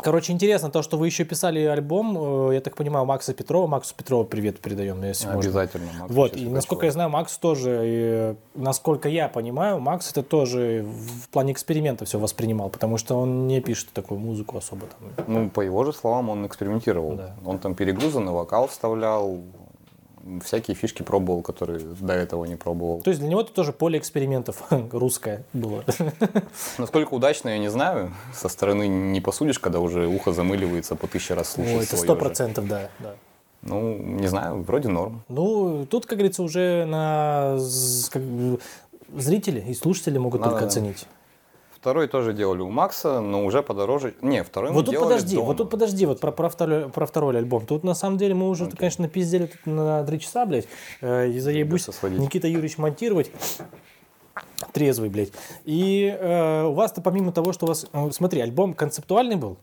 Короче, 0.00 0.32
интересно 0.32 0.70
то, 0.70 0.82
что 0.82 0.96
вы 0.96 1.06
еще 1.06 1.24
писали 1.24 1.58
альбом, 1.64 2.50
э, 2.50 2.54
я 2.54 2.60
так 2.60 2.76
понимаю, 2.76 3.04
Макса 3.04 3.34
Петрова. 3.34 3.66
Максу 3.66 3.96
Петрову 3.96 4.24
привет 4.24 4.60
передаем, 4.60 5.02
если 5.02 5.26
можно. 5.26 5.40
Обязательно. 5.40 5.88
Макс 5.98 6.14
Вот, 6.14 6.36
и 6.36 6.46
насколько 6.46 6.86
я 6.86 6.92
чувак. 6.92 6.94
знаю, 6.94 7.10
Макс 7.10 7.36
тоже, 7.38 7.70
э, 7.70 8.34
насколько 8.54 9.08
я 9.08 9.28
понимаю, 9.28 9.80
Макс 9.80 10.10
это 10.12 10.22
тоже 10.22 10.86
в 10.86 11.28
плане 11.30 11.52
эксперимента 11.52 12.04
все 12.04 12.20
воспринимал, 12.20 12.68
потому 12.70 12.96
что 12.96 13.18
он 13.18 13.48
не 13.48 13.60
пишет 13.60 13.88
такую 13.92 14.20
музыку 14.20 14.58
особо 14.58 14.86
там. 14.86 15.26
Ну, 15.26 15.50
по 15.50 15.62
его 15.62 15.84
же 15.84 15.92
словам, 15.92 16.30
он 16.30 16.46
экспериментировал. 16.46 17.16
Да. 17.16 17.34
Он 17.44 17.58
там 17.58 17.74
перегрузанный 17.74 18.32
вокал 18.32 18.68
вставлял, 18.68 19.40
всякие 20.44 20.74
фишки 20.74 21.02
пробовал, 21.02 21.42
которые 21.42 21.80
до 21.80 22.12
этого 22.12 22.44
не 22.44 22.56
пробовал. 22.56 23.00
То 23.02 23.10
есть 23.10 23.20
для 23.20 23.28
него 23.28 23.40
это 23.40 23.52
тоже 23.52 23.72
поле 23.72 23.98
экспериментов 23.98 24.62
русское 24.92 25.44
было. 25.52 25.84
Насколько 26.78 27.14
удачно, 27.14 27.50
я 27.50 27.58
не 27.58 27.68
знаю. 27.68 28.12
Со 28.34 28.48
стороны 28.48 28.88
не 28.88 29.20
посудишь, 29.20 29.58
когда 29.58 29.80
уже 29.80 30.06
ухо 30.06 30.32
замыливается 30.32 30.96
по 30.96 31.06
тысяче 31.06 31.34
раз 31.34 31.52
слушать 31.52 31.76
Ой, 31.76 31.84
это 31.84 31.96
сто 31.96 32.16
процентов, 32.16 32.68
да, 32.68 32.90
да. 32.98 33.14
Ну, 33.62 33.96
не 33.96 34.28
знаю, 34.28 34.62
вроде 34.62 34.88
норм. 34.88 35.22
Ну, 35.28 35.84
тут, 35.90 36.06
как 36.06 36.18
говорится, 36.18 36.42
уже 36.42 36.84
на 36.84 37.56
зрители 39.16 39.60
и 39.60 39.74
слушатели 39.74 40.18
могут 40.18 40.42
только 40.42 40.64
оценить. 40.64 41.06
Второй 41.80 42.08
тоже 42.08 42.32
делали 42.32 42.60
у 42.60 42.70
Макса, 42.70 43.20
но 43.20 43.44
уже 43.44 43.62
подороже. 43.62 44.14
Не, 44.20 44.42
второй 44.42 44.70
мы 44.70 44.76
Вот 44.76 44.86
тут 44.86 44.92
делали 44.92 45.12
подожди, 45.12 45.36
дома. 45.36 45.46
вот 45.46 45.56
тут 45.58 45.70
подожди, 45.70 46.06
вот 46.06 46.18
про, 46.18 46.32
про, 46.32 46.48
второй, 46.48 46.88
про 46.88 47.06
второй 47.06 47.36
альбом. 47.38 47.66
Тут 47.66 47.84
на 47.84 47.94
самом 47.94 48.18
деле 48.18 48.34
мы 48.34 48.48
уже, 48.48 48.68
конечно, 48.68 49.02
напиздели 49.02 49.46
тут 49.46 49.64
на 49.66 50.04
три 50.04 50.18
часа, 50.18 50.44
блядь. 50.44 50.66
Э, 51.00 51.28
и 51.28 51.38
заебусь. 51.38 51.86
Никита 52.02 52.48
Юрьевич 52.48 52.78
монтировать. 52.78 53.30
Трезвый, 54.72 55.08
блядь. 55.08 55.30
И 55.64 56.16
э, 56.18 56.64
у 56.64 56.72
вас-то 56.72 57.00
помимо 57.00 57.30
того, 57.30 57.52
что 57.52 57.66
у 57.66 57.68
вас... 57.68 57.86
э, 57.92 58.10
смотри, 58.10 58.40
альбом 58.40 58.74
концептуальный 58.74 59.36
был? 59.36 59.58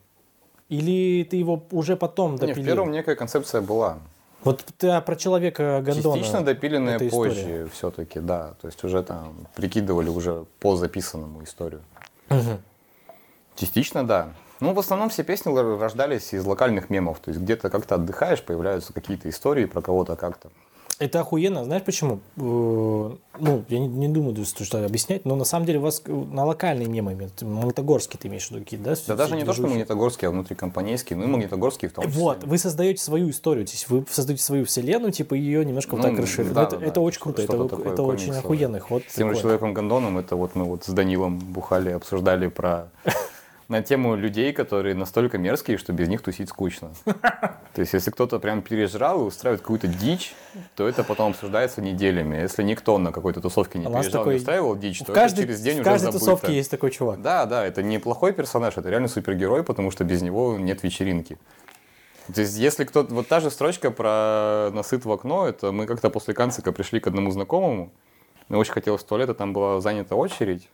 Или 0.69 1.25
ты 1.25 1.35
его 1.35 1.63
уже 1.71 1.97
потом 1.97 2.33
Не, 2.33 2.37
допилил? 2.39 2.63
в 2.63 2.65
первом 2.65 2.91
некая 2.91 3.15
концепция 3.15 3.61
была. 3.61 3.99
Вот 4.45 4.63
ты 4.77 4.89
а, 4.89 5.01
про 5.01 5.15
человека 5.15 5.81
Гондона. 5.83 6.17
Частично 6.17 6.43
допиленная 6.45 6.99
позже 7.09 7.67
все-таки, 7.73 8.19
да. 8.19 8.53
То 8.61 8.67
есть 8.67 8.83
уже 8.83 9.01
там 9.03 9.47
прикидывали 9.55 10.09
уже 10.09 10.45
по 10.59 10.75
записанному 10.75 11.43
историю. 11.43 11.81
Мгм. 12.29 12.61
Частично, 13.55 14.05
да. 14.05 14.33
Ну, 14.59 14.73
в 14.73 14.79
основном 14.79 15.09
все 15.09 15.23
песни 15.23 15.53
рождались 15.79 16.33
из 16.33 16.45
локальных 16.45 16.89
мемов. 16.89 17.19
То 17.19 17.29
есть 17.31 17.41
где-то 17.41 17.69
как-то 17.69 17.95
отдыхаешь, 17.95 18.41
появляются 18.41 18.93
какие-то 18.93 19.29
истории 19.29 19.65
про 19.65 19.81
кого-то 19.81 20.15
как-то. 20.15 20.49
Это 20.97 21.19
охуенно. 21.19 21.63
Знаешь 21.65 21.83
почему? 21.83 22.19
Э, 22.37 23.15
Ну, 23.39 23.63
я 23.67 23.79
не, 23.79 23.87
не 23.87 24.07
думаю, 24.07 24.45
что, 24.45 24.85
объяснять, 24.85 25.25
но 25.25 25.35
на 25.35 25.43
самом 25.43 25.65
деле 25.65 25.79
у 25.79 25.81
вас 25.81 26.01
э, 26.05 26.11
на 26.11 26.45
локальные 26.45 26.87
мемы, 26.87 27.13
имеют. 27.13 27.41
Магнитогорский 27.41 28.17
ты 28.17 28.29
имеешь 28.29 28.47
в 28.47 28.51
виду 28.51 28.63
какие-то, 28.63 28.85
да? 28.85 28.95
Да 29.07 29.15
даже 29.15 29.35
не 29.35 29.43
то, 29.43 29.51
что 29.51 29.63
движухи? 29.63 29.79
Магнитогорский, 29.79 30.27
а 30.27 30.31
внутрикомпанейский, 30.31 31.15
ну 31.17 31.25
и 31.25 31.27
Магнитогорский 31.27 31.89
в 31.89 31.93
том 31.93 32.05
числе. 32.05 32.21
Вот, 32.21 32.43
вы 32.45 32.57
создаете 32.57 33.01
свою 33.03 33.29
историю, 33.29 33.65
то 33.65 33.71
есть 33.73 33.89
вы 33.89 34.05
создаете 34.09 34.43
свою 34.43 34.63
вселенную, 34.65 35.11
типа 35.11 35.33
ее 35.33 35.65
немножко 35.65 35.95
вот 35.95 36.03
Ну, 36.03 36.09
так 36.11 36.19
расширили. 36.19 36.53
да, 36.53 36.63
это, 36.63 36.77
да, 36.77 36.85
это 36.85 37.01
очень 37.01 37.19
круто, 37.19 37.41
это, 37.41 37.67
такое 37.67 37.91
это 37.91 38.03
очень 38.03 38.33
охуенный 38.33 38.79
ход. 38.79 39.03
С 39.09 39.15
тем 39.15 39.33
же 39.33 39.41
человеком 39.41 39.73
Гондоном, 39.73 40.17
это 40.17 40.37
вот 40.37 40.55
мы 40.55 40.63
вот 40.63 40.85
с 40.85 40.89
Данилом 40.89 41.37
бухали, 41.39 41.91
обсуждали 41.91 42.47
про 42.47 42.89
на 43.67 43.81
тему 43.81 44.15
людей, 44.15 44.53
которые 44.53 44.93
настолько 44.95 45.37
мерзкие, 45.37 45.77
что 45.77 45.91
без 45.91 46.07
них 46.07 46.21
тусить 46.21 46.49
скучно. 46.49 46.91
То 47.05 47.81
есть, 47.81 47.93
если 47.93 48.11
кто-то 48.11 48.39
прям 48.39 48.61
пережрал 48.61 49.21
и 49.21 49.23
устраивает 49.23 49.61
какую-то 49.61 49.87
дичь, 49.87 50.33
то 50.75 50.87
это 50.87 51.03
потом 51.03 51.31
обсуждается 51.31 51.81
неделями. 51.81 52.37
Если 52.37 52.63
никто 52.63 52.97
на 52.97 53.11
какой-то 53.11 53.41
тусовке 53.41 53.79
не 53.79 53.85
пережрал, 53.85 54.11
такой- 54.11 54.33
не 54.35 54.39
устраивал 54.39 54.75
дичь, 54.75 55.01
В 55.01 55.05
то 55.05 55.13
каждой, 55.13 55.39
это 55.39 55.47
через 55.47 55.61
день 55.61 55.77
в 55.77 55.81
уже 55.81 55.83
каждой 55.83 56.05
забыто. 56.05 56.19
тусовке 56.19 56.55
есть 56.55 56.71
такой 56.71 56.91
чувак. 56.91 57.21
Да, 57.21 57.45
да, 57.45 57.65
это 57.65 57.81
не 57.81 57.97
плохой 57.99 58.33
персонаж, 58.33 58.77
это 58.77 58.89
реально 58.89 59.07
супергерой, 59.07 59.63
потому 59.63 59.91
что 59.91 60.03
без 60.03 60.21
него 60.21 60.57
нет 60.57 60.83
вечеринки. 60.83 61.37
То 62.33 62.41
есть, 62.41 62.57
если 62.57 62.85
кто-то... 62.85 63.13
Вот 63.13 63.27
та 63.27 63.39
же 63.39 63.49
строчка 63.51 63.91
про 63.91 64.69
насыт 64.73 65.05
в 65.05 65.11
окно, 65.11 65.47
это 65.47 65.71
мы 65.71 65.85
как-то 65.85 66.09
после 66.09 66.33
канцика 66.33 66.71
пришли 66.71 66.99
к 66.99 67.07
одному 67.07 67.31
знакомому, 67.31 67.91
мне 68.49 68.59
очень 68.59 68.73
хотелось 68.73 69.01
в 69.01 69.05
туалет, 69.05 69.29
а 69.29 69.33
там 69.33 69.53
была 69.53 69.81
занята 69.81 70.15
очередь. 70.15 70.69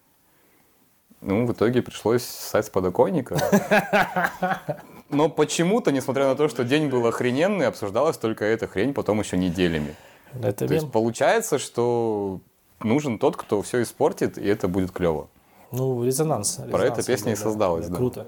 Ну, 1.22 1.45
в 1.45 1.51
итоге 1.53 1.82
пришлось 1.82 2.24
ссать 2.24 2.65
с 2.65 2.69
подоконника. 2.69 3.38
Но 5.09 5.30
почему-то, 5.30 5.91
несмотря 5.91 6.28
на 6.28 6.36
то, 6.36 6.47
что 6.47 6.63
день 6.63 6.89
был 6.89 7.05
охрененный, 7.05 7.67
обсуждалась 7.67 8.17
только 8.17 8.45
эта 8.45 8.67
хрень 8.67 8.93
потом 8.93 9.19
еще 9.19 9.38
неделями. 9.38 9.95
Это 10.34 10.67
То 10.67 10.74
есть 10.74 10.86
мем. 10.86 10.91
получается, 10.91 11.59
что 11.59 12.39
нужен 12.80 13.19
тот, 13.19 13.36
кто 13.36 13.61
все 13.61 13.84
испортит, 13.84 14.38
и 14.38 14.47
это 14.47 14.67
будет 14.67 14.91
клево. 14.91 15.28
Ну, 15.72 16.03
резонанс. 16.03 16.55
Про 16.55 16.65
резонанс, 16.65 16.99
это 16.99 17.03
песня 17.03 17.34
и 17.34 17.36
да, 17.36 17.41
создалась, 17.41 17.88
да. 17.88 17.97
Круто. 17.97 18.28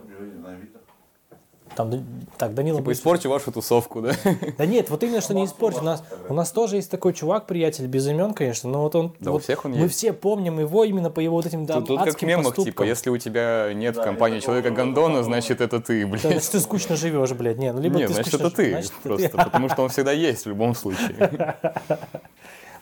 Там, 1.76 1.90
да- 1.90 2.00
так, 2.38 2.54
Данила... 2.54 2.78
Типа 2.78 2.86
будет- 2.86 2.98
испорчу 2.98 3.30
вашу 3.30 3.52
тусовку, 3.52 4.02
да? 4.02 4.14
Да 4.58 4.66
нет, 4.66 4.90
вот 4.90 5.04
именно, 5.04 5.22
что 5.22 5.34
не 5.34 5.46
испортить. 5.46 5.82
У 5.82 5.86
нас, 5.86 6.04
у 6.30 6.34
нас 6.34 6.52
тоже 6.52 6.76
есть 6.76 6.92
такой 6.92 7.14
чувак, 7.14 7.48
приятель, 7.48 7.88
без 7.88 8.08
имен, 8.08 8.34
конечно, 8.34 8.70
но 8.70 8.84
вот 8.84 8.96
он... 8.96 9.14
Да, 9.20 9.32
у 9.32 9.34
вот 9.34 9.44
всех 9.44 9.66
он 9.66 9.72
Мы 9.72 9.78
есть. 9.86 9.96
все 9.96 10.14
помним 10.14 10.60
его 10.60 10.84
именно 10.84 11.10
по 11.10 11.20
его 11.20 11.36
вот 11.36 11.46
этим 11.46 11.66
да, 11.66 11.76
Тут, 11.76 11.88
тут 11.88 11.98
как 11.98 12.08
в 12.08 12.10
адским 12.10 12.28
мемах, 12.28 12.56
типа, 12.56 12.84
если 12.84 13.10
у 13.10 13.18
тебя 13.18 13.72
нет 13.74 13.96
в 13.96 13.98
Да, 13.98 14.04
компании 14.04 14.38
это 14.38 14.46
человека 14.46 14.70
гондона, 14.72 15.24
значит, 15.24 15.62
это 15.62 15.80
ты, 15.80 16.02
Да, 16.04 16.08
блин. 16.08 16.22
значит, 16.22 16.52
ты 16.52 16.60
скучно 16.60 16.96
живешь, 16.96 17.32
блядь. 17.32 17.58
Не, 17.58 17.74
ну 17.74 17.82
либо 17.82 17.98
Нет, 17.98 18.08
ты 18.10 18.14
значит, 18.14 18.34
скучно 18.34 18.48
это 18.48 18.56
ты. 18.56 18.70
значит, 18.72 18.92
Просто 19.02 19.30
ты. 19.30 19.38
потому 19.38 19.70
что 19.70 19.82
он 19.84 19.90
всегда 19.90 20.12
есть 20.12 20.46
в 20.46 20.50
любом 20.50 20.76
случае. 20.76 21.56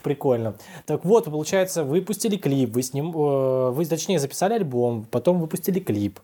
Прикольно. 0.04 0.56
Так 0.86 1.06
вот, 1.06 1.26
получается, 1.26 1.84
вы 1.84 2.00
выпустили 2.00 2.36
клип, 2.36 2.72
вы 2.74 2.82
с 2.82 2.94
ним, 2.94 3.12
э, 3.16 3.70
вы, 3.70 3.86
точнее, 3.86 4.18
записали 4.20 4.56
альбом, 4.56 5.06
потом 5.12 5.40
выпустили 5.40 5.80
клип. 5.80 6.20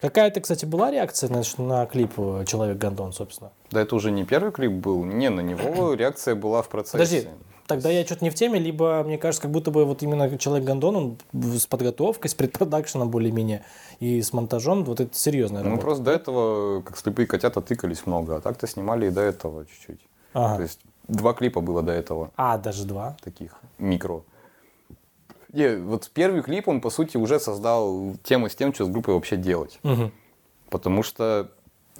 Какая-то, 0.00 0.40
кстати, 0.40 0.64
была 0.64 0.90
реакция 0.90 1.30
на, 1.30 1.42
на 1.58 1.86
клип 1.86 2.12
э, 2.18 2.44
«Человек 2.46 2.78
Гондон», 2.78 3.12
собственно? 3.12 3.50
Да 3.70 3.80
это 3.80 3.94
уже 3.96 4.10
не 4.10 4.24
первый 4.24 4.52
клип 4.52 4.72
был. 4.72 5.04
Не, 5.04 5.30
на 5.30 5.40
него 5.40 5.94
реакция 5.98 6.34
была 6.34 6.62
в 6.62 6.68
процессе. 6.68 6.92
Подожди, 6.92 7.28
тогда 7.66 7.90
я 7.90 8.04
что-то 8.04 8.24
не 8.24 8.30
в 8.30 8.34
теме, 8.34 8.58
либо, 8.58 9.02
мне 9.04 9.16
кажется, 9.18 9.42
как 9.42 9.50
будто 9.50 9.70
бы 9.70 9.84
вот 9.84 10.02
именно 10.02 10.36
«Человек 10.38 10.66
Гондон», 10.66 10.96
он 10.96 11.18
с 11.32 11.66
подготовкой, 11.66 12.28
с 12.30 12.34
предпродакшеном 12.34 13.10
более-менее 13.10 13.64
и 14.00 14.20
с 14.20 14.32
монтажом, 14.32 14.84
вот 14.84 15.00
это 15.00 15.14
серьезная 15.16 15.62
Ну, 15.62 15.70
работа. 15.70 15.82
просто 15.82 16.04
до 16.04 16.10
этого, 16.10 16.82
как 16.82 16.96
слепые 16.98 17.26
котята, 17.26 17.60
тыкались 17.62 18.04
много, 18.06 18.36
а 18.36 18.40
так-то 18.40 18.66
снимали 18.66 19.06
и 19.06 19.10
до 19.10 19.20
этого 19.22 19.64
чуть-чуть. 19.66 20.00
Ага. 20.34 20.56
То 20.56 20.62
есть 20.62 20.80
два 21.08 21.32
клипа 21.32 21.60
было 21.60 21.82
до 21.82 21.92
этого, 21.92 22.30
А, 22.36 22.58
даже 22.58 22.84
два. 22.84 23.16
таких, 23.22 23.54
микро. 23.78 24.22
Не, 25.54 25.76
вот 25.76 26.10
первый 26.12 26.42
клип, 26.42 26.66
он, 26.68 26.80
по 26.80 26.90
сути, 26.90 27.16
уже 27.16 27.38
создал 27.38 28.16
тему 28.24 28.48
с 28.48 28.54
тем, 28.54 28.74
что 28.74 28.84
с 28.84 28.88
группой 28.88 29.14
вообще 29.14 29.36
делать. 29.36 29.78
Мгм. 29.84 30.10
Потому 30.68 31.02
что 31.04 31.50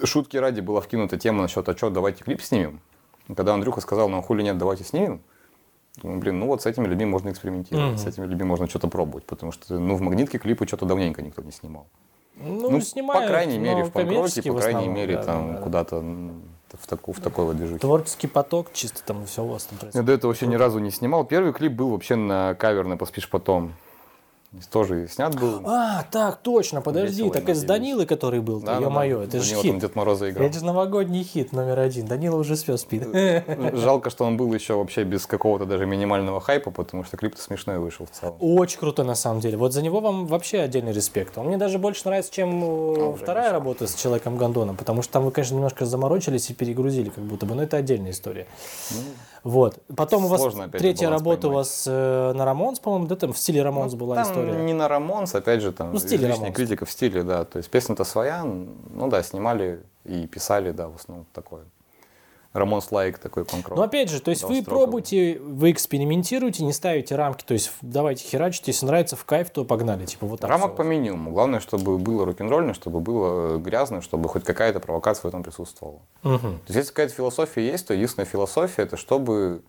шутки 0.03 0.37
ради 0.37 0.61
была 0.61 0.81
вкинута 0.81 1.17
тема 1.19 1.43
насчет, 1.43 1.69
а 1.69 1.77
что, 1.77 1.89
давайте 1.91 2.25
клип 2.25 2.43
снимем. 2.43 2.81
Когда 3.37 3.55
Андрюха 3.55 3.81
сказал, 3.81 4.09
ну 4.09 4.19
а 4.19 4.23
хули 4.23 4.43
нет, 4.43 4.59
давайте 4.59 4.83
снимем. 4.85 5.21
Думаю, 6.03 6.19
блин, 6.19 6.41
ну 6.41 6.47
вот 6.47 6.63
с 6.63 6.67
этими 6.67 6.89
людьми 6.89 7.05
можно 7.05 7.31
экспериментировать, 7.31 7.91
Мгм. 7.91 7.99
с 7.99 8.07
этими 8.07 8.27
людьми 8.27 8.43
можно 8.45 8.69
что-то 8.69 8.89
пробовать, 8.89 9.25
потому 9.25 9.53
что, 9.53 9.79
ну, 9.79 9.95
в 9.95 10.01
магнитке 10.01 10.39
клипы 10.39 10.67
что-то 10.67 10.87
давненько 10.87 11.23
никто 11.23 11.41
не 11.43 11.53
снимал. 11.53 11.87
Ну, 12.37 12.69
Ну, 12.71 12.81
снимают, 12.81 13.23
по 13.23 13.29
крайней 13.29 13.59
мере, 13.59 13.85
в 13.85 13.93
коммерчески 13.93 14.51
по 14.51 14.59
крайней 14.59 14.89
мере, 14.89 15.15
да, 15.19 15.23
там 15.23 15.47
да, 15.47 15.53
да. 15.55 15.61
куда-то 15.63 16.03
в, 16.81 16.87
таку, 16.87 17.13
в 17.13 17.21
такой 17.21 17.45
вот 17.45 17.57
движухе. 17.57 17.79
Творческий 17.79 18.27
поток, 18.27 18.69
чисто 18.73 19.03
там 19.05 19.25
все 19.27 19.43
у 19.45 19.49
вас 19.49 19.65
там 19.65 19.77
Я 19.77 19.81
происходит. 19.81 20.07
до 20.07 20.13
этого 20.13 20.31
вообще 20.31 20.47
ни 20.47 20.55
разу 20.57 20.79
не 20.79 20.91
снимал. 20.91 21.25
Первый 21.25 21.53
клип 21.53 21.73
был 21.73 21.91
вообще 21.91 22.17
на 22.17 22.55
кавер 22.55 22.87
на 22.87 22.97
«Поспишь 22.97 23.29
потом». 23.29 23.75
Тоже 24.71 25.09
снят 25.09 25.39
был. 25.39 25.63
А, 25.65 26.05
так, 26.11 26.39
точно, 26.43 26.81
подожди, 26.81 27.17
Весело, 27.23 27.33
так 27.33 27.43
надеюсь. 27.43 27.65
Данилой, 27.65 28.07
который 28.07 28.41
был, 28.41 28.61
Да, 28.61 28.79
ё-моё, 28.79 29.19
да. 29.19 29.25
это 29.25 29.41
же 29.41 29.55
хит. 29.57 29.79
Дед 29.79 29.97
Мороза 29.97 30.31
играл. 30.31 30.47
Это 30.49 30.59
же 30.59 30.65
новогодний 30.65 31.23
хит 31.25 31.53
номер 31.53 31.79
один. 31.81 32.07
Данила 32.07 32.37
уже 32.37 32.57
спел, 32.57 32.79
спит. 32.79 33.07
Жалко, 33.75 34.11
что 34.11 34.25
он 34.25 34.37
был 34.37 34.53
еще 34.55 34.75
вообще 34.75 35.05
без 35.05 35.27
какого-то 35.27 35.67
даже 35.67 35.87
минимального 35.87 36.41
хайпа, 36.41 36.71
потому 36.71 37.05
что 37.05 37.17
клип-то 37.17 37.43
смешной 37.43 37.79
вышел 37.79 38.07
в 38.07 38.11
целом. 38.11 38.37
Очень 38.41 38.79
крутой 38.79 39.05
на 39.05 39.15
самом 39.15 39.41
деле. 39.41 39.57
Вот 39.57 39.73
за 39.73 39.83
него 39.83 40.01
вам 40.01 40.27
вообще 40.27 40.61
отдельный 40.61 40.93
респект. 40.93 41.37
Он 41.39 41.47
мне 41.47 41.57
даже 41.57 41.79
больше 41.79 42.03
нравится, 42.07 42.33
чем 42.33 42.63
э, 42.63 42.67
уже 42.67 43.23
вторая 43.23 43.53
работа 43.53 43.87
с 43.87 43.95
человеком 43.95 44.37
Гондоном, 44.37 44.77
потому 44.77 45.03
что 45.03 45.13
там 45.15 45.25
вы, 45.25 45.31
конечно, 45.31 45.55
немножко 45.55 45.85
заморочились 45.85 46.49
и 46.51 46.55
перегрузили, 46.55 47.09
как 47.11 47.25
будто 47.25 47.47
бы, 47.47 47.55
но 47.55 47.63
это 47.63 47.77
отдельная 47.77 48.13
история. 48.13 48.47
Вот. 49.45 49.79
Потом 49.95 50.25
у 50.25 50.29
вас 50.29 50.41
Сложно, 50.41 50.65
опять 50.65 50.81
же, 50.81 50.89
третья 50.89 51.11
работа 51.11 51.47
у 51.47 51.51
поймать. 51.51 51.57
вас 51.67 51.85
э, 51.87 52.33
на 52.35 52.45
Рамонс, 52.47 52.81
по-моему, 52.81 53.07
да, 53.07 53.15
там 53.17 53.33
в 53.35 53.39
стиле 53.39 53.63
Рамонс 53.63 53.95
была 53.95 54.17
Ну, 54.17 54.23
Там 54.23 54.33
история. 54.33 54.53
не 54.65 54.73
на 54.73 54.89
Рамонс, 54.89 55.35
опять 55.35 55.61
же, 55.61 55.71
там 55.71 55.93
Ну, 55.93 55.99
стиле 55.99 56.29
Рамонс. 56.29 56.55
критика 56.57 56.87
в 56.87 56.91
стиле, 56.91 57.23
да. 57.23 57.45
То 57.45 57.59
есть 57.59 57.71
песня-то 57.71 58.05
своя, 58.05 58.43
ну 58.43 59.09
да, 59.09 59.23
снимали 59.23 59.83
и 60.05 60.27
писали, 60.27 60.71
да, 60.73 60.89
в 60.89 60.97
основном 60.97 61.27
такое. 61.33 61.65
Ramones 62.55 62.93
like 62.93 63.19
такой 63.19 63.45
панк 63.45 63.69
Но 63.71 63.83
опять 63.83 64.09
же, 64.09 64.21
то 64.21 64.31
есть 64.31 64.45
вы 64.45 64.63
пробуете, 64.63 65.41
вы 65.41 65.73
экспериментируете, 65.73 66.63
не 66.63 66.73
ставите 66.73 67.17
рамки, 67.17 67.45
то 67.45 67.53
есть 67.53 67.73
давайте 67.83 68.25
херачить, 68.25 68.69
если 68.69 68.87
нравится 68.87 69.17
в 69.17 69.25
кайф, 69.25 69.51
то 69.51 69.65
погнали, 69.65 70.07
типа 70.07 70.25
вот 70.27 70.41
так. 70.41 70.49
Рамок 70.49 70.69
всё. 70.69 70.77
по 70.77 70.83
минимуму. 70.83 71.33
Главное, 71.33 71.59
чтобы 71.59 71.99
было 71.99 72.25
рок-н-ролльно, 72.25 72.73
чтобы 72.73 73.01
было 73.01 73.57
э, 73.57 73.59
грязно, 73.59 74.01
чтобы 74.03 74.29
хоть 74.29 74.45
какая-то 74.45 74.79
провокация 74.79 75.25
в 75.25 75.27
этом 75.27 75.43
присутствовала. 75.43 75.99
Мгм. 76.23 76.39
То 76.39 76.63
есть, 76.69 76.77
если 76.77 76.91
какая-то 76.91 77.15
философия 77.15 77.67
есть, 77.67 77.89
то 77.89 77.93
единственная 77.93 78.27
философия 78.27 78.83
это 78.83 78.97
чтобы. 78.97 79.63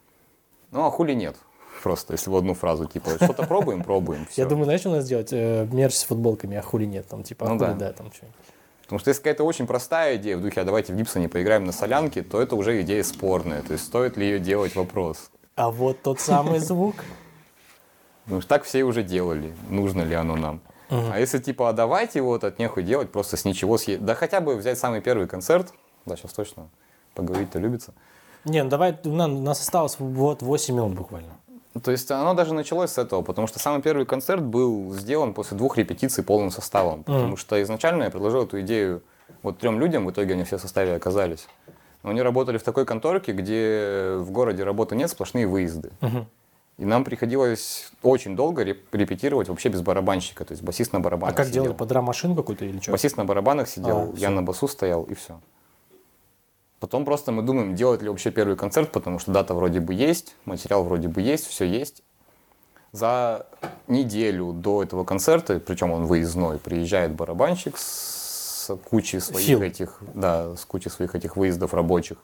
Ну, 0.70 0.86
а 0.86 0.92
хули 0.92 1.14
нет. 1.14 1.38
Просто, 1.84 2.14
если 2.14 2.30
в 2.30 2.36
одну 2.36 2.54
фразу, 2.54 2.86
типа, 2.86 3.10
что-то 3.16 3.48
пробуем, 3.48 3.84
пробуем. 3.84 4.28
Я 4.36 4.46
думаю, 4.46 4.66
знаешь, 4.66 4.86
у 4.86 4.92
нас 4.92 5.08
делать? 5.08 5.30
Э, 5.32 5.68
мерч 5.72 5.96
с 5.96 6.04
футболками, 6.04 6.56
а 6.56 6.62
хули 6.62 6.86
нет, 6.86 7.08
там, 7.08 7.24
типа, 7.24 7.48
а 7.48 7.50
Ну 7.50 7.58
хули 7.58 7.70
да. 7.70 7.88
да, 7.88 7.94
там 7.94 8.12
что-нибудь. 8.12 8.36
Потому 8.86 9.00
что 9.00 9.10
если 9.10 9.22
какая-то 9.22 9.44
очень 9.44 9.68
простая 9.68 10.16
идея 10.18 10.38
в 10.38 10.42
духе, 10.42 10.62
а 10.62 10.64
давайте 10.64 10.94
в 10.94 10.96
Гибсоне 10.96 11.28
поиграем 11.28 11.66
на 11.66 11.72
солянке, 11.72 12.22
то 12.22 12.40
это 12.42 12.56
уже 12.56 12.82
идея 12.82 13.04
спорная. 13.04 13.62
То 13.62 13.74
есть, 13.74 13.86
стоит 13.86 14.16
ли 14.16 14.26
ее 14.26 14.40
делать, 14.40 14.76
вопрос. 14.76 15.32
А 15.56 15.72
вот 15.72 16.02
тот 16.02 16.20
самый 16.20 16.60
звук. 16.60 16.96
Что 18.28 18.42
так 18.42 18.64
все 18.64 18.84
уже 18.84 19.04
делали, 19.04 19.56
нужно 19.70 20.02
ли 20.02 20.16
оно 20.16 20.36
нам. 20.36 20.62
А 20.90 21.20
если 21.20 21.40
типа, 21.40 21.70
а 21.70 21.74
давайте 21.74 22.22
вот 22.22 22.44
от 22.44 22.60
нехуй 22.60 22.84
делать, 22.84 23.12
просто 23.12 23.38
с 23.38 23.46
ничего 23.46 23.78
съесть. 23.78 24.04
Да 24.04 24.14
хотя 24.16 24.40
бы 24.40 24.56
взять 24.56 24.78
самый 24.78 25.02
первый 25.02 25.28
концерт, 25.28 25.74
да, 26.06 26.16
сейчас 26.16 26.34
точно 26.34 26.70
поговорить-то 27.16 27.60
любится. 27.60 27.94
Не, 28.44 28.64
ну 28.64 28.70
давай, 28.70 28.96
у 29.04 29.10
нас 29.10 29.62
осталось 29.62 29.96
вот 29.98 30.44
8 30.44 30.76
минут 30.76 30.94
буквально. 30.94 31.34
То 31.84 31.92
есть 31.92 32.10
оно 32.10 32.34
даже 32.34 32.54
началось 32.54 32.92
с 32.92 32.98
этого, 32.98 33.22
потому 33.22 33.48
что 33.48 33.60
самый 33.60 33.82
первый 33.82 34.06
концерт 34.06 34.42
был 34.42 34.94
сделан 34.94 35.34
после 35.34 35.58
двух 35.58 35.78
репетиций 35.78 36.24
полным 36.24 36.52
составом. 36.52 37.04
Потому 37.04 37.36
что 37.38 37.62
изначально 37.62 38.04
я 38.04 38.10
предложил 38.10 38.44
эту 38.44 38.62
идею 38.62 39.02
вот 39.44 39.58
трем 39.58 39.80
людям, 39.80 40.06
в 40.06 40.12
итоге 40.12 40.34
они 40.36 40.44
все 40.44 40.58
в 40.58 40.62
составе 40.62 40.96
оказались. 40.96 41.48
Но 42.04 42.12
они 42.12 42.22
работали 42.22 42.58
в 42.58 42.64
такой 42.64 42.86
конторке, 42.86 43.34
где 43.34 44.16
в 44.20 44.32
городе 44.32 44.64
работы 44.64 44.96
нет, 44.96 45.10
сплошные 45.10 45.48
выезды. 45.48 45.92
И 46.78 46.84
нам 46.84 47.06
приходилось 47.06 47.90
очень 48.04 48.36
долго 48.36 48.64
реп- 48.64 48.84
репетировать 48.92 49.48
вообще 49.48 49.70
без 49.70 49.82
барабанщика, 49.82 50.44
то 50.44 50.52
есть 50.52 50.62
басист 50.62 50.92
на 50.92 51.00
А 51.00 51.02
барабанах 51.02 51.34
как 51.36 51.48
сидел. 51.48 51.64
делали? 51.64 51.78
Под 51.78 51.88
драм-машину 51.88 52.36
какую-то 52.36 52.66
или 52.66 52.82
что? 52.82 52.92
Басист 52.92 53.16
на 53.16 53.24
барабанах 53.24 53.70
сидел, 53.70 53.98
А, 53.98 54.18
я 54.18 54.30
на 54.30 54.44
басу 54.44 54.68
стоял, 54.68 55.04
и 55.04 55.14
все. 55.14 55.40
Потом 56.86 57.04
просто 57.04 57.32
мы 57.32 57.42
думаем, 57.42 57.74
делать 57.74 58.04
ли 58.04 58.10
вообще 58.10 58.30
первый 58.30 58.56
концерт, 58.56 58.92
потому 58.92 59.18
что 59.18 59.32
дата 59.32 59.56
вроде 59.56 59.80
бы 59.80 59.96
есть, 59.96 60.36
материал 60.46 60.84
вроде 60.84 61.08
бы 61.08 61.20
есть, 61.20 61.48
все 61.48 61.66
есть. 61.66 62.04
За 62.92 63.48
неделю 63.88 64.52
до 64.52 64.84
этого 64.84 65.04
концерта, 65.04 65.60
причем 65.60 65.90
он 65.90 66.06
выездной, 66.06 66.60
приезжает 66.60 67.16
барабанщик 67.16 67.80
с 67.80 68.70
кучей 68.88 69.20
своих 69.20 69.48
Фил. 69.48 69.62
этих, 69.64 69.98
да, 70.14 70.56
с 70.56 70.64
кучей 70.64 70.92
своих 70.92 71.16
этих 71.16 71.36
выездов 71.38 71.74
рабочих. 71.74 72.20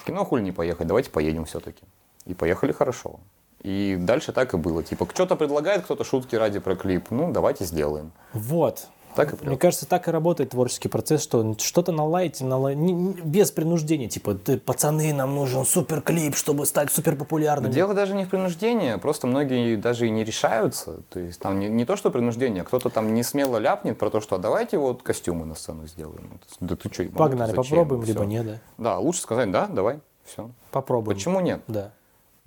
Такие, 0.00 0.14
ну 0.14 0.20
а 0.20 0.24
хули 0.26 0.42
не 0.42 0.52
поехать, 0.52 0.86
давайте 0.86 1.10
поедем 1.10 1.46
все-таки. 1.46 1.84
И 2.26 2.34
поехали 2.34 2.72
хорошо. 2.72 3.20
И 3.62 3.96
дальше 3.98 4.34
так 4.34 4.52
и 4.52 4.58
было. 4.58 4.82
Типа, 4.82 5.06
кто-то 5.06 5.34
предлагает, 5.34 5.84
кто-то 5.84 6.04
шутки 6.04 6.36
ради 6.36 6.58
про 6.58 6.76
клип. 6.76 7.10
Ну, 7.10 7.32
давайте 7.32 7.64
сделаем. 7.64 8.12
Вот. 8.34 8.86
Так 9.14 9.32
и. 9.32 9.46
Мне 9.46 9.56
кажется, 9.56 9.86
так 9.86 10.06
и 10.08 10.10
работает 10.10 10.50
творческий 10.50 10.88
процесс, 10.88 11.22
что 11.22 11.54
что-то 11.58 11.92
наладите, 11.92 12.44
нала- 12.44 12.74
не- 12.74 12.92
не- 12.92 13.12
без 13.14 13.50
принуждения. 13.50 14.08
Типа, 14.08 14.34
«Ты, 14.34 14.58
пацаны, 14.58 15.12
нам 15.12 15.34
нужен 15.34 15.64
супер 15.64 16.00
клип, 16.02 16.36
чтобы 16.36 16.66
стать 16.66 16.90
супер 16.92 17.16
популярными. 17.16 17.72
Дело 17.72 17.94
даже 17.94 18.14
не 18.14 18.24
в 18.24 18.28
принуждении, 18.30 18.94
просто 18.96 19.26
многие 19.26 19.76
даже 19.76 20.06
и 20.06 20.10
не 20.10 20.24
решаются. 20.24 20.98
То 21.10 21.20
есть 21.20 21.40
там 21.40 21.58
не, 21.58 21.68
не 21.68 21.84
то, 21.84 21.96
что 21.96 22.10
принуждение, 22.10 22.64
кто-то 22.64 22.90
там 22.90 23.14
не 23.14 23.22
смело 23.22 23.58
ляпнет 23.58 23.98
про 23.98 24.10
то, 24.10 24.20
что 24.20 24.36
«А 24.36 24.38
давайте 24.38 24.78
вот 24.78 25.02
костюмы 25.02 25.46
на 25.46 25.54
сцену 25.54 25.86
сделаем. 25.86 26.28
Ну, 26.60 26.68
Да 26.68 26.76
ты 26.76 26.92
что, 26.92 27.04
Погнали, 27.04 27.54
попробуем, 27.54 28.02
либо 28.04 28.24
нет, 28.24 28.46
да. 28.46 28.60
Да, 28.78 28.98
лучше 28.98 29.20
сказать 29.22 29.50
«да, 29.50 29.66
давай», 29.66 30.00
все. 30.24 30.50
Попробуем. 30.70 31.16
Почему 31.16 31.40
нет? 31.40 31.60
Да. 31.66 31.92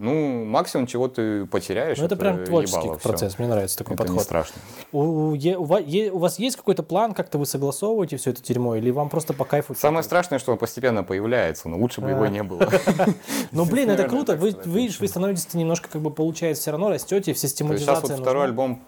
Ну, 0.01 0.45
максимум, 0.45 0.87
чего 0.87 1.07
ты 1.07 1.45
потеряешь, 1.45 1.99
Ну, 1.99 2.05
это 2.05 2.15
прям 2.15 2.43
творческий 2.43 2.85
ебало, 2.85 2.97
процесс. 2.97 3.37
Мне 3.37 3.47
нравится 3.47 3.77
такой 3.77 3.93
Это 3.93 4.03
не 4.03 4.07
подход. 4.07 4.23
страшно. 4.23 4.59
У, 4.91 4.99
у- 4.99 5.33
у 5.35 6.15
у 6.15 6.17
вас 6.17 6.39
есть 6.39 6.55
какой-то 6.57 6.81
план, 6.81 7.13
как-то 7.13 7.37
вы 7.37 7.45
согласовываете 7.45 8.17
все 8.17 8.31
это 8.31 8.41
дерьмо, 8.41 8.75
или 8.77 8.89
вам 8.89 9.09
просто 9.09 9.33
по 9.33 9.45
кайфу? 9.45 9.75
Самое 9.75 10.03
страшное, 10.03 10.39
что 10.39 10.53
он 10.53 10.57
постепенно 10.57 11.03
появляется, 11.03 11.69
но 11.69 11.77
лучше 11.77 12.01
бы 12.01 12.09
его 12.09 12.23
А. 12.23 12.29
не 12.29 12.41
было. 12.41 12.67
Ну, 13.51 13.65
блин, 13.65 13.91
это 13.91 14.09
круто. 14.09 14.35
Вы, 14.35 14.55
видишь, 14.65 14.99
вы 14.99 15.07
становитесь 15.07 15.53
немножко, 15.53 15.87
как 15.87 16.01
бы, 16.01 16.09
получается, 16.09 16.63
все 16.63 16.71
равно 16.71 16.89
растете, 16.89 17.33
в 17.33 17.37
систематизация 17.37 18.01
сейчас 18.01 18.09
вот 18.17 18.21
второй 18.21 18.45
альбом 18.45 18.81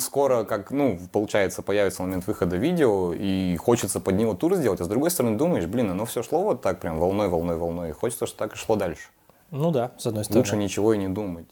скоро, 0.00 0.44
как, 0.44 0.70
ну, 0.72 0.98
получается, 1.12 1.62
появится 1.62 2.02
момент 2.02 2.26
выхода 2.26 2.56
видео, 2.56 3.14
и 3.14 3.56
хочется 3.56 3.98
под 4.00 4.14
него 4.16 4.34
тур 4.34 4.56
сделать, 4.56 4.80
а 4.80 4.84
с 4.84 4.88
другой 4.88 5.10
стороны 5.10 5.38
думаешь, 5.38 5.64
блин, 5.66 5.90
оно 5.90 6.04
все 6.04 6.22
шло 6.22 6.42
вот 6.42 6.60
так 6.60 6.80
прям 6.80 6.98
волной, 6.98 7.28
волной, 7.28 7.56
волной, 7.56 7.90
и 7.90 7.92
хочется, 7.92 8.26
чтобы 8.26 8.38
так 8.50 8.54
и 8.54 8.56
шло 8.60 8.76
дальше. 8.76 9.08
Ну 9.54 9.70
да, 9.70 9.92
с 9.96 10.06
одной 10.06 10.24
стороны. 10.24 10.40
Лучше 10.40 10.56
ничего 10.56 10.94
и 10.94 10.98
не 10.98 11.08
думать. 11.08 11.46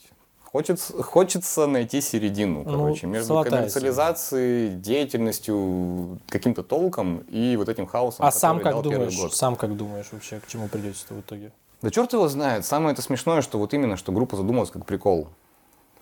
Хочется, 0.44 1.02
хочется 1.02 1.66
найти 1.66 2.02
середину, 2.02 2.62
Ну, 2.66 2.78
короче, 2.78 3.06
между 3.06 3.28
золотая 3.28 3.60
коммерциализацией, 3.60 4.74
деятельностью, 4.74 6.18
каким-то 6.28 6.62
толком 6.62 7.18
и 7.30 7.56
вот 7.56 7.70
этим 7.70 7.86
хаосом, 7.86 8.26
А 8.26 8.30
сам 8.30 8.60
как 8.60 8.82
думаешь, 8.82 9.16
год. 9.16 9.34
сам 9.34 9.56
как 9.56 9.74
думаешь 9.76 10.08
вообще, 10.12 10.40
к 10.40 10.46
чему 10.48 10.68
придете 10.68 10.98
в 11.08 11.20
итоге? 11.20 11.52
Да 11.80 11.90
черт 11.90 12.12
его 12.12 12.28
знает. 12.28 12.66
Самое 12.66 12.92
это 12.92 13.00
смешное, 13.02 13.40
что 13.40 13.58
вот 13.58 13.72
именно, 13.72 13.96
что 13.96 14.12
группа 14.12 14.36
задумалась 14.36 14.70
как 14.70 14.84
прикол. 14.84 15.28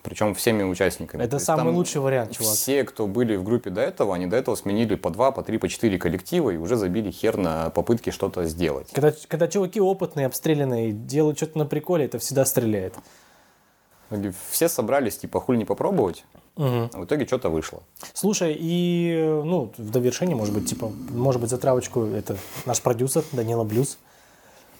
Причем 0.03 0.33
всеми 0.33 0.63
участниками. 0.63 1.21
Это 1.21 1.37
самый 1.37 1.65
там 1.65 1.75
лучший 1.75 2.01
вариант, 2.01 2.31
чувак. 2.31 2.53
Все, 2.53 2.83
кто 2.83 3.05
были 3.05 3.35
в 3.35 3.43
группе 3.43 3.69
до 3.69 3.81
этого, 3.81 4.15
они 4.15 4.25
до 4.25 4.35
этого 4.35 4.55
сменили 4.55 4.95
по 4.95 5.11
два, 5.11 5.31
по 5.31 5.43
три, 5.43 5.57
по 5.57 5.69
четыре 5.69 5.99
коллектива 5.99 6.49
и 6.49 6.57
уже 6.57 6.75
забили 6.75 7.11
хер 7.11 7.37
на 7.37 7.69
попытки 7.69 8.09
что-то 8.09 8.45
сделать. 8.45 8.87
Когда, 8.93 9.13
когда 9.27 9.47
чуваки 9.47 9.79
опытные, 9.79 10.25
обстрелянные, 10.25 10.91
делают 10.91 11.37
что-то 11.37 11.59
на 11.59 11.65
приколе, 11.65 12.05
это 12.05 12.17
всегда 12.17 12.45
стреляет. 12.45 12.95
Все 14.49 14.67
собрались, 14.67 15.17
типа, 15.17 15.39
хуй 15.39 15.55
не 15.55 15.65
попробовать, 15.65 16.25
а 16.57 16.89
в 16.93 17.05
итоге 17.05 17.25
что-то 17.25 17.49
вышло. 17.49 17.81
Слушай, 18.13 18.57
и, 18.59 19.41
ну, 19.45 19.71
в 19.77 19.89
довершение, 19.89 20.35
может 20.35 20.53
быть, 20.53 20.67
типа, 20.67 20.91
может 21.09 21.39
быть, 21.39 21.49
затравочку, 21.49 22.03
это 22.05 22.35
наш 22.65 22.81
продюсер 22.81 23.23
Данила 23.31 23.63
Блюз. 23.63 23.97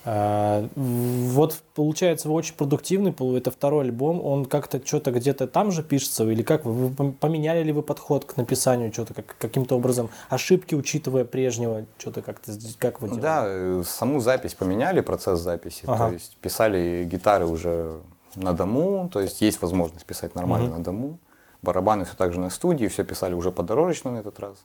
А, 0.04 0.68
вот, 0.76 1.62
получается, 1.76 2.28
вы 2.28 2.34
очень 2.34 2.56
продуктивный, 2.56 3.14
это 3.38 3.52
второй 3.52 3.86
альбом, 3.86 4.24
он 4.26 4.46
как-то 4.46 4.82
что-то 4.84 5.12
где-то 5.12 5.48
там 5.48 5.72
же 5.72 5.84
пишется, 5.84 6.28
или 6.30 6.42
как 6.42 6.66
вы, 6.66 6.74
вы 6.74 6.88
пом- 6.90 7.14
поменяли 7.14 7.64
ли 7.64 7.72
вы 7.72 7.84
подход 7.84 8.26
к 8.26 8.36
написанию, 8.36 8.92
что-то 8.92 9.14
как, 9.14 9.36
каким-то 9.38 9.76
образом, 9.76 10.10
ошибки 10.30 10.74
учитывая 10.74 11.24
прежнего, 11.24 11.86
что-то 12.00 12.24
как-то, 12.24 12.52
как 12.80 13.02
вы 13.02 13.10
делали? 13.10 13.22
Да, 13.22 13.44
э, 13.46 13.84
саму 13.86 14.22
запись 14.22 14.56
поменяли, 14.56 15.02
процесс 15.02 15.40
записи. 15.40 15.84
Ага. 15.86 16.08
То 16.08 16.14
есть 16.14 16.38
писали 16.38 17.08
гитары 17.10 17.46
уже 17.46 18.00
на 18.36 18.54
дому, 18.54 19.10
то 19.12 19.20
есть 19.20 19.42
есть 19.42 19.62
возможность 19.62 20.06
писать 20.06 20.34
нормально 20.36 20.78
на 20.78 20.84
дому. 20.84 21.20
Барабаны 21.62 22.06
все 22.06 22.16
так 22.16 22.34
же 22.34 22.40
на 22.40 22.50
студии, 22.50 22.88
все 22.88 23.04
писали 23.04 23.36
уже 23.36 23.52
подорожечно 23.52 24.10
на 24.10 24.18
этот 24.18 24.40
раз. 24.40 24.58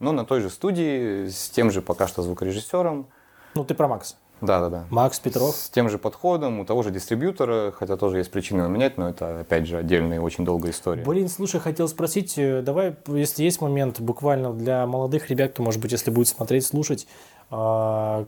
Но 0.00 0.12
на 0.12 0.26
той 0.26 0.42
же 0.42 0.50
студии, 0.50 1.28
с 1.28 1.48
тем 1.48 1.70
же 1.70 1.80
пока 1.80 2.06
что 2.06 2.22
звукорежиссером. 2.22 3.06
Ну, 3.54 3.64
ты 3.64 3.74
про 3.74 3.88
Макса. 3.88 4.16
Да, 4.40 4.60
да, 4.60 4.68
да. 4.68 4.84
Макс 4.90 5.18
Петров. 5.18 5.56
С 5.56 5.70
тем 5.70 5.88
же 5.88 5.98
подходом, 5.98 6.60
у 6.60 6.64
того 6.64 6.82
же 6.82 6.90
дистрибьютора, 6.90 7.72
хотя 7.72 7.96
тоже 7.96 8.18
есть 8.18 8.30
причины 8.30 8.62
его 8.62 8.68
менять, 8.68 8.98
но 8.98 9.08
это, 9.08 9.40
опять 9.40 9.66
же, 9.66 9.78
отдельная 9.78 10.20
очень 10.20 10.44
долгая 10.44 10.72
история. 10.72 11.02
Блин, 11.04 11.28
слушай, 11.28 11.58
хотел 11.58 11.88
спросить, 11.88 12.34
э, 12.36 12.60
давай, 12.60 12.96
если 13.06 13.44
есть 13.44 13.60
момент, 13.60 14.00
буквально 14.00 14.52
для 14.52 14.86
молодых 14.86 15.30
ребят, 15.30 15.52
кто, 15.52 15.62
может 15.62 15.80
быть, 15.80 15.92
если 15.92 16.10
будет 16.10 16.28
смотреть, 16.28 16.66
слушать, 16.66 17.06
а, 17.50 18.26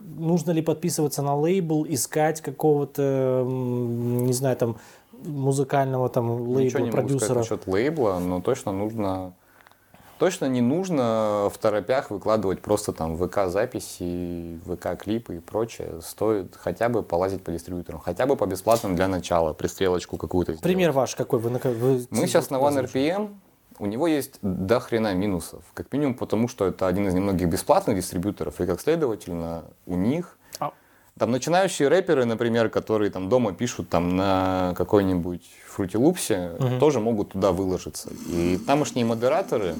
нужно 0.00 0.52
ли 0.52 0.62
подписываться 0.62 1.22
на 1.22 1.34
лейбл, 1.34 1.84
искать 1.88 2.40
какого-то, 2.40 3.44
не 3.46 4.32
знаю, 4.32 4.56
там, 4.56 4.76
музыкального 5.24 6.08
там 6.08 6.44
Ничего 6.44 6.58
лейбла, 6.58 6.78
не 6.78 6.90
могу 6.90 6.90
сказать 6.90 7.08
продюсера? 7.08 7.38
насчет 7.38 7.66
лейбла, 7.66 8.18
но 8.20 8.40
точно 8.40 8.72
нужно... 8.72 9.32
Точно 10.18 10.46
не 10.46 10.60
нужно 10.60 11.48
в 11.52 11.58
торопях 11.58 12.10
выкладывать 12.10 12.60
просто 12.60 12.92
там 12.92 13.16
ВК-записи, 13.16 14.58
ВК-клипы 14.66 15.36
и 15.36 15.38
прочее. 15.40 16.00
Стоит 16.02 16.56
хотя 16.56 16.88
бы 16.88 17.02
полазить 17.02 17.44
по 17.44 17.52
дистрибьюторам, 17.52 18.00
хотя 18.00 18.26
бы 18.26 18.36
по 18.36 18.46
бесплатным 18.46 18.96
для 18.96 19.06
начала, 19.08 19.52
пристрелочку 19.52 20.16
какую-то 20.16 20.52
сделать. 20.52 20.62
Пример 20.62 20.92
ваш 20.92 21.14
какой? 21.14 21.38
Вы, 21.38 21.50
на 21.50 21.60
вы 21.62 22.06
Мы 22.10 22.26
сейчас 22.26 22.50
на 22.50 22.56
OneRPM, 22.56 23.34
у 23.78 23.86
него 23.86 24.06
есть 24.06 24.38
до 24.42 24.80
хрена 24.80 25.14
минусов. 25.14 25.62
Как 25.74 25.92
минимум 25.92 26.14
потому, 26.14 26.48
что 26.48 26.66
это 26.66 26.86
один 26.86 27.06
из 27.06 27.14
немногих 27.14 27.48
бесплатных 27.48 27.96
дистрибьюторов, 27.96 28.60
и 28.60 28.66
как 28.66 28.80
следовательно, 28.80 29.64
у 29.86 29.94
них 29.96 30.37
там 31.18 31.30
начинающие 31.30 31.88
рэперы, 31.88 32.24
например, 32.24 32.68
которые 32.68 33.10
там 33.10 33.28
дома 33.28 33.52
пишут 33.52 33.88
там 33.88 34.16
на 34.16 34.74
какой-нибудь 34.76 35.42
фрутилупсе, 35.66 36.52
тоже 36.80 37.00
могут 37.00 37.32
туда 37.32 37.52
выложиться. 37.52 38.10
И 38.28 38.58
тамошние 38.66 39.04
модераторы, 39.04 39.74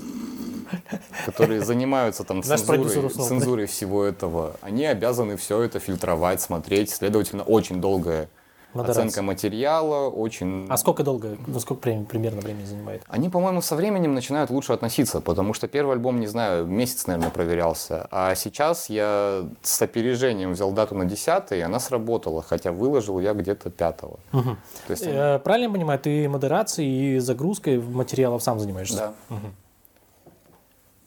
которые 1.26 1.64
занимаются 1.64 2.24
там 2.24 2.42
цензурой, 2.42 3.06
уснул. 3.06 3.26
цензурой 3.26 3.66
всего 3.66 4.04
этого, 4.04 4.56
они 4.60 4.84
обязаны 4.84 5.36
все 5.36 5.62
это 5.62 5.78
фильтровать, 5.80 6.40
смотреть. 6.40 6.90
Следовательно, 6.90 7.42
очень 7.42 7.80
долгая 7.80 8.28
Модерация. 8.74 9.04
оценка 9.04 9.22
материала, 9.22 10.08
очень... 10.10 10.66
А 10.68 10.76
сколько 10.76 11.02
долго, 11.02 11.38
ну 11.46 11.58
сколько 11.58 11.84
времени, 11.84 12.04
примерно 12.04 12.40
времени 12.42 12.66
занимает? 12.66 13.02
Они, 13.08 13.30
по-моему, 13.30 13.62
со 13.62 13.76
временем 13.76 14.12
начинают 14.14 14.50
лучше 14.50 14.74
относиться, 14.74 15.20
потому 15.22 15.54
что 15.54 15.68
первый 15.68 15.92
альбом, 15.94 16.20
не 16.20 16.26
знаю, 16.26 16.66
месяц, 16.66 17.06
наверное, 17.06 17.30
проверялся. 17.30 18.06
А 18.10 18.34
сейчас 18.34 18.90
я 18.90 19.48
с 19.62 19.80
опережением 19.80 20.52
взял 20.52 20.70
дату 20.72 20.94
на 20.94 21.06
10 21.06 21.52
и 21.52 21.60
она 21.60 21.80
сработала, 21.80 22.42
хотя 22.42 22.70
выложил 22.72 23.18
я 23.20 23.32
где-то 23.32 23.70
5 23.70 23.96
То 23.96 24.56
есть, 24.88 25.04
Э, 25.06 25.38
Правильно 25.38 25.68
я 25.68 25.72
понимаю, 25.72 25.98
ты 25.98 26.28
модерацией 26.28 27.16
и 27.16 27.18
загрузкой 27.20 27.78
материалов 27.80 28.42
сам 28.42 28.60
занимаешься? 28.60 29.14
да. 29.30 29.36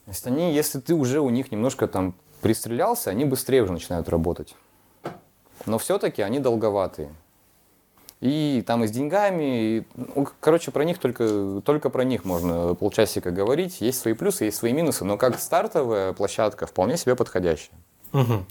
То 0.06 0.14
есть 0.14 0.28
они, 0.28 0.54
если 0.54 0.80
ты 0.80 0.94
уже 0.96 1.22
у 1.22 1.30
них 1.30 1.52
немножко 1.52 1.88
там 1.88 2.16
пристрелялся, 2.42 3.12
они 3.12 3.24
быстрее 3.24 3.62
уже 3.62 3.72
начинают 3.72 4.10
работать. 4.10 4.56
Но 5.68 5.78
все-таки 5.78 6.22
они 6.24 6.40
долговатые. 6.40 7.14
И 8.22 8.64
там 8.68 8.84
и 8.84 8.88
с 8.88 8.92
деньгами, 8.92 9.44
и, 9.64 9.84
ну, 9.96 10.28
короче, 10.40 10.70
про 10.70 10.84
них 10.86 11.00
только, 11.00 11.62
только 11.66 11.90
про 11.90 12.04
них 12.04 12.24
можно 12.24 12.76
полчасика 12.76 13.32
говорить. 13.32 13.82
Есть 13.82 14.00
свои 14.00 14.14
плюсы, 14.14 14.46
есть 14.46 14.58
свои 14.58 14.74
минусы, 14.74 15.04
но 15.06 15.18
как 15.18 15.40
стартовая 15.40 16.14
площадка 16.14 16.68
вполне 16.68 16.98
себе 16.98 17.16
подходящая. 17.16 17.76
Мгм. 18.12 18.46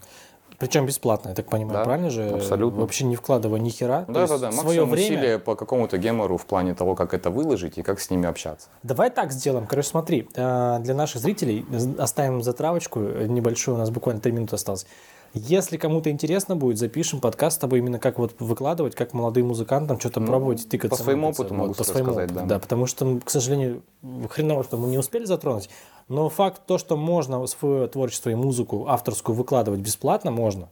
Причем 0.59 0.85
бесплатно, 0.85 1.29
я 1.29 1.35
так 1.35 1.47
понимаю, 1.47 1.79
Да, 1.79 1.83
правильно 1.85 2.09
же? 2.11 2.23
абсолютно. 2.29 2.81
Вообще 2.81 3.05
не 3.05 3.15
вкладывая 3.15 3.59
ни 3.59 3.69
хера. 3.69 4.05
Да, 4.07 4.27
да, 4.27 4.37
да, 4.37 4.51
свое 4.51 4.63
максимум 4.63 4.89
время. 4.91 5.05
усилия 5.17 5.39
по 5.39 5.55
какому-то 5.55 5.97
гемору 5.97 6.37
в 6.37 6.45
плане 6.45 6.75
того, 6.75 6.93
как 6.93 7.13
это 7.15 7.31
выложить 7.31 7.77
и 7.79 7.81
как 7.81 7.99
с 7.99 8.09
ними 8.11 8.27
общаться. 8.27 8.67
Давай 8.83 9.09
так 9.09 9.31
сделаем. 9.31 9.65
Короче, 9.65 9.87
смотри, 9.87 10.27
э, 10.35 10.77
для 10.81 10.93
наших 10.93 11.21
зрителей 11.21 11.65
оставим 11.97 12.43
затравочку 12.43 12.99
э, 12.99 13.25
небольшую, 13.27 13.75
у 13.75 13.77
нас 13.79 13.89
буквально 13.89 14.21
3 14.21 14.31
минуты 14.33 14.55
осталось. 14.55 14.85
Если 15.33 15.77
кому-то 15.77 16.09
интересно 16.09 16.57
будет, 16.57 16.77
запишем 16.77 17.21
подкаст 17.21 17.55
с 17.55 17.59
тобой 17.59 17.79
именно 17.79 17.99
как 17.99 18.19
вот 18.19 18.35
выкладывать, 18.39 18.95
как 18.95 19.13
молодым 19.13 19.47
музыкантам 19.47 19.97
что-то 19.99 20.19
пробовать, 20.19 20.67
тыкаться. 20.67 20.97
по 20.97 21.03
своему 21.03 21.29
опыту 21.29 21.53
могу 21.53 21.73
по 21.73 21.83
своему 21.85 22.09
рассказать, 22.09 22.31
опыту, 22.31 22.47
да. 22.47 22.55
да. 22.55 22.59
потому 22.59 22.85
что, 22.85 23.19
к 23.23 23.29
сожалению, 23.29 23.81
хреново, 24.29 24.65
что 24.65 24.75
мы 24.75 24.89
не 24.89 24.97
успели 24.97 25.23
затронуть, 25.23 25.69
но 26.09 26.27
факт 26.27 26.63
то, 26.65 26.77
что 26.77 26.97
можно 26.97 27.45
свое 27.47 27.87
творчество 27.87 28.29
и 28.29 28.35
музыку 28.35 28.87
авторскую 28.87 29.35
выкладывать 29.35 29.79
бесплатно, 29.79 30.31
можно. 30.31 30.67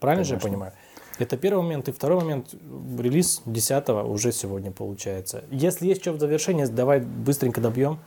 Правильно 0.00 0.24
же 0.24 0.34
я 0.34 0.40
понимаю? 0.40 0.72
Это 1.18 1.36
первый 1.36 1.62
момент. 1.62 1.88
И 1.88 1.92
второй 1.92 2.20
момент, 2.20 2.54
релиз 2.98 3.40
10 3.46 3.88
уже 3.88 4.32
сегодня 4.32 4.70
получается. 4.70 5.44
Если 5.50 5.86
есть 5.86 6.02
что 6.02 6.12
в 6.12 6.20
завершение, 6.20 6.66
давай 6.66 7.00
быстренько 7.00 7.60
добьем. 7.60 7.98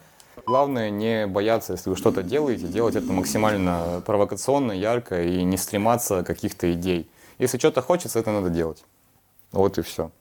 Главное 0.46 0.90
не 0.90 1.28
бояться, 1.28 1.74
если 1.74 1.90
вы 1.90 1.96
что-то 1.96 2.24
делаете, 2.24 2.68
делать 2.68 2.96
это 2.96 3.12
максимально 3.12 4.02
провокационно, 4.06 4.72
ярко 4.72 5.24
и 5.24 5.44
не 5.44 5.58
стрематься 5.58 6.24
каких-то 6.24 6.72
идей. 6.72 7.10
Если 7.38 7.58
что-то 7.58 7.82
хочется, 7.82 8.20
это 8.20 8.32
надо 8.32 8.50
делать. 8.50 8.84
Вот 9.52 9.78
и 9.78 9.82
все. 9.82 10.12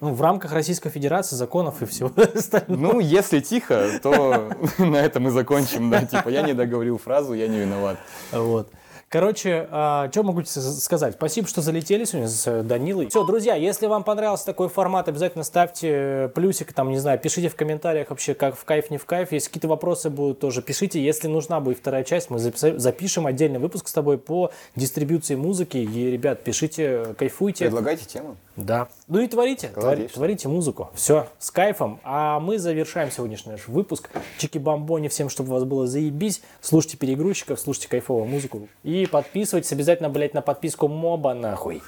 Ну, 0.00 0.12
в 0.14 0.20
рамках 0.20 0.52
Российской 0.52 0.90
Федерации, 0.90 1.36
законов 1.36 1.80
и 1.80 1.86
всего 1.86 2.10
остального. 2.34 2.94
Ну, 2.94 3.00
если 3.00 3.38
тихо, 3.38 4.00
то 4.02 4.50
на 4.78 4.96
этом 4.96 5.28
и 5.28 5.30
закончим, 5.30 5.90
да. 5.90 6.04
Типа, 6.04 6.28
я 6.28 6.42
не 6.42 6.54
договорил 6.54 6.98
фразу, 6.98 7.34
я 7.34 7.46
не 7.46 7.58
виноват. 7.58 7.98
Вот. 8.32 8.68
Короче, 9.12 9.66
что 9.68 10.22
могу 10.22 10.42
сказать? 10.44 11.14
Спасибо, 11.16 11.46
что 11.46 11.60
залетели 11.60 12.06
сегодня 12.06 12.28
с 12.30 12.46
э, 12.46 12.62
Данилой. 12.62 13.10
Все, 13.10 13.26
друзья, 13.26 13.56
если 13.56 13.86
вам 13.86 14.04
понравился 14.04 14.46
такой 14.46 14.70
формат, 14.70 15.06
обязательно 15.06 15.44
ставьте 15.44 16.32
плюсик, 16.34 16.72
там, 16.72 16.88
не 16.88 16.96
знаю, 16.96 17.18
пишите 17.18 17.50
в 17.50 17.54
комментариях 17.54 18.08
вообще, 18.08 18.32
как 18.32 18.56
в 18.56 18.64
кайф, 18.64 18.90
не 18.90 18.96
в 18.96 19.04
кайф. 19.04 19.32
Если 19.32 19.48
какие-то 19.48 19.68
вопросы 19.68 20.08
будут, 20.08 20.40
тоже 20.40 20.62
пишите. 20.62 21.04
Если 21.04 21.28
нужна 21.28 21.60
будет 21.60 21.76
вторая 21.76 22.04
часть, 22.04 22.30
мы 22.30 22.38
запишем 22.38 23.26
отдельный 23.26 23.58
выпуск 23.58 23.88
с 23.88 23.92
тобой 23.92 24.16
по 24.16 24.50
дистрибуции 24.76 25.34
музыки. 25.34 25.76
И, 25.76 26.10
ребят, 26.10 26.42
пишите, 26.42 27.14
кайфуйте. 27.18 27.66
Предлагайте 27.66 28.06
тему. 28.06 28.38
Да. 28.56 28.88
Ну 29.08 29.20
и 29.20 29.28
творите, 29.28 29.68
твори- 29.74 29.96
Конечно. 29.96 30.14
творите 30.14 30.48
музыку. 30.48 30.90
Все, 30.94 31.26
с 31.38 31.50
кайфом. 31.50 32.00
А 32.04 32.38
мы 32.38 32.58
завершаем 32.58 33.10
сегодняшний 33.10 33.52
наш 33.52 33.66
выпуск. 33.66 34.10
Чики-бомбони 34.38 35.08
всем, 35.08 35.28
чтобы 35.28 35.50
у 35.50 35.52
вас 35.54 35.64
было 35.64 35.86
заебись. 35.86 36.42
Слушайте 36.60 36.96
перегрузчиков, 36.98 37.58
слушайте 37.58 37.88
кайфовую 37.88 38.26
музыку. 38.26 38.68
И 38.82 39.06
подписывайтесь 39.06 39.72
обязательно, 39.72 40.10
блядь, 40.10 40.34
на 40.34 40.42
подписку 40.42 40.88
Моба, 40.88 41.34
нахуй. 41.34 41.82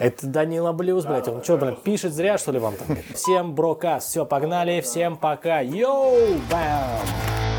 Это 0.00 0.26
Данила 0.26 0.72
Блюз, 0.72 1.04
блядь. 1.04 1.28
Он 1.28 1.42
что, 1.44 1.56
блядь, 1.56 1.82
пишет 1.82 2.12
зря, 2.12 2.36
что 2.38 2.50
ли, 2.52 2.58
вам 2.58 2.74
там? 2.76 2.96
Всем 3.14 3.54
брокас. 3.54 4.04
Все, 4.06 4.26
погнали. 4.26 4.80
Всем 4.80 5.16
пока. 5.16 5.60
Йоу! 5.60 6.38
Бам! 6.50 7.57